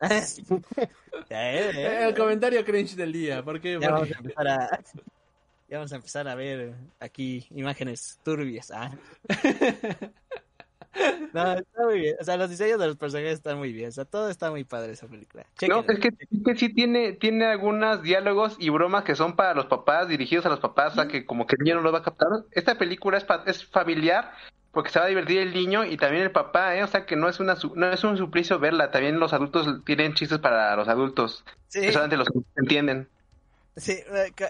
Ay, 0.00 0.22
sí. 0.22 0.44
Ya, 1.30 1.52
eh, 1.52 1.70
eh. 1.70 1.72
Eh, 1.76 2.08
El 2.08 2.14
comentario 2.16 2.64
cringe 2.64 2.96
del 2.96 3.12
día. 3.12 3.42
¿Por 3.42 3.60
qué? 3.60 3.78
Ya 3.80 3.90
vamos 3.90 4.08
Porque- 4.08 4.14
a 4.14 4.18
empezar 4.18 4.48
a, 4.48 4.80
ya 5.68 5.78
vamos 5.78 5.92
a 5.92 5.96
empezar 5.96 6.28
a 6.28 6.34
ver 6.34 6.74
aquí 7.00 7.46
imágenes 7.50 8.18
turbias. 8.24 8.70
ah. 8.72 8.90
No, 11.32 11.54
está 11.54 11.82
muy 11.86 11.98
bien. 11.98 12.14
O 12.20 12.24
sea, 12.24 12.36
los 12.36 12.48
diseños 12.48 12.78
de 12.78 12.86
los 12.86 12.96
personajes 12.96 13.32
están 13.34 13.58
muy 13.58 13.72
bien. 13.72 13.88
O 13.88 13.92
sea, 13.92 14.04
todo 14.04 14.28
está 14.30 14.50
muy 14.52 14.62
padre 14.62 14.92
esa 14.92 15.08
película. 15.08 15.44
No, 15.68 15.80
es 15.80 15.98
que, 15.98 16.08
es 16.08 16.42
que 16.44 16.54
sí 16.56 16.72
tiene, 16.72 17.14
tiene 17.14 17.46
algunos 17.46 18.00
diálogos 18.02 18.54
y 18.60 18.70
bromas 18.70 19.02
que 19.02 19.16
son 19.16 19.34
para 19.34 19.54
los 19.54 19.66
papás, 19.66 20.06
dirigidos 20.06 20.46
a 20.46 20.50
los 20.50 20.60
papás, 20.60 20.92
o 20.92 20.94
sea 20.96 21.08
que 21.08 21.26
como 21.26 21.46
que 21.48 21.56
el 21.58 21.64
niño 21.64 21.76
no 21.76 21.82
lo 21.82 21.90
va 21.90 21.98
a 21.98 22.02
captar. 22.04 22.28
Esta 22.52 22.78
película 22.78 23.18
es, 23.18 23.24
pa- 23.24 23.42
es 23.44 23.64
familiar 23.64 24.30
porque 24.74 24.90
se 24.90 24.98
va 24.98 25.06
a 25.06 25.08
divertir 25.08 25.38
el 25.40 25.54
niño 25.54 25.84
y 25.84 25.98
también 25.98 26.24
el 26.24 26.32
papá, 26.32 26.76
¿eh? 26.76 26.82
o 26.84 26.88
sea 26.88 27.06
que 27.06 27.16
no 27.16 27.28
es 27.28 27.40
una 27.40 27.56
no 27.76 27.90
es 27.92 28.04
un 28.04 28.16
suplicio 28.18 28.58
verla, 28.58 28.90
también 28.90 29.18
los 29.20 29.32
adultos 29.32 29.84
tienen 29.84 30.14
chistes 30.14 30.38
para 30.40 30.76
los 30.76 30.88
adultos, 30.88 31.44
Sí, 31.68 31.80
que 31.86 31.92
solamente 31.92 32.16
los 32.18 32.28
que 32.28 32.40
entienden. 32.56 33.10
sí, 33.76 33.98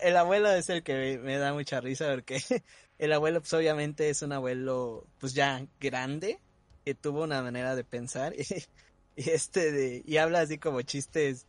el 0.02 0.16
abuelo 0.16 0.50
es 0.50 0.68
el 0.68 0.82
que 0.82 0.94
me, 0.94 1.18
me 1.18 1.38
da 1.38 1.52
mucha 1.52 1.80
risa 1.80 2.10
porque 2.12 2.38
el 2.98 3.12
abuelo 3.12 3.40
pues 3.40 3.52
obviamente 3.54 4.10
es 4.10 4.22
un 4.22 4.32
abuelo 4.32 5.08
pues 5.18 5.34
ya 5.34 5.66
grande 5.80 6.42
que 6.84 6.94
tuvo 6.94 7.24
una 7.24 7.42
manera 7.42 7.74
de 7.76 7.84
pensar 7.84 8.34
y, 8.38 8.44
y 9.16 9.30
este 9.30 9.72
de 9.72 10.02
y 10.04 10.16
habla 10.18 10.40
así 10.40 10.58
como 10.58 10.82
chistes 10.82 11.48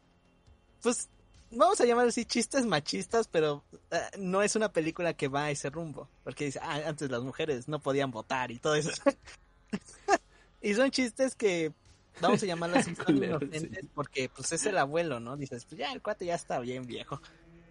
pues 0.82 1.10
vamos 1.56 1.80
a 1.82 1.86
llamar 1.86 2.08
así 2.08 2.26
chistes 2.26 2.66
machistas, 2.66 3.28
pero 3.28 3.64
eh, 3.92 4.00
no 4.20 4.42
es 4.42 4.56
una 4.56 4.72
película 4.72 5.14
que 5.14 5.28
va 5.28 5.46
a 5.46 5.52
ese 5.52 5.70
rumbo. 5.70 6.10
Porque 6.24 6.46
dice, 6.46 6.60
ah, 6.62 6.82
antes 6.86 7.10
las 7.10 7.22
mujeres 7.22 7.68
no 7.68 7.80
podían 7.80 8.12
votar 8.12 8.52
y 8.52 8.60
todo 8.60 8.76
eso. 8.76 8.92
y 10.62 10.74
son 10.74 10.92
chistes 10.92 11.36
que, 11.36 11.74
vamos 12.22 12.42
a 12.44 12.46
inocentes 12.48 13.62
sí. 13.62 13.90
porque 13.94 14.30
pues 14.30 14.52
es 14.52 14.66
el 14.66 14.78
abuelo, 14.78 15.20
¿no? 15.20 15.38
Dices, 15.38 15.66
pues 15.66 15.80
ya 15.80 15.92
el 15.92 16.02
cuate 16.02 16.26
ya 16.26 16.36
está 16.36 16.60
bien 16.60 16.86
viejo. 16.86 17.22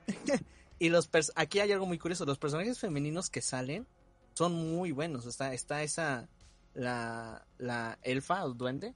y 0.78 0.88
los 0.88 1.10
pers- 1.10 1.32
aquí 1.34 1.60
hay 1.60 1.72
algo 1.72 1.86
muy 1.86 1.98
curioso, 1.98 2.24
los 2.24 2.38
personajes 2.38 2.78
femeninos 2.78 3.30
que 3.30 3.42
salen 3.42 3.86
son 4.34 4.52
muy 4.52 4.92
buenos. 4.92 5.26
Está, 5.26 5.54
está 5.54 5.82
esa, 5.82 6.28
la, 6.74 7.46
la 7.58 7.98
elfa 8.02 8.44
o 8.44 8.52
duende 8.52 8.94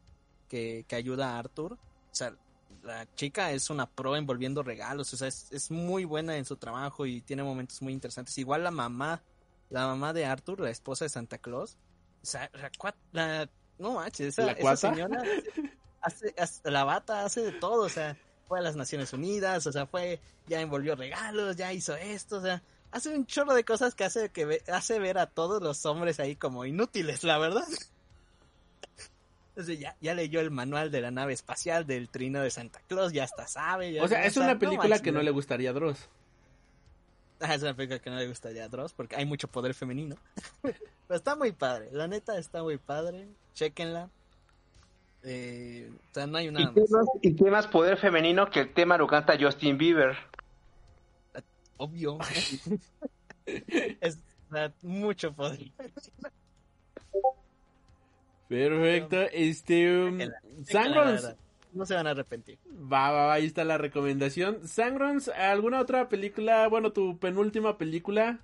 que, 0.48 0.84
que 0.88 0.96
ayuda 0.96 1.34
a 1.34 1.38
Arthur. 1.38 1.74
O 1.74 2.14
sea, 2.14 2.34
la 2.88 3.06
chica 3.14 3.52
es 3.52 3.70
una 3.70 3.88
pro 3.88 4.16
envolviendo 4.16 4.62
regalos, 4.62 5.12
o 5.14 5.16
sea, 5.16 5.28
es, 5.28 5.52
es 5.52 5.70
muy 5.70 6.04
buena 6.04 6.36
en 6.36 6.44
su 6.44 6.56
trabajo 6.56 7.06
y 7.06 7.20
tiene 7.20 7.42
momentos 7.44 7.80
muy 7.82 7.92
interesantes. 7.92 8.36
Igual 8.38 8.64
la 8.64 8.70
mamá, 8.72 9.22
la 9.70 9.86
mamá 9.86 10.12
de 10.12 10.24
Arthur, 10.26 10.60
la 10.60 10.70
esposa 10.70 11.04
de 11.04 11.08
Santa 11.10 11.38
Claus, 11.38 11.76
o 12.22 12.26
sea, 12.26 12.50
la, 12.54 12.70
la- 13.12 13.50
no 13.78 13.92
manches, 13.92 14.28
esa, 14.28 14.42
¿La 14.46 14.52
esa 14.52 14.60
señora 14.76 15.22
hace, 16.00 16.34
hace- 16.36 16.70
la 16.70 16.82
bata 16.84 17.24
hace 17.24 17.42
de 17.42 17.52
todo, 17.52 17.84
o 17.84 17.88
sea, 17.88 18.16
fue 18.48 18.58
a 18.58 18.62
las 18.62 18.74
Naciones 18.76 19.12
Unidas, 19.12 19.66
o 19.66 19.72
sea, 19.72 19.86
fue, 19.86 20.20
ya 20.46 20.60
envolvió 20.60 20.96
regalos, 20.96 21.56
ya 21.56 21.72
hizo 21.72 21.94
esto, 21.94 22.38
o 22.38 22.42
sea, 22.42 22.62
hace 22.90 23.10
un 23.14 23.26
chorro 23.26 23.54
de 23.54 23.64
cosas 23.64 23.94
que 23.94 24.04
hace 24.04 24.30
que 24.30 24.62
hace 24.72 24.98
ver 24.98 25.18
a 25.18 25.26
todos 25.26 25.62
los 25.62 25.84
hombres 25.86 26.18
ahí 26.18 26.34
como 26.34 26.64
inútiles, 26.64 27.22
la 27.24 27.38
verdad. 27.38 27.66
Entonces 29.58 29.80
ya, 29.80 29.96
ya 30.00 30.14
leyó 30.14 30.38
el 30.38 30.52
manual 30.52 30.92
de 30.92 31.00
la 31.00 31.10
nave 31.10 31.32
espacial 31.32 31.84
del 31.84 32.08
trino 32.08 32.40
de 32.40 32.48
Santa 32.48 32.80
Claus, 32.86 33.12
ya 33.12 33.24
hasta 33.24 33.48
sabe. 33.48 33.92
ya- 33.92 34.04
O 34.04 34.06
sea, 34.06 34.24
es 34.24 34.36
una 34.36 34.46
sabe, 34.50 34.60
película 34.60 35.00
que 35.00 35.10
no 35.10 35.20
le 35.20 35.32
gustaría 35.32 35.70
a 35.70 35.72
Dross. 35.72 36.08
Ah, 37.40 37.56
es 37.56 37.62
una 37.62 37.74
película 37.74 37.98
que 37.98 38.08
no 38.08 38.18
le 38.18 38.28
gustaría 38.28 38.62
a 38.62 38.68
Dross 38.68 38.92
porque 38.92 39.16
hay 39.16 39.26
mucho 39.26 39.48
poder 39.48 39.74
femenino. 39.74 40.14
Pero 40.62 40.76
está 41.08 41.34
muy 41.34 41.50
padre, 41.50 41.88
la 41.90 42.06
neta 42.06 42.38
está 42.38 42.62
muy 42.62 42.78
padre. 42.78 43.26
Chequenla. 43.54 44.08
Eh, 45.24 45.90
o 46.08 46.14
sea, 46.14 46.28
no 46.28 46.38
hay 46.38 46.46
una. 46.46 46.60
¿Y 46.60 46.74
qué, 46.74 46.84
más, 46.88 47.06
y 47.20 47.34
qué 47.34 47.50
más 47.50 47.66
poder 47.66 47.96
femenino 47.96 48.48
que 48.50 48.60
el 48.60 48.72
tema 48.72 48.96
lo 48.96 49.08
canta 49.08 49.36
Justin 49.40 49.76
Bieber? 49.76 50.16
Obvio. 51.78 52.18
es 53.46 54.20
o 54.50 54.54
sea, 54.54 54.72
mucho 54.82 55.32
poder. 55.34 55.72
Perfecto, 58.48 59.20
este... 59.32 60.02
um, 60.02 60.18
Sangrons. 60.64 61.36
No 61.72 61.84
se 61.84 61.94
van 61.94 62.06
a 62.06 62.10
arrepentir. 62.10 62.58
Va, 62.66 63.10
va, 63.10 63.26
va, 63.26 63.34
ahí 63.34 63.44
está 63.44 63.62
la 63.64 63.76
recomendación. 63.76 64.66
Sangrons, 64.66 65.28
¿alguna 65.28 65.80
otra 65.80 66.08
película? 66.08 66.66
Bueno, 66.68 66.92
tu 66.92 67.18
penúltima 67.18 67.76
película. 67.76 68.38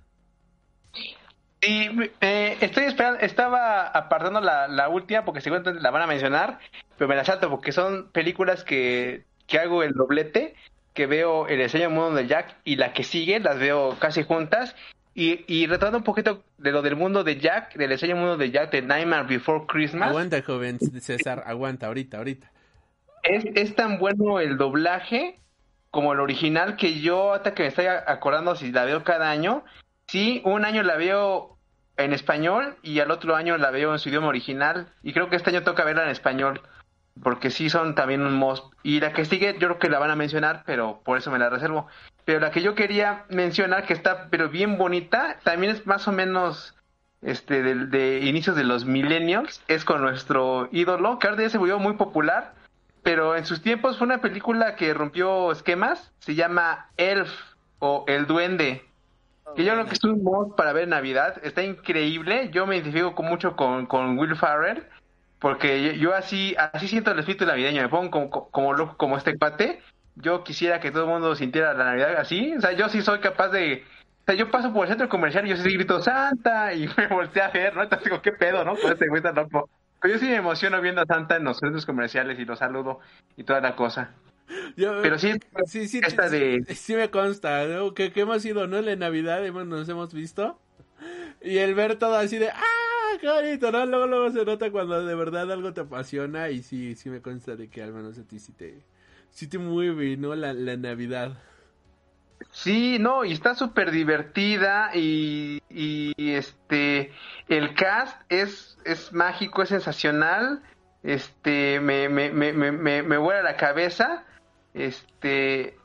Sí, 1.61 1.89
eh, 2.21 2.57
estoy 2.61 2.83
esperando, 2.83 3.19
estaba 3.21 3.87
apartando 3.87 4.39
la, 4.39 4.67
la 4.67 4.87
última 4.89 5.25
porque 5.25 5.41
seguramente 5.41 5.81
la 5.81 5.89
van 5.89 6.03
a 6.03 6.07
mencionar, 6.07 6.59
pero 6.97 7.07
me 7.07 7.15
la 7.15 7.25
salto 7.25 7.49
porque 7.49 7.71
son 7.71 8.11
películas 8.11 8.63
que, 8.63 9.25
que 9.47 9.57
hago 9.57 9.81
el 9.81 9.93
doblete, 9.93 10.53
que 10.93 11.07
veo 11.07 11.47
el 11.47 11.61
enseño 11.61 11.89
mundo 11.89 12.13
de 12.13 12.27
Jack 12.27 12.57
y 12.63 12.75
la 12.75 12.93
que 12.93 13.03
sigue, 13.03 13.39
las 13.39 13.57
veo 13.57 13.97
casi 13.99 14.23
juntas. 14.23 14.75
Y, 15.15 15.45
y 15.47 15.65
retomando 15.65 15.99
un 15.99 16.03
poquito 16.03 16.43
de 16.57 16.71
lo 16.71 16.81
del 16.81 16.95
mundo 16.95 17.23
de 17.23 17.39
Jack, 17.39 17.75
del 17.75 17.93
enseño 17.93 18.17
mundo 18.17 18.37
de 18.37 18.51
Jack 18.51 18.71
de 18.71 18.81
Nightmare 18.81 19.25
Before 19.25 19.65
Christmas. 19.65 20.09
Aguanta, 20.09 20.41
joven 20.43 20.77
César, 20.99 21.41
aguanta, 21.47 21.87
ahorita, 21.87 22.17
ahorita. 22.17 22.51
es, 23.23 23.45
es 23.55 23.75
tan 23.75 23.97
bueno 23.97 24.39
el 24.39 24.57
doblaje 24.57 25.39
como 25.89 26.11
el 26.11 26.19
original 26.19 26.75
que 26.75 26.99
yo 26.99 27.33
hasta 27.33 27.53
que 27.53 27.63
me 27.63 27.69
estoy 27.69 27.85
acordando 27.85 28.55
si 28.57 28.73
la 28.73 28.83
veo 28.83 29.05
cada 29.05 29.31
año, 29.31 29.63
sí, 30.07 30.41
un 30.43 30.65
año 30.65 30.83
la 30.83 30.97
veo 30.97 31.57
en 31.95 32.11
español 32.11 32.75
y 32.83 32.99
al 32.99 33.11
otro 33.11 33.35
año 33.35 33.57
la 33.57 33.71
veo 33.71 33.93
en 33.93 33.99
su 33.99 34.09
idioma 34.09 34.27
original 34.27 34.89
y 35.01 35.13
creo 35.13 35.29
que 35.29 35.37
este 35.37 35.51
año 35.51 35.63
toca 35.63 35.85
verla 35.85 36.03
en 36.03 36.09
español 36.09 36.61
porque 37.23 37.49
sí 37.49 37.69
son 37.69 37.95
también 37.95 38.21
un 38.21 38.33
most 38.33 38.65
y 38.83 38.99
la 38.99 39.13
que 39.13 39.23
sigue 39.23 39.53
yo 39.53 39.67
creo 39.69 39.79
que 39.79 39.89
la 39.89 39.99
van 39.99 40.11
a 40.11 40.17
mencionar 40.17 40.63
pero 40.65 41.01
por 41.05 41.17
eso 41.17 41.31
me 41.31 41.39
la 41.39 41.49
reservo 41.49 41.87
pero 42.25 42.39
la 42.39 42.51
que 42.51 42.61
yo 42.61 42.75
quería 42.75 43.25
mencionar 43.29 43.85
que 43.85 43.93
está 43.93 44.27
pero 44.29 44.49
bien 44.49 44.77
bonita 44.77 45.37
también 45.43 45.73
es 45.73 45.85
más 45.85 46.07
o 46.07 46.11
menos 46.11 46.75
este 47.21 47.63
de, 47.63 47.75
de 47.85 48.19
inicios 48.19 48.55
de 48.55 48.63
los 48.63 48.85
millennials 48.85 49.63
es 49.67 49.85
con 49.85 50.01
nuestro 50.01 50.67
ídolo 50.71 51.19
que 51.19 51.27
ahora 51.27 51.43
ya 51.43 51.49
se 51.49 51.57
volvió 51.57 51.79
muy 51.79 51.93
popular 51.93 52.53
pero 53.05 53.35
en 53.35 53.45
sus 53.45 53.61
tiempos 53.61 53.99
fue 53.99 54.07
una 54.07 54.19
película 54.19 54.75
que 54.75 54.91
rompió 54.91 55.51
esquemas, 55.51 56.11
se 56.17 56.33
llama 56.33 56.89
Elf 56.97 57.29
o 57.77 58.03
El 58.07 58.25
Duende, 58.25 58.83
que 59.55 59.63
yo 59.63 59.73
creo 59.73 59.85
que 59.85 59.93
es 59.93 60.03
un 60.03 60.55
para 60.55 60.73
ver 60.73 60.87
Navidad, 60.87 61.39
está 61.43 61.61
increíble, 61.61 62.49
yo 62.49 62.65
me 62.65 62.77
identifico 62.77 63.13
con 63.13 63.27
mucho 63.27 63.55
con, 63.55 63.85
con 63.85 64.17
Will 64.17 64.35
Farrell, 64.35 64.87
porque 65.37 65.99
yo, 65.99 66.15
así 66.15 66.55
así 66.57 66.87
siento 66.87 67.11
el 67.11 67.19
espíritu 67.19 67.45
navideño, 67.45 67.83
me 67.83 67.89
pongo 67.89 68.09
como, 68.09 68.49
como, 68.49 68.73
loco 68.73 68.97
como 68.97 69.17
este 69.17 69.37
pate, 69.37 69.83
yo 70.15 70.43
quisiera 70.43 70.79
que 70.79 70.91
todo 70.91 71.03
el 71.03 71.09
mundo 71.09 71.35
sintiera 71.35 71.73
la 71.73 71.85
Navidad 71.85 72.15
así, 72.17 72.53
o 72.55 72.61
sea, 72.61 72.71
yo 72.73 72.89
sí 72.89 73.01
soy 73.01 73.19
capaz 73.19 73.49
de... 73.49 73.83
O 74.21 74.25
sea, 74.25 74.35
yo 74.35 74.49
paso 74.49 74.73
por 74.73 74.85
el 74.85 74.89
centro 74.89 75.07
comercial 75.07 75.45
y 75.45 75.49
yo 75.51 75.57
sí 75.57 75.73
grito 75.73 76.01
Santa 76.01 76.73
y 76.73 76.87
me 76.97 77.07
volteé 77.07 77.43
a 77.43 77.49
ver, 77.49 77.75
¿no? 77.75 77.83
Entonces 77.83 78.05
digo, 78.05 78.21
¿qué 78.21 78.31
pedo, 78.31 78.63
no? 78.65 78.75
Con 78.75 78.91
este 78.91 79.07
güey 79.07 79.21
tan 79.21 79.35
loco. 79.35 79.69
Pero 80.01 80.13
yo 80.15 80.19
sí 80.19 80.25
me 80.27 80.35
emociono 80.35 80.81
viendo 80.81 81.01
a 81.01 81.05
Santa 81.05 81.35
en 81.35 81.43
los 81.43 81.57
centros 81.57 81.85
comerciales 81.85 82.39
y 82.39 82.45
lo 82.45 82.55
saludo 82.55 82.99
y 83.37 83.43
toda 83.43 83.61
la 83.61 83.75
cosa. 83.75 84.11
Yo- 84.75 85.01
Pero 85.01 85.17
sí, 85.19 85.33
sí, 85.65 85.87
sí, 85.87 85.99
esta 86.03 86.29
sí, 86.29 86.37
de- 86.37 86.75
sí 86.75 86.95
me 86.95 87.09
consta, 87.09 87.65
¿no? 87.65 87.93
Que, 87.93 88.11
que 88.11 88.21
hemos 88.21 88.43
ido, 88.45 88.67
¿no? 88.67 88.81
La 88.81 88.95
Navidad 88.95 89.45
hemos, 89.45 89.65
nos 89.65 89.87
hemos 89.89 90.13
visto. 90.13 90.59
Y 91.41 91.57
el 91.57 91.75
ver 91.75 91.97
todo 91.97 92.15
así 92.15 92.37
de, 92.37 92.49
¡ah! 92.49 93.17
¡Qué 93.21 93.27
bonito! 93.29 93.71
¿no? 93.71 93.85
Luego, 93.85 94.07
luego 94.07 94.31
se 94.31 94.43
nota 94.45 94.71
cuando 94.71 95.05
de 95.05 95.15
verdad 95.15 95.51
algo 95.51 95.73
te 95.73 95.81
apasiona 95.81 96.49
y 96.49 96.63
sí, 96.63 96.95
sí 96.95 97.09
me 97.09 97.21
consta 97.21 97.55
de 97.55 97.69
que 97.69 97.81
al 97.83 97.93
menos 97.93 98.17
a 98.17 98.23
ti 98.23 98.39
sí 98.39 98.51
te, 98.53 98.83
sí 99.35 99.47
te 99.47 99.57
mueve, 99.57 100.15
¿no? 100.17 100.33
La, 100.33 100.53
la 100.53 100.77
Navidad. 100.77 101.33
Sí, 102.51 102.97
no, 102.99 103.25
y 103.25 103.33
está 103.33 103.53
súper 103.53 103.91
divertida 103.91 104.91
y, 104.93 105.61
y 105.69 106.13
este, 106.31 107.11
el 107.49 107.75
cast 107.75 108.19
es, 108.29 108.77
es 108.85 109.11
mágico, 109.11 109.61
es 109.61 109.69
sensacional, 109.69 110.61
este, 111.03 111.81
me, 111.81 112.07
me, 112.07 112.31
me, 112.31 112.53
me, 112.53 113.03
me, 113.03 113.17
vuela 113.17 113.43
la 113.43 113.57
cabeza, 113.57 114.23
este, 114.73 115.77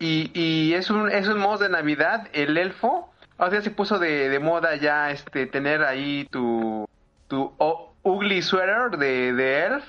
y, 0.00 0.32
y 0.34 0.74
es 0.74 0.90
un, 0.90 1.08
es 1.10 1.28
un 1.28 1.38
mod 1.38 1.60
de 1.60 1.68
Navidad, 1.68 2.28
el 2.32 2.58
elfo, 2.58 3.12
o 3.36 3.50
sea, 3.50 3.62
se 3.62 3.70
puso 3.70 4.00
de, 4.00 4.28
de 4.28 4.38
moda 4.40 4.74
ya, 4.74 5.12
este, 5.12 5.46
tener 5.46 5.84
ahí 5.84 6.26
tu, 6.32 6.88
tu 7.28 7.54
ugly 8.02 8.42
sweater 8.42 8.98
de, 8.98 9.32
de 9.34 9.66
elf, 9.66 9.84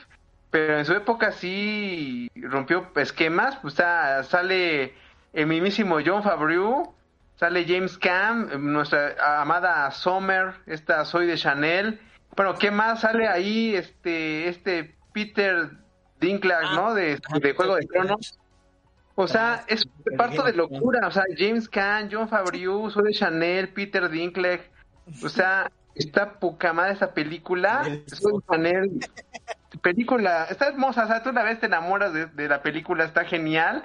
pero 0.52 0.78
en 0.80 0.86
su 0.86 0.94
época 0.94 1.32
sí 1.32 2.30
rompió 2.36 2.90
esquemas, 2.96 3.58
pues 3.62 3.74
está- 3.74 4.24
sale 4.24 4.94
el 5.34 5.48
mismísimo 5.48 5.98
John 6.06 6.24
Favreau, 6.24 6.96
sale 7.36 7.66
James 7.68 7.98
Cam, 7.98 8.50
nuestra 8.72 9.42
amada 9.42 9.90
Sommer, 9.92 10.56
esta 10.66 11.06
Soy 11.06 11.28
de 11.28 11.38
Chanel. 11.38 12.00
Bueno, 12.36 12.56
¿qué 12.56 12.72
más 12.72 13.02
sale 13.02 13.28
ahí? 13.28 13.76
Este, 13.76 14.48
este 14.48 14.96
Peter 15.14 15.70
Dinklage, 16.20 16.76
¿no? 16.76 16.94
De, 16.94 17.20
de 17.42 17.54
Juego 17.54 17.76
de 17.76 17.86
Tronos. 17.86 18.38
O 19.16 19.28
sea, 19.28 19.64
es 19.68 19.86
un 19.86 20.18
parto 20.18 20.44
de 20.44 20.54
locura. 20.54 21.08
O 21.08 21.12
sea, 21.12 21.24
James 21.38 21.68
Caan, 21.68 22.10
John 22.12 22.30
Favreau, 22.30 22.90
Soy 22.90 23.04
de 23.06 23.14
Chanel, 23.14 23.70
Peter 23.70 24.10
Dinklage. 24.10 24.70
O 25.24 25.28
sea, 25.30 25.70
está 25.96 26.40
poca 26.40 26.72
madre 26.72 26.94
esa 26.94 27.14
película. 27.14 27.84
Soy 28.08 28.34
de 28.34 28.40
Chanel. 28.50 29.00
Película, 29.82 30.46
está 30.50 30.68
hermosa. 30.68 31.06
O 31.06 31.08
sea, 31.08 31.24
tú 31.24 31.30
una 31.30 31.44
vez 31.44 31.60
te 31.60 31.68
enamoras 31.68 32.14
de, 32.14 32.26
de 32.28 32.48
la 32.48 32.62
película, 32.62 33.04
está 33.04 33.26
genial 33.26 33.84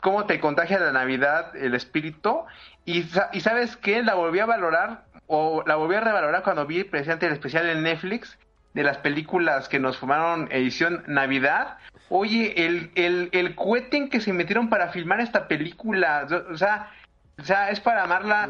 cómo 0.00 0.26
te 0.26 0.40
contagia 0.40 0.78
la 0.78 0.92
Navidad, 0.92 1.54
el 1.56 1.74
espíritu. 1.74 2.44
Y, 2.84 3.04
y 3.32 3.40
sabes 3.40 3.76
qué, 3.76 4.02
la 4.02 4.14
volví 4.14 4.38
a 4.38 4.46
valorar, 4.46 5.04
o 5.26 5.62
la 5.66 5.76
volví 5.76 5.96
a 5.96 6.00
revalorar 6.00 6.42
cuando 6.42 6.66
vi 6.66 6.84
precisamente 6.84 7.26
el 7.26 7.32
especial 7.32 7.68
en 7.68 7.82
Netflix 7.82 8.38
de 8.74 8.82
las 8.82 8.98
películas 8.98 9.68
que 9.68 9.78
nos 9.78 9.98
formaron 9.98 10.48
edición 10.50 11.02
Navidad. 11.06 11.78
Oye, 12.08 12.66
el, 12.66 12.90
el, 12.94 13.28
el 13.32 13.54
cohete 13.54 13.96
en 13.96 14.08
que 14.08 14.20
se 14.20 14.32
metieron 14.32 14.68
para 14.68 14.88
filmar 14.88 15.20
esta 15.20 15.48
película, 15.48 16.26
o 16.50 16.56
sea, 16.56 16.90
o 17.38 17.44
sea, 17.44 17.70
es 17.70 17.80
para 17.80 18.04
amarla 18.04 18.48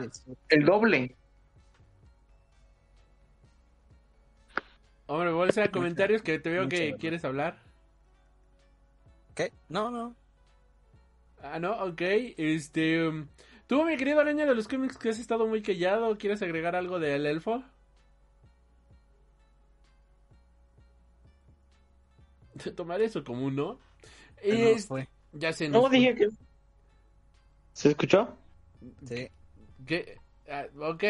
el 0.49 0.65
doble. 0.65 1.15
Hombre, 5.09 5.33
bolsa 5.33 5.63
de 5.63 5.71
comentarios 5.71 6.23
que 6.23 6.39
te 6.39 6.51
veo 6.51 6.69
que 6.69 6.95
quieres 6.97 7.25
hablar. 7.25 7.59
¿Qué? 9.35 9.53
No, 9.69 9.91
no. 9.91 10.15
Ah, 11.43 11.59
no, 11.59 11.73
ok. 11.85 12.01
Este. 12.37 13.07
um, 13.09 13.27
Tú, 13.67 13.85
mi 13.85 13.97
querido 13.97 14.21
araña 14.21 14.47
de 14.47 14.55
los 14.55 14.69
cómics, 14.69 14.97
que 14.99 15.09
has 15.11 15.19
estado 15.19 15.47
muy 15.47 15.63
callado, 15.63 16.17
¿quieres 16.19 16.41
agregar 16.43 16.77
algo 16.77 16.99
del 16.99 17.27
elfo? 17.27 17.63
Tomar 22.77 23.01
eso 23.03 23.25
como 23.25 23.45
un 23.47 23.57
no. 23.57 23.65
No 23.75 23.79
Es- 24.41 24.87
fue. 24.87 25.09
ya 25.33 25.53
se 25.53 25.69
No, 25.69 25.81
nos 25.83 25.89
fue. 25.91 25.99
dije 25.99 26.15
que 26.15 26.29
¿Se 27.73 27.91
escuchó? 27.91 28.37
Sí. 29.07 29.29
¿Qué? 29.87 30.19
Ah, 30.51 30.67
ok. 30.81 31.05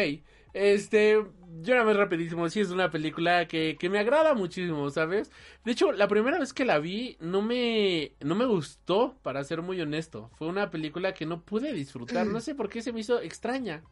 Este, 0.53 1.13
yo 1.61 1.73
nada 1.73 1.85
más 1.85 1.95
rapidísimo, 1.95 2.49
sí 2.49 2.59
es 2.61 2.69
una 2.71 2.89
película 2.89 3.47
que, 3.47 3.77
que 3.79 3.89
me 3.89 3.99
agrada 3.99 4.33
muchísimo, 4.33 4.89
¿sabes? 4.89 5.31
De 5.63 5.71
hecho, 5.71 5.91
la 5.91 6.07
primera 6.07 6.39
vez 6.39 6.53
que 6.53 6.65
la 6.65 6.79
vi 6.79 7.17
no 7.19 7.41
me, 7.41 8.13
no 8.21 8.35
me 8.35 8.45
gustó, 8.45 9.17
para 9.21 9.43
ser 9.43 9.61
muy 9.61 9.79
honesto. 9.81 10.29
Fue 10.35 10.47
una 10.47 10.69
película 10.71 11.13
que 11.13 11.25
no 11.25 11.41
pude 11.43 11.73
disfrutar, 11.73 12.27
no 12.27 12.39
sé 12.41 12.55
por 12.55 12.69
qué 12.69 12.81
se 12.81 12.93
me 12.93 13.01
hizo 13.01 13.21
extraña. 13.21 13.83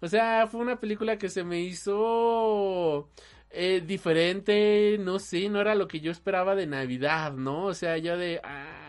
O 0.00 0.08
sea, 0.08 0.46
fue 0.46 0.60
una 0.60 0.80
película 0.80 1.18
que 1.18 1.28
se 1.28 1.44
me 1.44 1.60
hizo 1.60 3.10
eh, 3.50 3.82
diferente, 3.86 4.96
no 5.00 5.18
sé, 5.18 5.48
no 5.48 5.60
era 5.60 5.74
lo 5.74 5.88
que 5.88 6.00
yo 6.00 6.10
esperaba 6.10 6.54
de 6.54 6.66
Navidad, 6.66 7.32
¿no? 7.34 7.66
O 7.66 7.74
sea, 7.74 7.98
yo 7.98 8.16
de, 8.16 8.40
ay, 8.42 8.79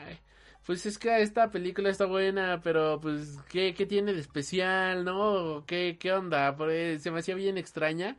pues 0.71 0.85
es 0.85 0.97
que 0.97 1.21
esta 1.21 1.51
película 1.51 1.89
está 1.89 2.05
buena, 2.05 2.61
pero 2.63 2.97
pues, 3.01 3.37
¿qué, 3.49 3.73
qué 3.73 3.85
tiene 3.85 4.13
de 4.13 4.21
especial, 4.21 5.03
no? 5.03 5.65
¿Qué, 5.67 5.97
qué 5.99 6.13
onda? 6.13 6.55
Pues, 6.55 7.03
se 7.03 7.11
me 7.11 7.19
hacía 7.19 7.35
bien 7.35 7.57
extraña. 7.57 8.15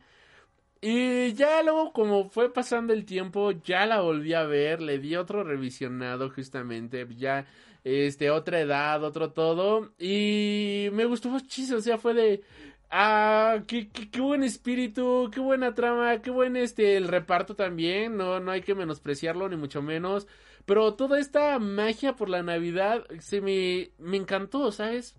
Y 0.79 1.33
ya 1.33 1.63
luego, 1.63 1.93
como 1.93 2.29
fue 2.29 2.53
pasando 2.53 2.93
el 2.93 3.05
tiempo, 3.05 3.53
ya 3.53 3.87
la 3.87 4.01
volví 4.01 4.35
a 4.35 4.43
ver, 4.43 4.83
le 4.83 4.99
di 4.99 5.15
otro 5.15 5.43
revisionado 5.43 6.29
justamente, 6.29 7.07
ya, 7.17 7.47
este, 7.83 8.29
otra 8.29 8.59
edad, 8.59 9.03
otro 9.03 9.31
todo, 9.31 9.91
y 9.97 10.89
me 10.93 11.05
gustó 11.05 11.29
muchísimo, 11.29 11.79
o 11.79 11.81
sea, 11.81 11.97
fue 11.97 12.13
de, 12.13 12.43
ah, 12.91 13.63
qué, 13.67 13.89
qué, 13.89 14.11
qué 14.11 14.21
buen 14.21 14.43
espíritu, 14.43 15.31
qué 15.33 15.39
buena 15.39 15.73
trama, 15.73 16.21
qué 16.21 16.29
buen, 16.29 16.55
este, 16.55 16.97
el 16.97 17.07
reparto 17.07 17.55
también, 17.55 18.15
no, 18.15 18.39
no 18.39 18.51
hay 18.51 18.61
que 18.61 18.75
menospreciarlo, 18.75 19.49
ni 19.49 19.55
mucho 19.55 19.81
menos, 19.81 20.27
pero 20.65 20.93
toda 20.95 21.19
esta 21.19 21.59
magia 21.59 22.15
por 22.15 22.29
la 22.29 22.43
Navidad 22.43 23.05
se 23.19 23.41
me, 23.41 23.91
me 23.97 24.17
encantó, 24.17 24.71
¿sabes? 24.71 25.15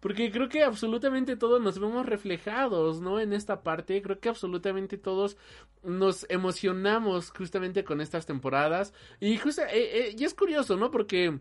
Porque 0.00 0.30
creo 0.30 0.48
que 0.48 0.62
absolutamente 0.62 1.36
todos 1.36 1.60
nos 1.60 1.78
vemos 1.78 2.06
reflejados, 2.06 3.00
¿no? 3.00 3.18
En 3.18 3.32
esta 3.32 3.62
parte, 3.62 4.00
creo 4.00 4.20
que 4.20 4.28
absolutamente 4.28 4.96
todos 4.96 5.36
nos 5.82 6.24
emocionamos 6.30 7.30
justamente 7.30 7.84
con 7.84 8.00
estas 8.00 8.24
temporadas. 8.24 8.94
Y, 9.18 9.36
justo, 9.38 9.62
eh, 9.62 9.68
eh, 9.72 10.16
y 10.16 10.24
es 10.24 10.34
curioso, 10.34 10.76
¿no? 10.76 10.90
Porque 10.92 11.40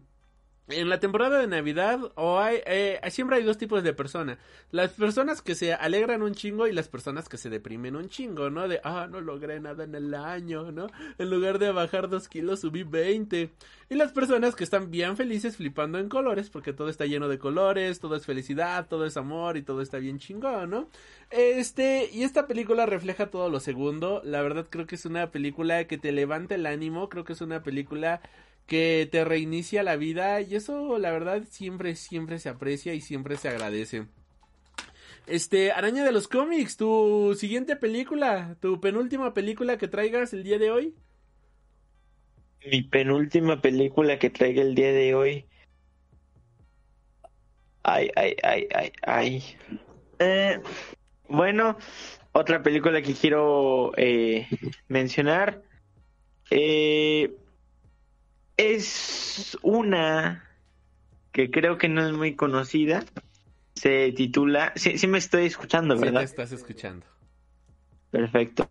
en 0.69 0.89
la 0.89 0.99
temporada 0.99 1.39
de 1.39 1.47
Navidad 1.47 1.99
o 2.15 2.39
hay, 2.39 2.59
eh, 2.65 2.99
siempre 3.09 3.37
hay 3.37 3.43
dos 3.43 3.57
tipos 3.57 3.83
de 3.83 3.93
personas. 3.93 4.37
Las 4.71 4.91
personas 4.91 5.41
que 5.41 5.55
se 5.55 5.73
alegran 5.73 6.21
un 6.21 6.33
chingo 6.33 6.67
y 6.67 6.73
las 6.73 6.89
personas 6.89 7.29
que 7.29 7.37
se 7.37 7.49
deprimen 7.49 7.95
un 7.95 8.09
chingo, 8.09 8.49
¿no? 8.49 8.67
De, 8.67 8.81
ah, 8.83 9.07
no 9.09 9.21
logré 9.21 9.59
nada 9.61 9.85
en 9.85 9.95
el 9.95 10.13
año, 10.13 10.71
¿no? 10.71 10.87
En 11.17 11.29
lugar 11.29 11.59
de 11.59 11.71
bajar 11.71 12.09
dos 12.09 12.27
kilos 12.27 12.61
subí 12.61 12.83
20. 12.83 13.49
Y 13.89 13.95
las 13.95 14.11
personas 14.11 14.55
que 14.55 14.65
están 14.65 14.91
bien 14.91 15.15
felices 15.15 15.55
flipando 15.55 15.99
en 15.99 16.09
colores 16.09 16.49
porque 16.49 16.73
todo 16.73 16.89
está 16.89 17.05
lleno 17.05 17.29
de 17.29 17.39
colores, 17.39 18.01
todo 18.01 18.17
es 18.17 18.25
felicidad, 18.25 18.87
todo 18.89 19.05
es 19.05 19.15
amor 19.15 19.55
y 19.55 19.61
todo 19.61 19.81
está 19.81 19.99
bien 19.99 20.19
chingón, 20.19 20.69
¿no? 20.69 20.89
Este, 21.29 22.09
y 22.11 22.23
esta 22.23 22.45
película 22.47 22.85
refleja 22.85 23.27
todo 23.27 23.49
lo 23.49 23.61
segundo. 23.61 24.21
La 24.25 24.41
verdad 24.41 24.67
creo 24.69 24.85
que 24.85 24.95
es 24.95 25.05
una 25.05 25.31
película 25.31 25.85
que 25.85 25.97
te 25.97 26.11
levanta 26.11 26.55
el 26.55 26.65
ánimo, 26.65 27.07
creo 27.07 27.23
que 27.23 27.33
es 27.33 27.41
una 27.41 27.63
película 27.63 28.21
que 28.67 29.07
te 29.09 29.25
reinicia 29.25 29.81
la 29.81 29.95
vida 29.95 30.41
y 30.41 30.55
eso 30.55 30.99
la 30.99 31.11
verdad 31.11 31.43
siempre, 31.49 31.95
siempre 31.95 32.37
se 32.37 32.49
aprecia 32.49 32.93
y 32.93 33.01
siempre 33.01 33.37
se 33.37 33.49
agradece. 33.49 34.05
Este, 35.25 35.71
Araña 35.71 36.03
de 36.03 36.11
los 36.11 36.27
cómics, 36.27 36.77
tu 36.77 37.35
siguiente 37.37 37.75
película, 37.75 38.55
tu 38.61 38.79
penúltima 38.79 39.33
película 39.33 39.77
que 39.77 39.87
traigas 39.87 40.33
el 40.33 40.43
día 40.43 40.57
de 40.57 40.71
hoy. 40.71 40.95
Mi 42.69 42.81
penúltima 42.81 43.61
película 43.61 44.19
que 44.19 44.29
traiga 44.29 44.61
el 44.61 44.75
día 44.75 44.91
de 44.91 45.15
hoy. 45.15 45.45
Ay, 47.83 48.09
ay, 48.15 48.35
ay, 48.43 48.67
ay, 48.73 48.91
ay. 49.03 49.43
Eh, 50.19 50.59
bueno, 51.29 51.77
otra 52.33 52.61
película 52.63 53.01
que 53.01 53.13
quiero 53.13 53.91
eh, 53.95 54.47
mencionar. 54.87 55.61
Eh, 56.49 57.33
es 58.57 59.57
una 59.61 60.43
que 61.31 61.51
creo 61.51 61.77
que 61.77 61.87
no 61.87 62.05
es 62.05 62.13
muy 62.13 62.35
conocida. 62.35 63.05
Se 63.75 64.11
titula. 64.11 64.73
Sí, 64.75 64.97
sí 64.97 65.07
me 65.07 65.19
estoy 65.19 65.45
escuchando, 65.45 65.95
¿verdad? 65.95 66.21
Sí, 66.21 66.25
te 66.25 66.41
estás 66.41 66.51
escuchando. 66.51 67.05
Perfecto. 68.09 68.69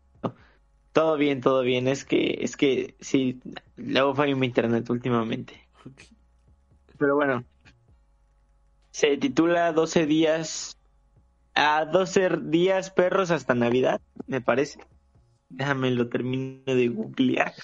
Todo 0.92 1.16
bien, 1.16 1.40
todo 1.40 1.62
bien. 1.62 1.86
Es 1.86 2.04
que, 2.04 2.38
es 2.40 2.56
que 2.56 2.96
sí, 3.00 3.40
luego 3.76 4.14
falla 4.14 4.34
mi 4.34 4.46
internet 4.46 4.90
últimamente. 4.90 5.68
Pero 6.98 7.14
bueno. 7.14 7.44
Se 8.90 9.16
titula 9.16 9.72
12 9.72 10.06
días. 10.06 10.78
A 11.54 11.84
12 11.86 12.38
días 12.44 12.90
perros 12.90 13.30
hasta 13.30 13.54
Navidad, 13.54 14.00
me 14.26 14.42
parece. 14.42 14.80
Déjame 15.48 15.90
lo 15.90 16.08
termino 16.08 16.62
de 16.66 16.88
googlear. 16.88 17.54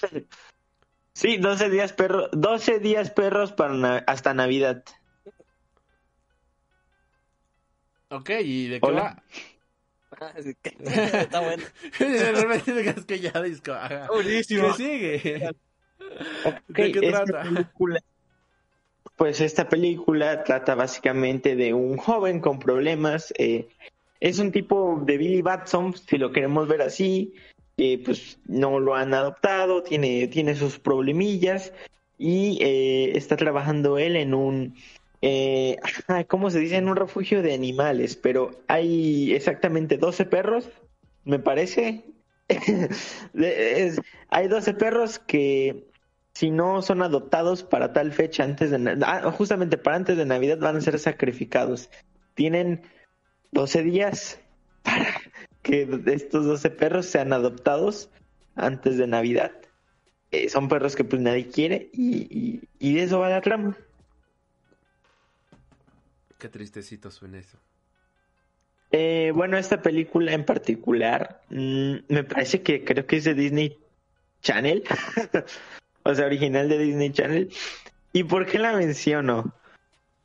Sí, 1.13 1.37
12 1.37 1.69
días 1.69 1.93
perros, 1.93 2.29
12 2.31 2.79
días 2.79 3.11
perros 3.11 3.51
para 3.53 3.73
na- 3.73 4.03
hasta 4.07 4.33
Navidad. 4.33 4.83
Ok, 8.09 8.29
¿y 8.43 8.67
de 8.67 8.81
qué 8.81 8.87
Hola. 8.87 9.01
va? 9.03 9.23
Está 10.37 11.39
bueno. 11.39 11.63
de 11.99 12.31
repente 12.31 12.73
te 12.73 12.83
quedas 12.83 13.05
callado 13.05 13.47
y 13.47 13.61
ajá. 13.71 14.07
¿Qué 14.23 14.43
sigue? 14.43 15.49
Ok, 16.45 16.59
¿De 16.67 16.91
qué 16.91 16.99
esta 17.07 17.25
trata? 17.25 17.43
película- 17.43 17.99
pues 19.15 19.41
esta 19.41 19.69
película 19.69 20.43
trata 20.43 20.75
básicamente 20.75 21.55
de 21.55 21.73
un 21.73 21.97
joven 21.97 22.39
con 22.39 22.59
problemas. 22.59 23.33
eh, 23.37 23.67
es 24.19 24.39
un 24.39 24.51
tipo 24.51 25.01
de 25.05 25.17
Billy 25.17 25.41
Batson, 25.41 25.93
si 25.95 26.17
lo 26.17 26.31
queremos 26.31 26.67
ver 26.67 26.81
así. 26.81 27.33
Que 27.77 28.01
pues 28.03 28.39
no 28.45 28.79
lo 28.79 28.95
han 28.95 29.13
adoptado, 29.13 29.83
tiene, 29.83 30.27
tiene 30.27 30.55
sus 30.55 30.79
problemillas 30.79 31.73
y 32.17 32.57
eh, 32.61 33.17
está 33.17 33.35
trabajando 33.35 33.97
él 33.97 34.15
en 34.15 34.33
un, 34.33 34.75
eh, 35.21 35.77
¿cómo 36.27 36.49
se 36.49 36.59
dice? 36.59 36.77
En 36.77 36.89
un 36.89 36.95
refugio 36.95 37.41
de 37.41 37.53
animales, 37.53 38.15
pero 38.15 38.51
hay 38.67 39.33
exactamente 39.33 39.97
12 39.97 40.25
perros, 40.25 40.69
me 41.23 41.39
parece. 41.39 42.05
Hay 44.29 44.47
12 44.49 44.73
perros 44.73 45.17
que 45.17 45.87
si 46.33 46.51
no 46.51 46.81
son 46.81 47.01
adoptados 47.01 47.63
para 47.63 47.93
tal 47.93 48.11
fecha 48.11 48.43
antes 48.43 48.69
de 48.69 48.97
ah, 49.05 49.31
justamente 49.31 49.77
para 49.77 49.95
antes 49.95 50.17
de 50.17 50.25
Navidad 50.25 50.57
van 50.59 50.75
a 50.75 50.81
ser 50.81 50.99
sacrificados. 50.99 51.89
Tienen 52.33 52.81
12 53.51 53.83
días 53.83 54.39
para 54.83 55.21
que 55.63 55.87
estos 56.07 56.45
12 56.45 56.69
perros 56.69 57.07
sean 57.07 57.33
adoptados 57.33 58.09
antes 58.55 58.97
de 58.97 59.07
Navidad. 59.07 59.51
Eh, 60.31 60.49
son 60.49 60.67
perros 60.67 60.95
que 60.95 61.03
pues 61.03 61.21
nadie 61.21 61.47
quiere 61.47 61.89
y, 61.93 62.27
y, 62.29 62.61
y 62.79 62.93
de 62.95 63.03
eso 63.03 63.19
va 63.19 63.29
la 63.29 63.41
trama. 63.41 63.77
Qué 66.37 66.49
tristecito 66.49 67.09
suena 67.09 67.39
eso. 67.39 67.57
Eh, 68.91 69.31
bueno, 69.33 69.57
esta 69.57 69.81
película 69.81 70.33
en 70.33 70.45
particular, 70.45 71.41
mm, 71.49 71.95
me 72.09 72.23
parece 72.23 72.61
que 72.61 72.83
creo 72.83 73.07
que 73.07 73.17
es 73.17 73.23
de 73.23 73.33
Disney 73.33 73.79
Channel, 74.41 74.83
o 76.03 76.13
sea, 76.13 76.25
original 76.27 76.69
de 76.69 76.77
Disney 76.77 77.11
Channel. 77.11 77.51
¿Y 78.11 78.23
por 78.25 78.45
qué 78.45 78.59
la 78.59 78.73
menciono? 78.73 79.51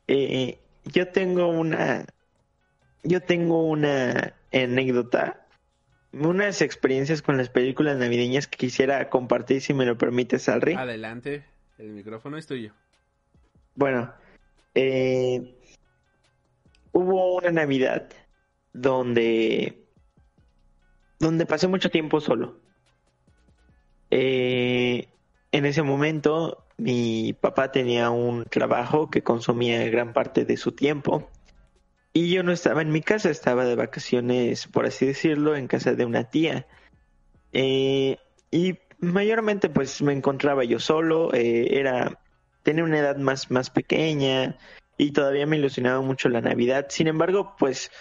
Eh, 0.07 0.59
yo 0.85 1.07
tengo 1.07 1.47
una, 1.47 2.05
yo 3.03 3.21
tengo 3.21 3.63
una 3.67 4.35
anécdota, 4.51 5.45
unas 6.11 6.61
experiencias 6.61 7.21
con 7.21 7.37
las 7.37 7.49
películas 7.49 7.97
navideñas 7.97 8.47
que 8.47 8.57
quisiera 8.57 9.09
compartir, 9.09 9.61
si 9.61 9.73
me 9.73 9.85
lo 9.85 9.97
permites, 9.97 10.49
Alri. 10.49 10.73
Adelante, 10.73 11.45
el 11.77 11.89
micrófono 11.91 12.37
es 12.37 12.47
tuyo. 12.47 12.73
Bueno, 13.75 14.11
eh, 14.75 15.55
hubo 16.91 17.37
una 17.37 17.51
Navidad 17.51 18.09
donde, 18.73 19.85
donde 21.19 21.45
pasé 21.45 21.67
mucho 21.67 21.89
tiempo 21.89 22.19
solo. 22.19 22.59
Eh, 24.11 25.07
en 25.51 25.65
ese 25.65 25.83
momento 25.83 26.65
mi 26.77 27.33
papá 27.33 27.71
tenía 27.71 28.09
un 28.09 28.45
trabajo 28.45 29.09
que 29.09 29.21
consumía 29.21 29.87
gran 29.89 30.13
parte 30.13 30.45
de 30.45 30.57
su 30.57 30.71
tiempo 30.71 31.29
y 32.13 32.31
yo 32.31 32.43
no 32.43 32.51
estaba 32.51 32.81
en 32.81 32.91
mi 32.91 33.01
casa, 33.01 33.29
estaba 33.29 33.65
de 33.65 33.75
vacaciones, 33.75 34.67
por 34.67 34.85
así 34.85 35.05
decirlo, 35.05 35.55
en 35.55 35.67
casa 35.67 35.93
de 35.93 36.05
una 36.05 36.25
tía. 36.25 36.67
Eh, 37.53 38.17
y 38.51 38.79
mayormente 38.99 39.69
pues 39.69 40.01
me 40.01 40.13
encontraba 40.13 40.63
yo 40.63 40.79
solo, 40.79 41.33
eh, 41.33 41.79
era 41.79 42.19
tenía 42.63 42.83
una 42.83 42.99
edad 42.99 43.17
más, 43.17 43.51
más 43.51 43.69
pequeña 43.69 44.57
y 44.97 45.11
todavía 45.11 45.45
me 45.45 45.57
ilusionaba 45.57 46.01
mucho 46.01 46.29
la 46.29 46.41
Navidad. 46.41 46.87
Sin 46.89 47.07
embargo, 47.07 47.55
pues 47.57 47.91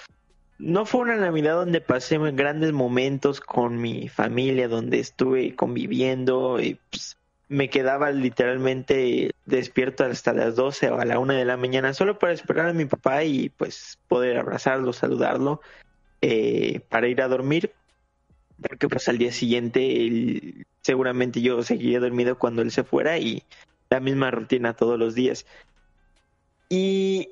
no 0.58 0.84
fue 0.86 1.02
una 1.02 1.16
Navidad 1.16 1.54
donde 1.54 1.80
pasé 1.80 2.18
grandes 2.32 2.72
momentos 2.72 3.40
con 3.40 3.80
mi 3.80 4.08
familia, 4.08 4.68
donde 4.68 4.98
estuve 4.98 5.54
conviviendo 5.54 6.60
y 6.60 6.78
pues, 6.90 7.17
me 7.48 7.70
quedaba 7.70 8.10
literalmente 8.10 9.32
despierto 9.46 10.04
hasta 10.04 10.32
las 10.32 10.56
12 10.56 10.90
o 10.90 11.00
a 11.00 11.04
la 11.04 11.18
1 11.18 11.34
de 11.34 11.44
la 11.44 11.56
mañana 11.56 11.94
solo 11.94 12.18
para 12.18 12.32
esperar 12.32 12.66
a 12.68 12.72
mi 12.74 12.84
papá 12.84 13.24
y 13.24 13.48
pues 13.48 13.98
poder 14.08 14.38
abrazarlo, 14.38 14.92
saludarlo 14.92 15.60
eh, 16.20 16.80
para 16.88 17.08
ir 17.08 17.22
a 17.22 17.28
dormir 17.28 17.72
porque 18.60 18.88
pues 18.88 19.08
al 19.08 19.18
día 19.18 19.32
siguiente 19.32 20.66
seguramente 20.82 21.40
yo 21.40 21.62
seguiría 21.62 22.00
dormido 22.00 22.38
cuando 22.38 22.62
él 22.62 22.70
se 22.70 22.84
fuera 22.84 23.18
y 23.18 23.42
la 23.90 24.00
misma 24.00 24.30
rutina 24.30 24.74
todos 24.74 24.98
los 24.98 25.14
días. 25.14 25.46
Y 26.68 27.30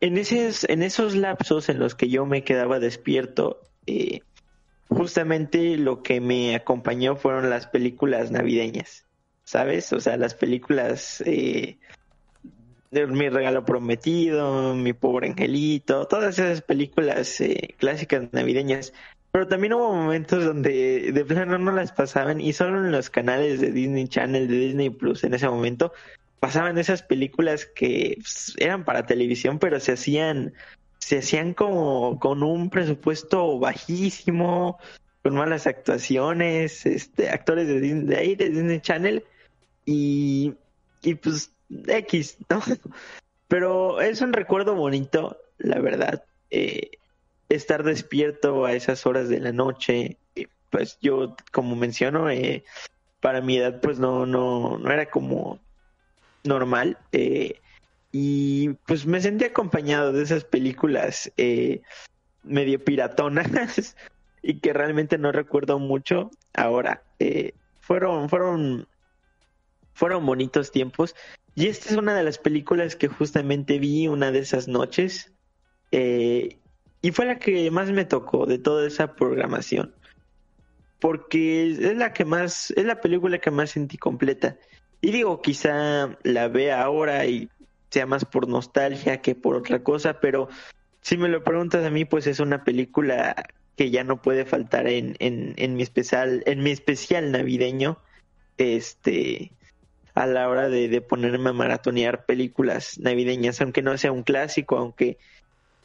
en 0.00 0.18
esos, 0.18 0.64
en 0.64 0.82
esos 0.82 1.14
lapsos 1.14 1.68
en 1.68 1.78
los 1.78 1.94
que 1.94 2.08
yo 2.08 2.26
me 2.26 2.44
quedaba 2.44 2.78
despierto, 2.78 3.60
eh, 3.86 4.20
justamente 4.88 5.76
lo 5.76 6.02
que 6.02 6.20
me 6.20 6.54
acompañó 6.54 7.16
fueron 7.16 7.48
las 7.48 7.66
películas 7.66 8.30
navideñas, 8.30 9.05
¿sabes? 9.46 9.92
O 9.92 10.00
sea, 10.00 10.18
las 10.18 10.34
películas 10.34 11.22
eh, 11.24 11.78
de 12.90 13.06
Mi 13.06 13.30
regalo 13.30 13.64
prometido, 13.64 14.74
Mi 14.74 14.92
pobre 14.92 15.28
angelito, 15.28 16.06
todas 16.06 16.38
esas 16.38 16.60
películas 16.60 17.40
eh, 17.40 17.74
clásicas 17.78 18.30
navideñas. 18.32 18.92
Pero 19.30 19.48
también 19.48 19.74
hubo 19.74 19.92
momentos 19.92 20.44
donde 20.44 21.12
de 21.12 21.24
plano 21.24 21.58
no 21.58 21.70
las 21.72 21.92
pasaban 21.92 22.40
y 22.40 22.52
solo 22.52 22.84
en 22.84 22.90
los 22.90 23.10
canales 23.10 23.60
de 23.60 23.70
Disney 23.70 24.08
Channel, 24.08 24.48
de 24.48 24.58
Disney 24.58 24.90
Plus 24.90 25.24
en 25.24 25.34
ese 25.34 25.48
momento, 25.48 25.92
pasaban 26.40 26.78
esas 26.78 27.02
películas 27.02 27.66
que 27.66 28.16
pues, 28.18 28.54
eran 28.58 28.84
para 28.84 29.06
televisión, 29.06 29.58
pero 29.58 29.78
se 29.78 29.92
hacían, 29.92 30.54
se 30.98 31.18
hacían 31.18 31.54
como 31.54 32.18
con 32.18 32.42
un 32.42 32.70
presupuesto 32.70 33.58
bajísimo, 33.58 34.78
con 35.22 35.34
malas 35.34 35.66
actuaciones, 35.66 36.86
este, 36.86 37.28
actores 37.28 37.68
de, 37.68 37.80
Disney, 37.80 38.80
Channel 38.80 39.24
y, 39.86 40.54
y 41.02 41.14
pues 41.14 41.52
X, 41.70 42.36
¿no? 42.50 42.60
Pero 43.48 44.00
es 44.00 44.20
un 44.20 44.32
recuerdo 44.32 44.74
bonito, 44.74 45.38
la 45.58 45.78
verdad. 45.78 46.24
Eh, 46.50 46.90
estar 47.48 47.84
despierto 47.84 48.64
a 48.64 48.72
esas 48.72 49.06
horas 49.06 49.28
de 49.28 49.40
la 49.40 49.52
noche, 49.52 50.18
pues 50.70 50.98
yo, 51.00 51.36
como 51.52 51.76
menciono, 51.76 52.28
eh, 52.28 52.64
para 53.20 53.40
mi 53.40 53.56
edad, 53.56 53.80
pues 53.80 53.98
no, 53.98 54.26
no, 54.26 54.78
no 54.78 54.90
era 54.90 55.08
como 55.08 55.60
normal. 56.44 56.98
eh, 57.12 57.60
y 58.12 58.70
pues 58.86 59.04
me 59.04 59.20
sentí 59.20 59.44
acompañado 59.44 60.10
de 60.12 60.22
esas 60.22 60.44
películas 60.44 61.30
medio 62.44 62.82
piratonas 62.82 63.94
y 64.42 64.60
que 64.60 64.72
realmente 64.72 65.18
no 65.18 65.32
recuerdo 65.32 65.78
mucho 65.78 66.30
ahora. 66.54 67.02
fueron, 67.80 68.30
fueron, 68.30 68.88
fueron 69.96 70.26
bonitos 70.26 70.70
tiempos. 70.70 71.16
Y 71.54 71.68
esta 71.68 71.88
es 71.88 71.96
una 71.96 72.14
de 72.14 72.22
las 72.22 72.38
películas 72.38 72.96
que 72.96 73.08
justamente 73.08 73.78
vi 73.78 74.06
una 74.08 74.30
de 74.30 74.40
esas 74.40 74.68
noches. 74.68 75.32
eh, 75.90 76.58
y 77.02 77.12
fue 77.12 77.26
la 77.26 77.38
que 77.38 77.70
más 77.70 77.90
me 77.92 78.04
tocó 78.04 78.46
de 78.46 78.58
toda 78.58 78.86
esa 78.86 79.14
programación. 79.14 79.94
Porque 80.98 81.70
es 81.70 81.96
la 81.96 82.12
que 82.12 82.24
más, 82.24 82.72
es 82.72 82.84
la 82.84 83.00
película 83.00 83.38
que 83.38 83.50
más 83.50 83.70
sentí 83.70 83.96
completa. 83.96 84.56
Y 85.00 85.12
digo, 85.12 85.40
quizá 85.40 86.18
la 86.24 86.48
vea 86.48 86.82
ahora 86.82 87.24
y 87.26 87.48
sea 87.90 88.06
más 88.06 88.24
por 88.24 88.48
nostalgia 88.48 89.22
que 89.22 89.34
por 89.34 89.54
otra 89.56 89.82
cosa, 89.82 90.20
pero 90.20 90.48
si 91.00 91.16
me 91.16 91.28
lo 91.28 91.44
preguntas 91.44 91.84
a 91.84 91.90
mí, 91.90 92.04
pues 92.04 92.26
es 92.26 92.40
una 92.40 92.64
película 92.64 93.46
que 93.76 93.90
ya 93.90 94.02
no 94.02 94.20
puede 94.20 94.44
faltar 94.44 94.88
en, 94.88 95.14
en, 95.20 95.54
en 95.56 95.74
mi 95.74 95.82
especial, 95.84 96.42
en 96.46 96.62
mi 96.62 96.70
especial 96.70 97.30
navideño. 97.30 97.98
Este, 98.58 99.52
a 100.16 100.26
la 100.26 100.48
hora 100.48 100.70
de, 100.70 100.88
de 100.88 101.00
ponerme 101.02 101.50
a 101.50 101.52
maratonear 101.52 102.24
películas 102.24 102.98
navideñas, 102.98 103.60
aunque 103.60 103.82
no 103.82 103.96
sea 103.98 104.12
un 104.12 104.22
clásico, 104.22 104.78
aunque 104.78 105.18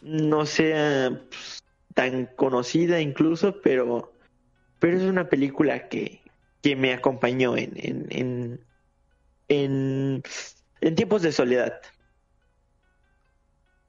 no 0.02 0.46
sea 0.46 1.22
pues, 1.30 1.64
tan 1.94 2.28
conocida 2.38 3.02
incluso, 3.02 3.62
pero, 3.62 4.14
pero 4.80 4.98
es 4.98 5.04
una 5.04 5.28
película 5.28 5.90
que, 5.90 6.22
que 6.62 6.78
me 6.78 6.94
acompañó 6.94 7.58
en, 7.58 7.74
en, 7.76 8.08
en, 8.10 8.66
en, 9.50 10.24
en 10.80 10.96
tiempos 10.96 11.22
de 11.24 11.34
soledad. 11.34 11.82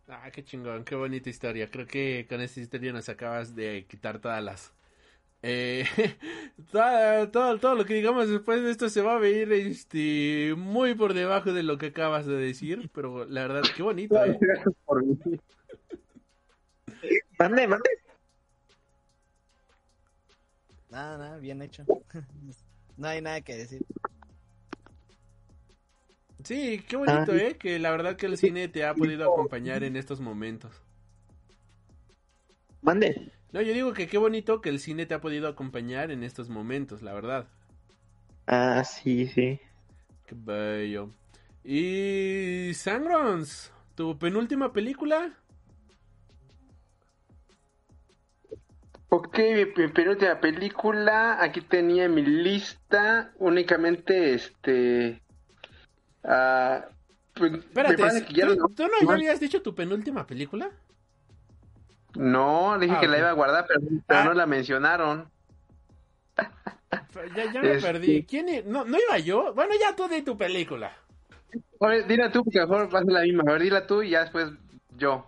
Ah, 0.08 0.28
qué 0.32 0.42
chingón, 0.42 0.84
qué 0.84 0.96
bonita 0.96 1.30
historia. 1.30 1.70
Creo 1.70 1.86
que 1.86 2.26
con 2.28 2.40
esta 2.40 2.60
historia 2.60 2.92
nos 2.92 3.08
acabas 3.08 3.54
de 3.54 3.86
quitar 3.88 4.18
todas 4.18 4.42
las... 4.42 4.72
Eh, 5.42 5.84
todo, 6.70 7.30
todo, 7.30 7.58
todo 7.58 7.74
lo 7.74 7.84
que 7.84 7.94
digamos 7.94 8.28
después 8.28 8.62
de 8.62 8.70
esto 8.70 8.88
se 8.88 9.02
va 9.02 9.16
a 9.16 9.18
ver 9.18 9.52
este, 9.52 10.54
muy 10.56 10.94
por 10.94 11.14
debajo 11.14 11.52
de 11.52 11.64
lo 11.64 11.78
que 11.78 11.86
acabas 11.86 12.26
de 12.26 12.36
decir, 12.36 12.90
pero 12.94 13.24
la 13.24 13.48
verdad, 13.48 13.62
qué 13.76 13.82
bonito. 13.82 14.24
¿eh? 14.24 14.38
Mande, 17.38 17.66
mande. 17.66 17.90
Nada, 20.90 21.18
nada, 21.18 21.38
bien 21.38 21.60
hecho. 21.60 21.84
no 22.96 23.08
hay 23.08 23.20
nada 23.20 23.40
que 23.40 23.56
decir. 23.56 23.84
Sí, 26.44 26.84
qué 26.86 26.96
bonito, 26.96 27.34
¿eh? 27.34 27.56
Que 27.56 27.80
la 27.80 27.90
verdad 27.90 28.16
que 28.16 28.26
el 28.26 28.36
cine 28.36 28.68
te 28.68 28.84
ha 28.84 28.94
podido 28.94 29.32
acompañar 29.32 29.82
en 29.82 29.96
estos 29.96 30.20
momentos. 30.20 30.72
Mande. 32.80 33.32
No, 33.52 33.60
yo 33.60 33.74
digo 33.74 33.92
que 33.92 34.08
qué 34.08 34.16
bonito 34.18 34.60
que 34.60 34.70
el 34.70 34.80
cine 34.80 35.04
te 35.06 35.14
ha 35.14 35.20
podido 35.20 35.46
acompañar 35.48 36.10
en 36.10 36.22
estos 36.22 36.48
momentos, 36.48 37.02
la 37.02 37.12
verdad. 37.12 37.46
Ah, 38.46 38.82
sí, 38.84 39.26
sí. 39.26 39.60
Qué 40.26 40.34
bello. 40.36 41.10
Y 41.64 42.72
Sangrons, 42.74 43.72
tu 43.94 44.18
penúltima 44.18 44.72
película. 44.72 45.32
Ok, 49.10 49.38
mi, 49.54 49.66
penúltima 49.88 50.40
película, 50.40 51.42
aquí 51.42 51.60
tenía 51.60 52.08
mi 52.08 52.22
lista, 52.22 53.32
únicamente 53.38 54.32
este... 54.34 55.22
me 56.24 57.58
Espérate, 57.58 58.02
¿tú, 58.40 58.46
no- 58.46 58.68
tú 58.74 58.82
no 58.84 59.06
ya 59.06 59.14
habías 59.14 59.40
dicho 59.40 59.60
tu 59.62 59.74
penúltima 59.74 60.26
película? 60.26 60.70
No, 62.16 62.78
dije 62.78 62.94
Ah, 62.96 63.00
que 63.00 63.08
la 63.08 63.18
iba 63.18 63.30
a 63.30 63.34
guardar, 63.34 63.64
pero, 63.66 63.80
pero 64.06 64.20
Ah. 64.20 64.24
no 64.24 64.34
la 64.34 64.46
mencionaron. 64.46 65.30
Ya, 67.36 67.52
ya 67.52 67.60
me 67.62 67.72
Este- 67.72 67.86
perdí. 67.86 68.24
¿Quién 68.24 68.48
i- 68.48 68.62
no, 68.64 68.84
¿No 68.84 68.98
iba 68.98 69.18
yo? 69.18 69.54
Bueno, 69.54 69.72
ya 69.80 69.94
tú 69.96 70.08
di 70.08 70.22
tu 70.22 70.36
película. 70.36 70.92
Oye, 71.78 72.02
dila 72.04 72.30
tú, 72.30 72.44
porque 72.44 72.60
mejor 72.60 72.94
va 72.94 72.98
a 73.00 73.02
ser 73.02 73.12
la 73.12 73.22
misma. 73.22 73.42
A 73.46 73.52
ver, 73.52 73.62
dila 73.62 73.86
tú 73.86 74.02
y 74.02 74.10
ya 74.10 74.20
después 74.22 74.50
yo. 74.96 75.26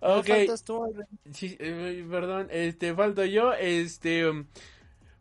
Ok. 0.00 0.26
tú. 0.64 0.92
Sí, 1.32 1.56
eh, 1.58 2.06
perdón, 2.10 2.48
este, 2.50 2.94
falto 2.94 3.24
yo, 3.24 3.54
este, 3.54 4.28
um, 4.28 4.44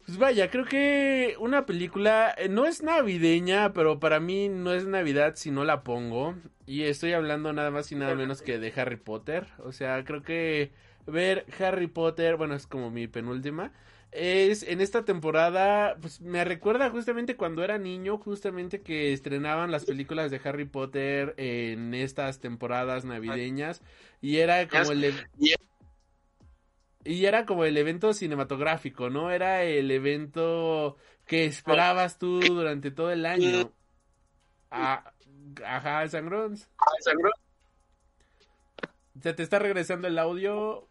pues 0.06 0.18
vaya, 0.18 0.50
creo 0.52 0.66
que 0.66 1.36
una 1.40 1.66
película 1.66 2.34
eh, 2.38 2.50
no 2.50 2.66
es 2.66 2.84
navideña, 2.84 3.72
pero 3.72 4.00
para 4.02 4.20
mí 4.20 4.50
no 4.50 4.74
es 4.74 4.86
Navidad 4.86 5.36
si 5.36 5.52
no 5.52 5.64
la 5.64 5.84
pongo, 5.84 6.36
y 6.66 6.84
estoy 6.84 7.14
hablando 7.14 7.54
nada 7.54 7.72
más 7.72 7.92
y 7.94 7.96
nada 7.96 8.14
menos 8.16 8.42
que 8.42 8.60
de 8.60 8.74
Harry 8.76 8.98
Potter, 8.98 9.48
o 9.60 9.72
sea, 9.72 10.04
creo 10.04 10.22
que 10.22 10.74
ver 11.06 11.46
Harry 11.60 11.88
Potter, 11.88 12.36
bueno, 12.38 12.56
es 12.56 12.68
como 12.68 12.92
mi 12.92 13.08
penúltima, 13.08 13.72
es 14.12 14.64
en 14.64 14.80
esta 14.82 15.06
temporada, 15.06 15.98
pues 16.00 16.22
me 16.22 16.44
recuerda 16.46 16.90
justamente 16.90 17.36
cuando 17.36 17.64
era 17.64 17.78
niño, 17.78 18.18
justamente 18.18 18.82
que 18.82 19.12
estrenaban 19.12 19.72
las 19.72 19.86
películas 19.86 20.30
de 20.30 20.40
Harry 20.44 20.66
Potter 20.66 21.34
en 21.38 21.94
estas 21.94 22.40
temporadas 22.40 23.06
navideñas, 23.06 23.82
y 24.22 24.38
era 24.38 24.68
como 24.68 24.92
el... 24.92 25.14
y 27.04 27.26
era 27.26 27.46
como 27.46 27.66
el 27.66 27.76
evento 27.76 28.14
cinematográfico, 28.14 29.10
¿no? 29.10 29.32
Era 29.32 29.64
el 29.64 29.90
evento 29.92 30.98
que 31.26 31.46
esperabas 31.46 32.18
tú 32.18 32.40
durante 32.40 32.92
todo 32.92 33.12
el 33.12 33.26
año. 33.26 33.72
Ah, 34.70 35.14
ajá, 35.66 36.08
Sangrons. 36.08 36.70
Se 39.22 39.34
te 39.34 39.44
está 39.44 39.60
regresando 39.60 40.08
el 40.08 40.18
audio. 40.18 40.88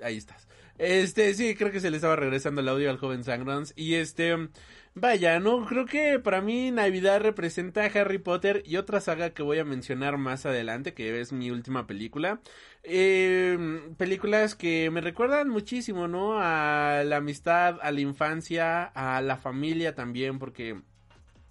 Ahí 0.00 0.16
estás. 0.16 0.46
Este, 0.78 1.34
sí, 1.34 1.56
creo 1.56 1.72
que 1.72 1.80
se 1.80 1.90
le 1.90 1.96
estaba 1.96 2.14
regresando 2.14 2.60
el 2.60 2.68
audio 2.68 2.88
al 2.88 2.98
joven 2.98 3.24
Sangrons. 3.24 3.72
Y 3.74 3.94
este, 3.94 4.48
vaya, 4.94 5.40
no, 5.40 5.66
creo 5.66 5.86
que 5.86 6.20
para 6.20 6.40
mí 6.40 6.70
Navidad 6.70 7.20
representa 7.20 7.82
a 7.82 7.86
Harry 7.86 8.18
Potter 8.18 8.62
y 8.64 8.76
otra 8.76 9.00
saga 9.00 9.30
que 9.30 9.42
voy 9.42 9.58
a 9.58 9.64
mencionar 9.64 10.16
más 10.18 10.46
adelante, 10.46 10.94
que 10.94 11.20
es 11.20 11.32
mi 11.32 11.50
última 11.50 11.88
película. 11.88 12.40
Eh, 12.84 13.58
películas 13.96 14.54
que 14.54 14.90
me 14.90 15.00
recuerdan 15.00 15.48
muchísimo, 15.48 16.06
¿no? 16.06 16.38
A 16.40 17.02
la 17.04 17.16
amistad, 17.16 17.78
a 17.82 17.90
la 17.90 18.00
infancia, 18.00 18.84
a 18.84 19.20
la 19.20 19.36
familia 19.36 19.96
también, 19.96 20.38
porque 20.38 20.80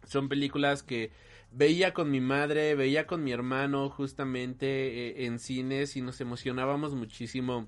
son 0.06 0.30
películas 0.30 0.84
que 0.84 1.12
veía 1.52 1.94
con 1.94 2.12
mi 2.12 2.22
madre, 2.22 2.76
veía 2.76 3.08
con 3.08 3.24
mi 3.26 3.34
hermano 3.34 3.90
justamente 3.90 5.10
eh, 5.10 5.26
en 5.26 5.40
cines 5.40 5.98
y 5.98 6.02
nos 6.02 6.22
emocionábamos 6.22 6.96
muchísimo 6.96 7.68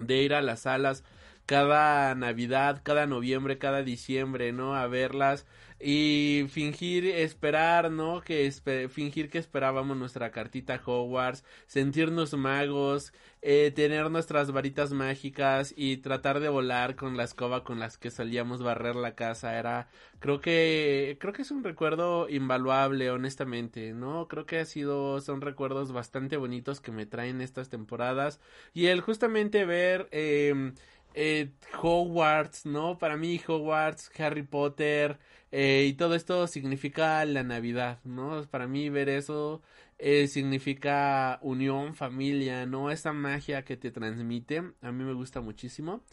de 0.00 0.22
ir 0.22 0.34
a 0.34 0.42
las 0.42 0.60
salas 0.60 1.04
cada 1.46 2.14
Navidad, 2.14 2.80
cada 2.82 3.06
noviembre, 3.06 3.58
cada 3.58 3.82
diciembre, 3.82 4.52
¿no? 4.52 4.74
A 4.74 4.86
verlas 4.88 5.46
y 5.80 6.46
fingir 6.48 7.06
esperar, 7.06 7.90
¿no? 7.90 8.22
Que 8.22 8.50
fingir 8.88 9.30
que 9.30 9.38
esperábamos 9.38 9.96
nuestra 9.96 10.30
cartita 10.30 10.80
Hogwarts, 10.84 11.44
sentirnos 11.66 12.34
magos, 12.34 13.12
eh, 13.48 13.70
tener 13.70 14.10
nuestras 14.10 14.50
varitas 14.50 14.92
mágicas 14.92 15.72
y 15.76 15.98
tratar 15.98 16.40
de 16.40 16.48
volar 16.48 16.96
con 16.96 17.16
la 17.16 17.22
escoba 17.22 17.62
con 17.62 17.78
las 17.78 17.96
que 17.96 18.10
solíamos 18.10 18.60
barrer 18.60 18.96
la 18.96 19.14
casa 19.14 19.56
era 19.56 19.86
creo 20.18 20.40
que 20.40 21.16
creo 21.20 21.32
que 21.32 21.42
es 21.42 21.52
un 21.52 21.62
recuerdo 21.62 22.28
invaluable 22.28 23.08
honestamente 23.10 23.92
no 23.92 24.26
creo 24.26 24.46
que 24.46 24.58
ha 24.58 24.64
sido 24.64 25.20
son 25.20 25.42
recuerdos 25.42 25.92
bastante 25.92 26.36
bonitos 26.36 26.80
que 26.80 26.90
me 26.90 27.06
traen 27.06 27.40
estas 27.40 27.68
temporadas 27.68 28.40
y 28.74 28.86
el 28.86 29.00
justamente 29.00 29.64
ver 29.64 30.08
eh, 30.10 30.72
eh, 31.16 31.50
Hogwarts, 31.82 32.66
¿no? 32.66 32.98
Para 32.98 33.16
mí 33.16 33.40
Hogwarts, 33.46 34.10
Harry 34.20 34.42
Potter 34.42 35.18
eh, 35.50 35.86
y 35.88 35.94
todo 35.94 36.14
esto 36.14 36.46
significa 36.46 37.24
la 37.24 37.42
Navidad, 37.42 38.00
¿no? 38.04 38.44
Para 38.50 38.66
mí 38.68 38.90
ver 38.90 39.08
eso 39.08 39.62
eh, 39.98 40.28
significa 40.28 41.38
unión, 41.42 41.94
familia, 41.94 42.66
¿no? 42.66 42.90
Esa 42.90 43.12
magia 43.12 43.64
que 43.64 43.76
te 43.76 43.90
transmite, 43.90 44.58
a 44.82 44.92
mí 44.92 45.04
me 45.04 45.14
gusta 45.14 45.40
muchísimo. 45.40 46.04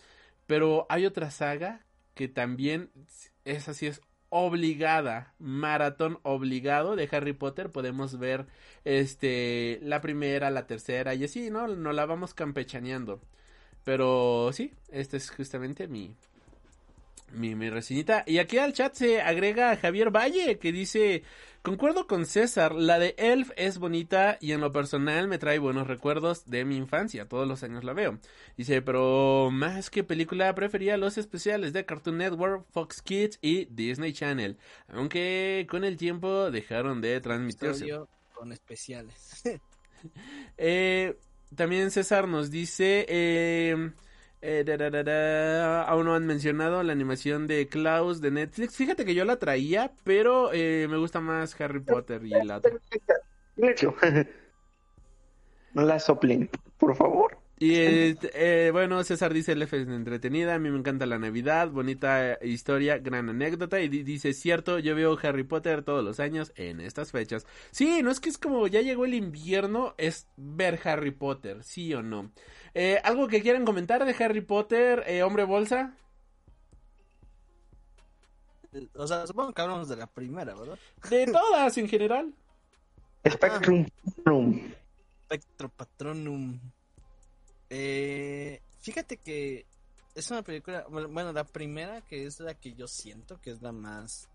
Pero 0.47 0.85
hay 0.89 1.05
otra 1.05 1.31
saga 1.31 1.85
que 2.15 2.27
también 2.27 2.91
es 3.45 3.69
así, 3.69 3.87
es 3.87 4.01
obligada, 4.29 5.33
maratón 5.39 6.19
obligado 6.23 6.95
de 6.95 7.09
Harry 7.11 7.33
Potter. 7.33 7.71
Podemos 7.71 8.17
ver 8.19 8.47
este 8.85 9.79
la 9.83 10.01
primera, 10.01 10.49
la 10.51 10.67
tercera 10.67 11.13
y 11.15 11.23
así, 11.25 11.49
¿no? 11.49 11.67
Nos 11.67 11.95
la 11.95 12.05
vamos 12.05 12.33
campechaneando. 12.33 13.21
Pero 13.83 14.51
sí, 14.53 14.71
este 14.89 15.17
es 15.17 15.29
justamente 15.29 15.87
mi, 15.87 16.15
mi, 17.33 17.55
mi 17.55 17.69
reseñita. 17.69 18.23
Y 18.25 18.37
aquí 18.37 18.57
al 18.57 18.73
chat 18.73 18.93
se 18.93 19.21
agrega 19.21 19.75
Javier 19.75 20.09
Valle 20.09 20.57
que 20.57 20.71
dice, 20.71 21.23
concuerdo 21.61 22.07
con 22.07 22.25
César, 22.25 22.73
la 22.73 22.99
de 22.99 23.15
Elf 23.17 23.51
es 23.55 23.79
bonita 23.79 24.37
y 24.39 24.51
en 24.53 24.61
lo 24.61 24.71
personal 24.71 25.27
me 25.27 25.37
trae 25.37 25.59
buenos 25.59 25.87
recuerdos 25.87 26.45
de 26.45 26.65
mi 26.65 26.77
infancia, 26.77 27.27
todos 27.27 27.47
los 27.47 27.63
años 27.63 27.83
la 27.83 27.93
veo. 27.93 28.19
Dice, 28.55 28.81
pero 28.81 29.49
más 29.51 29.89
que 29.89 30.03
película 30.03 30.53
prefería 30.55 30.97
los 30.97 31.17
especiales 31.17 31.73
de 31.73 31.85
Cartoon 31.85 32.17
Network, 32.17 32.65
Fox 32.71 33.01
Kids 33.01 33.39
y 33.41 33.65
Disney 33.65 34.13
Channel, 34.13 34.57
aunque 34.87 35.67
con 35.69 35.83
el 35.83 35.97
tiempo 35.97 36.51
dejaron 36.51 37.01
de 37.01 37.19
transmitirse. 37.19 37.87
Con 38.33 38.51
especiales. 38.51 39.43
eh, 40.57 41.17
también 41.55 41.91
César 41.91 42.27
nos 42.27 42.51
dice, 42.51 43.05
eh, 43.07 43.91
eh, 44.41 45.85
aún 45.87 46.05
no 46.05 46.15
han 46.15 46.25
mencionado 46.25 46.83
la 46.83 46.91
animación 46.91 47.47
de 47.47 47.67
Klaus 47.67 48.21
de 48.21 48.31
Netflix. 48.31 48.75
Fíjate 48.75 49.05
que 49.05 49.15
yo 49.15 49.25
la 49.25 49.37
traía, 49.37 49.91
pero 50.03 50.51
eh, 50.53 50.87
me 50.89 50.97
gusta 50.97 51.21
más 51.21 51.59
Harry 51.61 51.79
Potter 51.79 52.25
y 52.25 52.29
la 52.43 52.57
otra. 52.57 52.71
No 55.75 55.81
la 55.81 55.99
soplen, 55.99 56.51
por 56.77 56.95
favor. 56.95 57.35
Y 57.63 57.75
eh, 58.33 58.71
bueno, 58.73 59.01
César 59.05 59.33
dice, 59.33 59.53
el 59.53 59.61
F 59.61 59.81
es 59.81 59.87
entretenida, 59.87 60.55
a 60.55 60.59
mí 60.59 60.69
me 60.69 60.77
encanta 60.77 61.05
la 61.05 61.17
Navidad, 61.17 61.69
bonita 61.69 62.37
historia, 62.41 62.97
gran 62.97 63.29
anécdota. 63.29 63.79
Y 63.79 63.87
dice, 63.87 64.33
cierto, 64.33 64.79
yo 64.79 64.93
veo 64.95 65.17
Harry 65.23 65.45
Potter 65.45 65.81
todos 65.81 66.03
los 66.03 66.19
años 66.19 66.51
en 66.57 66.81
estas 66.81 67.11
fechas. 67.11 67.45
Sí, 67.71 68.03
no 68.03 68.11
es 68.11 68.19
que 68.19 68.27
es 68.27 68.37
como 68.37 68.67
ya 68.67 68.81
llegó 68.81 69.05
el 69.05 69.13
invierno, 69.13 69.95
es 69.97 70.27
ver 70.35 70.77
Harry 70.83 71.11
Potter, 71.11 71.63
sí 71.63 71.93
o 71.93 72.03
no. 72.03 72.33
Eh, 72.73 72.99
¿Algo 73.01 73.29
que 73.29 73.41
quieran 73.41 73.63
comentar 73.63 74.03
de 74.03 74.13
Harry 74.21 74.41
Potter, 74.41 75.01
eh, 75.07 75.23
hombre 75.23 75.45
bolsa? 75.45 75.95
O 78.95 79.07
sea, 79.07 79.25
supongo 79.25 79.53
que 79.53 79.61
hablamos 79.61 79.87
de 79.87 79.95
la 79.95 80.07
primera, 80.07 80.53
¿verdad? 80.53 80.77
De 81.09 81.27
todas 81.31 81.77
en 81.77 81.87
general. 81.87 82.33
Spectrum 83.25 83.85
Patronum. 84.03 84.73
Spectrum 85.27 85.71
Patronum. 85.77 86.59
Eh, 87.75 88.61
fíjate 88.81 89.17
que 89.17 89.65
es 90.13 90.29
una 90.29 90.43
película, 90.43 90.85
bueno, 90.87 91.33
la 91.33 91.43
primera 91.43 92.01
que 92.01 92.27
es 92.27 92.39
la 92.39 92.53
que 92.53 92.75
yo 92.75 92.87
siento 92.87 93.41
que 93.41 93.49
es 93.49 93.63
la 93.63 93.71
más 93.71 94.29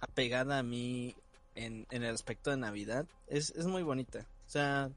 apegada 0.00 0.58
a 0.58 0.62
mí 0.62 1.14
en, 1.54 1.86
el 1.88 2.04
aspecto 2.04 2.50
de 2.50 2.58
Navidad, 2.58 3.06
es, 3.26 3.54
es 3.56 3.64
muy 3.64 3.82
bonita. 3.82 4.26
O 4.46 4.50
sea, 4.50 4.90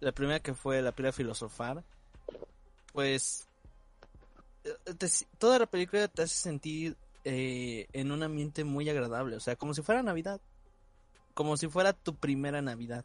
la 0.00 0.10
primera 0.10 0.40
que 0.40 0.52
fue 0.52 0.82
la 0.82 0.90
película 0.90 1.12
Filosofar, 1.12 1.84
pues 2.92 3.46
eh, 4.64 5.08
toda 5.38 5.60
la 5.60 5.66
película 5.66 6.08
te 6.08 6.22
hace 6.22 6.34
sentir 6.34 6.96
eh, 7.22 7.86
en 7.92 8.10
un 8.10 8.24
ambiente 8.24 8.64
muy 8.64 8.88
agradable, 8.88 9.36
o 9.36 9.40
sea, 9.40 9.54
como 9.54 9.74
si 9.74 9.82
fuera 9.82 10.02
Navidad, 10.02 10.40
como 11.34 11.56
si 11.56 11.68
fuera 11.68 11.92
tu 11.92 12.16
primera 12.16 12.60
Navidad, 12.62 13.04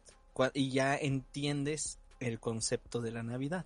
y 0.54 0.70
ya 0.72 0.96
entiendes 0.96 2.00
el 2.18 2.40
concepto 2.40 3.00
de 3.00 3.12
la 3.12 3.22
Navidad 3.22 3.64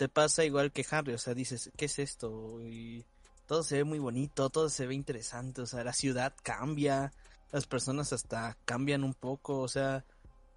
te 0.00 0.08
pasa 0.08 0.46
igual 0.46 0.72
que 0.72 0.86
Harry, 0.92 1.12
o 1.12 1.18
sea, 1.18 1.34
dices, 1.34 1.70
¿qué 1.76 1.84
es 1.84 1.98
esto? 1.98 2.58
Y 2.62 3.04
todo 3.46 3.62
se 3.62 3.76
ve 3.76 3.84
muy 3.84 3.98
bonito, 3.98 4.48
todo 4.48 4.70
se 4.70 4.86
ve 4.86 4.94
interesante, 4.94 5.60
o 5.60 5.66
sea, 5.66 5.84
la 5.84 5.92
ciudad 5.92 6.32
cambia, 6.42 7.12
las 7.52 7.66
personas 7.66 8.10
hasta 8.14 8.56
cambian 8.64 9.04
un 9.04 9.12
poco, 9.12 9.58
o 9.58 9.68
sea, 9.68 10.06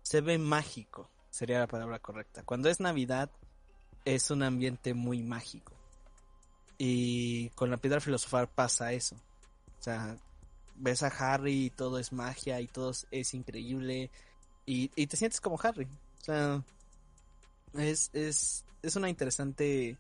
se 0.02 0.22
ve 0.22 0.38
mágico, 0.38 1.10
sería 1.30 1.60
la 1.60 1.68
palabra 1.68 1.99
correcta. 1.99 2.44
Cuando 2.44 2.70
es 2.70 2.80
Navidad, 2.80 3.30
es 4.06 4.32
un 4.32 4.44
ambiente 4.44 4.94
muy 4.94 5.24
mágico. 5.24 5.74
Y 6.78 7.49
con 7.49 7.70
la 7.70 7.76
piedra 7.76 7.99
filosofal 7.99 8.48
pasa 8.48 8.94
eso. 8.94 9.18
O 9.78 9.84
sea, 9.84 10.15
ves 10.78 11.03
a 11.03 11.07
Harry 11.07 11.65
y 11.65 11.70
todo 11.70 11.99
es 11.99 12.14
magia 12.14 12.61
y 12.61 12.68
todo 12.70 12.94
es 13.11 13.34
increíble 13.34 14.10
y, 14.65 14.90
y 14.95 15.07
te 15.07 15.18
sientes 15.18 15.41
como 15.41 15.60
Harry. 15.61 15.90
O 16.22 16.24
sea, 16.24 16.64
es, 17.73 18.09
es, 18.13 18.65
es 18.81 18.95
una 18.95 19.09
interesante 19.09 19.97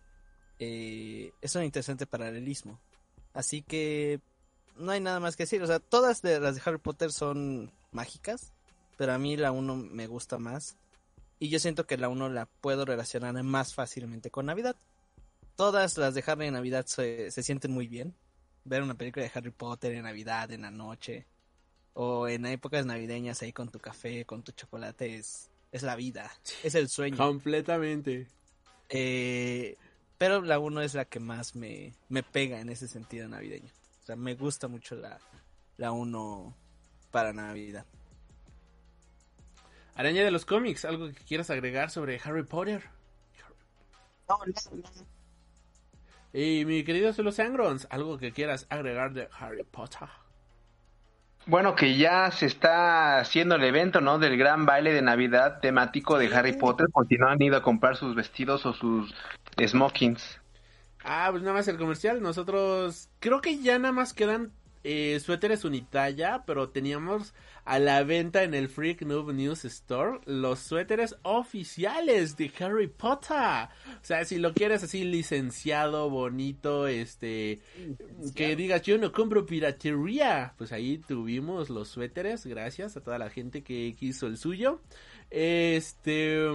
eh, 0.59 1.31
es 1.41 1.55
un 1.55 1.63
interesante 1.63 2.05
paralelismo. 2.05 2.79
Así 3.33 3.61
que 3.61 4.21
no 4.77 4.91
hay 4.91 4.99
nada 4.99 5.19
más 5.19 5.35
que 5.35 5.43
decir. 5.43 5.61
O 5.63 5.67
sea 5.67 5.79
todas 5.79 6.23
las 6.23 6.55
de 6.55 6.61
Harry 6.65 6.79
Potter 6.79 7.11
son 7.11 7.71
mágicas 7.91 8.53
pero 8.97 9.13
a 9.13 9.17
mí 9.17 9.37
la 9.37 9.51
1 9.51 9.75
me 9.75 10.07
gusta 10.07 10.37
más. 10.37 10.77
Y 11.39 11.49
yo 11.49 11.59
siento 11.59 11.85
que 11.85 11.97
la 11.97 12.09
1 12.09 12.29
la 12.29 12.45
puedo 12.45 12.85
relacionar 12.85 13.41
más 13.43 13.73
fácilmente 13.73 14.31
con 14.31 14.45
Navidad. 14.45 14.75
Todas 15.55 15.97
las 15.97 16.13
de 16.13 16.23
Harry 16.25 16.47
en 16.47 16.53
Navidad 16.53 16.85
se, 16.85 17.31
se 17.31 17.43
sienten 17.43 17.71
muy 17.71 17.87
bien. 17.87 18.15
Ver 18.65 18.81
una 18.81 18.95
película 18.95 19.25
de 19.25 19.31
Harry 19.33 19.51
Potter 19.51 19.93
en 19.93 20.03
Navidad 20.03 20.51
en 20.51 20.61
la 20.61 20.71
noche 20.71 21.27
o 21.93 22.27
en 22.27 22.45
épocas 22.45 22.85
navideñas 22.85 23.41
ahí 23.41 23.53
con 23.53 23.69
tu 23.69 23.79
café 23.79 24.25
con 24.25 24.41
tu 24.41 24.51
chocolate 24.51 25.17
es 25.17 25.51
es 25.73 25.81
la 25.81 25.95
vida, 25.95 26.31
es 26.63 26.75
el 26.75 26.87
sueño. 26.87 27.17
Completamente. 27.17 28.27
Eh, 28.89 29.75
pero 30.19 30.41
la 30.43 30.59
1 30.59 30.81
es 30.81 30.93
la 30.93 31.05
que 31.05 31.19
más 31.19 31.55
me, 31.55 31.95
me 32.09 32.21
pega 32.21 32.61
en 32.61 32.69
ese 32.69 32.87
sentido 32.87 33.27
navideño. 33.27 33.71
O 34.03 34.05
sea, 34.05 34.15
me 34.15 34.35
gusta 34.35 34.67
mucho 34.67 34.95
la, 34.95 35.19
la 35.77 35.91
1 35.91 36.55
para 37.09 37.33
Navidad. 37.33 37.87
Araña 39.95 40.23
de 40.23 40.29
los 40.29 40.45
cómics, 40.45 40.85
¿algo 40.85 41.07
que 41.07 41.23
quieras 41.23 41.49
agregar 41.49 41.89
sobre 41.89 42.21
Harry 42.23 42.43
Potter? 42.43 42.83
No, 44.29 44.39
no, 44.45 44.83
Y 46.33 46.65
mi 46.65 46.83
querido 46.83 47.13
Solo 47.13 47.31
Sangrons, 47.31 47.87
¿algo 47.89 48.19
que 48.19 48.31
quieras 48.31 48.67
agregar 48.69 49.13
de 49.13 49.27
Harry 49.39 49.63
Potter? 49.63 50.07
Bueno, 51.45 51.75
que 51.75 51.97
ya 51.97 52.31
se 52.31 52.45
está 52.45 53.19
haciendo 53.19 53.55
el 53.55 53.63
evento, 53.63 53.99
¿no? 53.99 54.17
Del 54.17 54.37
gran 54.37 54.65
baile 54.65 54.93
de 54.93 55.01
Navidad 55.01 55.59
temático 55.59 56.17
de 56.17 56.33
Harry 56.33 56.53
Potter, 56.53 56.87
por 56.91 57.07
si 57.07 57.15
no 57.15 57.27
han 57.27 57.41
ido 57.41 57.57
a 57.57 57.61
comprar 57.61 57.97
sus 57.97 58.15
vestidos 58.15 58.65
o 58.65 58.73
sus 58.73 59.13
smokings. 59.59 60.39
Ah, 61.03 61.27
pues 61.31 61.43
nada 61.43 61.55
más 61.55 61.67
el 61.67 61.77
comercial. 61.77 62.21
Nosotros 62.21 63.09
creo 63.19 63.41
que 63.41 63.61
ya 63.61 63.77
nada 63.77 63.91
más 63.91 64.13
quedan 64.13 64.51
eh, 64.83 65.19
suéteres 65.19 65.63
unitalla, 65.63 66.43
pero 66.45 66.69
teníamos 66.69 67.33
a 67.65 67.79
la 67.79 68.03
venta 68.03 68.43
en 68.43 68.53
el 68.53 68.67
Freak 68.67 69.03
Noob 69.03 69.31
News 69.31 69.63
Store 69.65 70.19
los 70.25 70.59
suéteres 70.59 71.15
oficiales 71.23 72.35
de 72.35 72.51
Harry 72.59 72.87
Potter. 72.87 73.69
O 73.87 74.03
sea, 74.05 74.25
si 74.25 74.37
lo 74.37 74.53
quieres 74.53 74.83
así 74.83 75.05
licenciado, 75.05 76.09
bonito, 76.09 76.87
este, 76.87 77.61
que 78.35 78.55
digas 78.55 78.81
yo 78.81 78.97
no 78.97 79.11
compro 79.11 79.45
piratería, 79.45 80.53
pues 80.57 80.71
ahí 80.73 80.97
tuvimos 80.97 81.69
los 81.69 81.87
suéteres, 81.87 82.45
gracias 82.45 82.97
a 82.97 83.01
toda 83.01 83.17
la 83.17 83.29
gente 83.29 83.63
que 83.63 83.95
quiso 83.97 84.27
el 84.27 84.37
suyo. 84.37 84.81
Este, 85.29 86.45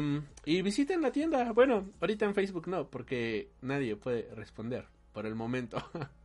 y 0.45 0.63
visiten 0.63 1.03
la 1.03 1.11
tienda. 1.11 1.53
Bueno, 1.53 1.91
ahorita 2.01 2.27
en 2.27 2.35
Facebook 2.35 2.69
no, 2.69 2.89
porque 2.89 3.51
nadie 3.61 3.97
puede 3.97 4.33
responder 4.35 4.87
por 5.13 5.27
el 5.27 5.35
momento. 5.35 5.83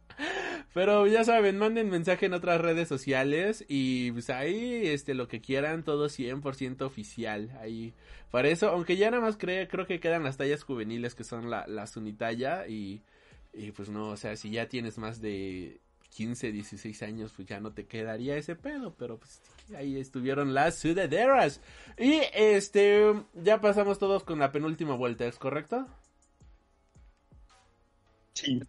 Pero 0.73 1.07
ya 1.07 1.23
saben, 1.23 1.57
manden 1.57 1.89
mensaje 1.89 2.25
en 2.25 2.33
otras 2.33 2.59
redes 2.61 2.87
sociales 2.87 3.63
y 3.67 4.11
pues 4.11 4.29
ahí 4.29 4.87
este 4.87 5.13
lo 5.13 5.27
que 5.27 5.41
quieran, 5.41 5.83
todo 5.83 6.07
100% 6.09 6.81
oficial. 6.81 7.51
Ahí 7.61 7.93
para 8.31 8.49
eso, 8.49 8.69
aunque 8.69 8.97
ya 8.97 9.11
nada 9.11 9.21
más 9.21 9.37
creo, 9.37 9.67
creo 9.67 9.85
que 9.87 9.99
quedan 9.99 10.23
las 10.23 10.37
tallas 10.37 10.63
juveniles 10.63 11.15
que 11.15 11.23
son 11.23 11.49
la, 11.49 11.67
las 11.67 11.95
unitalla 11.97 12.67
y 12.67 13.01
Y 13.53 13.71
pues 13.71 13.89
no, 13.89 14.09
o 14.09 14.17
sea, 14.17 14.35
si 14.35 14.49
ya 14.51 14.67
tienes 14.67 14.97
más 14.97 15.21
de 15.21 15.79
15, 16.11 16.51
16 16.51 17.03
años, 17.03 17.33
pues 17.35 17.47
ya 17.47 17.59
no 17.59 17.73
te 17.73 17.85
quedaría 17.85 18.37
ese 18.37 18.55
pedo, 18.55 18.95
pero 18.97 19.17
pues 19.19 19.41
ahí 19.75 19.97
estuvieron 19.99 20.53
las 20.53 20.77
sudaderas. 20.79 21.61
Y 21.97 22.21
este, 22.33 23.13
ya 23.35 23.61
pasamos 23.61 23.99
todos 23.99 24.23
con 24.23 24.39
la 24.39 24.51
penúltima 24.51 24.95
vuelta, 24.95 25.25
¿es 25.25 25.37
correcto? 25.39 25.87
Sí. 28.33 28.59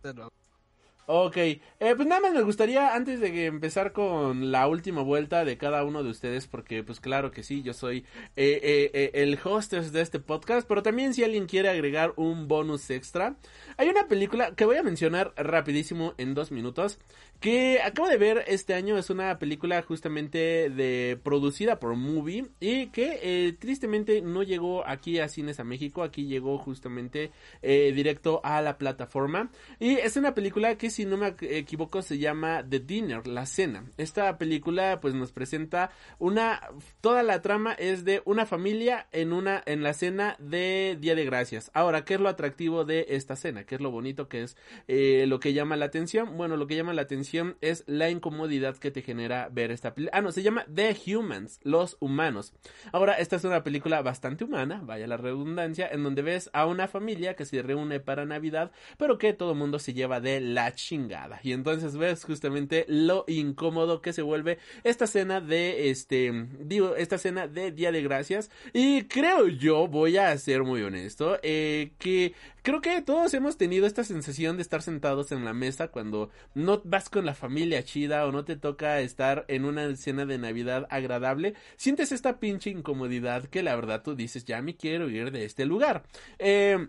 Ok, 1.06 1.36
eh, 1.36 1.60
pues 1.80 2.08
nada 2.08 2.22
más 2.22 2.32
me 2.32 2.40
gustaría 2.40 2.94
antes 2.94 3.20
de 3.20 3.44
empezar 3.44 3.92
con 3.92 4.50
la 4.50 4.66
última 4.66 5.02
vuelta 5.02 5.44
de 5.44 5.58
cada 5.58 5.84
uno 5.84 6.02
de 6.02 6.08
ustedes, 6.08 6.46
porque 6.46 6.82
pues 6.82 6.98
claro 6.98 7.30
que 7.30 7.42
sí, 7.42 7.62
yo 7.62 7.74
soy 7.74 8.06
eh, 8.36 8.90
eh, 8.94 9.10
el 9.12 9.38
hostess 9.44 9.92
de 9.92 10.00
este 10.00 10.18
podcast, 10.18 10.66
pero 10.66 10.82
también 10.82 11.12
si 11.12 11.22
alguien 11.22 11.44
quiere 11.44 11.68
agregar 11.68 12.14
un 12.16 12.48
bonus 12.48 12.88
extra, 12.88 13.36
hay 13.76 13.90
una 13.90 14.08
película 14.08 14.54
que 14.54 14.64
voy 14.64 14.78
a 14.78 14.82
mencionar 14.82 15.34
rapidísimo 15.36 16.14
en 16.16 16.32
dos 16.32 16.50
minutos, 16.50 16.98
que 17.38 17.82
acabo 17.82 18.08
de 18.08 18.16
ver 18.16 18.42
este 18.46 18.72
año, 18.72 18.96
es 18.96 19.10
una 19.10 19.38
película 19.38 19.82
justamente 19.82 20.70
de 20.70 21.20
producida 21.22 21.80
por 21.80 21.94
Movie 21.96 22.46
y 22.60 22.86
que 22.86 23.54
tristemente 23.60 24.22
no 24.22 24.42
llegó 24.42 24.86
aquí 24.86 25.18
a 25.18 25.28
Cines 25.28 25.60
a 25.60 25.64
México, 25.64 26.02
aquí 26.02 26.24
llegó 26.24 26.56
justamente 26.56 27.30
directo 27.60 28.40
a 28.42 28.62
la 28.62 28.78
plataforma 28.78 29.50
y 29.78 29.96
es 29.96 30.16
una 30.16 30.34
película 30.34 30.78
que 30.78 30.93
si 30.94 31.04
no 31.04 31.16
me 31.16 31.34
equivoco 31.40 32.02
se 32.02 32.18
llama 32.18 32.64
The 32.68 32.78
Dinner, 32.78 33.26
la 33.26 33.46
cena. 33.46 33.84
Esta 33.96 34.38
película 34.38 35.00
pues 35.00 35.12
nos 35.14 35.32
presenta 35.32 35.90
una 36.18 36.60
toda 37.00 37.22
la 37.24 37.42
trama 37.42 37.72
es 37.72 38.04
de 38.04 38.22
una 38.24 38.46
familia 38.46 39.08
en 39.10 39.32
una 39.32 39.62
en 39.66 39.82
la 39.82 39.92
cena 39.92 40.36
de 40.38 40.96
Día 41.00 41.16
de 41.16 41.24
Gracias. 41.24 41.70
Ahora, 41.74 42.04
¿qué 42.04 42.14
es 42.14 42.20
lo 42.20 42.28
atractivo 42.28 42.84
de 42.84 43.06
esta 43.10 43.34
cena? 43.34 43.64
¿Qué 43.64 43.74
es 43.74 43.80
lo 43.80 43.90
bonito 43.90 44.28
que 44.28 44.44
es 44.44 44.56
eh, 44.86 45.24
lo 45.26 45.40
que 45.40 45.52
llama 45.52 45.76
la 45.76 45.86
atención? 45.86 46.36
Bueno, 46.36 46.56
lo 46.56 46.68
que 46.68 46.76
llama 46.76 46.94
la 46.94 47.02
atención 47.02 47.56
es 47.60 47.82
la 47.86 48.08
incomodidad 48.08 48.76
que 48.76 48.92
te 48.92 49.02
genera 49.02 49.48
ver 49.50 49.72
esta 49.72 49.94
película. 49.94 50.16
Ah, 50.16 50.22
no, 50.22 50.30
se 50.30 50.44
llama 50.44 50.64
The 50.72 50.96
Humans, 51.06 51.58
los 51.64 51.96
humanos. 51.98 52.52
Ahora, 52.92 53.14
esta 53.14 53.34
es 53.34 53.44
una 53.44 53.64
película 53.64 54.00
bastante 54.02 54.44
humana, 54.44 54.80
vaya 54.84 55.08
la 55.08 55.16
redundancia, 55.16 55.88
en 55.88 56.04
donde 56.04 56.22
ves 56.22 56.50
a 56.52 56.66
una 56.66 56.86
familia 56.86 57.34
que 57.34 57.44
se 57.44 57.62
reúne 57.62 57.98
para 57.98 58.26
Navidad, 58.26 58.70
pero 58.96 59.18
que 59.18 59.32
todo 59.32 59.52
el 59.52 59.58
mundo 59.58 59.80
se 59.80 59.92
lleva 59.92 60.20
de 60.20 60.40
la 60.40 60.72
chingada. 60.84 61.40
Y 61.42 61.52
entonces 61.52 61.96
ves 61.96 62.24
justamente 62.24 62.84
lo 62.88 63.24
incómodo 63.26 64.02
que 64.02 64.12
se 64.12 64.22
vuelve 64.22 64.58
esta 64.82 65.06
cena 65.06 65.40
de 65.40 65.90
este, 65.90 66.48
digo, 66.60 66.94
esta 66.96 67.18
cena 67.18 67.48
de 67.48 67.72
Día 67.72 67.90
de 67.92 68.02
Gracias. 68.02 68.50
Y 68.72 69.04
creo 69.04 69.48
yo, 69.48 69.88
voy 69.88 70.16
a 70.16 70.36
ser 70.38 70.62
muy 70.62 70.82
honesto, 70.82 71.38
eh, 71.42 71.92
que 71.98 72.34
creo 72.62 72.80
que 72.80 73.00
todos 73.02 73.32
hemos 73.34 73.56
tenido 73.56 73.86
esta 73.86 74.04
sensación 74.04 74.56
de 74.56 74.62
estar 74.62 74.82
sentados 74.82 75.32
en 75.32 75.44
la 75.44 75.54
mesa 75.54 75.88
cuando 75.88 76.30
no 76.54 76.82
vas 76.84 77.08
con 77.08 77.24
la 77.24 77.34
familia 77.34 77.82
chida 77.84 78.26
o 78.26 78.32
no 78.32 78.44
te 78.44 78.56
toca 78.56 79.00
estar 79.00 79.44
en 79.48 79.64
una 79.64 79.84
escena 79.84 80.26
de 80.26 80.38
Navidad 80.38 80.86
agradable, 80.90 81.54
sientes 81.76 82.12
esta 82.12 82.38
pinche 82.38 82.70
incomodidad 82.70 83.44
que 83.46 83.62
la 83.62 83.74
verdad 83.74 84.02
tú 84.02 84.14
dices, 84.14 84.44
ya 84.44 84.60
me 84.62 84.76
quiero 84.76 85.08
ir 85.08 85.30
de 85.30 85.44
este 85.44 85.64
lugar. 85.64 86.04
Eh, 86.38 86.88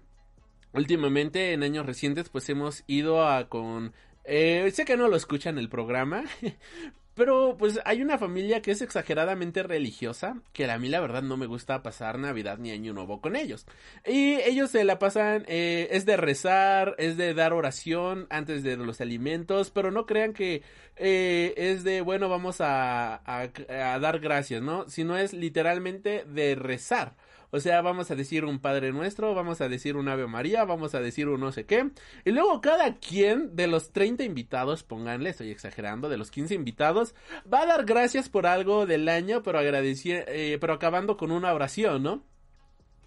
últimamente, 0.75 1.53
en 1.53 1.63
años 1.63 1.85
recientes, 1.85 2.29
pues 2.29 2.49
hemos 2.49 2.83
ido 2.87 3.27
a 3.27 3.49
con... 3.49 3.93
Eh, 4.23 4.71
sé 4.73 4.85
que 4.85 4.97
no 4.97 5.07
lo 5.07 5.15
escuchan 5.15 5.57
el 5.57 5.69
programa, 5.69 6.23
Pero 7.15 7.55
pues 7.57 7.79
hay 7.85 8.01
una 8.01 8.17
familia 8.17 8.61
que 8.61 8.71
es 8.71 8.81
exageradamente 8.81 9.63
religiosa, 9.63 10.41
que 10.51 10.69
a 10.69 10.77
mí 10.77 10.89
la 10.89 10.99
verdad 10.99 11.23
no 11.23 11.37
me 11.37 11.45
gusta 11.45 11.81
pasar 11.81 12.19
Navidad 12.19 12.57
ni 12.57 12.71
Año 12.71 12.91
Nuevo 12.93 13.21
con 13.21 13.37
ellos. 13.37 13.65
Y 14.05 14.35
ellos 14.41 14.71
se 14.71 14.83
la 14.83 14.99
pasan, 14.99 15.45
eh, 15.47 15.87
es 15.91 16.05
de 16.05 16.17
rezar, 16.17 16.93
es 16.97 17.15
de 17.15 17.33
dar 17.33 17.53
oración 17.53 18.27
antes 18.29 18.63
de 18.63 18.75
los 18.75 18.99
alimentos, 18.99 19.71
pero 19.71 19.91
no 19.91 20.05
crean 20.05 20.33
que 20.33 20.61
eh, 20.97 21.53
es 21.55 21.85
de, 21.85 22.01
bueno, 22.01 22.27
vamos 22.27 22.59
a, 22.59 23.21
a, 23.25 23.47
a 23.69 23.99
dar 23.99 24.19
gracias, 24.19 24.61
¿no? 24.61 24.89
Sino 24.89 25.17
es 25.17 25.31
literalmente 25.31 26.25
de 26.25 26.55
rezar. 26.55 27.15
O 27.51 27.59
sea, 27.59 27.81
vamos 27.81 28.11
a 28.11 28.15
decir 28.15 28.45
un 28.45 28.59
Padre 28.59 28.91
Nuestro, 28.91 29.33
vamos 29.33 29.61
a 29.61 29.69
decir 29.69 29.97
un 29.97 30.07
Ave 30.07 30.27
María, 30.27 30.65
vamos 30.65 30.95
a 30.95 30.99
decir 30.99 31.27
un 31.27 31.39
no 31.39 31.51
sé 31.51 31.65
qué. 31.65 31.91
Y 32.25 32.31
luego 32.31 32.61
cada 32.61 32.95
quien 32.95 33.55
de 33.55 33.67
los 33.67 33.91
30 33.91 34.23
invitados, 34.23 34.83
pónganle, 34.83 35.29
estoy 35.29 35.51
exagerando, 35.51 36.09
de 36.09 36.17
los 36.17 36.31
15 36.31 36.55
invitados, 36.55 37.15
va 37.51 37.61
a 37.61 37.65
dar 37.65 37.85
gracias 37.85 38.29
por 38.29 38.47
algo 38.47 38.85
del 38.85 39.09
año, 39.09 39.43
pero 39.43 39.59
agradeciendo, 39.59 40.25
eh, 40.27 40.57
pero 40.59 40.73
acabando 40.73 41.17
con 41.17 41.31
una 41.31 41.53
oración, 41.53 42.03
¿no? 42.03 42.23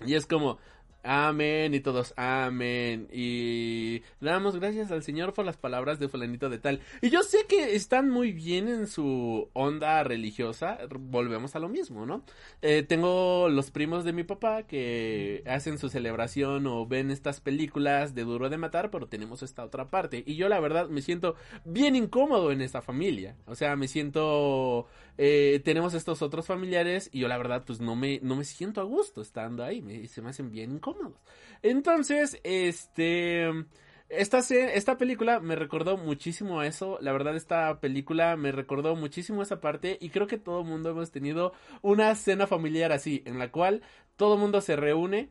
Y 0.06 0.14
es 0.14 0.26
como, 0.26 0.58
Amén 1.04 1.74
y 1.74 1.80
todos 1.80 2.12
amén 2.16 3.08
y 3.12 4.02
damos 4.20 4.56
gracias 4.56 4.90
al 4.90 5.04
Señor 5.04 5.32
por 5.32 5.44
las 5.44 5.56
palabras 5.56 6.00
de 6.00 6.08
fulanito 6.08 6.50
de 6.50 6.58
tal. 6.58 6.80
Y 7.00 7.10
yo 7.10 7.22
sé 7.22 7.46
que 7.48 7.76
están 7.76 8.10
muy 8.10 8.32
bien 8.32 8.68
en 8.68 8.88
su 8.88 9.48
onda 9.52 10.02
religiosa, 10.02 10.78
volvemos 10.98 11.54
a 11.54 11.60
lo 11.60 11.68
mismo, 11.68 12.04
¿no? 12.04 12.24
Eh, 12.62 12.82
tengo 12.82 13.48
los 13.48 13.70
primos 13.70 14.04
de 14.04 14.12
mi 14.12 14.24
papá 14.24 14.64
que 14.64 15.44
hacen 15.46 15.78
su 15.78 15.88
celebración 15.88 16.66
o 16.66 16.84
ven 16.84 17.12
estas 17.12 17.40
películas 17.40 18.16
de 18.16 18.24
duro 18.24 18.50
de 18.50 18.58
matar, 18.58 18.90
pero 18.90 19.06
tenemos 19.06 19.42
esta 19.44 19.64
otra 19.64 19.90
parte. 19.90 20.24
Y 20.26 20.34
yo 20.34 20.48
la 20.48 20.58
verdad 20.58 20.88
me 20.88 21.00
siento 21.00 21.36
bien 21.64 21.94
incómodo 21.94 22.50
en 22.50 22.60
esta 22.60 22.82
familia. 22.82 23.36
O 23.46 23.54
sea, 23.54 23.76
me 23.76 23.86
siento... 23.88 24.88
Eh, 25.18 25.60
tenemos 25.64 25.94
estos 25.94 26.22
otros 26.22 26.46
familiares 26.46 27.10
y 27.12 27.20
yo 27.20 27.28
la 27.28 27.36
verdad 27.36 27.64
pues 27.66 27.80
no 27.80 27.96
me, 27.96 28.20
no 28.22 28.36
me 28.36 28.44
siento 28.44 28.80
a 28.80 28.84
gusto 28.84 29.20
estando 29.20 29.64
ahí, 29.64 29.82
me, 29.82 30.06
se 30.06 30.22
me 30.22 30.30
hacen 30.30 30.50
bien 30.50 30.72
incómodos. 30.72 31.20
Entonces, 31.62 32.40
este... 32.44 33.50
Esta, 34.10 34.38
esta 34.38 34.96
película 34.96 35.38
me 35.38 35.54
recordó 35.54 35.98
muchísimo 35.98 36.60
a 36.60 36.66
eso. 36.66 36.96
La 37.02 37.12
verdad, 37.12 37.36
esta 37.36 37.78
película 37.78 38.38
me 38.38 38.52
recordó 38.52 38.96
muchísimo 38.96 39.42
esa 39.42 39.60
parte. 39.60 39.98
Y 40.00 40.08
creo 40.08 40.26
que 40.26 40.38
todo 40.38 40.62
el 40.62 40.66
mundo 40.66 40.88
hemos 40.88 41.10
tenido 41.10 41.52
una 41.82 42.14
cena 42.14 42.46
familiar 42.46 42.90
así, 42.90 43.22
en 43.26 43.38
la 43.38 43.52
cual 43.52 43.82
todo 44.16 44.34
el 44.34 44.40
mundo 44.40 44.62
se 44.62 44.76
reúne, 44.76 45.30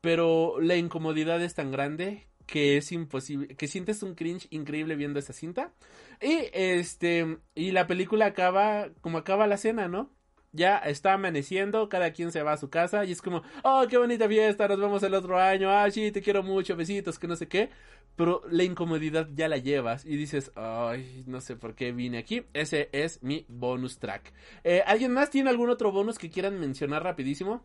pero 0.00 0.58
la 0.58 0.76
incomodidad 0.76 1.42
es 1.42 1.54
tan 1.54 1.70
grande 1.70 2.26
que 2.46 2.76
es 2.76 2.92
imposible, 2.92 3.48
que 3.56 3.68
sientes 3.68 4.02
un 4.02 4.14
cringe 4.14 4.46
increíble 4.50 4.96
viendo 4.96 5.18
esa 5.18 5.32
cinta. 5.32 5.72
Y 6.20 6.48
este, 6.52 7.38
y 7.54 7.72
la 7.72 7.86
película 7.86 8.26
acaba 8.26 8.88
como 9.00 9.18
acaba 9.18 9.46
la 9.46 9.56
cena, 9.56 9.88
¿no? 9.88 10.10
ya 10.54 10.78
está 10.78 11.14
amaneciendo, 11.14 11.88
cada 11.88 12.12
quien 12.12 12.30
se 12.30 12.42
va 12.42 12.52
a 12.52 12.56
su 12.56 12.70
casa 12.70 13.04
y 13.04 13.12
es 13.12 13.20
como, 13.20 13.42
oh, 13.64 13.84
qué 13.90 13.98
bonita 13.98 14.28
fiesta, 14.28 14.68
nos 14.68 14.78
vemos 14.78 15.02
el 15.02 15.14
otro 15.14 15.38
año, 15.38 15.68
ah, 15.68 15.90
sí, 15.90 16.12
te 16.12 16.22
quiero 16.22 16.42
mucho, 16.42 16.76
besitos, 16.76 17.18
que 17.18 17.26
no 17.26 17.34
sé 17.34 17.48
qué, 17.48 17.70
pero 18.16 18.42
la 18.48 18.62
incomodidad 18.62 19.28
ya 19.34 19.48
la 19.48 19.58
llevas 19.58 20.06
y 20.06 20.16
dices, 20.16 20.52
ay, 20.54 21.24
no 21.26 21.40
sé 21.40 21.56
por 21.56 21.74
qué 21.74 21.92
vine 21.92 22.18
aquí, 22.18 22.44
ese 22.54 22.88
es 22.92 23.22
mi 23.22 23.44
bonus 23.48 23.98
track. 23.98 24.32
Eh, 24.62 24.82
¿Alguien 24.86 25.12
más 25.12 25.30
tiene 25.30 25.50
algún 25.50 25.70
otro 25.70 25.90
bonus 25.90 26.18
que 26.18 26.30
quieran 26.30 26.58
mencionar 26.60 27.02
rapidísimo? 27.02 27.64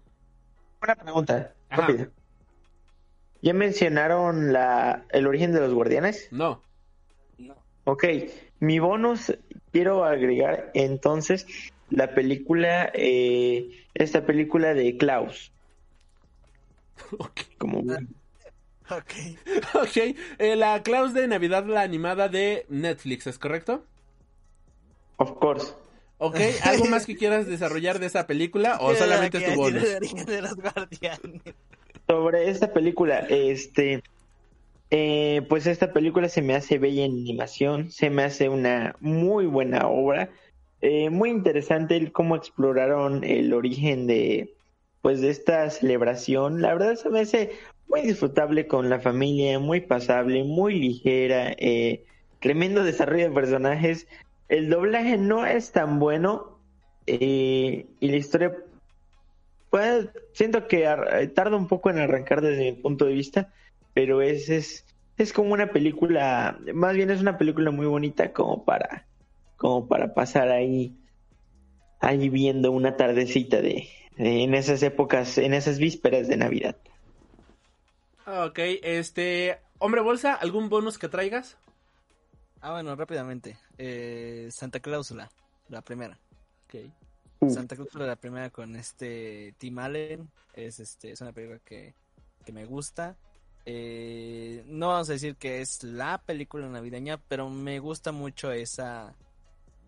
Una 0.81 0.95
pregunta, 0.95 1.53
rápida. 1.69 2.10
¿Ya 3.41 3.53
mencionaron 3.53 4.52
la, 4.52 5.06
el 5.10 5.28
origen 5.28 5.53
de 5.53 5.61
los 5.61 5.74
guardianes? 5.74 6.28
No. 6.32 6.61
No. 7.38 7.56
Ok, 7.86 8.06
mi 8.60 8.80
bonus 8.80 9.34
quiero 9.72 10.03
agregar 10.03 10.72
entonces 10.74 11.48
la 11.90 12.14
película, 12.14 12.91
eh, 12.94 13.70
esta 13.94 14.26
película 14.26 14.74
de 14.74 14.98
Klaus. 14.98 15.52
Ok. 17.18 17.41
Como 17.57 17.80
Ok. 17.80 19.14
Ok, 19.74 19.98
eh, 20.40 20.56
la 20.56 20.84
Klaus 20.84 21.14
de 21.14 21.28
Navidad, 21.28 21.66
la 21.66 21.82
animada 21.82 22.28
de 22.28 22.66
Netflix, 22.70 23.28
¿es 23.28 23.40
correcto? 23.40 23.86
Of 25.18 25.34
course. 25.40 25.74
Ok, 26.18 26.36
¿algo 26.64 26.86
más 26.86 27.06
que 27.06 27.16
quieras 27.16 27.48
desarrollar 27.48 27.99
de 27.99 28.07
esa 28.07 28.28
película 28.28 28.78
o 28.82 28.94
solamente 28.95 29.40
tu 29.40 29.56
bonus? 29.56 29.84
De 30.26 30.41
los 30.41 30.56
guardianes. 30.56 31.56
Sobre 32.07 32.49
esta 32.49 32.74
película, 32.74 33.20
este, 33.30 34.02
eh, 34.91 35.44
pues 35.48 35.68
esta 35.68 35.94
película 35.94 36.30
se 36.30 36.41
me 36.41 36.56
hace 36.56 36.80
bella 36.80 37.06
en 37.06 37.11
animación, 37.11 37.91
se 37.91 38.10
me 38.10 38.24
hace 38.24 38.49
una 38.49 38.95
muy 38.99 39.45
buena 39.45 39.88
obra, 39.88 40.30
eh, 40.82 41.10
muy 41.10 41.30
interesante 41.30 41.95
el 41.95 42.11
cómo 42.11 42.36
exploraron 42.36 43.24
el 43.24 43.53
origen 43.53 44.07
de, 44.07 44.56
pues 45.02 45.22
de 45.22 45.30
esta 45.30 45.70
celebración. 45.70 46.61
La 46.61 46.74
verdad 46.74 46.95
se 46.95 47.10
me 47.10 47.20
hace 47.20 47.52
muy 47.88 48.02
disfrutable 48.02 48.66
con 48.66 48.90
la 48.90 48.99
familia, 48.99 49.60
muy 49.60 49.82
pasable, 49.82 50.44
muy 50.44 50.80
ligera, 50.80 51.53
eh, 51.57 52.03
tremendo 52.40 52.84
desarrollo 52.84 53.26
de 53.30 53.36
personajes. 53.36 54.07
El 54.48 54.70
doblaje 54.70 55.18
no 55.18 55.45
es 55.45 55.72
tan 55.72 55.99
bueno 55.99 56.57
y 57.06 57.86
la 58.02 58.18
historia, 58.18 58.53
pues 59.70 60.10
siento 60.34 60.68
que 60.68 60.88
ar- 60.88 61.28
tarda 61.36 61.58
un 61.58 61.68
poco 61.68 61.90
en 61.90 62.00
arrancar 62.00 62.41
desde 62.41 62.72
mi 62.72 62.82
punto 62.82 63.06
de 63.06 63.14
vista, 63.14 63.54
pero 63.94 64.22
es, 64.22 64.50
es, 64.50 64.86
es 65.18 65.34
como 65.34 65.54
una 65.54 65.72
película, 65.72 66.60
más 66.74 66.96
bien 66.96 67.10
es 67.12 67.22
una 67.22 67.38
película 67.38 67.72
muy 67.72 67.86
bonita 67.88 68.34
como 68.34 68.66
para, 68.66 69.08
como 69.58 69.88
para 69.88 70.14
pasar 70.14 70.50
ahí, 70.50 70.98
ahí 72.00 72.30
viendo 72.30 72.72
una 72.72 72.98
tardecita 72.98 73.62
de, 73.62 73.90
de- 74.18 74.44
en 74.44 74.54
esas 74.54 74.84
épocas, 74.84 75.38
en 75.38 75.54
esas 75.54 75.80
vísperas 75.80 76.28
de 76.28 76.38
Navidad. 76.38 76.78
Ok, 78.28 78.60
este, 78.84 79.60
Hombre 79.80 80.02
Bolsa, 80.02 80.34
¿algún 80.36 80.70
bonus 80.70 80.98
que 80.98 81.10
traigas? 81.10 81.58
Ah, 82.62 82.72
bueno, 82.72 82.96
rápidamente. 82.96 83.58
Eh, 83.78 84.50
Santa 84.52 84.80
Cláusula, 84.80 85.30
la 85.70 85.82
primera. 85.82 86.18
Ok. 86.68 86.76
Santa 87.48 87.76
Cláusula, 87.76 88.06
la 88.06 88.16
primera 88.16 88.49
con 88.49 88.76
este 88.76 89.53
Tim 89.57 89.80
Allen. 89.80 90.30
Es, 90.53 90.80
este, 90.80 91.11
es 91.11 91.22
una 91.22 91.32
película 91.32 91.60
que, 91.64 91.94
que 92.45 92.52
me 92.52 92.66
gusta. 92.66 93.16
Eh, 93.66 94.64
no 94.68 94.90
vamos 94.90 95.10
a 95.10 95.14
decir 95.14 95.36
que 95.36 95.61
es 95.61 95.84
la 95.84 96.18
película 96.18 96.68
navideña, 96.68 97.18
pero 97.18 97.49
me 97.49 97.80
gusta 97.80 98.11
mucho 98.11 98.52
esa 98.52 99.16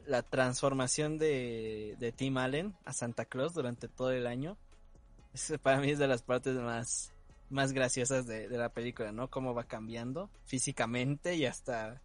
la 0.07 0.23
transformación 0.23 1.17
de, 1.19 1.95
de 1.99 2.11
Tim 2.11 2.37
Allen 2.37 2.73
a 2.85 2.93
Santa 2.93 3.25
Claus 3.25 3.53
durante 3.53 3.87
todo 3.87 4.11
el 4.11 4.27
año. 4.27 4.57
Es- 5.33 5.53
para 5.61 5.79
mí 5.79 5.91
es 5.91 5.99
de 5.99 6.07
las 6.07 6.21
partes 6.23 6.55
más, 6.55 7.11
más 7.49 7.71
graciosas 7.73 8.25
de, 8.27 8.47
de 8.47 8.57
la 8.57 8.69
película, 8.69 9.11
¿no? 9.11 9.29
Cómo 9.29 9.53
va 9.53 9.63
cambiando 9.65 10.29
físicamente 10.45 11.35
y 11.35 11.45
hasta 11.45 12.01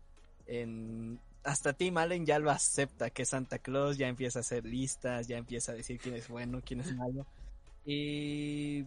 en 0.47 1.18
hasta 1.47 1.73
Tim 1.73 1.97
Allen 1.97 2.27
ya 2.27 2.40
lo 2.40 2.51
acepta 2.51 3.10
que 3.10 3.24
Santa 3.24 3.60
Claus, 3.60 3.97
ya 3.97 4.09
empieza 4.09 4.40
a 4.40 4.43
hacer 4.43 4.64
listas, 4.64 5.28
ya 5.28 5.39
empieza 5.39 5.73
a 5.73 5.77
decir 5.77 5.98
quién 5.98 6.16
es 6.16 6.27
bueno, 6.28 6.60
quién 6.64 6.81
es 6.81 6.94
malo. 6.97 7.24
Y 7.85 8.85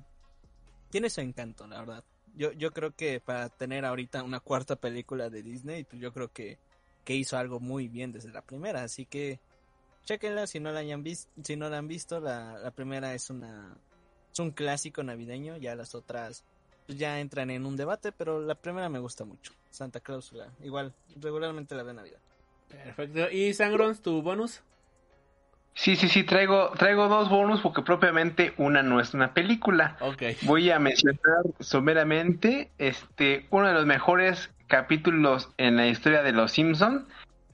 tiene 0.89 1.09
su 1.09 1.21
encanto, 1.21 1.65
la 1.67 1.79
verdad. 1.79 2.03
Yo, 2.35 2.51
yo 2.51 2.71
creo 2.71 2.91
que 2.91 3.21
para 3.21 3.47
tener 3.47 3.85
ahorita 3.85 4.23
una 4.23 4.41
cuarta 4.41 4.75
película 4.75 5.29
de 5.29 5.41
Disney, 5.41 5.85
pues 5.85 6.01
yo 6.01 6.11
creo 6.11 6.33
que, 6.33 6.59
que 7.05 7.15
hizo 7.15 7.37
algo 7.37 7.61
muy 7.61 7.87
bien 7.87 8.11
desde 8.11 8.29
la 8.29 8.41
primera, 8.41 8.83
así 8.83 9.05
que 9.05 9.39
chequenla 10.03 10.45
si 10.45 10.59
no 10.59 10.71
la 10.71 10.79
hayan 10.79 11.01
visto, 11.01 11.31
si 11.41 11.55
no 11.55 11.69
la 11.69 11.77
han 11.77 11.87
visto, 11.87 12.19
la, 12.19 12.59
la 12.59 12.71
primera 12.71 13.13
es 13.13 13.29
una 13.29 13.77
es 14.31 14.39
un 14.39 14.51
clásico 14.51 15.01
navideño, 15.01 15.55
ya 15.57 15.75
las 15.75 15.95
otras 15.95 16.43
pues, 16.85 16.97
ya 16.97 17.19
entran 17.21 17.51
en 17.51 17.65
un 17.65 17.77
debate, 17.77 18.11
pero 18.11 18.41
la 18.41 18.55
primera 18.55 18.89
me 18.89 18.99
gusta 18.99 19.23
mucho, 19.23 19.53
Santa 19.69 20.01
Clausula, 20.01 20.51
igual 20.61 20.93
regularmente 21.15 21.73
la 21.73 21.83
veo 21.83 21.91
en 21.91 21.97
Navidad. 21.97 22.19
Perfecto. 22.69 23.29
¿Y 23.31 23.53
Sangrons, 23.53 24.01
tu 24.01 24.21
bonus? 24.21 24.61
Sí, 25.73 25.95
sí, 25.95 26.09
sí, 26.09 26.23
traigo, 26.23 26.71
traigo 26.71 27.07
dos 27.07 27.29
bonus 27.29 27.61
porque 27.61 27.81
propiamente 27.81 28.53
una 28.57 28.83
no 28.83 28.99
es 28.99 29.13
una 29.13 29.33
película. 29.33 29.97
Ok. 30.01 30.23
Voy 30.41 30.69
a 30.71 30.79
mencionar 30.79 31.43
someramente 31.59 32.69
este 32.77 33.45
uno 33.49 33.67
de 33.67 33.73
los 33.73 33.85
mejores 33.85 34.51
capítulos 34.67 35.49
en 35.57 35.77
la 35.77 35.87
historia 35.87 36.21
de 36.21 36.33
Los 36.33 36.51
Simpson 36.51 37.07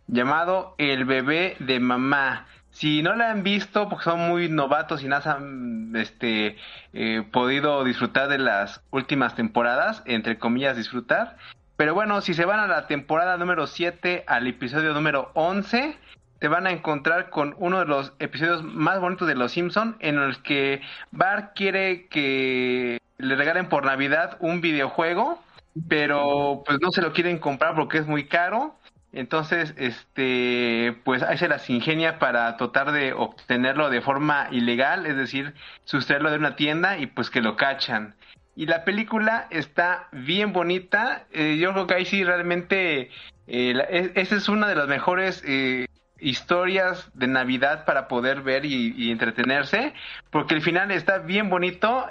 llamado 0.07 0.75
El 0.77 1.05
bebé 1.05 1.55
de 1.59 1.79
mamá. 1.79 2.47
Si 2.71 3.01
no 3.01 3.15
la 3.15 3.31
han 3.31 3.43
visto 3.43 3.87
porque 3.89 4.05
son 4.05 4.19
muy 4.19 4.49
novatos 4.49 5.03
y 5.03 5.07
no 5.07 5.17
han 5.17 5.95
este 5.95 6.57
eh, 6.93 7.23
podido 7.31 7.83
disfrutar 7.83 8.27
de 8.27 8.37
las 8.37 8.81
últimas 8.91 9.35
temporadas, 9.35 10.03
entre 10.05 10.37
comillas 10.37 10.75
disfrutar, 10.75 11.37
pero 11.77 11.93
bueno, 11.93 12.21
si 12.21 12.33
se 12.33 12.45
van 12.45 12.59
a 12.59 12.67
la 12.67 12.87
temporada 12.87 13.37
número 13.37 13.67
7 13.67 14.23
al 14.27 14.47
episodio 14.47 14.93
número 14.93 15.31
11, 15.33 15.97
te 16.39 16.47
van 16.47 16.67
a 16.67 16.71
encontrar 16.71 17.29
con 17.29 17.55
uno 17.57 17.79
de 17.79 17.85
los 17.85 18.13
episodios 18.19 18.63
más 18.63 18.99
bonitos 18.99 19.27
de 19.27 19.35
Los 19.35 19.51
Simpson 19.51 19.97
en 19.99 20.17
el 20.17 20.41
que 20.41 20.81
Bart 21.11 21.53
quiere 21.55 22.07
que 22.07 22.99
le 23.17 23.35
regalen 23.35 23.67
por 23.67 23.85
Navidad 23.85 24.37
un 24.39 24.61
videojuego, 24.61 25.41
pero 25.87 26.63
pues 26.65 26.79
no 26.81 26.91
se 26.91 27.01
lo 27.01 27.13
quieren 27.13 27.39
comprar 27.39 27.75
porque 27.75 27.97
es 27.97 28.07
muy 28.07 28.25
caro. 28.25 28.75
Entonces, 29.11 29.73
este, 29.77 30.97
pues 31.05 31.23
ahí 31.23 31.37
se 31.37 31.47
las 31.47 31.69
ingenia 31.69 32.19
para 32.19 32.57
tratar 32.57 32.91
de 32.91 33.13
obtenerlo 33.13 33.89
de 33.89 34.01
forma 34.01 34.49
ilegal, 34.51 35.05
es 35.05 35.15
decir, 35.15 35.53
sustraerlo 35.85 36.31
de 36.31 36.37
una 36.37 36.57
tienda 36.57 36.97
y 36.97 37.07
pues 37.07 37.29
que 37.29 37.41
lo 37.41 37.55
cachan. 37.55 38.15
Y 38.55 38.67
la 38.67 38.85
película 38.85 39.47
está 39.49 40.07
bien 40.11 40.53
bonita. 40.53 41.25
eh, 41.33 41.57
yo 41.57 41.73
creo 41.73 41.87
que 41.87 41.93
ahí 41.95 42.05
sí 42.05 42.23
realmente 42.23 43.09
eh, 43.47 43.73
es- 43.89 44.11
esa 44.15 44.35
es 44.35 44.49
una 44.49 44.67
de 44.67 44.75
las 44.75 44.87
mejores 44.87 45.43
eh, 45.45 45.87
historias 46.19 47.11
de 47.13 47.27
Navidad 47.27 47.85
para 47.85 48.07
poder 48.07 48.41
ver 48.41 48.65
y, 48.65 49.11
entretenerse, 49.11 49.93
porque 50.31 50.55
el 50.55 50.61
final 50.61 50.89
está 50.91 51.17
bien 51.19 51.49
bonito. 51.49 52.07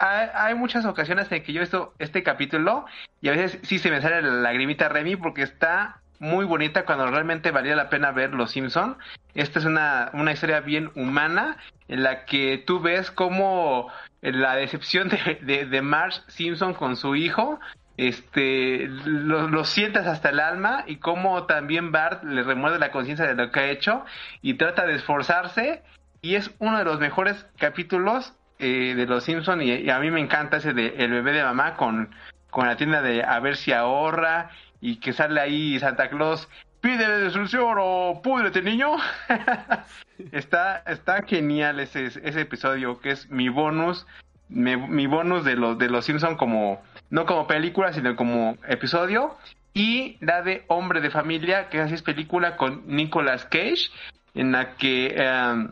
Hay 0.00 0.54
muchas 0.56 0.84
ocasiones 0.84 1.30
en 1.30 1.42
que 1.42 1.52
yo 1.52 1.60
he 1.60 1.64
visto 1.64 1.94
este 1.98 2.22
capítulo 2.22 2.84
y 3.22 3.28
a 3.28 3.32
veces 3.32 3.58
sí 3.62 3.78
se 3.78 3.90
me 3.90 4.02
sale 4.02 4.22
la 4.22 4.30
lagrimita 4.32 4.88
Remy 4.88 5.16
porque 5.16 5.42
está 5.42 6.00
muy 6.18 6.44
bonita 6.44 6.84
cuando 6.84 7.06
realmente 7.06 7.50
valía 7.50 7.76
la 7.76 7.88
pena 7.88 8.10
ver 8.10 8.34
Los 8.34 8.50
Simpson. 8.50 8.96
Esta 9.34 9.58
es 9.60 9.64
una, 9.64 10.10
una 10.12 10.32
historia 10.32 10.60
bien 10.60 10.90
humana 10.94 11.56
en 11.88 12.02
la 12.02 12.24
que 12.24 12.58
tú 12.58 12.80
ves 12.80 13.10
cómo 13.10 13.88
la 14.32 14.56
decepción 14.56 15.08
de, 15.08 15.38
de, 15.42 15.66
de 15.66 15.82
Marge 15.82 16.20
Simpson 16.28 16.74
con 16.74 16.96
su 16.96 17.14
hijo 17.14 17.60
este 17.96 18.88
lo, 18.88 19.48
lo 19.48 19.64
sientas 19.64 20.06
hasta 20.06 20.30
el 20.30 20.40
alma 20.40 20.84
y 20.86 20.96
cómo 20.96 21.44
también 21.44 21.92
Bart 21.92 22.24
le 22.24 22.42
remuerde 22.42 22.78
la 22.78 22.90
conciencia 22.90 23.26
de 23.26 23.34
lo 23.34 23.52
que 23.52 23.60
ha 23.60 23.70
hecho 23.70 24.04
y 24.42 24.54
trata 24.54 24.84
de 24.86 24.94
esforzarse. 24.94 25.82
Y 26.20 26.36
es 26.36 26.50
uno 26.58 26.78
de 26.78 26.84
los 26.84 26.98
mejores 27.00 27.46
capítulos 27.58 28.32
eh, 28.58 28.94
de 28.96 29.06
los 29.06 29.24
Simpson 29.24 29.60
y, 29.62 29.72
y 29.72 29.90
a 29.90 29.98
mí 29.98 30.10
me 30.10 30.20
encanta 30.20 30.56
ese 30.56 30.72
de 30.72 30.94
el 30.98 31.10
bebé 31.10 31.32
de 31.32 31.44
mamá 31.44 31.76
con, 31.76 32.14
con 32.50 32.66
la 32.66 32.76
tienda 32.76 33.02
de 33.02 33.22
a 33.22 33.38
ver 33.40 33.56
si 33.56 33.72
ahorra 33.72 34.50
y 34.80 34.96
que 34.96 35.12
sale 35.12 35.40
ahí 35.40 35.78
Santa 35.78 36.08
Claus 36.08 36.48
pide 36.84 37.08
destrucción 37.20 37.76
o 37.80 38.20
púdrete 38.22 38.60
niño. 38.60 38.96
Está 40.32 40.82
está 40.86 41.22
genial 41.22 41.80
ese 41.80 42.04
ese 42.04 42.40
episodio 42.42 43.00
que 43.00 43.10
es 43.10 43.30
mi 43.30 43.48
bonus. 43.48 44.06
Mi, 44.50 44.76
mi 44.76 45.06
bonus 45.06 45.44
de 45.44 45.56
los 45.56 45.78
de 45.78 45.88
los 45.88 46.04
Simpson 46.04 46.36
como 46.36 46.82
no 47.08 47.24
como 47.24 47.46
película 47.46 47.92
sino 47.94 48.14
como 48.16 48.58
episodio. 48.68 49.36
Y 49.72 50.18
la 50.20 50.42
de 50.42 50.64
Hombre 50.68 51.00
de 51.00 51.10
Familia 51.10 51.70
que 51.70 51.80
así 51.80 51.94
es 51.94 52.02
película 52.02 52.56
con 52.56 52.82
Nicolas 52.86 53.46
Cage 53.46 53.90
en 54.34 54.52
la 54.52 54.76
que 54.76 55.14
eh, 55.16 55.68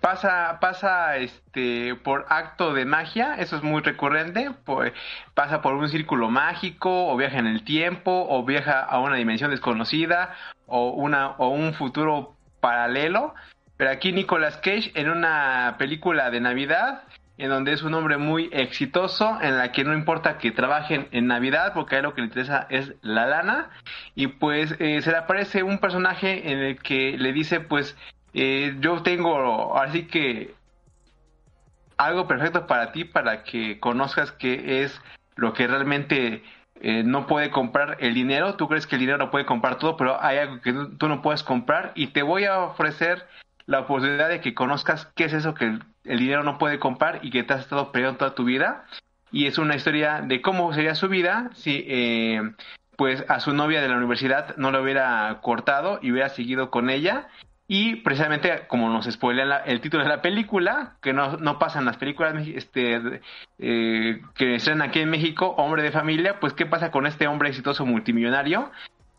pasa 0.00 0.58
pasa 0.60 1.16
este 1.16 1.94
por 1.94 2.26
acto 2.28 2.74
de 2.74 2.84
magia 2.84 3.36
eso 3.38 3.56
es 3.56 3.62
muy 3.62 3.82
recurrente 3.82 4.50
pasa 5.34 5.62
por 5.62 5.74
un 5.74 5.88
círculo 5.88 6.28
mágico 6.28 7.08
o 7.08 7.16
viaja 7.16 7.38
en 7.38 7.46
el 7.46 7.64
tiempo 7.64 8.26
o 8.28 8.44
viaja 8.44 8.80
a 8.80 8.98
una 8.98 9.16
dimensión 9.16 9.50
desconocida 9.50 10.34
o 10.66 10.90
una 10.90 11.30
o 11.38 11.48
un 11.48 11.74
futuro 11.74 12.36
paralelo. 12.60 13.34
Pero 13.76 13.90
aquí 13.90 14.12
Nicolas 14.12 14.56
Cage 14.56 14.90
en 14.94 15.10
una 15.10 15.76
película 15.78 16.30
de 16.30 16.40
Navidad 16.40 17.02
en 17.38 17.50
donde 17.50 17.72
es 17.72 17.82
un 17.82 17.92
hombre 17.92 18.16
muy 18.16 18.48
exitoso, 18.50 19.38
en 19.42 19.58
la 19.58 19.70
que 19.70 19.84
no 19.84 19.92
importa 19.92 20.38
que 20.38 20.52
trabajen 20.52 21.06
en 21.12 21.26
Navidad, 21.26 21.72
porque 21.74 21.96
a 21.96 21.98
él 21.98 22.04
lo 22.04 22.14
que 22.14 22.22
le 22.22 22.28
interesa 22.28 22.66
es 22.70 22.94
la 23.02 23.26
lana, 23.26 23.68
y 24.14 24.28
pues 24.28 24.74
eh, 24.78 25.02
se 25.02 25.10
le 25.10 25.18
aparece 25.18 25.62
un 25.62 25.76
personaje 25.76 26.50
en 26.50 26.60
el 26.60 26.78
que 26.80 27.18
le 27.18 27.34
dice, 27.34 27.60
pues, 27.60 27.94
eh, 28.38 28.76
yo 28.80 29.02
tengo, 29.02 29.78
así 29.78 30.06
que 30.08 30.54
algo 31.96 32.28
perfecto 32.28 32.66
para 32.66 32.92
ti, 32.92 33.04
para 33.04 33.44
que 33.44 33.80
conozcas 33.80 34.30
qué 34.30 34.82
es 34.82 35.00
lo 35.36 35.54
que 35.54 35.66
realmente 35.66 36.42
eh, 36.82 37.02
no 37.02 37.26
puede 37.26 37.48
comprar 37.48 37.96
el 38.00 38.12
dinero, 38.12 38.56
tú 38.56 38.68
crees 38.68 38.86
que 38.86 38.96
el 38.96 39.00
dinero 39.00 39.16
lo 39.16 39.30
puede 39.30 39.46
comprar 39.46 39.78
todo, 39.78 39.96
pero 39.96 40.22
hay 40.22 40.36
algo 40.36 40.60
que 40.60 40.74
tú, 40.98 41.08
no 41.08 41.22
puedes 41.22 41.42
comprar, 41.42 41.92
y 41.94 42.08
te 42.08 42.22
voy 42.22 42.44
a 42.44 42.58
ofrecer 42.58 43.26
la 43.64 43.80
oportunidad 43.80 44.28
de 44.28 44.42
que 44.42 44.52
conozcas 44.52 45.06
qué 45.16 45.24
es 45.24 45.32
eso 45.32 45.54
que 45.54 45.64
el, 46.04 46.18
dinero 46.18 46.42
no 46.42 46.58
puede 46.58 46.78
comprar 46.78 47.20
y 47.22 47.30
que 47.30 47.42
te 47.42 47.54
has 47.54 47.60
estado 47.60 47.90
peleando 47.90 48.18
toda 48.18 48.34
tu 48.34 48.44
vida. 48.44 48.84
Y 49.32 49.46
es 49.46 49.56
una 49.56 49.76
historia 49.76 50.20
de 50.20 50.42
cómo 50.42 50.74
sería 50.74 50.94
su 50.94 51.08
vida 51.08 51.50
si 51.54 51.86
eh, 51.88 52.42
pues 52.96 53.24
a 53.28 53.40
su 53.40 53.54
novia 53.54 53.80
de 53.80 53.88
la 53.88 53.96
universidad 53.96 54.56
no 54.58 54.70
lo 54.70 54.82
hubiera 54.82 55.38
cortado 55.40 56.00
y 56.02 56.12
hubiera 56.12 56.28
seguido 56.28 56.70
con 56.70 56.90
ella. 56.90 57.28
Y 57.68 57.96
precisamente 57.96 58.66
como 58.68 58.88
nos 58.88 59.06
spoilean 59.06 59.48
la, 59.48 59.56
el 59.58 59.80
título 59.80 60.04
de 60.04 60.08
la 60.08 60.22
película, 60.22 60.96
que 61.02 61.12
no, 61.12 61.36
no 61.36 61.58
pasan 61.58 61.84
las 61.84 61.96
películas 61.96 62.46
este, 62.46 63.20
eh, 63.58 64.22
que 64.34 64.54
estrenan 64.54 64.88
aquí 64.88 65.00
en 65.00 65.10
México, 65.10 65.54
Hombre 65.58 65.82
de 65.82 65.90
Familia, 65.90 66.38
pues 66.38 66.52
qué 66.52 66.66
pasa 66.66 66.90
con 66.90 67.06
este 67.06 67.26
hombre 67.26 67.48
exitoso 67.48 67.84
multimillonario 67.84 68.70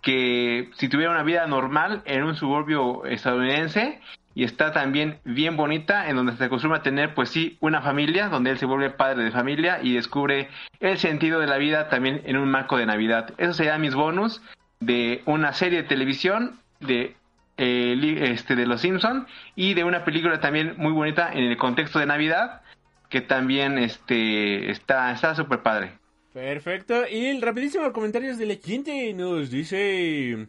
que 0.01 0.69
si 0.75 0.87
tuviera 0.87 1.11
una 1.11 1.23
vida 1.23 1.45
normal 1.47 2.01
en 2.05 2.23
un 2.23 2.35
suburbio 2.35 3.05
estadounidense 3.05 3.99
y 4.35 4.43
está 4.43 4.71
también 4.71 5.19
bien 5.25 5.57
bonita, 5.57 6.07
en 6.07 6.15
donde 6.15 6.37
se 6.37 6.43
acostumbra 6.43 6.79
a 6.79 6.83
tener, 6.83 7.13
pues 7.13 7.29
sí, 7.29 7.57
una 7.59 7.81
familia, 7.81 8.29
donde 8.29 8.51
él 8.51 8.57
se 8.57 8.65
vuelve 8.67 8.91
padre 8.91 9.23
de 9.23 9.31
familia 9.31 9.79
y 9.81 9.95
descubre 9.95 10.47
el 10.79 10.97
sentido 10.99 11.39
de 11.39 11.47
la 11.47 11.57
vida 11.57 11.89
también 11.89 12.21
en 12.25 12.37
un 12.37 12.49
marco 12.49 12.77
de 12.77 12.85
Navidad. 12.85 13.33
Esos 13.37 13.57
serían 13.57 13.81
mis 13.81 13.95
bonus 13.95 14.41
de 14.79 15.23
una 15.25 15.53
serie 15.53 15.81
de 15.81 15.87
televisión 15.89 16.59
de, 16.79 17.15
eh, 17.57 18.31
este, 18.31 18.55
de 18.55 18.65
Los 18.65 18.81
Simpson 18.81 19.27
y 19.55 19.73
de 19.73 19.83
una 19.83 20.03
película 20.05 20.39
también 20.39 20.75
muy 20.77 20.91
bonita 20.91 21.31
en 21.31 21.45
el 21.45 21.57
contexto 21.57 21.99
de 21.99 22.05
Navidad, 22.05 22.61
que 23.09 23.21
también 23.21 23.77
este, 23.77 24.71
está 24.71 25.15
súper 25.35 25.61
padre. 25.61 25.93
Perfecto. 26.33 27.07
Y 27.09 27.25
el 27.25 27.41
rapidísimo 27.41 27.91
comentario 27.91 28.35
de 28.35 28.45
la 28.45 28.55
gente 28.55 29.13
nos 29.13 29.49
dice... 29.49 30.47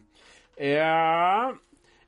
Eh, 0.57 0.81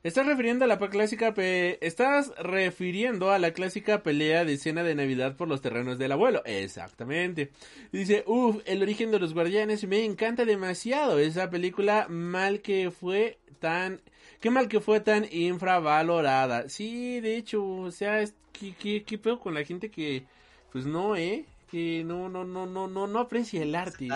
Estás 0.02 0.26
refiriendo 0.26 0.64
a 0.64 0.68
la 0.68 0.78
clásica 0.78 1.32
pe... 1.32 1.78
estás 1.80 2.32
refiriendo 2.36 3.30
a 3.30 3.38
la 3.38 3.52
clásica 3.52 4.02
pelea 4.02 4.44
de 4.44 4.56
cena 4.56 4.82
de 4.82 4.96
Navidad 4.96 5.36
por 5.36 5.46
los 5.46 5.60
terrenos 5.60 5.96
del 5.96 6.10
abuelo. 6.10 6.42
Exactamente. 6.44 7.52
Dice, 7.92 8.24
uff, 8.26 8.62
el 8.66 8.82
origen 8.82 9.12
de 9.12 9.20
los 9.20 9.32
guardianes 9.32 9.86
me 9.86 10.04
encanta 10.04 10.44
demasiado. 10.44 11.20
Esa 11.20 11.50
película 11.50 12.06
mal 12.08 12.62
que 12.62 12.90
fue 12.90 13.38
tan 13.60 14.00
qué 14.42 14.50
mal 14.50 14.68
que 14.68 14.80
fue 14.80 15.00
tan 15.00 15.26
infravalorada. 15.32 16.68
Sí, 16.68 17.20
de 17.20 17.36
hecho, 17.36 17.64
o 17.64 17.90
sea, 17.90 18.22
¿qué, 18.52 18.74
qué, 18.74 19.04
qué 19.04 19.16
pedo 19.16 19.38
con 19.38 19.54
la 19.54 19.64
gente 19.64 19.88
que 19.88 20.24
pues 20.72 20.84
no, 20.84 21.16
eh, 21.16 21.46
que 21.70 22.02
no 22.04 22.28
no 22.28 22.44
no 22.44 22.66
no 22.66 22.88
no 22.88 23.06
no 23.06 23.18
aprecia 23.20 23.62
el 23.62 23.74
arte. 23.74 24.08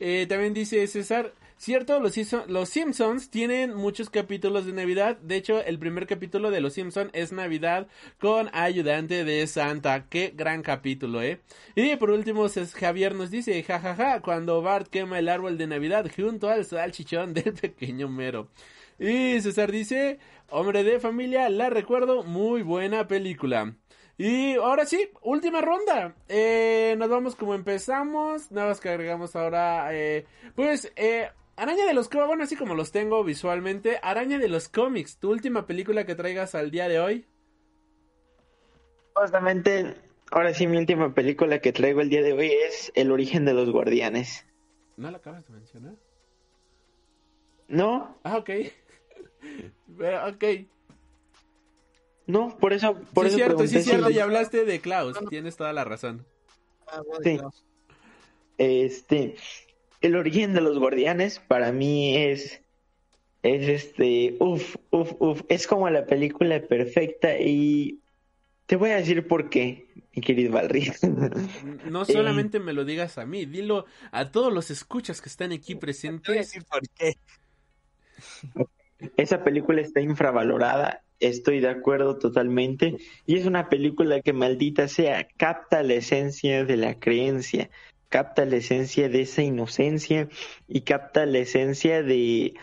Eh, 0.00 0.26
también 0.28 0.52
dice 0.52 0.84
César, 0.88 1.32
Cierto, 1.62 2.00
los, 2.00 2.16
los, 2.48 2.68
Simpsons 2.68 3.30
tienen 3.30 3.72
muchos 3.76 4.10
capítulos 4.10 4.66
de 4.66 4.72
Navidad. 4.72 5.16
De 5.18 5.36
hecho, 5.36 5.62
el 5.62 5.78
primer 5.78 6.08
capítulo 6.08 6.50
de 6.50 6.60
Los 6.60 6.72
Simpsons 6.72 7.10
es 7.12 7.30
Navidad 7.30 7.86
con 8.18 8.50
ayudante 8.52 9.22
de 9.22 9.46
Santa. 9.46 10.06
Qué 10.08 10.32
gran 10.36 10.62
capítulo, 10.62 11.22
¿eh? 11.22 11.38
Y 11.76 11.94
por 11.94 12.10
último, 12.10 12.48
Javier 12.74 13.14
nos 13.14 13.30
dice, 13.30 13.62
jajaja, 13.62 14.22
cuando 14.22 14.60
Bart 14.60 14.88
quema 14.88 15.20
el 15.20 15.28
árbol 15.28 15.56
de 15.56 15.68
Navidad 15.68 16.10
junto 16.16 16.50
al 16.50 16.64
salchichón 16.64 17.32
del 17.32 17.52
pequeño 17.52 18.08
mero. 18.08 18.48
Y 19.02 19.40
César 19.40 19.72
dice, 19.72 20.20
hombre 20.48 20.84
de 20.84 21.00
familia, 21.00 21.48
la 21.48 21.68
recuerdo, 21.70 22.22
muy 22.22 22.62
buena 22.62 23.08
película. 23.08 23.74
Y 24.16 24.54
ahora 24.54 24.86
sí, 24.86 25.10
última 25.22 25.60
ronda. 25.60 26.14
Eh, 26.28 26.94
nos 26.96 27.08
vamos 27.08 27.34
como 27.34 27.54
empezamos. 27.54 28.52
Nada 28.52 28.68
más 28.68 28.78
que 28.78 28.90
agregamos 28.90 29.34
ahora, 29.34 29.88
eh, 29.92 30.24
pues, 30.54 30.92
eh, 30.94 31.28
Araña 31.56 31.84
de 31.84 31.94
los 31.94 32.08
cómics, 32.08 32.28
bueno, 32.28 32.44
así 32.44 32.54
como 32.54 32.76
los 32.76 32.92
tengo 32.92 33.24
visualmente. 33.24 33.98
Araña 34.04 34.38
de 34.38 34.46
los 34.46 34.68
cómics, 34.68 35.18
tu 35.18 35.32
última 35.32 35.66
película 35.66 36.06
que 36.06 36.14
traigas 36.14 36.54
al 36.54 36.70
día 36.70 36.86
de 36.86 37.00
hoy. 37.00 37.26
Justamente, 39.14 39.96
ahora 40.30 40.54
sí, 40.54 40.68
mi 40.68 40.76
última 40.76 41.12
película 41.12 41.58
que 41.58 41.72
traigo 41.72 42.02
el 42.02 42.08
día 42.08 42.22
de 42.22 42.34
hoy 42.34 42.52
es 42.68 42.92
El 42.94 43.10
origen 43.10 43.44
de 43.46 43.54
los 43.54 43.68
guardianes. 43.68 44.46
¿No 44.96 45.10
la 45.10 45.18
acabas 45.18 45.44
de 45.48 45.54
mencionar? 45.54 45.94
No. 47.66 48.16
Ah, 48.22 48.36
ok. 48.36 48.50
Ok. 50.28 50.44
No, 52.26 52.56
por 52.58 52.72
eso, 52.72 53.00
por 53.14 53.28
sí, 53.28 53.34
cierto, 53.34 53.66
sí, 53.66 53.82
cierto, 53.82 54.10
y 54.10 54.18
hablaste 54.18 54.64
de 54.64 54.80
Klaus, 54.80 55.18
tienes 55.28 55.56
toda 55.56 55.72
la 55.72 55.84
razón. 55.84 56.24
Ah, 56.86 57.02
sí. 57.22 57.38
Este, 58.58 59.36
el 60.00 60.16
origen 60.16 60.52
de 60.52 60.60
los 60.60 60.78
guardianes 60.78 61.40
para 61.40 61.72
mí 61.72 62.16
es 62.16 62.62
es 63.42 63.68
este 63.68 64.36
uf 64.38 64.76
uf 64.90 65.12
uf 65.18 65.42
es 65.48 65.66
como 65.66 65.88
la 65.90 66.06
película 66.06 66.60
perfecta 66.60 67.38
y 67.38 68.00
te 68.66 68.76
voy 68.76 68.90
a 68.90 68.96
decir 68.96 69.26
por 69.26 69.50
qué 69.50 69.88
mi 70.14 70.22
querido 70.22 70.52
Valri 70.52 70.92
no 71.90 72.04
solamente 72.04 72.60
me 72.60 72.72
lo 72.72 72.84
digas 72.84 73.18
a 73.18 73.26
mí 73.26 73.46
dilo 73.46 73.86
a 74.12 74.30
todos 74.30 74.52
los 74.52 74.70
escuchas 74.70 75.20
que 75.20 75.28
están 75.28 75.50
aquí 75.50 75.74
presentes 75.74 76.22
te 76.24 76.32
voy 76.32 76.38
a 76.38 76.42
decir 76.42 76.64
por 76.64 76.88
qué 76.88 77.16
esa 79.16 79.44
película 79.44 79.80
está 79.80 80.00
infravalorada 80.00 81.02
estoy 81.20 81.60
de 81.60 81.68
acuerdo 81.68 82.18
totalmente 82.18 82.96
y 83.26 83.36
es 83.36 83.46
una 83.46 83.68
película 83.68 84.20
que 84.20 84.32
maldita 84.32 84.88
sea 84.88 85.28
capta 85.36 85.82
la 85.82 85.94
esencia 85.94 86.64
de 86.64 86.76
la 86.76 86.98
creencia 86.98 87.70
capta 88.08 88.44
la 88.44 88.56
esencia 88.56 89.08
de 89.08 89.22
esa 89.22 89.42
inocencia 89.42 90.28
y 90.68 90.82
capta 90.82 91.24
la 91.24 91.38
esencia 91.38 92.02
de 92.02 92.54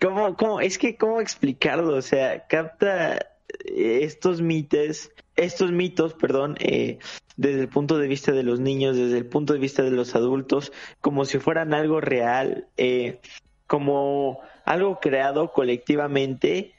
cómo 0.00 0.36
cómo 0.36 0.60
es 0.60 0.78
que 0.78 0.96
cómo 0.96 1.20
explicarlo 1.20 1.96
o 1.96 2.02
sea 2.02 2.46
capta 2.46 3.18
estos 3.64 4.40
mitos 4.40 5.10
estos 5.36 5.72
mitos 5.72 6.14
perdón 6.14 6.56
eh, 6.60 6.98
desde 7.36 7.62
el 7.62 7.68
punto 7.68 7.98
de 7.98 8.06
vista 8.06 8.32
de 8.32 8.44
los 8.44 8.60
niños 8.60 8.96
desde 8.96 9.18
el 9.18 9.26
punto 9.26 9.52
de 9.52 9.58
vista 9.58 9.82
de 9.82 9.90
los 9.90 10.14
adultos 10.14 10.72
como 11.00 11.24
si 11.24 11.38
fueran 11.38 11.74
algo 11.74 12.00
real 12.00 12.68
eh, 12.76 13.20
como 13.66 14.40
algo 14.64 14.98
creado 15.00 15.52
colectivamente 15.52 16.74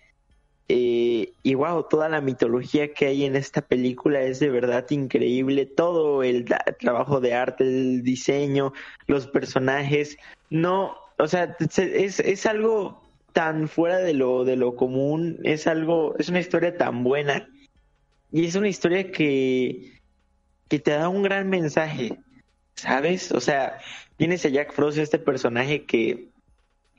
eh, 0.67 1.33
y 1.43 1.53
wow, 1.53 1.87
toda 1.87 2.09
la 2.09 2.21
mitología 2.21 2.93
que 2.93 3.05
hay 3.05 3.25
en 3.25 3.35
esta 3.35 3.61
película 3.61 4.21
es 4.21 4.39
de 4.39 4.49
verdad 4.49 4.85
increíble. 4.89 5.65
Todo 5.65 6.23
el 6.23 6.45
trabajo 6.79 7.21
de 7.21 7.33
arte, 7.35 7.63
el 7.63 8.03
diseño, 8.03 8.73
los 9.07 9.27
personajes. 9.27 10.17
No, 10.49 10.97
o 11.17 11.27
sea, 11.27 11.55
es, 11.59 12.19
es 12.19 12.45
algo 12.45 13.01
tan 13.33 13.67
fuera 13.67 13.97
de 13.97 14.13
lo, 14.13 14.43
de 14.43 14.55
lo 14.55 14.75
común. 14.75 15.39
Es 15.43 15.67
algo, 15.67 16.15
es 16.17 16.29
una 16.29 16.39
historia 16.39 16.77
tan 16.77 17.03
buena. 17.03 17.47
Y 18.31 18.45
es 18.45 18.55
una 18.55 18.67
historia 18.67 19.11
que, 19.11 19.99
que 20.67 20.79
te 20.79 20.91
da 20.91 21.09
un 21.09 21.21
gran 21.21 21.49
mensaje. 21.49 22.17
¿Sabes? 22.73 23.31
O 23.31 23.39
sea, 23.39 23.77
tienes 24.17 24.45
a 24.45 24.49
Jack 24.49 24.73
Frost, 24.73 24.97
este 24.97 25.19
personaje 25.19 25.85
que 25.85 26.29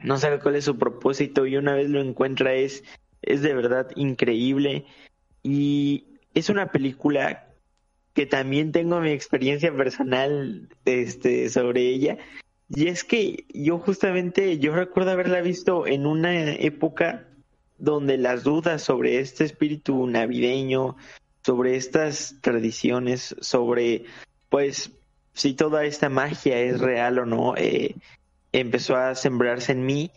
no 0.00 0.18
sabe 0.18 0.38
cuál 0.40 0.56
es 0.56 0.64
su 0.64 0.76
propósito 0.78 1.46
y 1.46 1.56
una 1.56 1.74
vez 1.74 1.88
lo 1.88 2.00
encuentra 2.00 2.54
es 2.54 2.84
es 3.22 3.42
de 3.42 3.54
verdad 3.54 3.90
increíble. 3.96 4.86
Y 5.42 6.04
es 6.34 6.48
una 6.48 6.70
película 6.70 7.48
que 8.14 8.26
también 8.26 8.72
tengo 8.72 9.00
mi 9.00 9.10
experiencia 9.10 9.74
personal 9.74 10.68
este 10.84 11.50
sobre 11.50 11.82
ella. 11.88 12.18
Y 12.68 12.88
es 12.88 13.04
que 13.04 13.44
yo 13.52 13.78
justamente 13.78 14.58
yo 14.58 14.74
recuerdo 14.74 15.10
haberla 15.10 15.40
visto 15.40 15.86
en 15.86 16.06
una 16.06 16.52
época 16.54 17.28
donde 17.78 18.16
las 18.16 18.42
dudas 18.42 18.82
sobre 18.82 19.20
este 19.20 19.44
espíritu 19.44 20.06
navideño, 20.06 20.96
sobre 21.44 21.76
estas 21.76 22.36
tradiciones, 22.40 23.36
sobre 23.40 24.04
pues 24.48 24.90
si 25.34 25.54
toda 25.54 25.84
esta 25.84 26.08
magia 26.08 26.58
es 26.58 26.80
real 26.80 27.18
o 27.18 27.26
no, 27.26 27.54
eh, 27.56 27.94
empezó 28.60 28.96
a 28.96 29.14
sembrarse 29.14 29.72
en 29.72 29.86
mí 29.86 30.10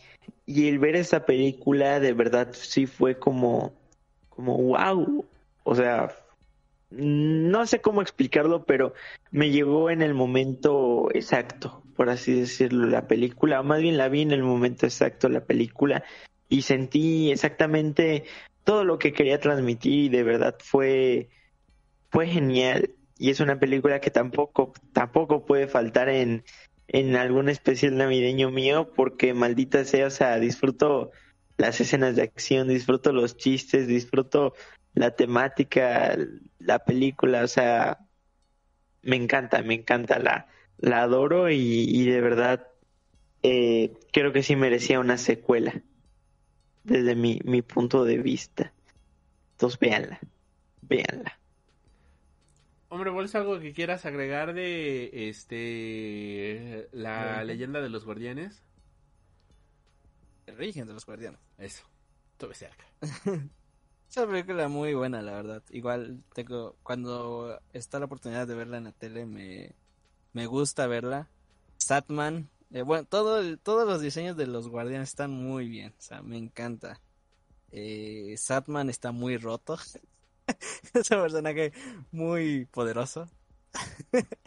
y 0.45 0.67
el 0.67 0.79
ver 0.79 0.95
esta 0.95 1.25
película 1.25 1.99
de 1.99 2.13
verdad 2.13 2.49
sí 2.53 2.85
fue 2.85 3.17
como, 3.17 3.73
como 4.29 4.57
wow. 4.57 5.25
O 5.63 5.75
sea, 5.75 6.09
no 6.89 7.65
sé 7.67 7.81
cómo 7.81 8.01
explicarlo, 8.01 8.65
pero 8.65 8.93
me 9.31 9.51
llegó 9.51 9.89
en 9.89 10.01
el 10.01 10.13
momento 10.13 11.09
exacto, 11.13 11.83
por 11.95 12.09
así 12.09 12.39
decirlo, 12.39 12.87
la 12.87 13.07
película. 13.07 13.61
Más 13.61 13.81
bien 13.81 13.97
la 13.97 14.09
vi 14.09 14.21
en 14.21 14.31
el 14.31 14.43
momento 14.43 14.85
exacto 14.85 15.29
la 15.29 15.45
película 15.45 16.03
y 16.47 16.63
sentí 16.63 17.31
exactamente 17.31 18.25
todo 18.63 18.83
lo 18.83 18.97
que 18.97 19.13
quería 19.13 19.39
transmitir 19.39 20.05
y 20.05 20.09
de 20.09 20.23
verdad 20.23 20.55
fue, 20.59 21.29
fue 22.09 22.27
genial. 22.27 22.91
Y 23.17 23.29
es 23.29 23.39
una 23.39 23.59
película 23.59 23.99
que 23.99 24.11
tampoco, 24.11 24.73
tampoco 24.93 25.45
puede 25.45 25.67
faltar 25.67 26.09
en, 26.09 26.43
en 26.91 27.15
algún 27.15 27.49
especial 27.49 27.95
navideño 27.97 28.49
mío 28.49 28.91
porque 28.95 29.33
maldita 29.33 29.85
sea, 29.85 30.07
o 30.07 30.09
sea, 30.09 30.39
disfruto 30.39 31.11
las 31.57 31.79
escenas 31.79 32.15
de 32.15 32.23
acción, 32.23 32.67
disfruto 32.67 33.13
los 33.13 33.37
chistes, 33.37 33.87
disfruto 33.87 34.53
la 34.95 35.11
temática, 35.11 36.17
la 36.57 36.79
película, 36.79 37.43
o 37.43 37.47
sea, 37.47 37.99
me 39.03 39.15
encanta, 39.15 39.61
me 39.61 39.75
encanta, 39.75 40.17
la, 40.17 40.47
la 40.77 41.03
adoro 41.03 41.49
y, 41.51 42.05
de 42.05 42.21
verdad 42.21 42.67
eh, 43.43 43.93
creo 44.11 44.33
que 44.33 44.43
sí 44.43 44.55
merecía 44.55 44.99
una 44.99 45.17
secuela 45.17 45.81
desde 46.83 47.15
mi, 47.15 47.39
mi 47.43 47.61
punto 47.61 48.03
de 48.03 48.17
vista. 48.17 48.73
Entonces 49.51 49.79
véanla, 49.79 50.19
véanla. 50.81 51.38
Hombre, 52.91 53.11
¿vos 53.11 53.35
algo 53.35 53.59
que 53.59 53.71
quieras 53.71 54.05
agregar 54.05 54.53
de 54.53 55.29
este 55.29 56.89
la 56.91 57.43
leyenda 57.43 57.81
de 57.81 57.89
los 57.89 58.03
guardianes? 58.03 58.63
El 60.47 60.55
origen 60.55 60.87
de 60.87 60.93
los 60.93 61.05
guardianes. 61.05 61.39
Eso, 61.59 61.83
estuve 62.31 62.55
cerca. 62.55 62.83
Esa 64.09 64.25
película 64.25 64.67
muy 64.69 64.95
buena, 64.95 65.21
la 65.21 65.33
verdad. 65.33 65.63
Igual 65.69 66.23
tengo, 66.33 66.77
cuando 66.81 67.61
está 67.73 67.99
la 67.99 68.05
oportunidad 68.05 68.47
de 68.47 68.55
verla 68.55 68.77
en 68.77 68.85
la 68.85 68.91
tele, 68.91 69.27
me, 69.27 69.75
me 70.33 70.47
gusta 70.47 70.87
verla. 70.87 71.29
Satman, 71.77 72.49
eh, 72.71 72.81
bueno, 72.81 73.05
todo 73.05 73.57
todos 73.59 73.87
los 73.87 74.01
diseños 74.01 74.35
de 74.35 74.47
los 74.47 74.67
guardianes 74.67 75.09
están 75.09 75.29
muy 75.29 75.69
bien, 75.69 75.93
o 75.95 76.01
sea, 76.01 76.23
me 76.23 76.37
encanta. 76.37 76.99
Eh, 77.71 78.33
Satman 78.35 78.89
está 78.89 79.11
muy 79.11 79.37
roto. 79.37 79.77
es 80.93 81.11
un 81.11 81.21
personaje 81.21 81.73
muy 82.11 82.65
poderoso. 82.65 83.27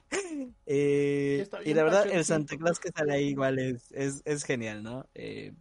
Eh, 0.67 1.47
y 1.65 1.75
la 1.75 1.85
verdad, 1.85 2.07
el 2.11 2.25
Santa 2.25 2.57
Claus 2.57 2.79
que 2.79 2.91
sale 2.91 3.15
ahí 3.15 3.29
igual 3.29 3.59
es, 3.59 3.93
es, 3.93 4.45
genial, 4.45 4.83
¿no? 4.83 5.07
Eh, 5.15 5.53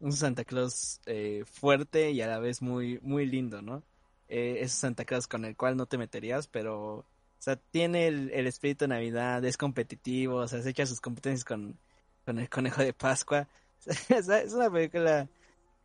un 0.00 0.12
Santa 0.12 0.44
Claus 0.44 1.00
eh, 1.06 1.44
fuerte 1.46 2.10
y 2.10 2.20
a 2.20 2.26
la 2.26 2.38
vez 2.38 2.62
muy, 2.62 2.98
muy 3.02 3.26
lindo, 3.26 3.62
¿no? 3.62 3.82
es 4.28 4.72
Santa 4.72 5.04
Claus 5.04 5.26
con 5.26 5.44
el 5.44 5.56
cual 5.56 5.76
no 5.76 5.84
te 5.86 5.98
meterías, 5.98 6.48
pero, 6.48 6.96
o 6.96 7.06
sea, 7.38 7.56
tiene 7.56 8.06
el, 8.06 8.46
espíritu 8.46 8.84
de 8.84 8.88
Navidad, 8.88 9.44
es 9.44 9.58
competitivo, 9.58 10.36
o 10.36 10.48
sea, 10.48 10.62
se 10.62 10.70
echa 10.70 10.86
sus 10.86 11.02
competencias 11.02 11.44
con, 11.44 11.78
con 12.24 12.38
el 12.38 12.48
conejo 12.48 12.82
de 12.82 12.94
Pascua. 12.94 13.48
es 14.08 14.52
una 14.54 14.70
película 14.70 15.28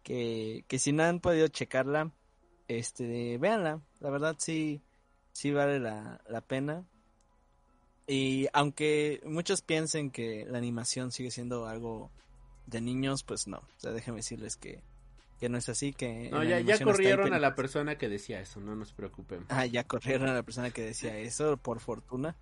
que, 0.02 0.64
que 0.68 0.80
si 0.80 0.94
no 0.94 1.04
han 1.04 1.20
podido 1.20 1.50
checarla, 1.50 2.12
este, 2.68 3.38
véanla, 3.38 3.82
la 4.00 4.10
verdad 4.10 4.36
sí, 4.38 4.82
sí 5.32 5.52
vale 5.52 5.80
la, 5.80 6.22
la 6.28 6.42
pena. 6.42 6.86
Y 8.08 8.48
aunque 8.54 9.22
muchos 9.26 9.62
piensen 9.62 10.12
que 10.12 10.46
la 10.48 10.58
animación 10.58 11.12
sigue 11.12 11.30
siendo 11.30 11.68
algo 11.68 12.10
de 12.66 12.82
niños, 12.82 13.24
pues 13.24 13.48
no. 13.48 13.58
O 13.58 13.80
sea, 13.80 13.92
déjenme 13.92 14.20
decirles 14.20 14.56
que, 14.56 14.82
que 15.40 15.50
no 15.50 15.58
es 15.58 15.68
así, 15.70 15.94
que... 15.94 16.30
No, 16.30 16.44
ya, 16.44 16.60
ya 16.60 16.80
corrieron 16.80 17.34
a 17.34 17.40
la 17.40 17.56
persona 17.56 17.98
que 17.98 18.10
decía 18.10 18.40
eso, 18.40 18.60
no 18.60 18.76
nos 18.76 18.94
preocupen. 18.94 19.46
Ah, 19.50 19.66
ya 19.66 19.84
corrieron 19.84 20.30
a 20.30 20.34
la 20.34 20.44
persona 20.44 20.72
que 20.72 20.84
decía 20.84 21.18
eso, 21.18 21.58
por 21.58 21.80
fortuna. 21.80 22.36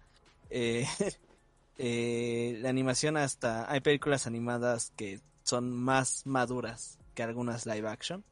Eh, 0.50 0.86
eh, 1.78 2.58
la 2.62 2.70
animación 2.70 3.18
hasta... 3.18 3.72
Hay 3.72 3.82
películas 3.82 4.28
animadas 4.28 4.92
que 4.96 5.20
son 5.44 5.72
más 5.72 6.26
maduras 6.26 7.00
que 7.14 7.24
algunas 7.24 7.66
live 7.66 7.88
action. 7.88 8.24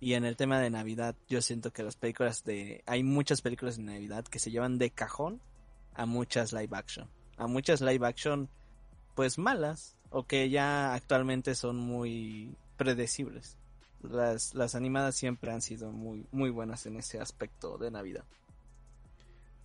Y 0.00 0.14
en 0.14 0.24
el 0.24 0.36
tema 0.36 0.58
de 0.58 0.70
Navidad, 0.70 1.14
yo 1.28 1.42
siento 1.42 1.72
que 1.72 1.82
las 1.82 1.96
películas 1.96 2.42
de... 2.44 2.82
Hay 2.86 3.04
muchas 3.04 3.42
películas 3.42 3.76
de 3.76 3.82
Navidad 3.82 4.24
que 4.24 4.38
se 4.38 4.50
llevan 4.50 4.78
de 4.78 4.90
cajón 4.90 5.42
a 5.94 6.06
muchas 6.06 6.54
live 6.54 6.74
action. 6.74 7.08
A 7.36 7.46
muchas 7.46 7.82
live 7.82 8.06
action, 8.06 8.48
pues 9.14 9.36
malas, 9.38 9.98
o 10.08 10.26
que 10.26 10.48
ya 10.48 10.94
actualmente 10.94 11.54
son 11.54 11.76
muy 11.76 12.56
predecibles. 12.78 13.58
Las, 14.02 14.54
las 14.54 14.74
animadas 14.74 15.16
siempre 15.16 15.52
han 15.52 15.60
sido 15.60 15.92
muy, 15.92 16.26
muy 16.32 16.48
buenas 16.48 16.86
en 16.86 16.96
ese 16.96 17.20
aspecto 17.20 17.76
de 17.76 17.90
Navidad. 17.90 18.24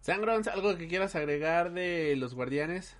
Sangrons, 0.01 0.47
¿algo 0.49 0.77
que 0.77 0.89
quieras 0.89 1.15
agregar 1.15 1.71
de 1.71 2.15
los 2.17 2.35
guardianes? 2.35 2.95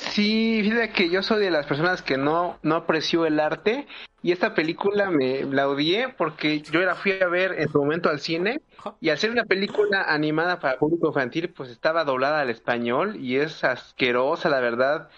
Sí, 0.00 0.60
fíjate 0.62 0.90
que 0.92 1.10
yo 1.10 1.22
soy 1.22 1.40
de 1.40 1.50
las 1.50 1.66
personas 1.66 2.02
que 2.02 2.16
no, 2.16 2.58
no 2.62 2.76
apreció 2.76 3.26
el 3.26 3.40
arte 3.40 3.86
y 4.22 4.30
esta 4.32 4.54
película 4.54 5.10
me 5.10 5.42
la 5.44 5.68
odié 5.68 6.08
porque 6.10 6.60
yo 6.62 6.80
la 6.80 6.94
fui 6.94 7.12
a 7.20 7.26
ver 7.26 7.54
en 7.58 7.68
su 7.68 7.78
momento 7.78 8.08
al 8.08 8.20
cine 8.20 8.60
y 9.00 9.08
al 9.10 9.18
ser 9.18 9.30
una 9.32 9.44
película 9.44 10.02
animada 10.02 10.60
para 10.60 10.78
público 10.78 11.08
infantil 11.08 11.50
pues 11.50 11.70
estaba 11.70 12.04
doblada 12.04 12.40
al 12.40 12.50
español 12.50 13.16
y 13.16 13.36
es 13.36 13.64
asquerosa 13.64 14.48
la 14.48 14.60
verdad. 14.60 15.08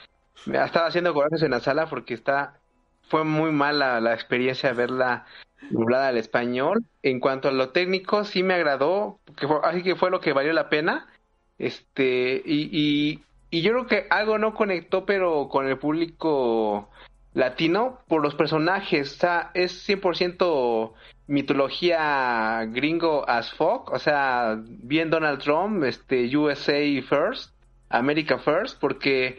Me 0.46 0.62
estaba 0.64 0.86
haciendo 0.86 1.12
corajes 1.12 1.42
en 1.42 1.50
la 1.50 1.60
sala 1.60 1.86
porque 1.86 2.14
está 2.14 2.58
fue 3.02 3.24
muy 3.24 3.50
mala 3.52 4.00
la 4.00 4.14
experiencia 4.14 4.72
verla 4.72 5.26
doblada 5.70 6.08
al 6.08 6.16
español. 6.16 6.84
En 7.02 7.20
cuanto 7.20 7.48
a 7.48 7.52
lo 7.52 7.70
técnico 7.70 8.24
sí 8.24 8.42
me 8.42 8.54
agradó, 8.54 9.20
que 9.36 9.46
fue- 9.46 9.60
así 9.62 9.82
que 9.82 9.96
fue 9.96 10.10
lo 10.10 10.20
que 10.20 10.32
valió 10.32 10.52
la 10.54 10.70
pena. 10.70 11.06
Este, 11.58 12.40
y, 12.44 12.70
y, 12.72 13.22
y 13.50 13.62
yo 13.62 13.72
creo 13.72 13.86
que 13.86 14.06
algo 14.10 14.38
no 14.38 14.54
conectó, 14.54 15.04
pero 15.06 15.48
con 15.48 15.66
el 15.66 15.78
público 15.78 16.88
latino 17.34 18.00
por 18.08 18.22
los 18.22 18.34
personajes. 18.34 19.14
O 19.16 19.18
sea, 19.18 19.50
es 19.54 19.88
100% 19.88 20.92
mitología 21.26 22.64
gringo 22.66 23.28
as 23.28 23.52
fuck. 23.54 23.90
O 23.92 23.98
sea, 23.98 24.56
bien 24.64 25.10
Donald 25.10 25.40
Trump, 25.42 25.82
este, 25.84 26.36
USA 26.36 26.80
first, 27.08 27.54
America 27.88 28.38
first, 28.38 28.78
porque 28.80 29.38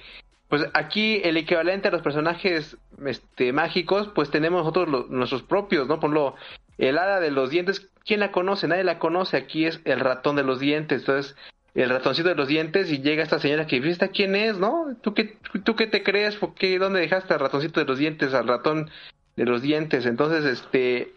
pues 0.49 0.65
aquí 0.73 1.21
el 1.23 1.37
equivalente 1.37 1.87
a 1.87 1.91
los 1.91 2.01
personajes 2.01 2.77
este, 3.05 3.53
mágicos, 3.53 4.09
pues 4.13 4.29
tenemos 4.29 4.61
nosotros 4.61 4.89
lo- 4.89 5.05
nuestros 5.07 5.43
propios, 5.43 5.87
¿no? 5.87 5.99
Por 6.01 6.09
ejemplo, 6.09 6.35
el 6.77 6.97
hada 6.97 7.21
de 7.21 7.31
los 7.31 7.49
dientes, 7.49 7.89
¿quién 8.05 8.19
la 8.19 8.31
conoce? 8.33 8.67
Nadie 8.67 8.83
la 8.83 8.99
conoce. 8.99 9.37
Aquí 9.37 9.65
es 9.65 9.79
el 9.85 10.01
ratón 10.01 10.35
de 10.35 10.43
los 10.43 10.59
dientes. 10.59 11.01
Entonces, 11.01 11.37
el 11.73 11.89
ratoncito 11.89 12.29
de 12.29 12.35
los 12.35 12.47
dientes 12.47 12.91
y 12.91 13.01
llega 13.01 13.23
esta 13.23 13.39
señora 13.39 13.67
que 13.67 13.77
¿esta 13.77 14.09
quién 14.09 14.35
es, 14.35 14.57
no? 14.57 14.97
¿Tú 15.01 15.13
qué, 15.13 15.37
tú 15.63 15.75
qué 15.75 15.87
te 15.87 16.03
crees? 16.03 16.35
¿Por 16.35 16.53
qué? 16.53 16.77
¿Dónde 16.77 16.99
dejaste 16.99 17.33
al 17.33 17.39
ratoncito 17.39 17.79
de 17.79 17.85
los 17.85 17.97
dientes, 17.97 18.33
al 18.33 18.47
ratón 18.47 18.89
de 19.35 19.45
los 19.45 19.61
dientes? 19.61 20.05
Entonces, 20.05 20.43
este, 20.45 21.13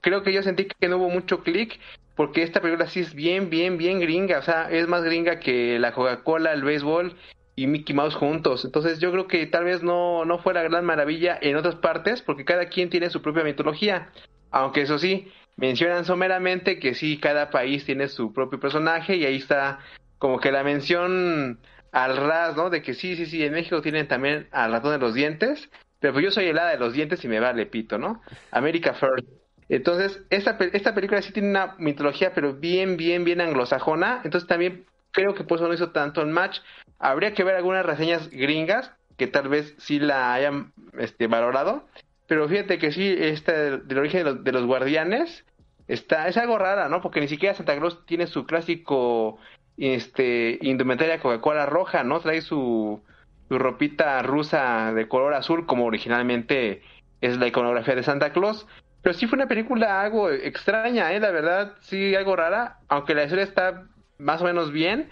creo 0.00 0.22
que 0.22 0.32
yo 0.32 0.42
sentí 0.42 0.66
que 0.66 0.88
no 0.88 0.96
hubo 0.96 1.10
mucho 1.10 1.42
clic 1.42 1.78
porque 2.16 2.42
esta 2.42 2.60
película 2.60 2.86
sí 2.86 3.00
es 3.00 3.14
bien, 3.14 3.50
bien, 3.50 3.78
bien 3.78 4.00
gringa. 4.00 4.38
O 4.38 4.42
sea, 4.42 4.70
es 4.70 4.88
más 4.88 5.04
gringa 5.04 5.38
que 5.38 5.78
la 5.78 5.92
Coca-Cola, 5.92 6.52
el 6.52 6.62
béisbol 6.62 7.16
y 7.56 7.66
Mickey 7.66 7.94
Mouse 7.94 8.14
juntos. 8.14 8.64
Entonces 8.64 8.98
yo 8.98 9.10
creo 9.12 9.26
que 9.26 9.46
tal 9.46 9.64
vez 9.64 9.82
no, 9.82 10.24
no 10.24 10.38
fue 10.38 10.54
la 10.54 10.62
gran 10.62 10.84
maravilla 10.84 11.38
en 11.40 11.56
otras 11.56 11.76
partes 11.76 12.22
porque 12.22 12.44
cada 12.44 12.66
quien 12.66 12.90
tiene 12.90 13.10
su 13.10 13.22
propia 13.22 13.44
mitología. 13.44 14.10
Aunque 14.50 14.82
eso 14.82 14.98
sí, 14.98 15.30
mencionan 15.60 16.06
someramente 16.06 16.78
que 16.78 16.94
sí, 16.94 17.18
cada 17.18 17.50
país 17.50 17.84
tiene 17.84 18.08
su 18.08 18.32
propio 18.32 18.58
personaje 18.58 19.16
y 19.16 19.26
ahí 19.26 19.36
está 19.36 19.78
como 20.18 20.40
que 20.40 20.50
la 20.50 20.64
mención 20.64 21.60
al 21.92 22.16
ras, 22.16 22.56
¿no? 22.56 22.70
De 22.70 22.82
que 22.82 22.94
sí, 22.94 23.14
sí, 23.14 23.26
sí, 23.26 23.44
en 23.44 23.52
México 23.52 23.82
tienen 23.82 24.08
también 24.08 24.48
al 24.52 24.72
ratón 24.72 24.92
de 24.92 24.98
los 24.98 25.12
dientes, 25.12 25.68
pero 25.98 26.14
pues 26.14 26.24
yo 26.24 26.30
soy 26.30 26.46
el 26.46 26.58
hada 26.58 26.70
de 26.70 26.78
los 26.78 26.94
dientes 26.94 27.22
y 27.24 27.28
me 27.28 27.40
vale 27.40 27.66
pito, 27.66 27.98
¿no? 27.98 28.22
America 28.50 28.94
First. 28.94 29.28
Entonces, 29.68 30.22
esta, 30.30 30.56
esta 30.72 30.94
película 30.94 31.20
sí 31.20 31.32
tiene 31.32 31.50
una 31.50 31.76
mitología, 31.78 32.32
pero 32.34 32.54
bien, 32.54 32.96
bien, 32.96 33.24
bien 33.24 33.40
anglosajona. 33.40 34.22
Entonces 34.24 34.48
también 34.48 34.86
creo 35.12 35.34
que 35.34 35.44
por 35.44 35.58
eso 35.58 35.68
no 35.68 35.74
hizo 35.74 35.90
tanto 35.90 36.22
el 36.22 36.28
match. 36.28 36.60
Habría 36.98 37.34
que 37.34 37.44
ver 37.44 37.54
algunas 37.54 37.84
reseñas 37.84 38.30
gringas 38.30 38.92
que 39.16 39.26
tal 39.26 39.48
vez 39.48 39.74
sí 39.78 40.00
la 40.00 40.32
hayan 40.32 40.72
este, 40.98 41.26
valorado. 41.26 41.86
Pero 42.26 42.48
fíjate 42.48 42.78
que 42.78 42.92
sí, 42.92 43.14
esta 43.18 43.52
del, 43.52 43.86
del 43.86 43.98
origen 43.98 44.24
de 44.24 44.30
los, 44.30 44.44
de 44.44 44.52
los 44.52 44.64
guardianes 44.64 45.44
está, 45.92 46.28
es 46.28 46.36
algo 46.36 46.58
rara, 46.58 46.88
¿no? 46.88 47.00
Porque 47.00 47.20
ni 47.20 47.28
siquiera 47.28 47.54
Santa 47.54 47.76
Claus 47.76 48.04
tiene 48.06 48.26
su 48.26 48.46
clásico 48.46 49.38
este, 49.76 50.58
indumentaria 50.62 51.20
Coca-Cola 51.20 51.66
roja, 51.66 52.04
¿no? 52.04 52.20
Trae 52.20 52.40
su, 52.40 53.02
su 53.48 53.58
ropita 53.58 54.22
rusa 54.22 54.92
de 54.94 55.08
color 55.08 55.34
azul, 55.34 55.66
como 55.66 55.86
originalmente 55.86 56.82
es 57.20 57.38
la 57.38 57.46
iconografía 57.46 57.94
de 57.94 58.02
Santa 58.02 58.32
Claus. 58.32 58.66
Pero 59.02 59.14
sí 59.14 59.26
fue 59.26 59.36
una 59.36 59.48
película 59.48 60.02
algo 60.02 60.30
extraña, 60.30 61.12
¿eh? 61.12 61.20
La 61.20 61.30
verdad, 61.30 61.74
sí, 61.80 62.14
algo 62.14 62.36
rara. 62.36 62.78
Aunque 62.88 63.14
la 63.14 63.24
historia 63.24 63.44
está 63.44 63.84
más 64.18 64.42
o 64.42 64.44
menos 64.44 64.72
bien, 64.72 65.08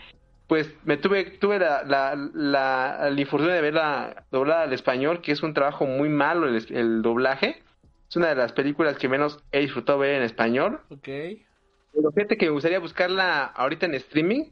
pues 0.46 0.74
me 0.84 0.96
tuve, 0.96 1.24
tuve 1.24 1.58
la, 1.58 1.82
la, 1.84 2.14
la, 2.34 3.10
la 3.10 3.20
infortuna 3.20 3.54
de 3.54 3.62
verla 3.62 4.24
doblada 4.30 4.62
al 4.62 4.72
español, 4.72 5.20
que 5.22 5.32
es 5.32 5.42
un 5.42 5.54
trabajo 5.54 5.86
muy 5.86 6.08
malo 6.08 6.46
el 6.48 7.02
doblaje. 7.02 7.62
Es 8.08 8.16
una 8.16 8.28
de 8.28 8.36
las 8.36 8.52
películas 8.52 8.96
que 8.96 9.08
menos 9.08 9.42
he 9.52 9.60
disfrutado 9.60 9.98
ver 9.98 10.14
en 10.14 10.22
español. 10.22 10.80
Ok. 10.90 11.08
Pero 11.92 12.12
fíjate 12.14 12.36
que 12.36 12.46
me 12.46 12.52
gustaría 12.52 12.78
buscarla 12.78 13.44
ahorita 13.44 13.86
en 13.86 13.94
streaming 13.94 14.44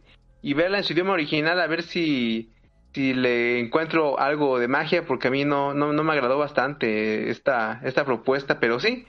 y 0.42 0.54
verla 0.54 0.78
en 0.78 0.84
su 0.84 0.92
idioma 0.92 1.12
original 1.12 1.60
a 1.60 1.66
ver 1.66 1.82
si, 1.82 2.52
si 2.92 3.14
le 3.14 3.60
encuentro 3.60 4.18
algo 4.18 4.58
de 4.58 4.68
magia, 4.68 5.06
porque 5.06 5.28
a 5.28 5.30
mí 5.30 5.44
no, 5.44 5.74
no, 5.74 5.92
no 5.92 6.04
me 6.04 6.12
agradó 6.12 6.38
bastante 6.38 7.30
esta, 7.30 7.80
esta 7.84 8.04
propuesta, 8.04 8.60
pero 8.60 8.78
sí, 8.78 9.06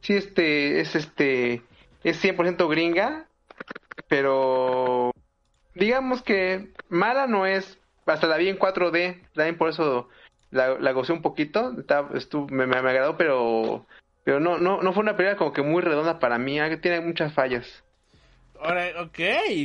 sí, 0.00 0.14
este, 0.14 0.80
es 0.80 0.94
este, 0.94 1.62
es 2.04 2.22
100% 2.22 2.68
gringa, 2.68 3.26
pero 4.08 5.10
digamos 5.74 6.22
que 6.22 6.72
mala 6.88 7.26
no 7.26 7.46
es, 7.46 7.78
hasta 8.06 8.26
la 8.26 8.36
vi 8.36 8.48
en 8.48 8.58
4D, 8.58 9.22
también 9.34 9.56
por 9.56 9.68
eso 9.68 10.08
la, 10.52 10.78
la 10.78 10.92
gocé 10.92 11.12
un 11.12 11.22
poquito, 11.22 11.74
está, 11.80 12.02
me, 12.50 12.66
me, 12.66 12.80
me 12.80 12.90
agradó, 12.90 13.16
pero 13.16 13.86
pero 14.24 14.38
no, 14.38 14.58
no, 14.58 14.80
no 14.82 14.92
fue 14.92 15.02
una 15.02 15.16
película 15.16 15.36
como 15.36 15.52
que 15.52 15.62
muy 15.62 15.82
redonda 15.82 16.20
para 16.20 16.38
mí, 16.38 16.60
ah, 16.60 16.80
tiene 16.80 17.00
muchas 17.00 17.34
fallas. 17.34 17.82
Ahora, 18.60 19.02
ok, 19.02 19.16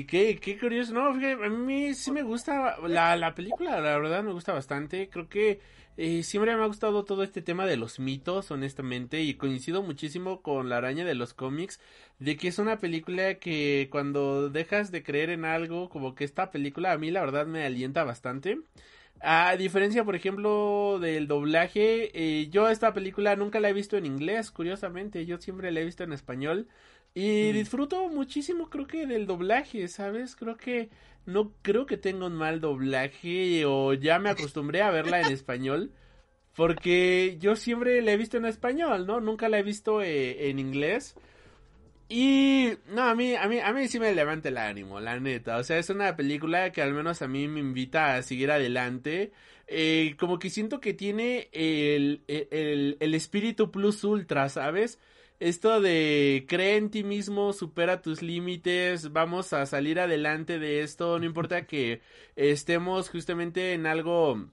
qué, 0.07 0.39
qué 0.41 0.57
curioso. 0.59 0.91
No, 0.93 1.13
fíjate, 1.13 1.45
a 1.45 1.49
mí 1.49 1.93
sí 1.93 2.11
me 2.11 2.23
gusta 2.23 2.77
la, 2.87 3.15
la 3.15 3.35
película, 3.35 3.79
la 3.79 3.99
verdad 3.99 4.23
me 4.23 4.31
gusta 4.33 4.53
bastante. 4.53 5.07
Creo 5.09 5.29
que 5.29 5.59
eh, 5.97 6.23
siempre 6.23 6.55
me 6.55 6.63
ha 6.63 6.67
gustado 6.67 7.05
todo 7.05 7.21
este 7.21 7.43
tema 7.43 7.67
de 7.67 7.77
los 7.77 7.99
mitos, 7.99 8.49
honestamente, 8.49 9.21
y 9.21 9.35
coincido 9.35 9.83
muchísimo 9.83 10.41
con 10.41 10.69
la 10.69 10.77
araña 10.77 11.05
de 11.05 11.13
los 11.13 11.35
cómics, 11.35 11.79
de 12.17 12.37
que 12.37 12.47
es 12.47 12.57
una 12.57 12.77
película 12.77 13.35
que 13.35 13.87
cuando 13.91 14.49
dejas 14.49 14.91
de 14.91 15.03
creer 15.03 15.29
en 15.29 15.45
algo, 15.45 15.89
como 15.89 16.15
que 16.15 16.23
esta 16.23 16.49
película 16.49 16.91
a 16.91 16.97
mí 16.97 17.11
la 17.11 17.21
verdad 17.21 17.45
me 17.45 17.65
alienta 17.65 18.03
bastante. 18.03 18.57
A 19.21 19.55
diferencia, 19.57 20.03
por 20.03 20.15
ejemplo, 20.15 20.99
del 20.99 21.27
doblaje, 21.27 22.11
eh, 22.13 22.49
yo 22.49 22.69
esta 22.69 22.93
película 22.93 23.35
nunca 23.35 23.59
la 23.59 23.69
he 23.69 23.73
visto 23.73 23.97
en 23.97 24.05
inglés, 24.05 24.51
curiosamente, 24.51 25.25
yo 25.25 25.37
siempre 25.39 25.71
la 25.71 25.79
he 25.79 25.85
visto 25.85 26.03
en 26.03 26.13
español 26.13 26.67
y 27.13 27.49
mm. 27.49 27.53
disfruto 27.53 28.09
muchísimo, 28.09 28.69
creo 28.69 28.85
que 28.87 29.07
del 29.07 29.25
doblaje, 29.25 29.87
¿sabes? 29.87 30.35
Creo 30.35 30.57
que 30.57 30.89
no 31.25 31.53
creo 31.61 31.85
que 31.85 31.97
tenga 31.97 32.27
un 32.27 32.35
mal 32.35 32.61
doblaje 32.61 33.65
o 33.65 33.93
ya 33.93 34.19
me 34.19 34.29
acostumbré 34.29 34.81
a 34.81 34.91
verla 34.91 35.21
en 35.21 35.31
español 35.31 35.91
porque 36.55 37.37
yo 37.39 37.55
siempre 37.55 38.01
la 38.01 38.13
he 38.13 38.17
visto 38.17 38.37
en 38.37 38.45
español, 38.45 39.05
¿no? 39.05 39.21
Nunca 39.21 39.47
la 39.47 39.59
he 39.59 39.63
visto 39.63 40.01
eh, 40.01 40.49
en 40.49 40.57
inglés. 40.57 41.15
Y 42.09 42.71
no, 42.87 43.03
a 43.03 43.15
mí, 43.15 43.35
a 43.35 43.47
mí, 43.47 43.59
a 43.59 43.73
mí 43.73 43.87
sí 43.87 43.99
me 43.99 44.13
levanta 44.13 44.49
el 44.49 44.57
ánimo, 44.57 44.99
la 44.99 45.19
neta. 45.19 45.57
O 45.57 45.63
sea, 45.63 45.77
es 45.77 45.89
una 45.89 46.15
película 46.15 46.71
que 46.71 46.81
al 46.81 46.93
menos 46.93 47.21
a 47.21 47.27
mí 47.27 47.47
me 47.47 47.59
invita 47.59 48.15
a 48.15 48.23
seguir 48.23 48.51
adelante. 48.51 49.31
Eh, 49.67 50.15
como 50.17 50.39
que 50.39 50.49
siento 50.49 50.79
que 50.79 50.93
tiene 50.93 51.49
el, 51.51 52.23
el, 52.27 52.95
el, 53.01 53.13
espíritu 53.13 53.69
plus 53.71 54.03
ultra, 54.05 54.47
¿sabes? 54.47 54.99
Esto 55.41 55.81
de 55.81 56.45
cree 56.47 56.77
en 56.77 56.89
ti 56.89 57.03
mismo, 57.03 57.51
supera 57.51 58.01
tus 58.01 58.21
límites, 58.21 59.11
vamos 59.11 59.51
a 59.53 59.65
salir 59.65 59.99
adelante 59.99 60.57
de 60.57 60.81
esto, 60.81 61.19
no 61.19 61.25
importa 61.25 61.67
que 61.67 62.01
estemos 62.35 63.09
justamente 63.09 63.73
en 63.73 63.85
algo... 63.85 64.49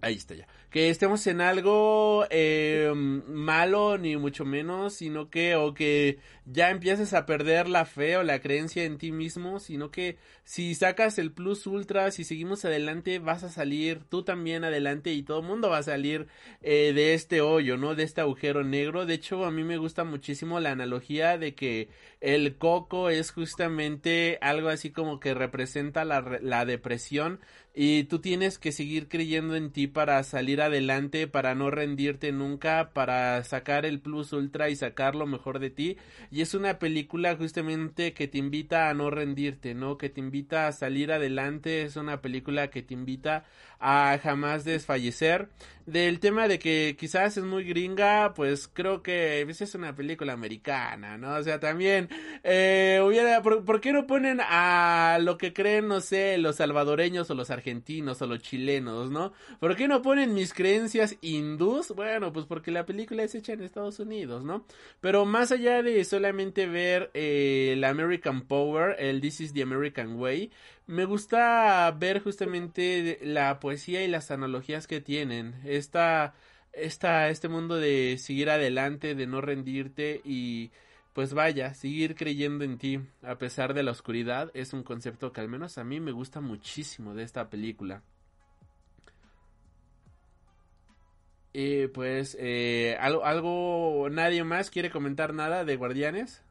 Ahí 0.00 0.14
está 0.14 0.34
ya. 0.34 0.46
Que 0.70 0.88
estemos 0.88 1.26
en 1.26 1.40
algo 1.40 2.26
eh, 2.30 2.92
malo, 2.94 3.98
ni 3.98 4.16
mucho 4.16 4.44
menos, 4.44 4.94
sino 4.94 5.28
que, 5.28 5.56
o 5.56 5.74
que 5.74 6.18
ya 6.46 6.70
empieces 6.70 7.12
a 7.12 7.26
perder 7.26 7.68
la 7.68 7.84
fe 7.84 8.16
o 8.16 8.22
la 8.22 8.40
creencia 8.40 8.84
en 8.84 8.96
ti 8.96 9.10
mismo, 9.10 9.58
sino 9.58 9.90
que 9.90 10.16
si 10.44 10.74
sacas 10.76 11.18
el 11.18 11.32
plus 11.32 11.66
ultra, 11.66 12.10
si 12.12 12.22
seguimos 12.22 12.64
adelante, 12.64 13.18
vas 13.18 13.42
a 13.42 13.50
salir 13.50 14.04
tú 14.08 14.22
también 14.22 14.62
adelante 14.62 15.12
y 15.12 15.24
todo 15.24 15.40
el 15.40 15.46
mundo 15.46 15.70
va 15.70 15.78
a 15.78 15.82
salir 15.82 16.28
eh, 16.62 16.92
de 16.92 17.14
este 17.14 17.40
hoyo, 17.40 17.76
¿no? 17.76 17.96
De 17.96 18.04
este 18.04 18.20
agujero 18.20 18.62
negro. 18.62 19.06
De 19.06 19.14
hecho, 19.14 19.44
a 19.44 19.50
mí 19.50 19.64
me 19.64 19.76
gusta 19.76 20.04
muchísimo 20.04 20.60
la 20.60 20.70
analogía 20.70 21.36
de 21.36 21.54
que 21.54 21.88
el 22.20 22.56
coco 22.58 23.10
es 23.10 23.32
justamente 23.32 24.38
algo 24.40 24.68
así 24.68 24.90
como 24.90 25.18
que 25.18 25.34
representa 25.34 26.04
la, 26.04 26.38
la 26.40 26.64
depresión 26.64 27.40
y 27.72 28.04
tú 28.04 28.18
tienes 28.18 28.58
que 28.58 28.72
seguir 28.72 29.08
creyendo 29.08 29.54
en 29.54 29.70
ti 29.70 29.86
para 29.86 30.22
salir 30.24 30.60
adelante, 30.60 31.28
para 31.28 31.54
no 31.54 31.70
rendirte 31.70 32.32
nunca, 32.32 32.90
para 32.92 33.42
sacar 33.44 33.86
el 33.86 34.00
plus 34.00 34.32
ultra 34.32 34.70
y 34.70 34.76
sacar 34.76 35.14
lo 35.14 35.26
mejor 35.26 35.60
de 35.60 35.70
ti. 35.70 35.96
Y 36.32 36.40
es 36.42 36.54
una 36.54 36.78
película 36.80 37.36
justamente 37.36 38.12
que 38.12 38.26
te 38.26 38.38
invita 38.38 38.90
a 38.90 38.94
no 38.94 39.10
rendirte, 39.10 39.74
¿no? 39.74 39.98
Que 39.98 40.08
te 40.10 40.20
invita 40.20 40.66
a 40.66 40.72
salir 40.72 41.12
adelante, 41.12 41.82
es 41.82 41.96
una 41.96 42.20
película 42.20 42.70
que 42.70 42.82
te 42.82 42.94
invita 42.94 43.44
a 43.78 44.18
jamás 44.22 44.64
desfallecer. 44.64 45.48
Del 45.90 46.20
tema 46.20 46.46
de 46.46 46.60
que 46.60 46.94
quizás 46.96 47.36
es 47.36 47.42
muy 47.42 47.64
gringa, 47.64 48.32
pues 48.34 48.68
creo 48.68 49.02
que 49.02 49.42
es 49.42 49.74
una 49.74 49.94
película 49.96 50.32
americana, 50.32 51.18
¿no? 51.18 51.34
O 51.34 51.42
sea, 51.42 51.58
también, 51.58 52.08
eh, 52.44 53.00
hubiera, 53.04 53.42
¿por, 53.42 53.80
qué 53.80 53.92
no 53.92 54.06
ponen 54.06 54.40
a 54.40 55.18
lo 55.20 55.36
que 55.36 55.52
creen, 55.52 55.88
no 55.88 56.00
sé, 56.00 56.38
los 56.38 56.56
salvadoreños 56.56 57.28
o 57.30 57.34
los 57.34 57.50
argentinos 57.50 58.22
o 58.22 58.26
los 58.28 58.40
chilenos, 58.40 59.10
¿no? 59.10 59.32
¿Por 59.58 59.74
qué 59.74 59.88
no 59.88 60.00
ponen 60.00 60.32
mis 60.32 60.54
creencias 60.54 61.16
hindús? 61.22 61.88
Bueno, 61.88 62.32
pues 62.32 62.46
porque 62.46 62.70
la 62.70 62.86
película 62.86 63.24
es 63.24 63.34
hecha 63.34 63.54
en 63.54 63.62
Estados 63.62 63.98
Unidos, 63.98 64.44
¿no? 64.44 64.64
Pero 65.00 65.24
más 65.24 65.50
allá 65.50 65.82
de 65.82 66.04
solamente 66.04 66.66
ver 66.66 67.10
eh, 67.14 67.70
el 67.72 67.82
American 67.82 68.42
Power, 68.42 68.94
el 69.00 69.20
This 69.20 69.40
is 69.40 69.52
the 69.52 69.62
American 69.62 70.20
Way, 70.20 70.52
me 70.90 71.04
gusta 71.04 71.88
ver 71.92 72.20
justamente 72.20 73.20
la 73.22 73.60
poesía 73.60 74.02
y 74.04 74.08
las 74.08 74.32
analogías 74.32 74.88
que 74.88 75.00
tienen. 75.00 75.54
Esta, 75.64 76.34
esta, 76.72 77.28
este 77.28 77.48
mundo 77.48 77.76
de 77.76 78.18
seguir 78.18 78.50
adelante, 78.50 79.14
de 79.14 79.26
no 79.28 79.40
rendirte 79.40 80.20
y 80.24 80.72
pues 81.12 81.32
vaya, 81.32 81.74
seguir 81.74 82.16
creyendo 82.16 82.64
en 82.64 82.76
ti 82.76 83.00
a 83.22 83.38
pesar 83.38 83.72
de 83.72 83.84
la 83.84 83.92
oscuridad 83.92 84.50
es 84.54 84.72
un 84.72 84.82
concepto 84.82 85.32
que 85.32 85.40
al 85.40 85.48
menos 85.48 85.78
a 85.78 85.84
mí 85.84 86.00
me 86.00 86.12
gusta 86.12 86.40
muchísimo 86.40 87.14
de 87.14 87.22
esta 87.22 87.48
película. 87.50 88.02
Y 91.52 91.86
pues, 91.88 92.36
eh, 92.40 92.96
¿algo, 93.00 93.24
¿algo, 93.24 94.08
nadie 94.10 94.42
más 94.44 94.70
quiere 94.70 94.90
comentar 94.90 95.34
nada 95.34 95.64
de 95.64 95.76
Guardianes? 95.76 96.42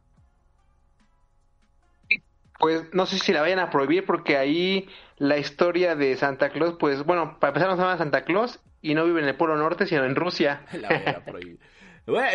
Pues 2.60 2.94
no 2.94 3.06
sé 3.06 3.18
si 3.19 3.31
la 3.31 3.41
vayan 3.41 3.60
a 3.60 3.69
prohibir 3.69 4.06
porque 4.06 4.38
ahí 4.38 4.90
la 5.18 5.38
historia 5.38 5.95
de 5.95 6.15
Santa 6.18 6.49
Claus, 6.49 6.76
pues 6.77 7.03
bueno, 7.03 7.38
para 7.40 7.52
empezar 7.52 7.69
no 7.69 7.76
se 7.76 7.81
llama 7.81 7.98
Santa 7.98 8.23
Claus 8.26 8.60
y 8.81 8.95
no 8.95 9.06
vive 9.06 9.22
en 9.22 9.27
el 9.27 9.36
Polo 9.36 9.56
Norte, 9.57 9.86
sino 9.86 10.06
en 10.06 10.15
Rusia. 10.15 10.65
La 10.73 10.90
voy 10.90 11.07
a 11.07 11.26
prohibir. 11.26 11.60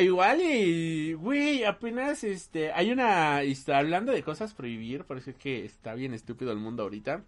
igual 0.00 0.40
y, 0.40 1.12
güey, 1.12 1.64
apenas 1.64 2.24
este, 2.24 2.72
hay 2.72 2.90
una, 2.90 3.40
hablando 3.72 4.12
de 4.12 4.22
cosas 4.22 4.54
prohibir, 4.54 5.04
parece 5.04 5.34
que 5.34 5.64
está 5.64 5.94
bien 5.94 6.14
estúpido 6.14 6.52
el 6.52 6.58
mundo 6.58 6.84
ahorita. 6.84 7.22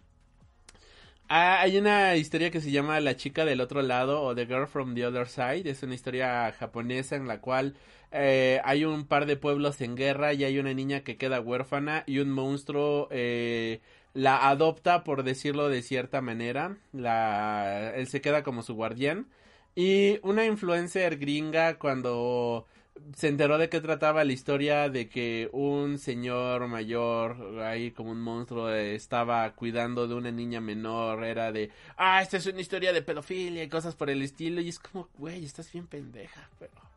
Ah, 1.29 1.59
hay 1.61 1.77
una 1.77 2.15
historia 2.15 2.51
que 2.51 2.61
se 2.61 2.71
llama 2.71 3.01
La 3.01 3.17
chica 3.17 3.43
del 3.43 3.59
otro 3.59 3.81
lado 3.81 4.21
o 4.21 4.33
The 4.33 4.45
Girl 4.45 4.65
from 4.67 4.95
the 4.95 5.05
Other 5.05 5.27
Side. 5.27 5.69
Es 5.69 5.83
una 5.83 5.93
historia 5.93 6.53
japonesa 6.53 7.17
en 7.17 7.27
la 7.27 7.41
cual 7.41 7.75
eh, 8.11 8.61
hay 8.63 8.85
un 8.85 9.05
par 9.05 9.25
de 9.25 9.35
pueblos 9.35 9.81
en 9.81 9.95
guerra 9.97 10.33
y 10.33 10.45
hay 10.45 10.57
una 10.57 10.73
niña 10.73 11.01
que 11.01 11.17
queda 11.17 11.41
huérfana 11.41 12.03
y 12.07 12.19
un 12.19 12.31
monstruo 12.31 13.09
eh, 13.11 13.81
la 14.13 14.47
adopta, 14.47 15.03
por 15.03 15.23
decirlo 15.23 15.67
de 15.67 15.81
cierta 15.81 16.21
manera. 16.21 16.77
La, 16.93 17.93
él 17.95 18.07
se 18.07 18.21
queda 18.21 18.43
como 18.43 18.63
su 18.63 18.75
guardián. 18.75 19.27
Y 19.75 20.19
una 20.23 20.45
influencer 20.45 21.17
gringa 21.17 21.77
cuando 21.77 22.67
se 23.15 23.27
enteró 23.27 23.57
de 23.57 23.69
qué 23.69 23.81
trataba 23.81 24.23
la 24.23 24.33
historia 24.33 24.89
de 24.89 25.09
que 25.09 25.49
un 25.51 25.97
señor 25.97 26.67
mayor, 26.67 27.59
ahí 27.61 27.91
como 27.91 28.11
un 28.11 28.21
monstruo, 28.21 28.69
estaba 28.71 29.51
cuidando 29.53 30.07
de 30.07 30.15
una 30.15 30.31
niña 30.31 30.61
menor, 30.61 31.23
era 31.23 31.51
de, 31.51 31.71
ah, 31.97 32.21
esta 32.21 32.37
es 32.37 32.45
una 32.45 32.61
historia 32.61 32.93
de 32.93 33.01
pedofilia 33.01 33.63
y 33.63 33.69
cosas 33.69 33.95
por 33.95 34.09
el 34.09 34.21
estilo, 34.21 34.61
y 34.61 34.69
es 34.69 34.79
como, 34.79 35.09
güey, 35.17 35.45
estás 35.45 35.71
bien 35.71 35.87
pendeja, 35.87 36.49
pero... 36.59 36.87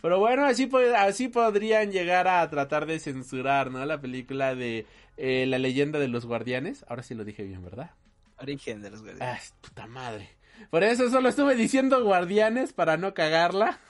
Pero 0.00 0.18
bueno, 0.20 0.44
así, 0.44 0.70
así 0.96 1.28
podrían 1.28 1.90
llegar 1.90 2.28
a 2.28 2.48
tratar 2.48 2.86
de 2.86 3.00
censurar, 3.00 3.70
¿no? 3.70 3.84
La 3.84 4.00
película 4.00 4.54
de 4.54 4.86
eh, 5.16 5.44
La 5.46 5.58
leyenda 5.58 5.98
de 5.98 6.06
los 6.08 6.24
guardianes. 6.24 6.84
Ahora 6.88 7.02
sí 7.02 7.14
lo 7.14 7.24
dije 7.24 7.42
bien, 7.42 7.62
¿verdad? 7.62 7.90
Origen 8.38 8.80
de 8.80 8.90
los 8.90 9.02
guardianes. 9.02 9.52
Ah, 9.52 9.56
puta 9.60 9.86
madre. 9.88 10.30
Por 10.70 10.84
eso 10.84 11.10
solo 11.10 11.28
estuve 11.28 11.56
diciendo 11.56 12.02
guardianes 12.04 12.72
para 12.72 12.96
no 12.96 13.12
cagarla. 13.12 13.80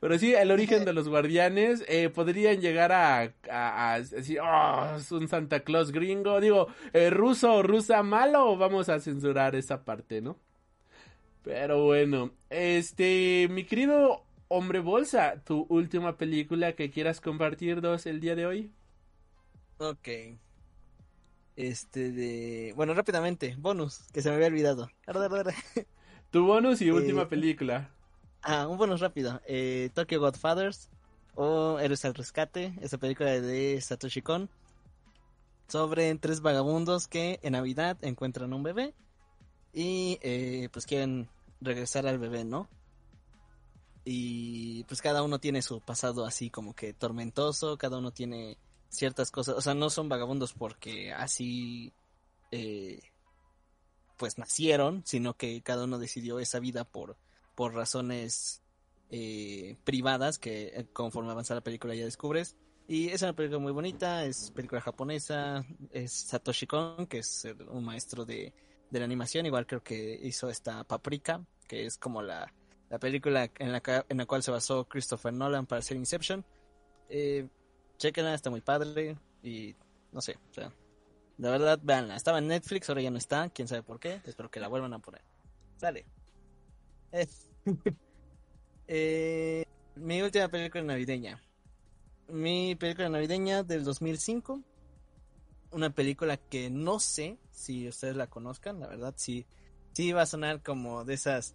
Pero 0.00 0.18
sí, 0.18 0.34
el 0.34 0.50
origen 0.50 0.84
de 0.84 0.92
los 0.92 1.08
guardianes 1.08 1.84
eh, 1.88 2.08
podrían 2.08 2.60
llegar 2.60 2.92
a, 2.92 3.32
a, 3.50 4.00
decir, 4.00 4.40
oh, 4.40 4.96
es 4.96 5.12
un 5.12 5.28
Santa 5.28 5.60
Claus 5.60 5.92
gringo, 5.92 6.40
digo, 6.40 6.68
eh, 6.92 7.10
ruso 7.10 7.54
o 7.54 7.62
rusa 7.62 8.02
malo, 8.02 8.56
vamos 8.56 8.88
a 8.88 9.00
censurar 9.00 9.54
esa 9.54 9.84
parte, 9.84 10.20
¿no? 10.20 10.38
Pero 11.42 11.84
bueno, 11.84 12.32
este, 12.50 13.48
mi 13.50 13.64
querido 13.64 14.24
hombre 14.48 14.80
bolsa, 14.80 15.42
tu 15.44 15.66
última 15.68 16.16
película 16.16 16.74
que 16.74 16.90
quieras 16.90 17.20
compartirnos 17.20 18.06
el 18.06 18.20
día 18.20 18.36
de 18.36 18.46
hoy. 18.46 18.72
Ok. 19.78 20.08
Este 21.56 22.12
de... 22.12 22.72
Bueno, 22.76 22.94
rápidamente, 22.94 23.56
bonus, 23.58 24.06
que 24.12 24.22
se 24.22 24.30
me 24.30 24.36
había 24.36 24.48
olvidado. 24.48 24.90
tu 26.30 26.46
bonus 26.46 26.80
y 26.80 26.90
última 26.90 27.22
eh, 27.22 27.26
película. 27.26 27.90
Ah, 28.42 28.66
un 28.66 28.76
bonus 28.76 29.00
rápido. 29.00 29.40
Eh, 29.46 29.90
Tokyo 29.94 30.18
Godfathers 30.18 30.90
o 31.36 31.78
Héroes 31.78 32.04
al 32.04 32.14
Rescate, 32.14 32.74
esa 32.80 32.98
película 32.98 33.30
de 33.40 33.80
Satoshi 33.80 34.20
Kon. 34.20 34.50
Sobre 35.68 36.12
tres 36.16 36.40
vagabundos 36.40 37.06
que 37.06 37.38
en 37.42 37.52
Navidad 37.52 37.96
encuentran 38.02 38.52
un 38.52 38.64
bebé 38.64 38.94
y 39.72 40.18
eh, 40.22 40.68
pues 40.72 40.86
quieren 40.86 41.30
regresar 41.60 42.06
al 42.06 42.18
bebé, 42.18 42.44
¿no? 42.44 42.68
Y 44.04 44.82
pues 44.84 45.00
cada 45.00 45.22
uno 45.22 45.38
tiene 45.38 45.62
su 45.62 45.80
pasado 45.80 46.26
así 46.26 46.50
como 46.50 46.74
que 46.74 46.92
tormentoso, 46.92 47.78
cada 47.78 47.98
uno 47.98 48.10
tiene 48.10 48.58
ciertas 48.88 49.30
cosas, 49.30 49.54
o 49.56 49.60
sea, 49.60 49.74
no 49.74 49.88
son 49.88 50.08
vagabundos 50.08 50.52
porque 50.52 51.12
así 51.12 51.92
eh, 52.50 53.00
pues 54.18 54.36
nacieron, 54.36 55.02
sino 55.06 55.36
que 55.36 55.62
cada 55.62 55.84
uno 55.84 56.00
decidió 56.00 56.40
esa 56.40 56.58
vida 56.58 56.82
por 56.84 57.16
por 57.54 57.74
razones 57.74 58.62
eh, 59.10 59.76
privadas 59.84 60.38
que 60.38 60.68
eh, 60.68 60.86
conforme 60.92 61.30
avanza 61.30 61.54
la 61.54 61.60
película 61.60 61.94
ya 61.94 62.04
descubres. 62.04 62.56
Y 62.88 63.08
es 63.08 63.22
una 63.22 63.34
película 63.34 63.58
muy 63.60 63.72
bonita, 63.72 64.24
es 64.24 64.50
película 64.50 64.80
japonesa, 64.80 65.64
es 65.90 66.12
Satoshi 66.12 66.66
Kon, 66.66 67.06
que 67.06 67.18
es 67.18 67.46
un 67.68 67.84
maestro 67.84 68.24
de, 68.24 68.52
de 68.90 68.98
la 68.98 69.04
animación, 69.04 69.46
igual 69.46 69.66
creo 69.66 69.82
que 69.82 70.18
hizo 70.22 70.50
esta 70.50 70.84
Paprika, 70.84 71.44
que 71.68 71.86
es 71.86 71.96
como 71.96 72.22
la, 72.22 72.52
la 72.90 72.98
película 72.98 73.50
en 73.58 73.72
la, 73.72 73.82
en 74.08 74.16
la 74.18 74.26
cual 74.26 74.42
se 74.42 74.50
basó 74.50 74.84
Christopher 74.86 75.32
Nolan 75.32 75.66
para 75.66 75.78
hacer 75.78 75.96
Inception. 75.96 76.44
Eh, 77.08 77.48
chequenla, 77.98 78.34
está 78.34 78.50
muy 78.50 78.60
padre 78.60 79.16
y 79.42 79.74
no 80.10 80.20
sé, 80.20 80.36
de 81.38 81.48
verdad, 81.48 81.80
veanla. 81.82 82.16
Estaba 82.16 82.38
en 82.38 82.48
Netflix, 82.48 82.88
ahora 82.88 83.00
ya 83.00 83.10
no 83.10 83.18
está, 83.18 83.48
quién 83.48 83.68
sabe 83.68 83.82
por 83.82 83.98
qué, 83.98 84.20
espero 84.24 84.50
que 84.50 84.60
la 84.60 84.68
vuelvan 84.68 84.92
a 84.92 84.98
poner. 84.98 85.22
Sale. 85.76 86.04
Eh, 88.94 89.64
mi 89.94 90.20
última 90.20 90.48
película 90.48 90.82
navideña. 90.84 91.40
Mi 92.28 92.74
película 92.74 93.08
navideña 93.08 93.62
del 93.62 93.84
2005. 93.84 94.60
Una 95.70 95.88
película 95.90 96.36
que 96.36 96.68
no 96.68 97.00
sé 97.00 97.38
si 97.50 97.88
ustedes 97.88 98.16
la 98.16 98.26
conozcan, 98.26 98.80
la 98.80 98.88
verdad, 98.88 99.14
sí, 99.16 99.46
sí 99.92 100.12
va 100.12 100.22
a 100.22 100.26
sonar 100.26 100.62
como 100.62 101.04
de 101.04 101.14
esas 101.14 101.54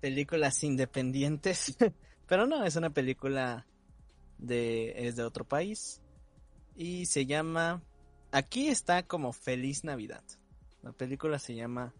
películas 0.00 0.62
independientes. 0.64 1.76
Pero 2.26 2.46
no, 2.46 2.64
es 2.64 2.76
una 2.76 2.90
película 2.90 3.66
de, 4.38 5.06
es 5.06 5.16
de 5.16 5.24
otro 5.24 5.44
país. 5.44 6.00
Y 6.74 7.06
se 7.06 7.26
llama, 7.26 7.82
aquí 8.30 8.68
está 8.68 9.02
como 9.02 9.32
Feliz 9.32 9.84
Navidad. 9.84 10.24
La 10.82 10.92
película 10.92 11.38
se 11.38 11.54
llama 11.54 11.92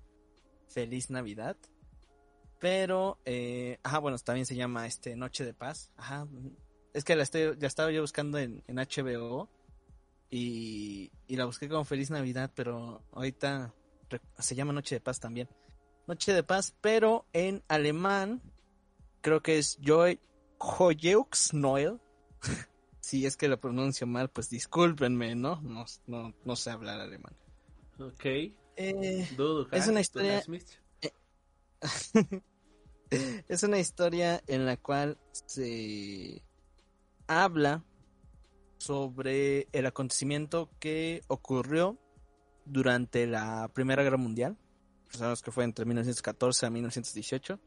Feliz 0.68 1.10
Navidad. 1.10 1.56
Pero, 2.59 3.18
eh, 3.24 3.78
ajá, 3.82 3.98
bueno, 3.98 4.18
también 4.18 4.47
se 4.47 4.56
llama 4.56 4.86
este 4.86 5.16
Noche 5.16 5.44
de 5.44 5.55
Paz. 5.55 5.93
Ajá. 5.97 6.26
Es 6.93 7.05
que 7.05 7.14
la, 7.14 7.22
estoy, 7.22 7.56
ya 7.59 7.68
estaba 7.68 7.90
yo 7.90 8.01
buscando 8.01 8.39
en, 8.39 8.62
en 8.66 8.76
HBO 8.76 9.48
y, 10.30 11.12
y, 11.26 11.36
la 11.36 11.44
busqué 11.44 11.68
como 11.68 11.85
Feliz 11.85 12.10
Navidad, 12.10 12.51
pero 12.55 13.02
ahorita 13.12 13.72
se 14.39 14.55
llama 14.55 14.72
Noche 14.72 14.97
de 14.97 15.01
Paz 15.01 15.20
también. 15.20 15.48
Noche 16.06 16.32
de 16.32 16.43
Paz, 16.43 16.74
pero 16.80 17.26
en 17.32 17.62
alemán 17.68 18.43
creo 19.20 19.43
que 19.43 19.59
es 19.59 19.78
Joy 19.80 20.18
Hoyeux 20.59 21.52
Noel. 21.52 22.01
si 23.01 23.24
es 23.26 23.36
que 23.36 23.48
lo 23.48 23.60
pronuncio 23.60 24.06
mal, 24.06 24.28
pues 24.30 24.51
discúlpenme, 24.51 25.35
¿no? 25.35 25.60
No, 25.62 25.85
no, 26.06 26.35
no 26.44 26.56
sé 26.56 26.70
hablar 26.70 27.01
alemán. 27.01 27.35
Ok. 27.98 28.24
Eh, 28.76 29.28
Dudo, 29.36 29.68
es 29.72 29.86
una 29.89 30.01
historia-. 30.01 30.43
es 33.48 33.62
una 33.62 33.78
historia 33.78 34.43
en 34.47 34.66
la 34.66 34.76
cual 34.76 35.18
se 35.32 36.43
habla 37.26 37.85
sobre 38.78 39.68
el 39.72 39.86
acontecimiento 39.86 40.70
que 40.78 41.22
ocurrió 41.28 41.98
durante 42.64 43.26
la 43.26 43.70
Primera 43.74 44.02
Guerra 44.02 44.18
Mundial, 44.18 44.56
sabemos 45.10 45.43
que 45.43 45.51
fue 45.51 45.64
entre 45.64 45.85
1914 45.85 46.66
a 46.66 46.70
1918, 46.70 47.60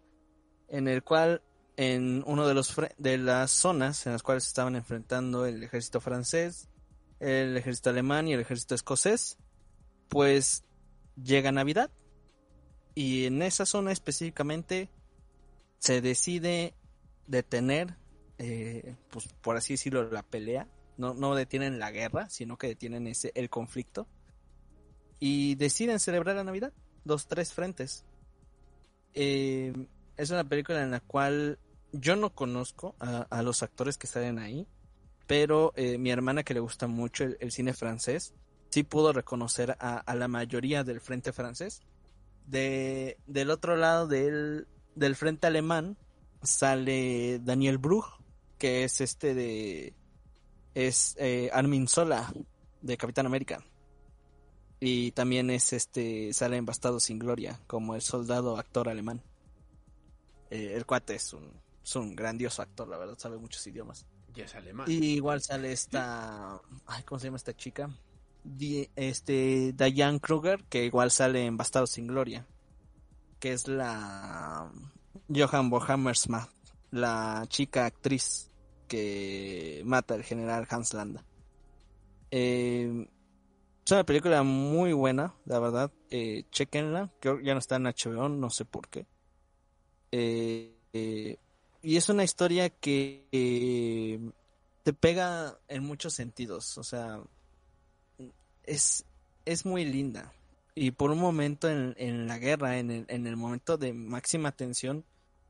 en 0.69 0.88
el 0.88 1.03
cual 1.03 1.41
en 1.77 2.23
uno 2.27 2.47
de 2.47 2.53
los 2.53 2.76
de 2.97 3.18
las 3.18 3.51
zonas 3.51 4.05
en 4.05 4.13
las 4.13 4.23
cuales 4.23 4.45
estaban 4.45 4.76
enfrentando 4.76 5.45
el 5.45 5.63
ejército 5.63 5.99
francés, 5.99 6.69
el 7.19 7.57
ejército 7.57 7.89
alemán 7.89 8.27
y 8.27 8.34
el 8.34 8.39
ejército 8.41 8.76
escocés, 8.76 9.38
pues 10.07 10.63
llega 11.22 11.51
Navidad 11.51 11.91
y 12.93 13.26
en 13.26 13.41
esa 13.41 13.65
zona 13.65 13.91
específicamente 13.91 14.89
se 15.82 15.99
decide 15.99 16.76
detener, 17.26 17.95
eh, 18.38 18.95
pues 19.10 19.28
por 19.41 19.58
así 19.58 19.74
decirlo, 19.74 20.10
la 20.12 20.22
pelea. 20.22 20.68
No, 20.98 21.16
no 21.16 21.34
detienen 21.34 21.80
la 21.80 21.90
guerra, 21.90 22.30
sino 22.30 22.56
que 22.56 22.68
detienen 22.68 23.08
ese, 23.08 23.32
el 23.34 23.49
conflicto. 23.49 24.08
Y 25.20 25.56
deciden 25.56 25.99
celebrar 25.99 26.36
la 26.36 26.44
Navidad. 26.44 26.72
Los 27.03 27.28
tres 27.28 27.52
frentes. 27.52 28.06
Eh, 29.16 29.74
es 30.18 30.30
una 30.30 30.44
película 30.44 30.84
en 30.84 30.91
la 30.91 30.99
cual 30.99 31.58
yo 31.91 32.16
no 32.16 32.30
conozco 32.36 32.95
a, 32.99 33.41
los 33.41 33.64
actores 33.64 33.98
que 33.98 34.06
salen 34.06 34.38
ahí. 34.38 34.68
Pero 35.26 35.74
eh, 35.76 35.98
mi 35.98 36.12
hermana 36.12 36.44
que 36.44 36.53
le 36.53 36.60
gusta 36.60 36.86
mucho 36.86 37.24
el, 37.24 37.38
el 37.40 37.52
cine 37.52 37.74
francés, 37.74 38.36
sí 38.70 38.84
pudo 38.84 39.14
reconocer 39.14 39.76
a, 39.80 39.98
a 39.98 40.16
la 40.16 40.28
mayoría 40.28 40.84
del 40.84 41.02
frente 41.02 41.34
francés. 41.34 41.82
De, 42.45 43.18
del 43.26 43.49
otro 43.49 43.78
lado 43.78 44.08
del, 44.08 44.68
del 44.95 45.15
frente 45.15 45.47
alemán 45.47 45.97
sale 46.41 47.39
Daniel 47.39 47.77
Brugh, 47.77 48.05
que 48.57 48.84
es 48.84 49.01
este 49.01 49.34
de... 49.34 49.93
es 50.73 51.15
eh, 51.19 51.49
Armin 51.53 51.88
Sola, 51.88 52.34
de 52.81 52.97
Capitán 52.97 53.26
América. 53.26 53.63
Y 54.80 55.11
también 55.11 55.49
es 55.51 55.73
este, 55.73 56.34
sale 56.34 56.57
en 56.57 56.65
Bastardo 56.65 56.99
sin 56.99 57.19
Gloria, 57.19 57.59
como 57.68 57.95
el 57.95 58.01
soldado 58.01 58.57
actor 58.57 58.89
alemán. 58.89 59.22
Eh, 60.49 60.73
el 60.76 60.85
cuate 60.85 61.15
es 61.15 61.34
un, 61.34 61.51
es 61.84 61.95
un 61.95 62.15
grandioso 62.15 62.61
actor, 62.61 62.88
la 62.88 62.97
verdad, 62.97 63.18
sabe 63.18 63.38
muchos 63.38 63.65
idiomas. 63.68 64.05
Ya 64.34 64.45
es 64.45 64.55
alemán. 64.55 64.89
Y 64.89 65.13
igual 65.13 65.41
sale 65.41 65.72
esta. 65.72 66.59
Ay, 66.85 67.03
¿cómo 67.03 67.19
se 67.19 67.27
llama 67.27 67.38
esta 67.38 67.55
chica? 67.55 67.89
Este, 68.95 69.73
Diane 69.73 70.19
Kruger, 70.19 70.63
que 70.63 70.85
igual 70.85 71.11
sale 71.11 71.45
en 71.45 71.57
Bastardo 71.57 71.85
sin 71.85 72.07
Gloria. 72.07 72.47
Que 73.41 73.51
es 73.51 73.68
la. 73.68 74.72
Johan 75.27 75.69
Bohammersma, 75.69 76.47
la 76.91 77.43
chica 77.49 77.85
actriz 77.85 78.49
que 78.88 79.81
mata 79.84 80.13
al 80.13 80.23
general 80.23 80.65
Hans 80.69 80.93
Landa. 80.93 81.26
Eh, 82.30 83.07
es 83.85 83.91
una 83.91 84.05
película 84.05 84.43
muy 84.43 84.93
buena, 84.93 85.34
la 85.45 85.59
verdad. 85.59 85.91
Eh, 86.09 86.43
chequenla. 86.51 87.11
Creo 87.19 87.39
que 87.39 87.43
ya 87.43 87.53
no 87.53 87.59
está 87.59 87.77
en 87.77 87.84
HBO, 87.84 88.30
no 88.30 88.49
sé 88.49 88.63
por 88.63 88.88
qué. 88.88 89.05
Eh, 90.11 90.76
eh, 90.93 91.38
y 91.81 91.97
es 91.97 92.07
una 92.09 92.23
historia 92.23 92.69
que 92.69 94.31
te 94.84 94.93
pega 94.93 95.57
en 95.68 95.84
muchos 95.84 96.13
sentidos. 96.13 96.77
O 96.77 96.84
sea, 96.84 97.22
es, 98.63 99.03
es 99.45 99.65
muy 99.65 99.84
linda. 99.84 100.31
Y 100.73 100.91
por 100.91 101.11
un 101.11 101.19
momento 101.19 101.69
en, 101.69 101.95
en 101.98 102.27
la 102.27 102.38
guerra, 102.38 102.77
en 102.77 102.91
el, 102.91 103.06
en 103.10 103.27
el 103.27 103.35
momento 103.35 103.77
de 103.77 103.93
máxima 103.93 104.52
tensión, 104.52 105.06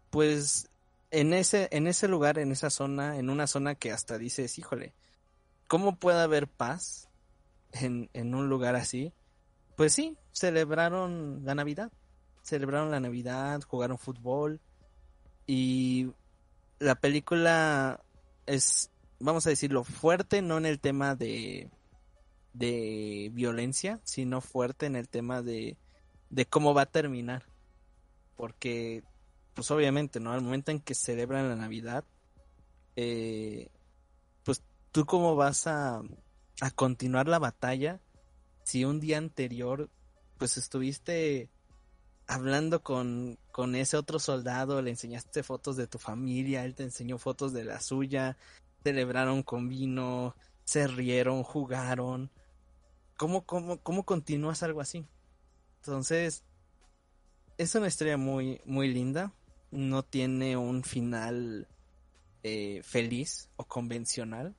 pues 0.09 0.69
en 1.11 1.33
ese, 1.33 1.67
en 1.71 1.87
ese 1.87 2.07
lugar, 2.07 2.39
en 2.39 2.51
esa 2.51 2.69
zona, 2.69 3.17
en 3.17 3.29
una 3.29 3.47
zona 3.47 3.75
que 3.75 3.91
hasta 3.91 4.17
dices, 4.17 4.57
híjole, 4.57 4.93
¿cómo 5.67 5.97
puede 5.97 6.21
haber 6.21 6.47
paz 6.47 7.09
en, 7.71 8.09
en 8.13 8.33
un 8.33 8.49
lugar 8.49 8.75
así? 8.75 9.13
Pues 9.75 9.93
sí, 9.93 10.17
celebraron 10.31 11.41
la 11.43 11.55
Navidad. 11.55 11.91
Celebraron 12.41 12.91
la 12.91 12.99
Navidad, 12.99 13.61
jugaron 13.61 13.97
fútbol. 13.97 14.59
Y 15.45 16.11
la 16.79 16.95
película 16.95 18.01
es, 18.45 18.89
vamos 19.19 19.45
a 19.45 19.51
decirlo, 19.51 19.83
fuerte, 19.83 20.41
no 20.41 20.57
en 20.57 20.65
el 20.65 20.79
tema 20.79 21.15
de, 21.15 21.69
de 22.53 23.29
violencia, 23.33 23.99
sino 24.03 24.41
fuerte 24.41 24.85
en 24.85 24.95
el 24.95 25.09
tema 25.09 25.41
de, 25.41 25.77
de 26.29 26.45
cómo 26.45 26.73
va 26.73 26.83
a 26.83 26.91
terminar. 26.91 27.45
Porque, 28.35 29.03
pues 29.53 29.69
obviamente, 29.71 30.19
¿no? 30.19 30.31
Al 30.31 30.41
momento 30.41 30.71
en 30.71 30.79
que 30.79 30.95
celebran 30.95 31.49
la 31.49 31.55
Navidad, 31.55 32.03
eh, 32.95 33.69
pues 34.43 34.63
tú 34.91 35.05
cómo 35.05 35.35
vas 35.35 35.67
a, 35.67 36.01
a 36.61 36.71
continuar 36.71 37.27
la 37.27 37.39
batalla 37.39 37.99
si 38.63 38.85
un 38.85 38.99
día 38.99 39.17
anterior, 39.17 39.89
pues 40.37 40.57
estuviste 40.57 41.49
hablando 42.27 42.81
con, 42.81 43.37
con 43.51 43.75
ese 43.75 43.97
otro 43.97 44.19
soldado, 44.19 44.81
le 44.81 44.91
enseñaste 44.91 45.43
fotos 45.43 45.75
de 45.75 45.87
tu 45.87 45.97
familia, 45.97 46.63
él 46.63 46.75
te 46.75 46.83
enseñó 46.83 47.17
fotos 47.17 47.51
de 47.53 47.65
la 47.65 47.81
suya, 47.81 48.37
celebraron 48.83 49.43
con 49.43 49.67
vino, 49.67 50.35
se 50.63 50.87
rieron, 50.87 51.43
jugaron. 51.43 52.31
¿Cómo, 53.21 53.45
cómo, 53.45 53.77
cómo 53.77 54.03
continúas 54.03 54.63
algo 54.63 54.81
así? 54.81 55.05
Entonces, 55.81 56.43
es 57.59 57.75
una 57.75 57.85
historia 57.85 58.17
muy, 58.17 58.59
muy 58.65 58.91
linda. 58.91 59.31
No 59.69 60.01
tiene 60.01 60.57
un 60.57 60.81
final 60.83 61.67
eh, 62.41 62.81
feliz 62.83 63.47
o 63.57 63.65
convencional. 63.65 64.55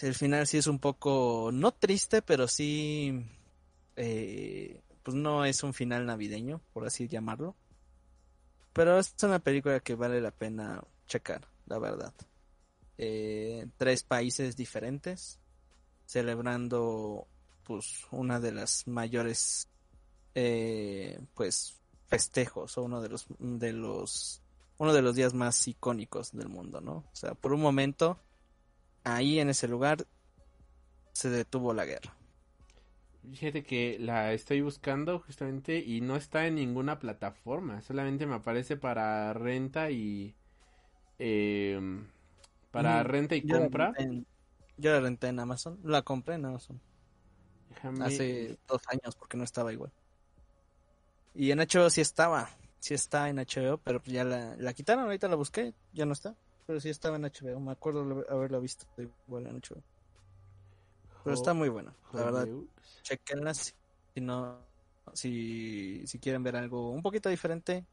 El 0.00 0.16
final 0.16 0.48
sí 0.48 0.58
es 0.58 0.66
un 0.66 0.80
poco, 0.80 1.50
no 1.52 1.70
triste, 1.70 2.22
pero 2.22 2.48
sí, 2.48 3.24
eh, 3.94 4.82
pues 5.04 5.16
no 5.16 5.44
es 5.44 5.62
un 5.62 5.74
final 5.74 6.04
navideño, 6.06 6.60
por 6.72 6.88
así 6.88 7.06
llamarlo. 7.06 7.54
Pero 8.72 8.98
es 8.98 9.14
una 9.22 9.38
película 9.38 9.78
que 9.78 9.94
vale 9.94 10.20
la 10.20 10.32
pena 10.32 10.82
checar, 11.06 11.46
la 11.66 11.78
verdad. 11.78 12.12
Eh, 12.98 13.68
tres 13.76 14.02
países 14.02 14.56
diferentes, 14.56 15.38
celebrando 16.12 17.28
pues 17.64 18.06
una 18.10 18.40
de 18.40 18.52
las 18.52 18.86
mayores 18.86 19.68
eh, 20.34 21.20
pues 21.34 21.80
festejos 22.08 22.78
o 22.78 22.82
uno 22.84 23.00
de 23.02 23.08
los 23.10 23.26
de 23.38 23.72
los 23.72 24.42
uno 24.78 24.92
de 24.94 25.02
los 25.02 25.16
días 25.16 25.34
más 25.34 25.66
icónicos 25.68 26.32
del 26.32 26.48
mundo, 26.48 26.80
¿no? 26.80 26.96
O 26.98 27.10
sea, 27.14 27.34
por 27.34 27.52
un 27.54 27.62
momento 27.62 28.18
ahí 29.04 29.38
en 29.40 29.50
ese 29.50 29.68
lugar 29.68 30.06
se 31.14 31.30
detuvo 31.30 31.72
la 31.72 31.86
guerra. 31.86 32.14
Fíjate 33.32 33.62
que 33.62 33.98
la 34.00 34.32
estoy 34.32 34.60
buscando 34.62 35.20
justamente 35.20 35.78
y 35.78 36.00
no 36.00 36.16
está 36.16 36.46
en 36.46 36.56
ninguna 36.56 36.98
plataforma. 36.98 37.80
Solamente 37.82 38.26
me 38.26 38.34
aparece 38.34 38.76
para 38.76 39.32
renta 39.32 39.90
y... 39.90 40.34
em, 41.18 42.08
para 42.72 43.02
Mm, 43.02 43.04
renta 43.04 43.36
y 43.36 43.44
compra. 43.46 43.98
en- 43.98 44.26
yo 44.76 44.92
la 44.92 45.00
renté 45.00 45.28
en 45.28 45.38
Amazon, 45.40 45.78
la 45.84 46.02
compré 46.02 46.34
en 46.36 46.46
Amazon 46.46 46.80
Déjame- 47.70 48.04
hace 48.04 48.58
dos 48.68 48.82
años 48.88 49.16
porque 49.16 49.36
no 49.36 49.44
estaba 49.44 49.72
igual. 49.72 49.92
Y 51.34 51.50
en 51.50 51.60
HBO 51.60 51.88
sí 51.88 52.00
estaba, 52.00 52.50
sí 52.78 52.94
está 52.94 53.28
en 53.28 53.38
HBO, 53.38 53.78
pero 53.78 54.02
ya 54.04 54.24
la, 54.24 54.54
la 54.56 54.72
quitaron, 54.74 55.04
ahorita 55.04 55.28
la 55.28 55.36
busqué, 55.36 55.72
ya 55.92 56.04
no 56.04 56.12
está, 56.12 56.34
pero 56.66 56.80
sí 56.80 56.90
estaba 56.90 57.16
en 57.16 57.24
HBO, 57.24 57.58
me 57.60 57.72
acuerdo 57.72 58.24
haberla 58.28 58.58
visto 58.58 58.84
igual 58.98 59.46
en 59.46 59.56
HBO. 59.56 59.82
Pero 61.24 61.34
está 61.34 61.54
muy 61.54 61.68
buena, 61.68 61.94
la 62.12 62.24
verdad. 62.24 62.48
Chequenla 63.02 63.54
si, 63.54 63.72
no 64.16 64.58
si, 65.14 66.06
si 66.06 66.18
quieren 66.18 66.42
ver 66.42 66.56
algo 66.56 66.90
un 66.90 67.02
poquito 67.02 67.28
diferente 67.28 67.84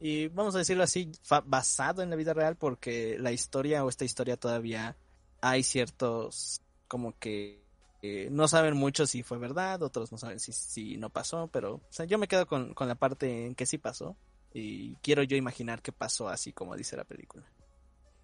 y 0.00 0.28
vamos 0.28 0.54
a 0.54 0.58
decirlo 0.58 0.82
así 0.84 1.10
basado 1.46 2.02
en 2.02 2.10
la 2.10 2.16
vida 2.16 2.34
real 2.34 2.56
porque 2.56 3.16
la 3.18 3.32
historia 3.32 3.84
o 3.84 3.88
esta 3.88 4.04
historia 4.04 4.36
todavía 4.36 4.96
hay 5.40 5.62
ciertos 5.62 6.62
como 6.86 7.18
que 7.18 7.62
eh, 8.02 8.28
no 8.30 8.48
saben 8.48 8.76
mucho 8.76 9.06
si 9.06 9.22
fue 9.22 9.38
verdad 9.38 9.82
otros 9.82 10.12
no 10.12 10.18
saben 10.18 10.38
si, 10.38 10.52
si 10.52 10.96
no 10.96 11.10
pasó 11.10 11.48
pero 11.48 11.80
yo 12.06 12.18
me 12.18 12.28
quedo 12.28 12.46
con, 12.46 12.74
con 12.74 12.88
la 12.88 12.94
parte 12.94 13.46
en 13.46 13.54
que 13.54 13.66
sí 13.66 13.78
pasó 13.78 14.16
y 14.54 14.94
quiero 14.96 15.22
yo 15.22 15.36
imaginar 15.36 15.82
que 15.82 15.92
pasó 15.92 16.28
así 16.28 16.52
como 16.52 16.76
dice 16.76 16.96
la 16.96 17.04
película 17.04 17.44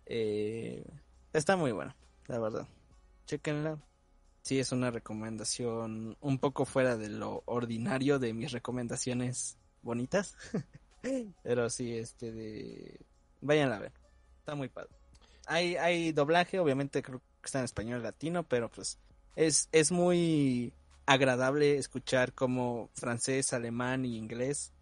Eh, 0.07 0.85
está 1.32 1.57
muy 1.57 1.73
buena 1.73 1.97
la 2.28 2.39
verdad 2.39 2.69
chequenla 3.27 3.78
sí 4.45 4.61
es 4.61 4.73
una 4.73 4.91
recomendación 4.91 6.16
un 6.20 6.39
poco 6.39 6.66
fuera 6.66 6.97
de 6.97 7.09
lo 7.09 7.43
ordinario 7.47 8.19
de 8.19 8.35
mis 8.35 8.53
recomendaciones 8.53 9.57
bonitas. 9.85 10.36
Pero 11.43 11.70
sí, 11.70 11.97
este 11.97 12.32
de... 12.32 13.01
Vayan 13.41 13.73
a 13.73 13.78
ver. 13.78 13.93
Está 14.39 14.55
muy 14.55 14.69
padre. 14.69 14.91
Hay, 15.47 15.77
hay 15.77 16.12
doblaje, 16.12 16.59
obviamente 16.59 17.03
creo 17.03 17.21
que 17.21 17.47
está 17.47 17.59
en 17.59 17.65
español 17.65 18.03
latino, 18.03 18.43
pero 18.45 18.71
pues 18.71 18.99
es, 19.37 19.69
es 19.73 19.93
muy 19.93 20.73
agradable 21.07 21.77
escuchar 21.77 22.33
cómo 22.33 22.91
francés, 22.95 23.53
alemán 23.53 24.05
y 24.05 24.16
inglés 24.16 24.73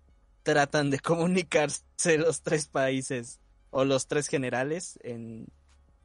tratan 0.43 0.90
de 0.90 0.98
comunicarse 1.01 2.18
los 2.18 2.43
tres 2.43 2.66
países 2.66 3.40
o 3.70 3.84
los 3.84 4.06
tres 4.06 4.28
generales 4.28 4.98
en, 5.02 5.47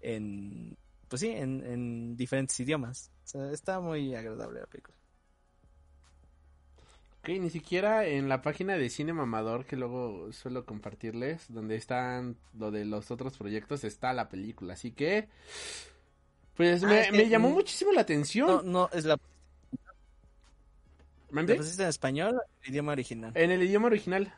en 0.02 0.78
pues 1.08 1.22
sí, 1.22 1.30
en, 1.30 1.64
en 1.66 2.18
diferentes 2.18 2.60
idiomas. 2.60 3.12
O 3.26 3.28
sea, 3.28 3.52
está 3.52 3.80
muy 3.80 4.16
agradable 4.16 4.62
la 4.62 4.68
película. 4.68 4.97
Ok, 7.28 7.34
ni 7.42 7.50
siquiera 7.50 8.06
en 8.06 8.30
la 8.30 8.42
página 8.42 8.78
de 8.78 8.90
Cine 8.90 9.12
Mamador 9.12 9.66
que 9.66 9.76
luego 9.76 10.32
suelo 10.32 10.66
compartirles, 10.66 11.48
donde 11.50 11.76
están 11.76 12.38
lo 12.58 12.72
de 12.72 12.86
los 12.86 13.12
otros 13.12 13.38
proyectos, 13.38 13.84
está 13.84 14.14
la 14.14 14.30
película. 14.30 14.76
Así 14.76 14.92
que, 14.92 15.28
pues 16.56 16.86
Ah, 16.86 16.88
me, 16.88 17.02
es 17.02 17.12
que, 17.12 17.18
me 17.18 17.28
llamó 17.28 17.50
muchísimo 17.50 17.92
la 17.92 18.00
atención. 18.00 18.48
No, 18.48 18.62
no, 18.64 18.90
es 18.94 19.04
la... 19.04 19.20
¿La 21.32 21.56
pusiste 21.58 21.84
en 21.84 21.90
español 21.90 22.38
o 22.38 22.42
en 22.64 22.72
idioma 22.72 22.94
original? 22.94 23.34
En 23.36 23.52
el 23.52 23.62
idioma 23.62 23.88
original. 23.88 24.34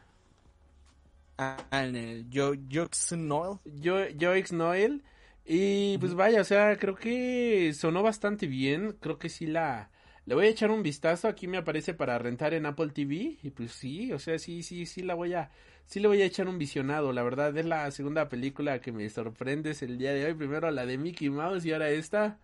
Ah, 1.37 1.57
en 1.71 1.95
el 1.95 2.27
Yo, 2.31 2.53
Joxun 2.71 3.27
Noel. 3.27 3.59
Yo, 3.65 3.97
Joix 4.19 4.51
Noel. 4.51 5.03
Y 5.45 5.99
pues 5.99 6.15
vaya, 6.15 6.41
o 6.41 6.43
sea, 6.43 6.75
creo 6.77 6.95
que 6.95 7.71
sonó 7.75 8.01
bastante 8.01 8.47
bien. 8.47 8.97
Creo 8.99 9.19
que 9.19 9.29
sí 9.29 9.45
la. 9.45 9.91
Le 10.29 10.35
voy 10.35 10.45
a 10.45 10.49
echar 10.49 10.69
un 10.69 10.83
vistazo. 10.83 11.27
Aquí 11.27 11.47
me 11.47 11.57
aparece 11.57 11.95
para 11.95 12.19
rentar 12.19 12.53
en 12.53 12.67
Apple 12.67 12.89
TV. 12.93 13.39
Y 13.41 13.49
pues 13.49 13.71
sí, 13.71 14.13
o 14.13 14.19
sea, 14.19 14.37
sí, 14.37 14.61
sí, 14.61 14.85
sí 14.85 15.01
la 15.01 15.15
voy 15.15 15.33
a. 15.33 15.49
Sí 15.87 15.99
le 15.99 16.07
voy 16.07 16.21
a 16.21 16.25
echar 16.25 16.47
un 16.47 16.59
visionado. 16.59 17.11
La 17.13 17.23
verdad, 17.23 17.57
es 17.57 17.65
la 17.65 17.89
segunda 17.89 18.29
película 18.29 18.79
que 18.79 18.91
me 18.91 19.09
sorprendes 19.09 19.81
el 19.81 19.97
día 19.97 20.13
de 20.13 20.25
hoy. 20.25 20.35
Primero 20.35 20.69
la 20.69 20.85
de 20.85 20.99
Mickey 20.99 21.31
Mouse 21.31 21.65
y 21.65 21.73
ahora 21.73 21.89
esta. 21.89 22.37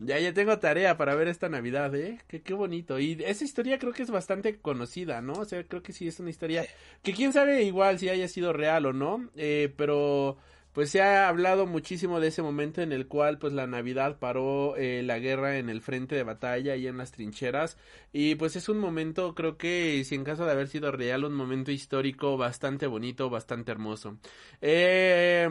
Ya, 0.00 0.18
ya 0.18 0.34
tengo 0.34 0.58
tarea 0.58 0.98
para 0.98 1.14
ver 1.14 1.28
esta 1.28 1.48
Navidad, 1.48 1.94
¿eh? 1.94 2.18
Qué, 2.28 2.42
qué 2.42 2.52
bonito. 2.52 2.98
Y 3.00 3.12
esa 3.24 3.42
historia 3.42 3.78
creo 3.78 3.94
que 3.94 4.02
es 4.02 4.10
bastante 4.10 4.58
conocida, 4.58 5.22
¿no? 5.22 5.32
O 5.32 5.46
sea, 5.46 5.64
creo 5.64 5.82
que 5.82 5.94
sí 5.94 6.08
es 6.08 6.20
una 6.20 6.28
historia 6.28 6.66
que 7.02 7.14
quién 7.14 7.32
sabe 7.32 7.62
igual 7.62 7.98
si 7.98 8.10
haya 8.10 8.28
sido 8.28 8.52
real 8.52 8.84
o 8.84 8.92
no. 8.92 9.30
Eh, 9.36 9.72
pero 9.78 10.36
pues 10.72 10.90
se 10.90 11.02
ha 11.02 11.28
hablado 11.28 11.66
muchísimo 11.66 12.20
de 12.20 12.28
ese 12.28 12.42
momento 12.42 12.80
en 12.82 12.92
el 12.92 13.06
cual 13.08 13.38
pues 13.38 13.52
la 13.52 13.66
Navidad 13.66 14.18
paró 14.18 14.76
eh, 14.76 15.02
la 15.02 15.18
guerra 15.18 15.58
en 15.58 15.68
el 15.68 15.80
frente 15.82 16.14
de 16.14 16.22
batalla 16.22 16.76
y 16.76 16.86
en 16.86 16.96
las 16.98 17.10
trincheras. 17.12 17.76
Y 18.12 18.36
pues 18.36 18.54
es 18.56 18.68
un 18.68 18.78
momento 18.78 19.34
creo 19.34 19.56
que 19.58 20.02
si 20.04 20.14
en 20.14 20.24
caso 20.24 20.44
de 20.44 20.52
haber 20.52 20.68
sido 20.68 20.92
real 20.92 21.24
un 21.24 21.34
momento 21.34 21.70
histórico 21.72 22.36
bastante 22.36 22.86
bonito 22.86 23.30
bastante 23.30 23.72
hermoso. 23.72 24.18
Eh, 24.60 25.48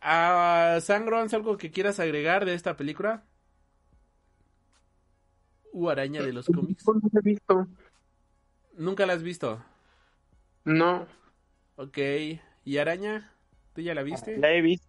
a 0.00 0.78
Sangrons 0.82 1.32
algo 1.34 1.56
que 1.56 1.70
quieras 1.70 2.00
agregar 2.00 2.44
de 2.44 2.54
esta 2.54 2.76
película 2.76 3.24
u 5.72 5.88
araña 5.88 6.22
de 6.22 6.32
los 6.32 6.46
cómics 6.46 6.84
No 6.86 7.00
he 7.18 7.22
visto. 7.22 7.66
nunca 8.76 9.06
la 9.06 9.12
has 9.14 9.22
visto 9.22 9.62
No. 10.64 11.06
ok. 11.76 11.98
Y 12.64 12.78
araña 12.78 13.32
tú 13.76 13.82
ya 13.82 13.94
la 13.94 14.02
viste 14.02 14.36
La 14.38 14.52
he 14.52 14.62
visto. 14.62 14.86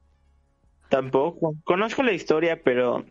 Tampoco. 0.90 1.56
Conozco 1.66 2.02
la 2.02 2.14
historia, 2.14 2.64
pero 2.64 3.06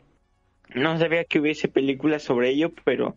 no 0.74 0.98
sabía 0.98 1.24
que 1.24 1.38
hubiese 1.38 1.68
películas 1.68 2.22
sobre 2.22 2.48
ello, 2.48 2.72
pero 2.84 3.14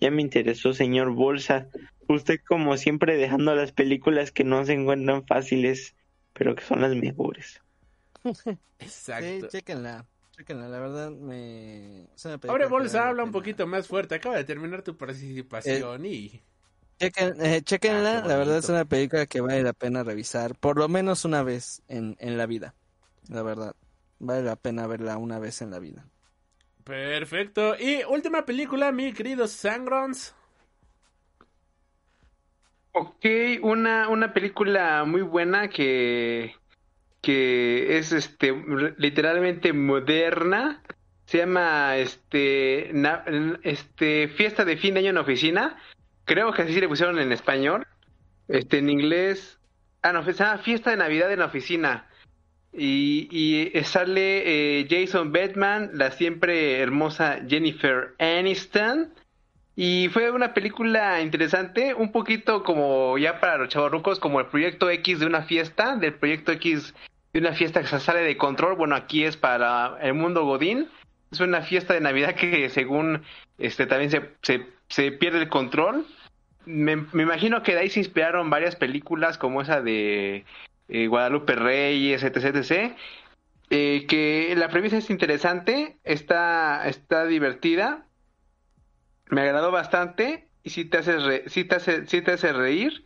ya 0.00 0.10
me 0.10 0.22
interesó, 0.22 0.72
señor 0.72 1.10
Bolsa. 1.10 1.68
Usted 2.08 2.40
como 2.46 2.76
siempre 2.76 3.16
dejando 3.16 3.54
las 3.54 3.72
películas 3.72 4.30
que 4.30 4.44
no 4.44 4.64
se 4.64 4.74
encuentran 4.74 5.26
fáciles, 5.26 5.96
pero 6.32 6.54
que 6.54 6.62
son 6.62 6.80
las 6.80 6.94
mejores. 6.94 7.60
exacto 8.78 9.50
Sí, 9.50 9.58
chéquenla. 9.58 10.06
Chéquenla, 10.36 10.68
la 10.68 10.78
verdad 10.78 11.10
me... 11.10 12.06
que 12.16 12.66
bolsa, 12.66 13.08
habla 13.08 13.24
un 13.24 13.32
poquito 13.32 13.66
más 13.66 13.88
fuerte. 13.88 14.14
Acaba 14.14 14.36
de 14.36 14.44
terminar 14.44 14.82
tu 14.82 14.96
participación 14.96 16.06
y. 16.06 16.42
Chequen, 16.98 17.34
eh, 17.44 17.62
chéquenla, 17.62 18.22
Ah, 18.22 18.26
la 18.26 18.36
verdad 18.36 18.58
es 18.58 18.68
una 18.68 18.84
película 18.86 19.26
que 19.26 19.40
vale 19.40 19.62
la 19.62 19.72
pena 19.74 20.02
revisar, 20.02 20.54
por 20.56 20.78
lo 20.78 20.88
menos 20.88 21.24
una 21.24 21.42
vez 21.42 21.82
en, 21.88 22.16
en 22.20 22.38
la 22.38 22.46
vida. 22.46 22.74
La 23.28 23.42
verdad, 23.42 23.74
vale 24.18 24.42
la 24.42 24.56
pena 24.56 24.86
verla 24.86 25.18
una 25.18 25.38
vez 25.38 25.60
en 25.62 25.70
la 25.70 25.78
vida. 25.78 26.06
Perfecto. 26.84 27.76
Y 27.78 28.04
última 28.04 28.46
película, 28.46 28.92
mi 28.92 29.12
querido 29.12 29.46
Sangrons. 29.48 30.34
Ok, 32.92 33.26
una, 33.62 34.08
una 34.08 34.32
película 34.32 35.04
muy 35.04 35.20
buena 35.20 35.68
que, 35.68 36.54
que 37.20 37.98
es 37.98 38.12
este 38.12 38.54
literalmente 38.98 39.72
moderna. 39.72 40.82
Se 41.26 41.38
llama 41.38 41.96
este, 41.98 42.90
na- 42.94 43.24
este 43.62 44.28
Fiesta 44.28 44.64
de 44.64 44.76
fin 44.78 44.94
de 44.94 45.00
año 45.00 45.10
en 45.10 45.18
oficina. 45.18 45.76
Creo 46.26 46.52
que 46.52 46.62
así 46.62 46.78
le 46.80 46.88
pusieron 46.88 47.18
en 47.18 47.32
español. 47.32 47.86
Este 48.48 48.78
en 48.78 48.90
inglés. 48.90 49.58
Ah, 50.02 50.12
no, 50.12 50.28
llama 50.28 50.58
Fiesta 50.58 50.90
de 50.90 50.96
Navidad 50.98 51.32
en 51.32 51.38
la 51.38 51.46
oficina. 51.46 52.08
Y, 52.72 53.28
y 53.30 53.82
sale 53.84 54.80
eh, 54.80 54.86
Jason 54.90 55.32
Bateman, 55.32 55.92
la 55.94 56.10
siempre 56.10 56.80
hermosa 56.80 57.38
Jennifer 57.48 58.14
Aniston. 58.18 59.14
Y 59.76 60.08
fue 60.08 60.30
una 60.30 60.52
película 60.52 61.20
interesante, 61.20 61.94
un 61.94 62.10
poquito 62.10 62.62
como 62.62 63.18
ya 63.18 63.40
para 63.40 63.58
los 63.58 63.68
chavorrucos, 63.68 64.18
como 64.18 64.40
el 64.40 64.46
proyecto 64.46 64.90
X 64.90 65.20
de 65.20 65.26
una 65.26 65.42
fiesta, 65.42 65.96
del 65.96 66.14
proyecto 66.14 66.52
X 66.52 66.94
de 67.32 67.40
una 67.40 67.52
fiesta 67.52 67.82
que 67.82 67.86
se 67.86 68.00
sale 68.00 68.20
de 68.20 68.36
control. 68.36 68.76
Bueno, 68.76 68.96
aquí 68.96 69.24
es 69.24 69.36
para 69.36 69.98
el 70.00 70.14
mundo 70.14 70.44
Godín. 70.44 70.88
Es 71.30 71.40
una 71.40 71.60
fiesta 71.60 71.94
de 71.94 72.00
Navidad 72.00 72.34
que 72.34 72.68
según 72.70 73.22
este 73.58 73.86
también 73.86 74.10
se, 74.10 74.22
se, 74.42 74.66
se 74.88 75.12
pierde 75.12 75.40
el 75.40 75.48
control. 75.48 76.06
Me, 76.66 76.96
me 76.96 77.22
imagino 77.22 77.62
que 77.62 77.72
de 77.72 77.80
ahí 77.80 77.90
se 77.90 78.00
inspiraron 78.00 78.50
varias 78.50 78.76
películas 78.76 79.38
como 79.38 79.62
esa 79.62 79.80
de 79.80 80.44
eh, 80.88 81.06
Guadalupe 81.06 81.54
Reyes, 81.54 82.22
etc, 82.22 82.56
etc. 82.56 82.96
Eh, 83.70 84.06
que 84.06 84.54
la 84.56 84.68
premisa 84.68 84.98
es 84.98 85.10
interesante, 85.10 85.96
está, 86.04 86.86
está 86.88 87.24
divertida 87.26 88.06
me 89.28 89.40
agradó 89.42 89.70
bastante 89.70 90.48
y 90.62 90.70
sí 90.70 90.84
te 90.84 90.98
hace, 90.98 91.48
sí 91.48 91.64
te 91.64 91.76
hace, 91.76 92.06
sí 92.06 92.22
te 92.22 92.32
hace 92.32 92.52
reír. 92.52 93.04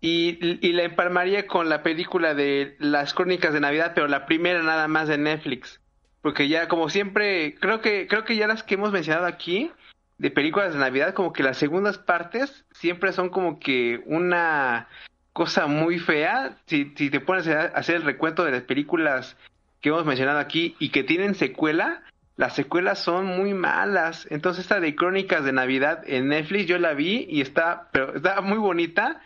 Y, 0.00 0.38
y 0.64 0.72
la 0.74 0.84
empalmaría 0.84 1.48
con 1.48 1.68
la 1.68 1.82
película 1.82 2.32
de 2.32 2.76
las 2.78 3.14
crónicas 3.14 3.52
de 3.52 3.58
Navidad, 3.58 3.92
pero 3.96 4.06
la 4.06 4.26
primera 4.26 4.62
nada 4.62 4.86
más 4.86 5.08
de 5.08 5.18
Netflix. 5.18 5.80
Porque 6.22 6.48
ya, 6.48 6.68
como 6.68 6.88
siempre, 6.88 7.56
creo 7.58 7.80
que, 7.80 8.06
creo 8.06 8.24
que 8.24 8.36
ya 8.36 8.46
las 8.46 8.62
que 8.62 8.74
hemos 8.74 8.92
mencionado 8.92 9.26
aquí, 9.26 9.72
de 10.18 10.30
películas 10.30 10.74
de 10.74 10.80
Navidad, 10.80 11.14
como 11.14 11.32
que 11.32 11.42
las 11.42 11.56
segundas 11.56 11.98
partes 11.98 12.64
siempre 12.72 13.12
son 13.12 13.28
como 13.28 13.58
que 13.58 14.02
una 14.06 14.88
cosa 15.32 15.66
muy 15.66 15.98
fea. 15.98 16.58
Si, 16.66 16.92
si 16.96 17.10
te 17.10 17.20
pones 17.20 17.46
a 17.48 17.62
hacer 17.66 17.96
el 17.96 18.02
recuento 18.02 18.44
de 18.44 18.52
las 18.52 18.62
películas 18.62 19.36
que 19.80 19.90
hemos 19.90 20.04
mencionado 20.04 20.38
aquí 20.38 20.76
y 20.78 20.90
que 20.90 21.04
tienen 21.04 21.34
secuela, 21.34 22.02
las 22.36 22.54
secuelas 22.54 23.00
son 23.00 23.26
muy 23.26 23.52
malas. 23.52 24.26
Entonces 24.30 24.64
esta 24.64 24.80
de 24.80 24.94
Crónicas 24.94 25.44
de 25.44 25.52
Navidad 25.52 26.02
en 26.06 26.28
Netflix 26.28 26.66
yo 26.66 26.78
la 26.78 26.94
vi 26.94 27.26
y 27.28 27.40
está, 27.40 27.88
pero 27.92 28.14
está 28.14 28.40
muy 28.40 28.58
bonita. 28.58 29.20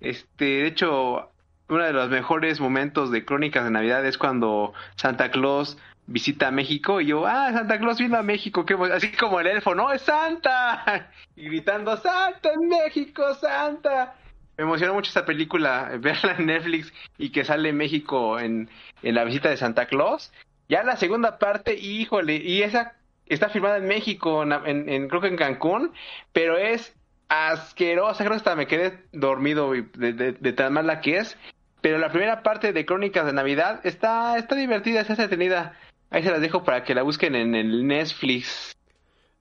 Este, 0.00 0.44
de 0.44 0.66
hecho, 0.66 1.30
uno 1.68 1.84
de 1.84 1.92
los 1.92 2.08
mejores 2.10 2.60
momentos 2.60 3.10
de 3.10 3.24
Crónicas 3.24 3.64
de 3.64 3.70
Navidad 3.70 4.04
es 4.06 4.18
cuando 4.18 4.72
Santa 4.96 5.30
Claus 5.30 5.78
visita 6.08 6.50
México 6.50 7.00
y 7.00 7.06
yo, 7.06 7.26
ah, 7.26 7.50
Santa 7.52 7.78
Claus 7.78 7.98
vino 7.98 8.16
a 8.16 8.22
México, 8.22 8.64
qué 8.64 8.74
emo-". 8.74 8.86
así 8.92 9.12
como 9.12 9.38
el 9.40 9.46
elfo, 9.46 9.74
no, 9.74 9.92
es 9.92 10.02
Santa, 10.02 11.10
y 11.36 11.44
gritando, 11.44 11.96
Santa 11.98 12.50
en 12.52 12.68
México, 12.68 13.34
Santa. 13.34 14.14
Me 14.56 14.64
emocionó 14.64 14.94
mucho 14.94 15.08
esta 15.10 15.24
película, 15.24 15.90
verla 16.00 16.34
en 16.38 16.46
Netflix 16.46 16.92
y 17.18 17.30
que 17.30 17.44
sale 17.44 17.72
México 17.72 18.40
en, 18.40 18.68
en 19.02 19.14
la 19.14 19.24
visita 19.24 19.50
de 19.50 19.56
Santa 19.56 19.86
Claus. 19.86 20.32
Ya 20.68 20.82
la 20.82 20.96
segunda 20.96 21.38
parte, 21.38 21.74
híjole, 21.74 22.36
y 22.36 22.62
esa 22.62 22.94
está 23.26 23.48
filmada 23.50 23.76
en 23.76 23.86
México, 23.86 24.42
en, 24.42 25.08
creo 25.08 25.20
que 25.20 25.28
en 25.28 25.36
Cancún, 25.36 25.92
pero 26.32 26.56
es 26.56 26.94
asquerosa, 27.28 28.24
creo 28.24 28.30
que 28.32 28.36
hasta 28.38 28.56
me 28.56 28.66
quedé 28.66 29.04
dormido 29.12 29.72
de, 29.72 30.12
de- 30.14 30.32
de 30.32 30.52
tan 30.52 30.72
mala 30.72 31.00
que 31.00 31.18
es. 31.18 31.36
Pero 31.80 31.98
la 31.98 32.10
primera 32.10 32.42
parte 32.42 32.72
de 32.72 32.84
Crónicas 32.84 33.24
de 33.26 33.32
Navidad 33.32 33.80
está, 33.84 34.36
está 34.36 34.56
divertida, 34.56 35.00
está 35.00 35.12
entretenida. 35.12 35.74
Ahí 36.10 36.22
se 36.22 36.30
las 36.30 36.40
dejo 36.40 36.64
para 36.64 36.84
que 36.84 36.94
la 36.94 37.02
busquen 37.02 37.34
en 37.34 37.54
el 37.54 37.86
Netflix. 37.86 38.74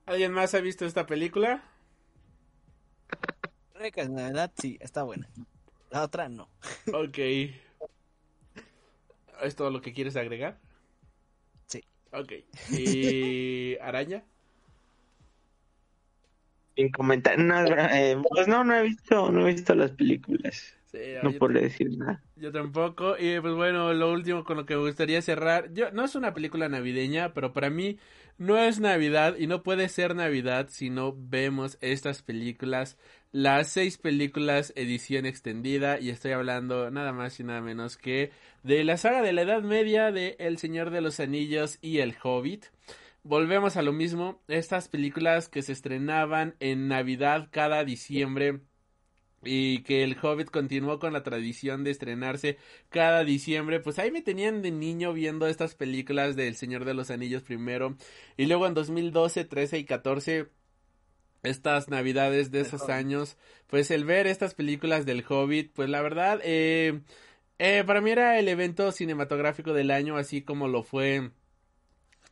¿Alguien 0.05 0.31
más 0.31 0.53
ha 0.53 0.59
visto 0.59 0.85
esta 0.85 1.05
película? 1.05 1.63
Crónicas 3.73 4.09
de 4.09 4.15
Navidad, 4.15 4.51
sí, 4.57 4.77
está 4.81 5.03
buena. 5.03 5.29
La 5.91 6.03
otra 6.03 6.29
no. 6.29 6.49
Ok. 6.93 7.17
¿Es 9.41 9.55
todo 9.55 9.69
lo 9.69 9.81
que 9.81 9.93
quieres 9.93 10.15
agregar? 10.15 10.57
Sí. 11.67 11.83
Ok. 12.11 12.33
¿Y 12.71 13.77
Araña? 13.81 14.23
Sin 16.75 16.91
comentar, 16.91 17.39
no, 17.39 17.65
eh, 17.65 18.17
pues 18.29 18.47
no, 18.47 18.63
no 18.63 18.75
he 18.75 18.83
visto, 18.83 19.31
no 19.31 19.47
he 19.47 19.53
visto 19.53 19.73
las 19.73 19.91
películas. 19.91 20.76
Sí, 20.91 20.99
No 21.21 21.31
yo, 21.31 21.37
podré 21.37 21.61
decir 21.61 21.89
nada. 21.97 22.23
yo 22.35 22.51
tampoco. 22.51 23.15
Y 23.19 23.39
pues 23.41 23.53
bueno, 23.55 23.93
lo 23.93 24.11
último 24.11 24.43
con 24.43 24.57
lo 24.57 24.65
que 24.65 24.75
me 24.75 24.81
gustaría 24.81 25.21
cerrar. 25.21 25.73
Yo, 25.73 25.91
no 25.91 26.05
es 26.05 26.15
una 26.15 26.33
película 26.33 26.69
navideña, 26.69 27.33
pero 27.33 27.51
para 27.53 27.69
mí 27.69 27.99
no 28.37 28.57
es 28.57 28.79
Navidad 28.79 29.35
y 29.37 29.47
no 29.47 29.63
puede 29.63 29.89
ser 29.89 30.15
Navidad 30.15 30.67
si 30.69 30.89
no 30.89 31.13
vemos 31.17 31.77
estas 31.81 32.21
películas. 32.21 32.97
Las 33.33 33.69
seis 33.69 33.97
películas 33.97 34.71
edición 34.77 35.25
extendida. 35.25 35.99
Y 35.99 36.09
estoy 36.09 36.31
hablando 36.31 36.89
nada 36.89 37.11
más 37.11 37.37
y 37.39 37.43
nada 37.43 37.59
menos 37.61 37.97
que 37.97 38.31
de 38.63 38.83
la 38.85 38.95
saga 38.97 39.21
de 39.21 39.33
la 39.33 39.41
Edad 39.41 39.63
Media 39.63 40.11
de 40.11 40.37
El 40.39 40.57
Señor 40.57 40.89
de 40.91 41.01
los 41.01 41.19
Anillos 41.19 41.79
y 41.81 41.97
El 41.99 42.15
Hobbit. 42.23 42.67
Volvemos 43.23 43.75
a 43.75 43.81
lo 43.81 43.91
mismo. 43.91 44.41
Estas 44.47 44.87
películas 44.87 45.49
que 45.49 45.61
se 45.61 45.73
estrenaban 45.73 46.55
en 46.61 46.87
Navidad 46.87 47.49
cada 47.51 47.83
diciembre 47.83 48.61
y 49.43 49.83
que 49.83 50.03
el 50.03 50.17
Hobbit 50.21 50.49
continuó 50.49 50.99
con 50.99 51.13
la 51.13 51.23
tradición 51.23 51.83
de 51.83 51.91
estrenarse 51.91 52.57
cada 52.89 53.23
diciembre, 53.23 53.79
pues 53.79 53.99
ahí 53.99 54.11
me 54.11 54.21
tenían 54.21 54.61
de 54.61 54.71
niño 54.71 55.13
viendo 55.13 55.47
estas 55.47 55.75
películas 55.75 56.35
del 56.35 56.55
Señor 56.55 56.85
de 56.85 56.93
los 56.93 57.11
Anillos 57.11 57.43
primero 57.43 57.95
y 58.35 58.45
luego 58.47 58.67
en 58.67 58.73
2012, 58.73 59.45
13 59.45 59.79
y 59.79 59.85
14 59.85 60.49
estas 61.43 61.87
navidades 61.87 62.51
de 62.51 62.61
esos 62.61 62.89
años, 62.89 63.37
pues 63.67 63.91
el 63.91 64.05
ver 64.05 64.27
estas 64.27 64.53
películas 64.53 65.05
del 65.05 65.23
Hobbit, 65.27 65.71
pues 65.73 65.89
la 65.89 66.01
verdad, 66.01 66.39
eh, 66.43 67.01
eh, 67.59 67.83
para 67.85 68.01
mí 68.01 68.11
era 68.11 68.39
el 68.39 68.47
evento 68.47 68.91
cinematográfico 68.91 69.73
del 69.73 69.91
año, 69.91 70.17
así 70.17 70.41
como 70.41 70.67
lo 70.67 70.83
fue 70.83 71.31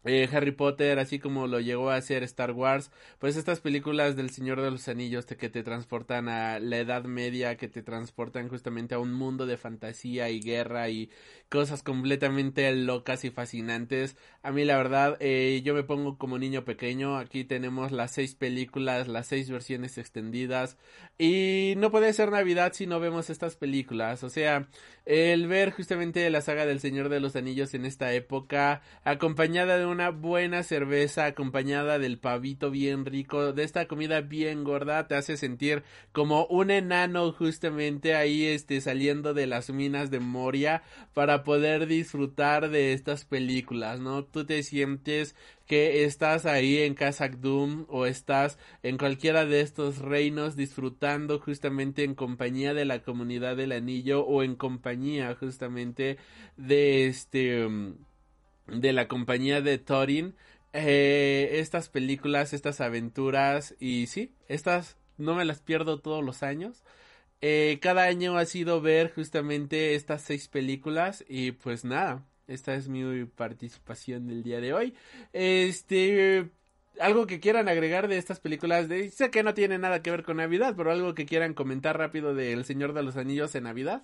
eh, 0.06 0.30
Harry 0.32 0.51
Potter, 0.51 1.00
así 1.00 1.19
como 1.19 1.48
lo 1.48 1.59
llegó 1.59 1.90
a 1.90 1.95
hacer 1.95 2.24
Star 2.24 2.51
Wars, 2.51 2.92
pues 3.19 3.35
estas 3.38 3.59
películas 3.59 4.16
del 4.16 4.30
Señor 4.30 4.61
de 4.61 4.72
los 4.72 4.88
Anillos 4.88 5.25
te- 5.25 5.38
que 5.38 5.50
te 5.50 5.64
transportan 5.64 6.30
a 6.30 6.59
la 6.59 6.77
Edad 6.77 7.03
Media, 7.06 7.58
que 7.58 7.67
te 7.67 7.82
transportan 7.82 8.48
justamente 8.50 8.95
a 8.95 9.00
un 9.00 9.14
mundo 9.14 9.45
de 9.45 9.58
fantasía 9.58 10.30
y 10.30 10.40
guerra 10.42 10.90
y 10.90 11.09
cosas 11.50 11.84
completamente 11.84 12.72
locas 12.75 13.25
y 13.25 13.30
fascinantes. 13.32 14.16
A 14.43 14.51
mí 14.51 14.66
la 14.66 14.77
verdad, 14.77 15.17
eh, 15.19 15.61
yo 15.64 15.74
me 15.74 15.84
pongo 15.84 16.17
como 16.17 16.38
niño 16.38 16.66
pequeño, 16.66 17.17
aquí 17.17 17.43
tenemos 17.43 17.92
las 17.92 18.11
seis 18.11 18.35
películas, 18.35 19.08
las 19.08 19.27
seis 19.27 19.50
versiones 19.50 19.98
extendidas 19.98 20.77
y 21.17 21.74
no 21.77 21.92
puede 21.92 22.14
ser 22.14 22.32
Navidad 22.32 22.74
si 22.74 22.88
no 22.88 23.00
vemos 23.00 23.30
estas 23.30 23.56
películas, 23.56 24.24
o 24.24 24.30
sea, 24.30 24.67
el 25.06 25.48
ver 25.48 25.72
justamente 25.72 26.30
la 26.30 26.42
saga 26.42 26.66
del 26.66 26.80
Señor 26.80 27.09
de 27.09 27.19
los 27.19 27.35
Anillos 27.35 27.74
en 27.74 27.85
esta 27.85 28.11
época, 28.14 28.82
acompañada 29.03 29.77
de 29.77 29.85
una 29.95 30.09
buena 30.09 30.61
cerveza, 30.64 31.25
acompañada 31.25 31.99
del 31.99 32.19
pavito 32.19 32.69
bien 32.69 33.06
rico, 33.06 33.53
de 33.53 33.64
esta 33.64 33.88
comida 33.88 34.19
bien 34.19 34.65
gorda, 34.65 35.07
te 35.07 35.15
hace 35.15 35.38
sentir 35.38 35.83
como 36.11 36.45
un 36.48 36.69
enano 36.69 37.32
justamente 37.32 38.14
ahí 38.14 38.45
este 38.45 38.82
saliendo 38.82 39.33
de 39.33 39.48
las 39.48 39.69
minas 39.69 40.11
de 40.11 40.19
Moria 40.19 40.83
para 41.14 41.45
poder 41.45 41.88
disfrutar 41.88 42.69
de 42.69 42.91
estas 42.91 43.24
películas, 43.24 44.01
¿no? 44.01 44.25
Tú 44.25 44.45
te 44.45 44.64
sientes 44.64 45.33
que 45.65 46.03
estás 46.03 46.45
ahí 46.45 46.80
en 46.80 46.93
Khazad 46.93 47.38
Dûm 47.38 47.85
o 47.88 48.06
estás 48.06 48.59
en 48.83 48.98
cualquiera 48.98 49.45
de 49.45 49.61
estos 49.61 49.99
reinos 49.99 50.57
disfrutando 50.57 51.40
justamente 51.40 52.03
en 52.03 52.15
compañía 52.15 52.74
de 52.74 52.83
la 52.83 53.01
comunidad 53.01 53.56
del 53.56 53.72
anillo 53.72 54.25
o 54.25 54.43
en 54.43 54.56
compañía 54.56 55.35
justamente 55.40 56.17
de 56.57 57.07
este 57.07 57.65
de 58.68 58.94
la 58.94 59.08
compañía 59.08 59.61
de 59.61 59.77
Thorin 59.77 60.35
eh, 60.74 61.50
estas 61.53 61.90
películas 61.90 62.53
estas 62.53 62.82
aventuras 62.82 63.76
y 63.80 64.08
sí 64.08 64.34
estas 64.48 64.98
no 65.18 65.35
me 65.35 65.45
las 65.45 65.61
pierdo 65.61 66.00
todos 66.00 66.24
los 66.24 66.44
años 66.44 66.84
eh, 67.42 67.80
cada 67.82 68.03
año 68.03 68.38
ha 68.38 68.45
sido 68.45 68.82
ver 68.82 69.14
justamente 69.14 69.95
estas 69.95 70.22
seis 70.22 70.48
películas 70.48 71.24
y 71.27 71.52
pues 71.52 71.85
nada 71.85 72.24
esta 72.48 72.76
es 72.76 72.88
mi 72.88 73.26
participación 73.26 74.27
del 74.27 74.44
día 74.44 74.61
de 74.61 74.74
hoy. 74.74 74.94
Este, 75.34 76.50
algo 77.00 77.26
que 77.27 77.40
quieran 77.40 77.68
agregar 77.69 78.08
de 78.08 78.18
estas 78.18 78.40
películas, 78.40 78.88
de, 78.88 79.10
sé 79.10 79.32
que 79.32 79.44
no 79.44 79.53
tiene 79.53 79.77
nada 79.77 80.02
que 80.02 80.11
ver 80.11 80.24
con 80.24 80.38
Navidad, 80.38 80.76
pero 80.77 80.92
algo 80.92 81.16
que 81.16 81.26
quieran 81.26 81.53
comentar 81.53 81.98
rápido 81.98 82.35
de 82.35 82.53
El 82.53 82.66
Señor 82.66 82.94
de 82.94 83.03
los 83.03 83.18
Anillos 83.18 83.56
en 83.56 83.64
Navidad. 83.64 84.03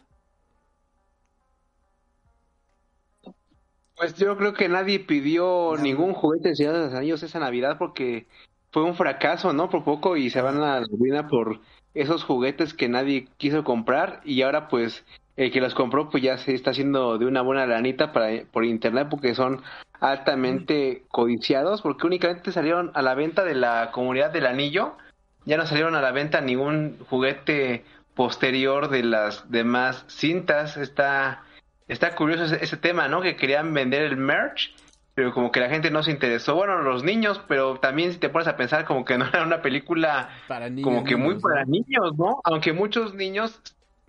Pues 4.01 4.15
yo 4.15 4.35
creo 4.35 4.55
que 4.55 4.67
nadie 4.67 4.99
pidió 4.99 5.75
ningún 5.77 6.15
juguete 6.15 6.49
de 6.49 6.55
Señor 6.55 6.73
de 6.73 6.85
los 6.85 6.93
Anillos 6.95 7.21
esa 7.21 7.37
Navidad 7.37 7.77
porque 7.77 8.25
fue 8.71 8.81
un 8.81 8.95
fracaso, 8.95 9.53
¿no? 9.53 9.69
Por 9.69 9.83
poco 9.83 10.17
y 10.17 10.31
se 10.31 10.41
van 10.41 10.57
a 10.57 10.79
la 10.79 10.87
ruina 10.87 11.27
por 11.27 11.59
esos 11.93 12.23
juguetes 12.23 12.73
que 12.73 12.89
nadie 12.89 13.27
quiso 13.37 13.63
comprar 13.63 14.19
y 14.25 14.41
ahora 14.41 14.69
pues 14.69 15.05
el 15.37 15.51
que 15.51 15.61
los 15.61 15.75
compró 15.75 16.09
pues 16.09 16.23
ya 16.23 16.39
se 16.39 16.55
está 16.55 16.71
haciendo 16.71 17.19
de 17.19 17.27
una 17.27 17.43
buena 17.43 17.67
lanita 17.67 18.11
para, 18.11 18.43
por 18.51 18.65
internet 18.65 19.05
porque 19.07 19.35
son 19.35 19.61
altamente 19.99 21.03
codiciados 21.09 21.83
porque 21.83 22.07
únicamente 22.07 22.51
salieron 22.51 22.89
a 22.95 23.03
la 23.03 23.13
venta 23.13 23.45
de 23.45 23.53
la 23.53 23.91
comunidad 23.91 24.31
del 24.31 24.47
anillo, 24.47 24.97
ya 25.45 25.57
no 25.57 25.67
salieron 25.67 25.93
a 25.93 26.01
la 26.01 26.11
venta 26.11 26.41
ningún 26.41 26.97
juguete 27.07 27.85
posterior 28.15 28.89
de 28.89 29.03
las 29.03 29.51
demás 29.51 30.05
cintas, 30.07 30.75
está 30.77 31.43
está 31.91 32.15
curioso 32.15 32.45
ese, 32.45 32.63
ese, 32.63 32.77
tema, 32.77 33.07
¿no? 33.07 33.21
Que 33.21 33.35
querían 33.35 33.73
vender 33.73 34.03
el 34.03 34.17
merch, 34.17 34.73
pero 35.13 35.33
como 35.33 35.51
que 35.51 35.59
la 35.59 35.69
gente 35.69 35.91
no 35.91 36.03
se 36.03 36.11
interesó. 36.11 36.55
Bueno, 36.55 36.81
los 36.81 37.03
niños, 37.03 37.41
pero 37.47 37.77
también 37.77 38.13
si 38.13 38.17
te 38.17 38.29
pones 38.29 38.47
a 38.47 38.55
pensar 38.55 38.85
como 38.85 39.03
que 39.05 39.17
no 39.17 39.25
era 39.25 39.43
una 39.43 39.61
película 39.61 40.29
para 40.47 40.69
niños, 40.69 40.85
como 40.85 41.03
que 41.03 41.15
muy 41.15 41.39
para 41.39 41.65
niños, 41.65 42.17
¿no? 42.17 42.41
Aunque 42.43 42.73
muchos 42.73 43.13
niños, 43.13 43.61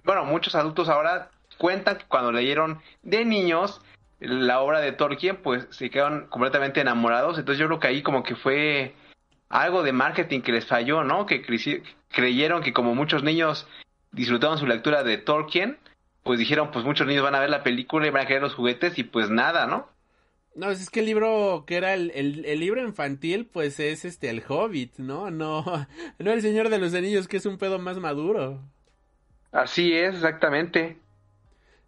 bueno, 0.05 0.25
muchos 0.25 0.55
adultos 0.55 0.89
ahora 0.89 1.31
cuentan 1.59 1.99
que 1.99 2.05
cuando 2.07 2.33
leyeron 2.33 2.81
de 3.02 3.25
niños 3.25 3.81
la 4.20 4.61
obra 4.61 4.81
de 4.81 4.93
Tolkien, 4.93 5.36
pues 5.36 5.67
se 5.70 5.91
quedaron 5.91 6.28
completamente 6.28 6.81
enamorados. 6.81 7.39
Entonces 7.39 7.59
yo 7.59 7.67
creo 7.67 7.81
que 7.81 7.89
ahí 7.89 8.02
como 8.02 8.23
que 8.23 8.36
fue 8.36 8.94
algo 9.49 9.83
de 9.83 9.93
marketing 9.93 10.41
que 10.43 10.52
les 10.52 10.67
falló, 10.67 11.02
¿no? 11.02 11.27
Que 11.27 11.43
creyeron 12.11 12.62
que 12.62 12.73
como 12.73 12.94
muchos 12.94 13.25
niños 13.25 13.67
disfrutaban 14.12 14.59
su 14.59 14.67
lectura 14.67 15.02
de 15.02 15.19
Tolkien, 15.19 15.78
pues 16.23 16.39
dijeron, 16.39 16.70
pues 16.70 16.84
muchos 16.84 17.07
niños 17.07 17.25
van 17.25 17.34
a 17.34 17.41
ver 17.41 17.51
la 17.51 17.62
película 17.62 18.07
y 18.07 18.10
van 18.10 18.23
a 18.23 18.26
querer 18.26 18.42
los 18.42 18.55
juguetes 18.55 18.99
y 18.99 19.05
pues 19.05 19.31
nada, 19.31 19.67
¿no? 19.67 19.89
No, 20.55 20.70
es 20.70 20.91
que 20.91 21.01
el 21.01 21.07
libro 21.07 21.65
que 21.67 21.76
era 21.76 21.94
el, 21.94 22.10
el, 22.15 22.44
el, 22.44 22.60
libro 22.60 22.83
infantil, 22.83 23.47
pues 23.47 23.81
es 23.81 24.05
este 24.05 24.28
el 24.28 24.42
Hobbit, 24.47 24.99
¿no? 24.99 25.31
No, 25.31 25.65
no 26.18 26.33
el 26.33 26.42
Señor 26.42 26.68
de 26.68 26.78
los 26.78 26.94
Anillos, 26.94 27.26
que 27.26 27.39
es 27.39 27.47
un 27.47 27.59
pedo 27.59 27.78
más 27.78 27.99
maduro. 27.99 28.60
Así 29.51 29.92
es, 29.94 30.15
exactamente. 30.15 30.99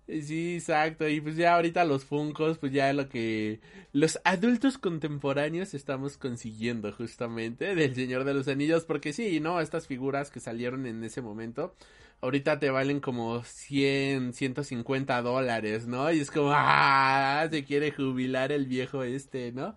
Sí, 0.06 0.56
exacto. 0.56 1.08
Y 1.08 1.20
pues 1.20 1.36
ya 1.36 1.54
ahorita 1.54 1.84
los 1.84 2.04
Funcos, 2.04 2.58
pues 2.58 2.72
ya 2.72 2.92
lo 2.92 3.08
que 3.08 3.60
los 3.92 4.20
adultos 4.24 4.76
contemporáneos 4.76 5.72
estamos 5.72 6.18
consiguiendo 6.18 6.92
justamente 6.92 7.74
del 7.74 7.94
Señor 7.94 8.24
de 8.24 8.34
los 8.34 8.48
Anillos, 8.48 8.84
porque 8.84 9.12
sí, 9.14 9.40
¿no? 9.40 9.60
Estas 9.60 9.86
figuras 9.86 10.30
que 10.30 10.40
salieron 10.40 10.86
en 10.86 11.02
ese 11.04 11.22
momento, 11.22 11.74
ahorita 12.20 12.59
te 12.59 12.70
valen 12.70 13.01
como 13.01 13.43
100, 13.43 14.33
150 14.33 15.23
dólares, 15.23 15.86
¿no? 15.86 16.10
Y 16.12 16.20
es 16.20 16.31
como, 16.31 16.51
ah, 16.55 17.47
se 17.51 17.65
quiere 17.65 17.93
jubilar 17.93 18.52
el 18.52 18.67
viejo 18.67 19.02
este, 19.02 19.52
¿no? 19.52 19.76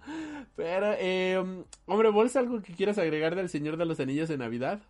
Pero, 0.55 0.93
eh, 0.97 1.37
hombre, 1.85 2.09
¿vos 2.09 2.35
algo 2.35 2.61
que 2.61 2.73
quieras 2.73 2.97
agregar 2.97 3.35
del 3.35 3.49
Señor 3.49 3.77
de 3.77 3.85
los 3.85 3.99
Anillos 3.99 4.29
de 4.29 4.37
Navidad? 4.37 4.81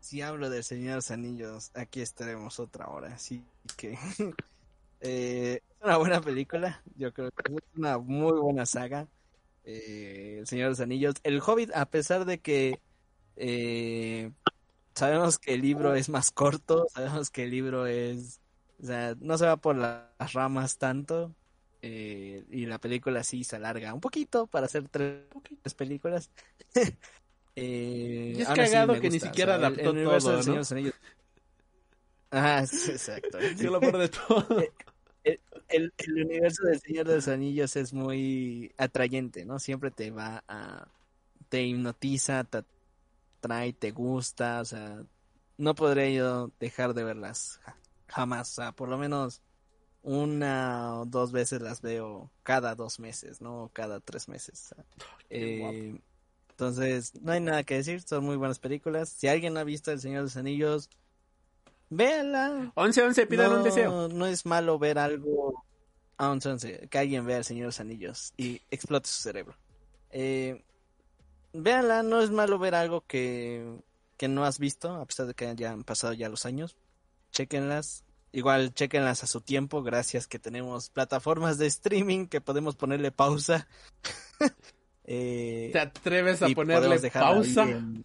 Si 0.00 0.22
hablo 0.22 0.50
del 0.50 0.62
Señor 0.62 0.90
de 0.90 0.94
los 0.96 1.10
Anillos, 1.10 1.70
aquí 1.74 2.00
estaremos 2.00 2.60
otra 2.60 2.88
hora, 2.88 3.14
así 3.14 3.42
que... 3.76 3.98
eh, 5.00 5.60
es 5.68 5.82
una 5.82 5.96
buena 5.96 6.20
película, 6.20 6.82
yo 6.96 7.12
creo 7.12 7.30
que 7.30 7.54
es 7.54 7.62
una 7.76 7.98
muy 7.98 8.38
buena 8.38 8.66
saga. 8.66 9.08
Eh, 9.66 10.36
el 10.38 10.46
Señor 10.46 10.66
de 10.66 10.70
los 10.70 10.80
Anillos. 10.80 11.14
El 11.24 11.40
Hobbit, 11.44 11.74
a 11.74 11.86
pesar 11.86 12.24
de 12.24 12.38
que 12.38 12.78
eh, 13.36 14.30
sabemos 14.96 15.38
que 15.38 15.54
el 15.54 15.60
libro 15.60 15.94
es 15.94 16.08
más 16.08 16.30
corto, 16.30 16.86
sabemos 16.92 17.30
que 17.30 17.44
el 17.44 17.50
libro 17.50 17.86
es, 17.86 18.40
o 18.82 18.86
sea, 18.86 19.14
no 19.20 19.36
se 19.36 19.46
va 19.46 19.56
por 19.58 19.76
las 19.76 20.32
ramas 20.32 20.78
tanto, 20.78 21.34
eh, 21.82 22.44
y 22.50 22.66
la 22.66 22.78
película 22.78 23.22
sí 23.22 23.44
se 23.44 23.56
alarga 23.56 23.92
un 23.92 24.00
poquito 24.00 24.46
para 24.46 24.66
hacer 24.66 24.88
tres, 24.88 25.24
tres 25.62 25.74
películas. 25.74 26.30
eh, 27.56 28.34
y 28.36 28.40
es 28.40 28.48
cagado 28.48 28.94
sí 28.94 29.00
que 29.00 29.10
ni 29.10 29.20
siquiera 29.20 29.56
o 29.56 29.58
sea, 29.58 29.66
adaptó 29.66 29.90
el, 29.90 29.98
el 29.98 30.06
universo 30.06 30.30
todo, 30.30 30.64
Señor 30.64 30.84
¿no? 30.86 30.92
Ah, 32.30 32.66
sí, 32.66 32.90
exacto. 32.90 33.38
Sí, 33.56 33.64
lo 33.64 33.78
de 33.80 34.08
todo. 34.08 34.46
El, 35.24 35.40
el, 35.68 35.92
el, 35.98 36.24
universo 36.24 36.64
del 36.64 36.80
Señor 36.80 37.06
de 37.06 37.16
los 37.16 37.28
Anillos 37.28 37.76
es 37.76 37.92
muy 37.92 38.72
atrayente, 38.78 39.44
¿no? 39.44 39.58
Siempre 39.58 39.90
te 39.90 40.10
va 40.10 40.42
a... 40.48 40.88
te 41.50 41.62
hipnotiza, 41.64 42.44
te 42.44 42.62
trae, 43.46 43.72
te 43.72 43.90
gusta, 43.90 44.60
o 44.60 44.64
sea, 44.64 45.02
no 45.58 45.74
podré 45.74 46.14
yo 46.14 46.50
dejar 46.60 46.94
de 46.94 47.04
verlas 47.04 47.60
jamás, 48.08 48.52
o 48.52 48.62
sea, 48.62 48.72
por 48.72 48.88
lo 48.88 48.98
menos 48.98 49.42
una 50.02 51.00
o 51.00 51.04
dos 51.04 51.32
veces 51.32 51.60
las 51.60 51.82
veo 51.82 52.30
cada 52.44 52.74
dos 52.74 53.00
meses, 53.00 53.40
¿no? 53.40 53.70
Cada 53.72 54.00
tres 54.00 54.28
meses. 54.28 54.74
Eh, 55.30 56.00
entonces, 56.50 57.20
no 57.20 57.32
hay 57.32 57.40
nada 57.40 57.64
que 57.64 57.74
decir, 57.74 58.00
son 58.02 58.24
muy 58.24 58.36
buenas 58.36 58.60
películas. 58.60 59.08
Si 59.08 59.26
alguien 59.26 59.56
ha 59.56 59.64
visto 59.64 59.90
El 59.90 60.00
Señor 60.00 60.18
de 60.18 60.22
los 60.24 60.36
Anillos, 60.36 60.88
véanla. 61.90 62.72
11-11, 62.76 63.26
pidan 63.26 63.50
no, 63.50 63.58
un 63.58 63.64
deseo. 63.64 64.08
No 64.08 64.26
es 64.26 64.46
malo 64.46 64.78
ver 64.78 64.98
algo. 64.98 65.64
Ah, 66.18 66.32
11-11, 66.32 66.88
que 66.88 66.98
alguien 66.98 67.26
vea 67.26 67.38
El 67.38 67.44
Señor 67.44 67.64
de 67.64 67.66
los 67.66 67.80
Anillos 67.80 68.32
y 68.36 68.62
explote 68.70 69.08
su 69.08 69.20
cerebro. 69.20 69.56
Eh, 70.10 70.64
véanla, 71.52 72.02
no 72.02 72.20
es 72.20 72.30
malo 72.30 72.58
ver 72.58 72.74
algo 72.74 73.02
que, 73.06 73.78
que 74.16 74.28
no 74.28 74.44
has 74.44 74.58
visto, 74.58 74.94
a 74.94 75.04
pesar 75.06 75.26
de 75.26 75.34
que 75.34 75.54
ya 75.56 75.72
han 75.72 75.84
pasado 75.84 76.12
ya 76.12 76.28
los 76.28 76.46
años. 76.46 76.76
Chequenlas. 77.32 78.04
Igual, 78.32 78.74
chequenlas 78.74 79.22
a 79.24 79.26
su 79.26 79.40
tiempo, 79.40 79.82
gracias 79.82 80.26
que 80.26 80.38
tenemos 80.38 80.90
plataformas 80.90 81.56
de 81.58 81.66
streaming 81.66 82.26
que 82.26 82.40
podemos 82.40 82.76
ponerle 82.76 83.10
pausa. 83.12 83.66
Eh, 85.08 85.70
¿Te 85.72 85.78
atreves 85.78 86.42
a 86.42 86.48
ponerle 86.48 86.98
pausa? 87.10 87.62
en- 87.62 88.04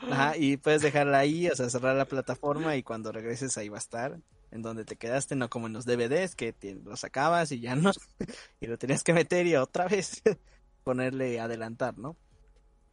Ajá, 0.00 0.34
y 0.38 0.56
puedes 0.56 0.80
dejarla 0.80 1.18
ahí, 1.18 1.46
o 1.48 1.54
sea, 1.54 1.68
cerrar 1.68 1.94
la 1.94 2.06
plataforma 2.06 2.74
y 2.76 2.82
cuando 2.82 3.12
regreses 3.12 3.58
ahí 3.58 3.68
va 3.68 3.76
a 3.76 3.80
estar, 3.80 4.18
en 4.50 4.62
donde 4.62 4.86
te 4.86 4.96
quedaste, 4.96 5.36
no 5.36 5.50
como 5.50 5.66
en 5.66 5.74
los 5.74 5.84
DVDs 5.84 6.34
que 6.36 6.54
te- 6.54 6.76
los 6.76 7.04
acabas 7.04 7.52
y 7.52 7.60
ya 7.60 7.74
no, 7.74 7.92
y 8.62 8.66
lo 8.66 8.78
tenías 8.78 9.04
que 9.04 9.12
meter 9.12 9.46
y 9.46 9.56
otra 9.56 9.88
vez 9.88 10.22
ponerle 10.88 11.38
adelantar, 11.38 11.98
¿no? 11.98 12.16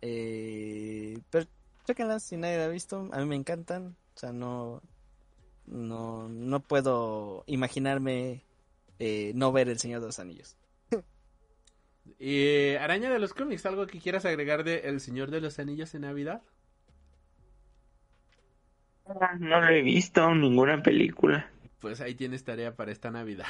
Eh, 0.02 1.22
pero 1.30 1.46
chéquenlas 1.86 2.24
si 2.24 2.36
nadie 2.36 2.58
la 2.58 2.66
ha 2.66 2.68
visto, 2.68 3.10
a 3.14 3.20
mí 3.20 3.26
me 3.26 3.38
encantan, 3.38 3.96
o 4.16 4.20
sea, 4.20 4.34
no, 4.34 4.82
no, 5.66 6.28
no 6.28 6.60
puedo 6.60 7.46
imaginarme 7.48 8.44
eh, 9.00 9.32
no 9.36 9.54
ver 9.54 9.70
El 9.70 9.80
Señor 9.80 10.02
de 10.02 10.08
los 10.08 10.20
Anillos. 10.20 10.58
Y 12.20 12.76
Araña 12.76 13.10
de 13.10 13.20
los 13.20 13.34
cómics, 13.34 13.66
¿algo 13.66 13.88
que 13.88 14.00
quieras 14.00 14.26
agregar 14.26 14.66
de 14.66 14.90
El 14.90 15.00
Señor 15.00 15.32
de 15.32 15.40
los 15.42 15.58
Anillos 15.60 15.96
en 15.96 16.02
Navidad? 16.02 16.44
Ah, 19.08 19.36
No 19.40 19.62
lo 19.62 19.68
he 19.70 19.82
visto, 19.82 20.34
ninguna 20.36 20.84
película. 20.84 21.50
Pues 21.80 22.02
ahí 22.02 22.16
tienes 22.16 22.44
tarea 22.44 22.76
para 22.76 22.92
esta 22.92 23.12
Navidad. 23.12 23.46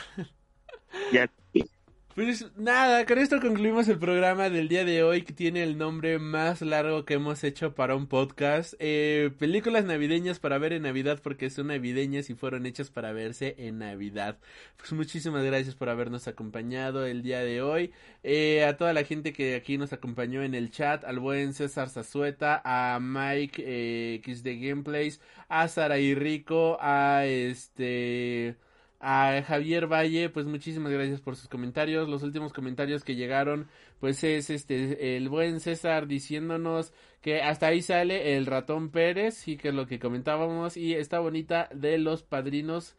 Ya 1.11 1.27
Pues 2.15 2.45
nada, 2.55 3.05
con 3.05 3.17
esto 3.17 3.41
concluimos 3.41 3.89
el 3.89 3.99
programa 3.99 4.49
del 4.49 4.69
día 4.69 4.85
de 4.85 5.03
hoy 5.03 5.23
que 5.23 5.33
tiene 5.33 5.63
el 5.63 5.77
nombre 5.77 6.17
más 6.17 6.61
largo 6.61 7.03
que 7.03 7.15
hemos 7.15 7.43
hecho 7.43 7.75
para 7.75 7.93
un 7.97 8.07
podcast. 8.07 8.73
Eh, 8.79 9.31
películas 9.37 9.83
navideñas 9.83 10.39
para 10.39 10.57
ver 10.57 10.71
en 10.71 10.83
Navidad 10.83 11.19
porque 11.21 11.49
son 11.49 11.67
navideñas 11.67 12.29
y 12.29 12.35
fueron 12.35 12.65
hechas 12.65 12.89
para 12.89 13.11
verse 13.11 13.55
en 13.57 13.79
Navidad. 13.79 14.37
Pues 14.77 14.93
muchísimas 14.93 15.43
gracias 15.43 15.75
por 15.75 15.89
habernos 15.89 16.29
acompañado 16.29 17.05
el 17.05 17.21
día 17.21 17.39
de 17.39 17.61
hoy. 17.61 17.91
Eh, 18.23 18.63
a 18.63 18.77
toda 18.77 18.93
la 18.93 19.03
gente 19.03 19.33
que 19.33 19.55
aquí 19.55 19.77
nos 19.77 19.91
acompañó 19.91 20.41
en 20.41 20.55
el 20.55 20.71
chat, 20.71 21.03
al 21.03 21.19
buen 21.19 21.53
César 21.53 21.89
Zazueta, 21.89 22.61
a 22.63 22.97
Mike 23.01 23.61
eh, 23.65 24.15
X 24.21 24.41
de 24.41 24.57
Gameplays, 24.57 25.19
a 25.49 25.67
Sara 25.67 25.99
y 25.99 26.15
Rico, 26.15 26.77
a 26.79 27.25
este 27.25 28.55
a 28.99 29.41
Javier 29.45 29.87
Valle, 29.91 30.29
pues 30.29 30.45
muchísimas 30.45 30.91
gracias 30.91 31.21
por 31.21 31.35
sus 31.35 31.47
comentarios. 31.49 32.09
Los 32.09 32.23
últimos 32.23 32.53
comentarios 32.53 33.03
que 33.03 33.15
llegaron, 33.15 33.67
pues 33.99 34.23
es 34.23 34.49
este 34.49 35.17
el 35.17 35.29
buen 35.29 35.59
César 35.59 36.07
diciéndonos 36.07 36.93
que 37.21 37.41
hasta 37.41 37.67
ahí 37.67 37.81
sale 37.81 38.35
el 38.37 38.45
ratón 38.45 38.89
Pérez, 38.91 39.35
sí 39.35 39.57
que 39.57 39.69
es 39.69 39.73
lo 39.75 39.87
que 39.87 39.99
comentábamos 39.99 40.77
y 40.77 40.93
está 40.93 41.19
bonita 41.19 41.69
de 41.73 41.97
los 41.97 42.23
padrinos. 42.23 42.95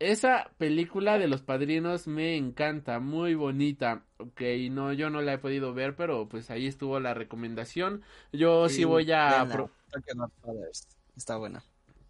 Esa 0.00 0.50
película 0.58 1.18
de 1.18 1.28
los 1.28 1.42
padrinos 1.42 2.06
me 2.08 2.36
encanta, 2.36 2.98
muy 3.00 3.34
bonita. 3.34 4.04
Ok, 4.18 4.40
no, 4.70 4.92
yo 4.92 5.08
no 5.10 5.22
la 5.22 5.34
he 5.34 5.38
podido 5.38 5.72
ver, 5.72 5.94
pero 5.96 6.28
pues 6.28 6.50
ahí 6.50 6.66
estuvo 6.66 6.98
la 7.00 7.14
recomendación. 7.14 8.02
Yo 8.32 8.68
sí, 8.68 8.84
voy 8.84 9.10
a... 9.12 9.46
pro- 9.50 9.70
Está 11.16 11.36
buena. 11.36 11.64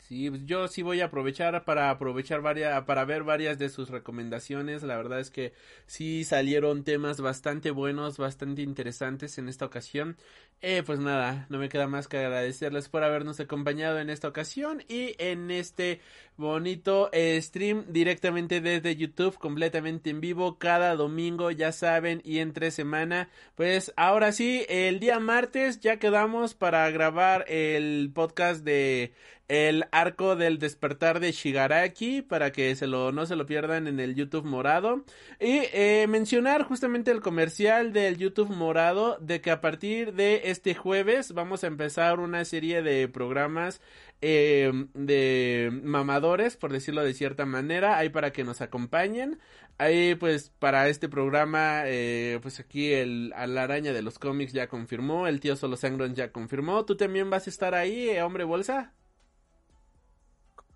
Sí, 0.07 0.29
pues 0.29 0.45
yo 0.45 0.69
sí 0.69 0.83
voy 0.83 1.01
a 1.01 1.07
aprovechar 1.07 1.65
para 1.65 1.89
aprovechar 1.89 2.43
varias, 2.43 2.85
para 2.85 3.07
ver 3.07 3.23
varias 3.25 3.59
de 3.59 3.71
sus 3.71 3.89
recomendaciones. 3.89 4.83
La 4.83 4.99
verdad 4.99 5.19
es 5.19 5.31
que 5.31 5.55
sí 5.87 6.25
salieron 6.25 6.85
temas 6.85 7.23
bastante 7.23 7.71
buenos, 7.71 8.19
bastante 8.19 8.61
interesantes 8.61 9.39
en 9.39 9.49
esta 9.49 9.65
ocasión. 9.65 10.19
Eh, 10.61 10.83
pues 10.85 10.99
nada, 10.99 11.47
no 11.51 11.59
me 11.59 11.69
queda 11.69 11.87
más 11.89 12.09
que 12.09 12.17
agradecerles 12.17 12.89
por 12.89 13.05
habernos 13.05 13.39
acompañado 13.39 13.99
en 14.01 14.09
esta 14.09 14.29
ocasión 14.29 14.83
y 14.89 15.15
en 15.19 15.51
este 15.51 16.01
bonito 16.37 17.11
eh, 17.13 17.41
stream 17.43 17.85
directamente 17.89 18.63
desde 18.63 18.97
YouTube, 18.97 19.39
completamente 19.39 20.09
en 20.09 20.23
vivo, 20.23 20.59
cada 20.59 20.97
domingo, 20.97 21.51
ya 21.51 21.71
saben, 21.71 22.23
y 22.25 22.39
entre 22.39 22.71
semana. 22.71 23.29
Pues 23.55 23.93
ahora 23.97 24.33
sí, 24.33 24.65
el 24.71 25.01
día 25.01 25.21
martes 25.21 25.81
ya 25.81 25.99
quedamos 25.99 26.55
para 26.55 26.91
grabar 26.91 27.45
el 27.49 28.11
podcast 28.15 28.65
de 28.65 29.13
el 29.49 29.85
arco 29.93 30.37
del 30.37 30.59
despertar 30.59 31.21
de 31.21 31.33
Shigaraki 31.33 32.23
para 32.23 32.51
que 32.51 32.75
se 32.77 32.87
lo 32.87 33.13
no 33.13 33.27
se 33.27 33.37
lo 33.37 33.45
pierdan 33.45 33.87
en 33.87 34.01
el 34.01 34.15
YouTube 34.15 34.47
morado 34.47 35.05
y 35.39 35.61
eh, 35.73 36.07
mencionar 36.09 36.63
justamente 36.63 37.11
el 37.11 37.21
comercial 37.21 37.93
del 37.93 38.17
YouTube 38.17 38.49
morado 38.49 39.19
de 39.21 39.43
que 39.43 39.51
a 39.51 39.61
partir 39.61 40.15
de 40.15 40.44
este 40.51 40.75
jueves 40.75 41.33
vamos 41.33 41.65
a 41.65 41.67
empezar 41.67 42.21
una 42.21 42.45
serie 42.45 42.83
de 42.83 43.09
programas 43.09 43.81
eh, 44.21 44.73
de 44.95 45.71
mamadores 45.83 46.57
por 46.57 46.73
decirlo 46.73 47.03
de 47.03 47.15
cierta 47.15 47.47
manera 47.47 47.99
ahí 47.99 48.09
para 48.09 48.33
que 48.33 48.45
nos 48.45 48.61
acompañen 48.61 49.39
ahí 49.79 50.15
pues 50.15 50.51
para 50.59 50.89
este 50.89 51.09
programa 51.09 51.83
eh, 51.87 52.39
pues 52.43 52.61
aquí 52.61 52.93
el 52.93 53.33
a 53.37 53.47
la 53.47 53.65
araña 53.65 53.93
de 53.93 54.03
los 54.03 54.19
cómics 54.19 54.53
ya 54.53 54.69
confirmó 54.69 55.27
el 55.27 55.41
tío 55.41 55.57
solo 55.57 55.77
sangron 55.77 56.15
ya 56.15 56.33
confirmó 56.33 56.85
tú 56.85 56.97
también 56.97 57.31
vas 57.31 57.47
a 57.47 57.51
estar 57.51 57.75
ahí 57.75 58.09
eh, 58.09 58.23
hombre 58.23 58.45
bolsa 58.45 58.93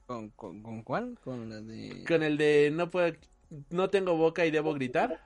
¿Con, 0.08 0.30
con, 0.30 0.62
con 0.62 0.82
cuál? 0.84 1.18
Con 1.22 1.50
la 1.50 1.60
de... 1.60 2.02
Con 2.08 2.22
el 2.22 2.38
de 2.38 2.70
no 2.72 2.88
puedo, 2.88 3.14
no 3.68 3.90
tengo 3.90 4.16
boca 4.16 4.46
y 4.46 4.50
debo 4.50 4.72
gritar. 4.72 5.20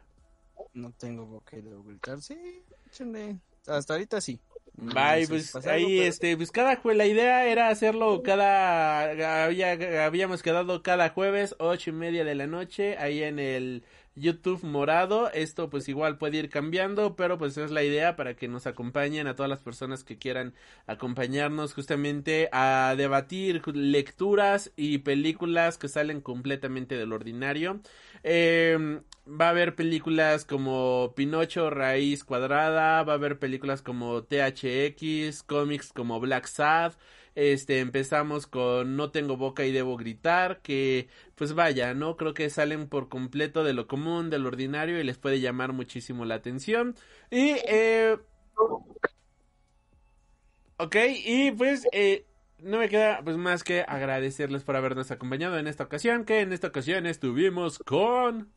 No 0.75 0.91
tengo 0.91 1.25
boca 1.25 1.57
y 1.57 1.63
debo 1.63 1.85
gritar. 1.85 2.21
Sí, 2.21 2.65
échenle. 2.89 3.39
Hasta 3.67 3.95
ahorita 3.95 4.21
sí. 4.21 4.41
Bye, 4.75 5.23
No 5.23 5.29
pues 5.29 5.55
ahí 5.67 5.99
pero- 5.99 6.09
este, 6.09 6.37
pues 6.37 6.51
cada 6.51 6.81
jue- 6.83 6.95
la 6.95 7.07
idea 7.07 7.47
era 7.47 7.69
hacerlo 7.69 8.23
cada, 8.23 9.45
había, 9.45 10.05
habíamos 10.07 10.43
quedado 10.43 10.83
cada 10.83 11.11
jueves, 11.11 11.55
ocho 11.59 11.91
y 11.91 11.93
media 11.93 12.25
de 12.25 12.35
la 12.35 12.47
noche, 12.47 12.97
ahí 12.97 13.23
en 13.23 13.39
el 13.39 13.85
YouTube 14.15 14.63
morado, 14.65 15.31
esto 15.33 15.71
pues 15.71 15.89
igual 15.89 16.19
puede 16.19 16.39
ir 16.39 16.49
cambiando, 16.49 17.17
pero 17.17 17.39
pues 17.39 17.57
es 17.59 17.71
la 17.71 17.83
idea 17.83 18.17
para 18.17 18.35
que 18.35 18.49
nos 18.49 18.67
acompañen 18.67 19.27
a 19.27 19.37
todas 19.37 19.49
las 19.51 19.61
personas 19.61 20.05
que 20.05 20.19
quieran 20.19 20.55
acompañarnos 20.87 21.75
justamente 21.75 22.49
a 22.53 22.95
debatir 22.97 23.63
lecturas 23.75 24.73
y 24.77 24.99
películas 24.99 25.79
que 25.79 25.89
salen 25.89 26.21
completamente 26.23 26.97
del 26.97 27.13
ordinario. 27.13 27.81
Eh, 28.23 29.01
va 29.27 29.47
a 29.47 29.51
haber 29.51 29.75
películas 29.75 30.45
como 30.45 31.13
Pinocho 31.15 31.71
Raíz 31.71 32.25
Cuadrada, 32.25 33.03
va 33.03 33.13
a 33.13 33.17
haber 33.17 33.39
películas 33.39 33.83
como 33.83 34.25
THX, 34.25 35.43
cómics 35.45 35.93
como 35.93 36.21
Black 36.21 36.47
Sad. 36.47 36.95
Este, 37.35 37.81
empezamos 37.81 38.47
con 38.47 38.97
No 38.97 39.11
tengo 39.11 39.37
boca 39.37 39.65
y 39.65 39.73
debo 39.73 39.97
gritar, 39.97 40.61
que 40.61 41.09
pues 41.35 41.55
vaya, 41.55 41.95
¿no? 41.95 42.17
Creo 42.17 42.35
que 42.35 42.51
salen 42.51 42.89
por 42.89 43.09
completo 43.09 43.65
de 43.65 43.73
lo 43.73 43.87
común, 43.87 44.29
del 44.31 44.47
ordinario 44.47 45.01
y 45.01 45.05
les 45.05 45.19
puede 45.19 45.41
llamar 45.41 45.73
muchísimo 45.73 46.25
la 46.25 46.35
atención. 46.37 46.95
Y, 47.31 47.57
eh... 47.67 48.19
Ok, 50.79 50.97
y 51.25 51.53
pues, 51.53 51.87
eh, 51.93 52.27
no 52.59 52.79
me 52.79 52.89
queda 52.89 53.23
pues 53.25 53.37
más 53.37 53.63
que 53.65 53.83
agradecerles 53.83 54.65
por 54.65 54.77
habernos 54.77 55.11
acompañado 55.11 55.59
en 55.59 55.67
esta 55.69 55.85
ocasión, 55.85 56.25
que 56.25 56.41
en 56.41 56.53
esta 56.53 56.69
ocasión 56.69 57.07
estuvimos 57.07 57.79
con... 57.79 58.53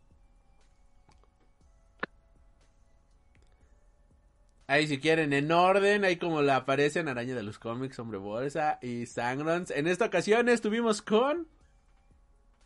Ahí 4.68 4.88
si 4.88 5.00
quieren 5.00 5.32
en 5.34 5.52
orden, 5.52 6.04
ahí 6.06 6.18
como 6.18 6.42
la 6.42 6.56
aparecen 6.58 7.08
Araña 7.08 7.36
de 7.36 7.44
los 7.44 7.60
cómics, 7.60 8.00
Hombre 8.00 8.18
Bolsa 8.18 8.80
y 8.82 9.06
Sangrons. 9.06 9.70
En 9.70 9.88
esta 9.88 10.06
ocasión 10.06 10.50
estuvimos 10.50 11.02
con... 11.04 11.48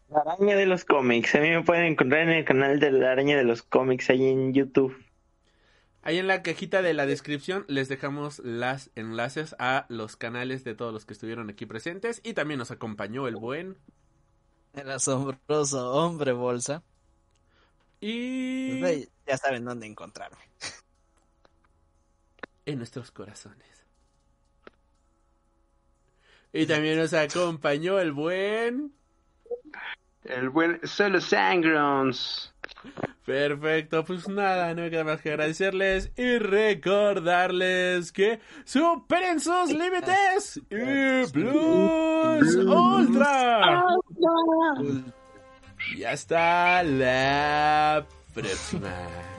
La 0.09 0.21
araña 0.21 0.55
de 0.55 0.65
los 0.65 0.85
cómics. 0.85 1.35
A 1.35 1.39
mí 1.39 1.49
me 1.49 1.61
pueden 1.61 1.85
encontrar 1.85 2.21
en 2.21 2.29
el 2.29 2.45
canal 2.45 2.79
de 2.79 2.91
la 2.91 3.11
araña 3.11 3.37
de 3.37 3.43
los 3.43 3.63
cómics 3.63 4.09
ahí 4.09 4.25
en 4.27 4.53
YouTube. 4.53 4.95
Ahí 6.01 6.17
en 6.17 6.27
la 6.27 6.41
cajita 6.41 6.81
de 6.81 6.93
la 6.93 7.05
descripción 7.05 7.65
les 7.67 7.89
dejamos 7.89 8.39
los 8.39 8.89
enlaces 8.95 9.55
a 9.59 9.85
los 9.89 10.15
canales 10.15 10.63
de 10.63 10.73
todos 10.73 10.93
los 10.93 11.05
que 11.05 11.13
estuvieron 11.13 11.49
aquí 11.49 11.65
presentes 11.65 12.21
y 12.23 12.33
también 12.33 12.57
nos 12.57 12.71
acompañó 12.71 13.27
el 13.27 13.35
buen 13.35 13.77
El 14.73 14.89
asombroso 14.89 15.91
hombre 15.91 16.31
bolsa. 16.31 16.81
y 17.99 18.79
Pues, 18.79 19.09
ya 19.27 19.37
saben 19.37 19.65
dónde 19.65 19.85
encontrarme. 19.85 20.37
En 22.71 22.77
nuestros 22.77 23.11
corazones. 23.11 23.67
Y 26.51 26.65
también 26.65 26.97
nos 26.97 27.13
acompañó 27.13 27.99
el 27.99 28.11
buen 28.11 28.91
El 30.23 30.49
buen 30.49 30.79
Solo 30.85 31.21
Sangrons. 31.21 32.53
Perfecto, 33.25 34.03
pues 34.03 34.27
nada, 34.27 34.73
no 34.73 34.81
me 34.81 34.89
queda 34.89 35.03
más 35.03 35.21
que 35.21 35.29
agradecerles 35.29 36.11
y 36.17 36.39
recordarles 36.39 38.11
que 38.11 38.39
superen 38.65 39.39
sus 39.39 39.71
límites 39.71 40.57
y 40.69 41.31
Plus 41.31 42.55
Ultra. 42.55 43.83
Y 45.95 46.03
hasta 46.03 46.81
la 46.83 48.05
próxima. 48.33 49.38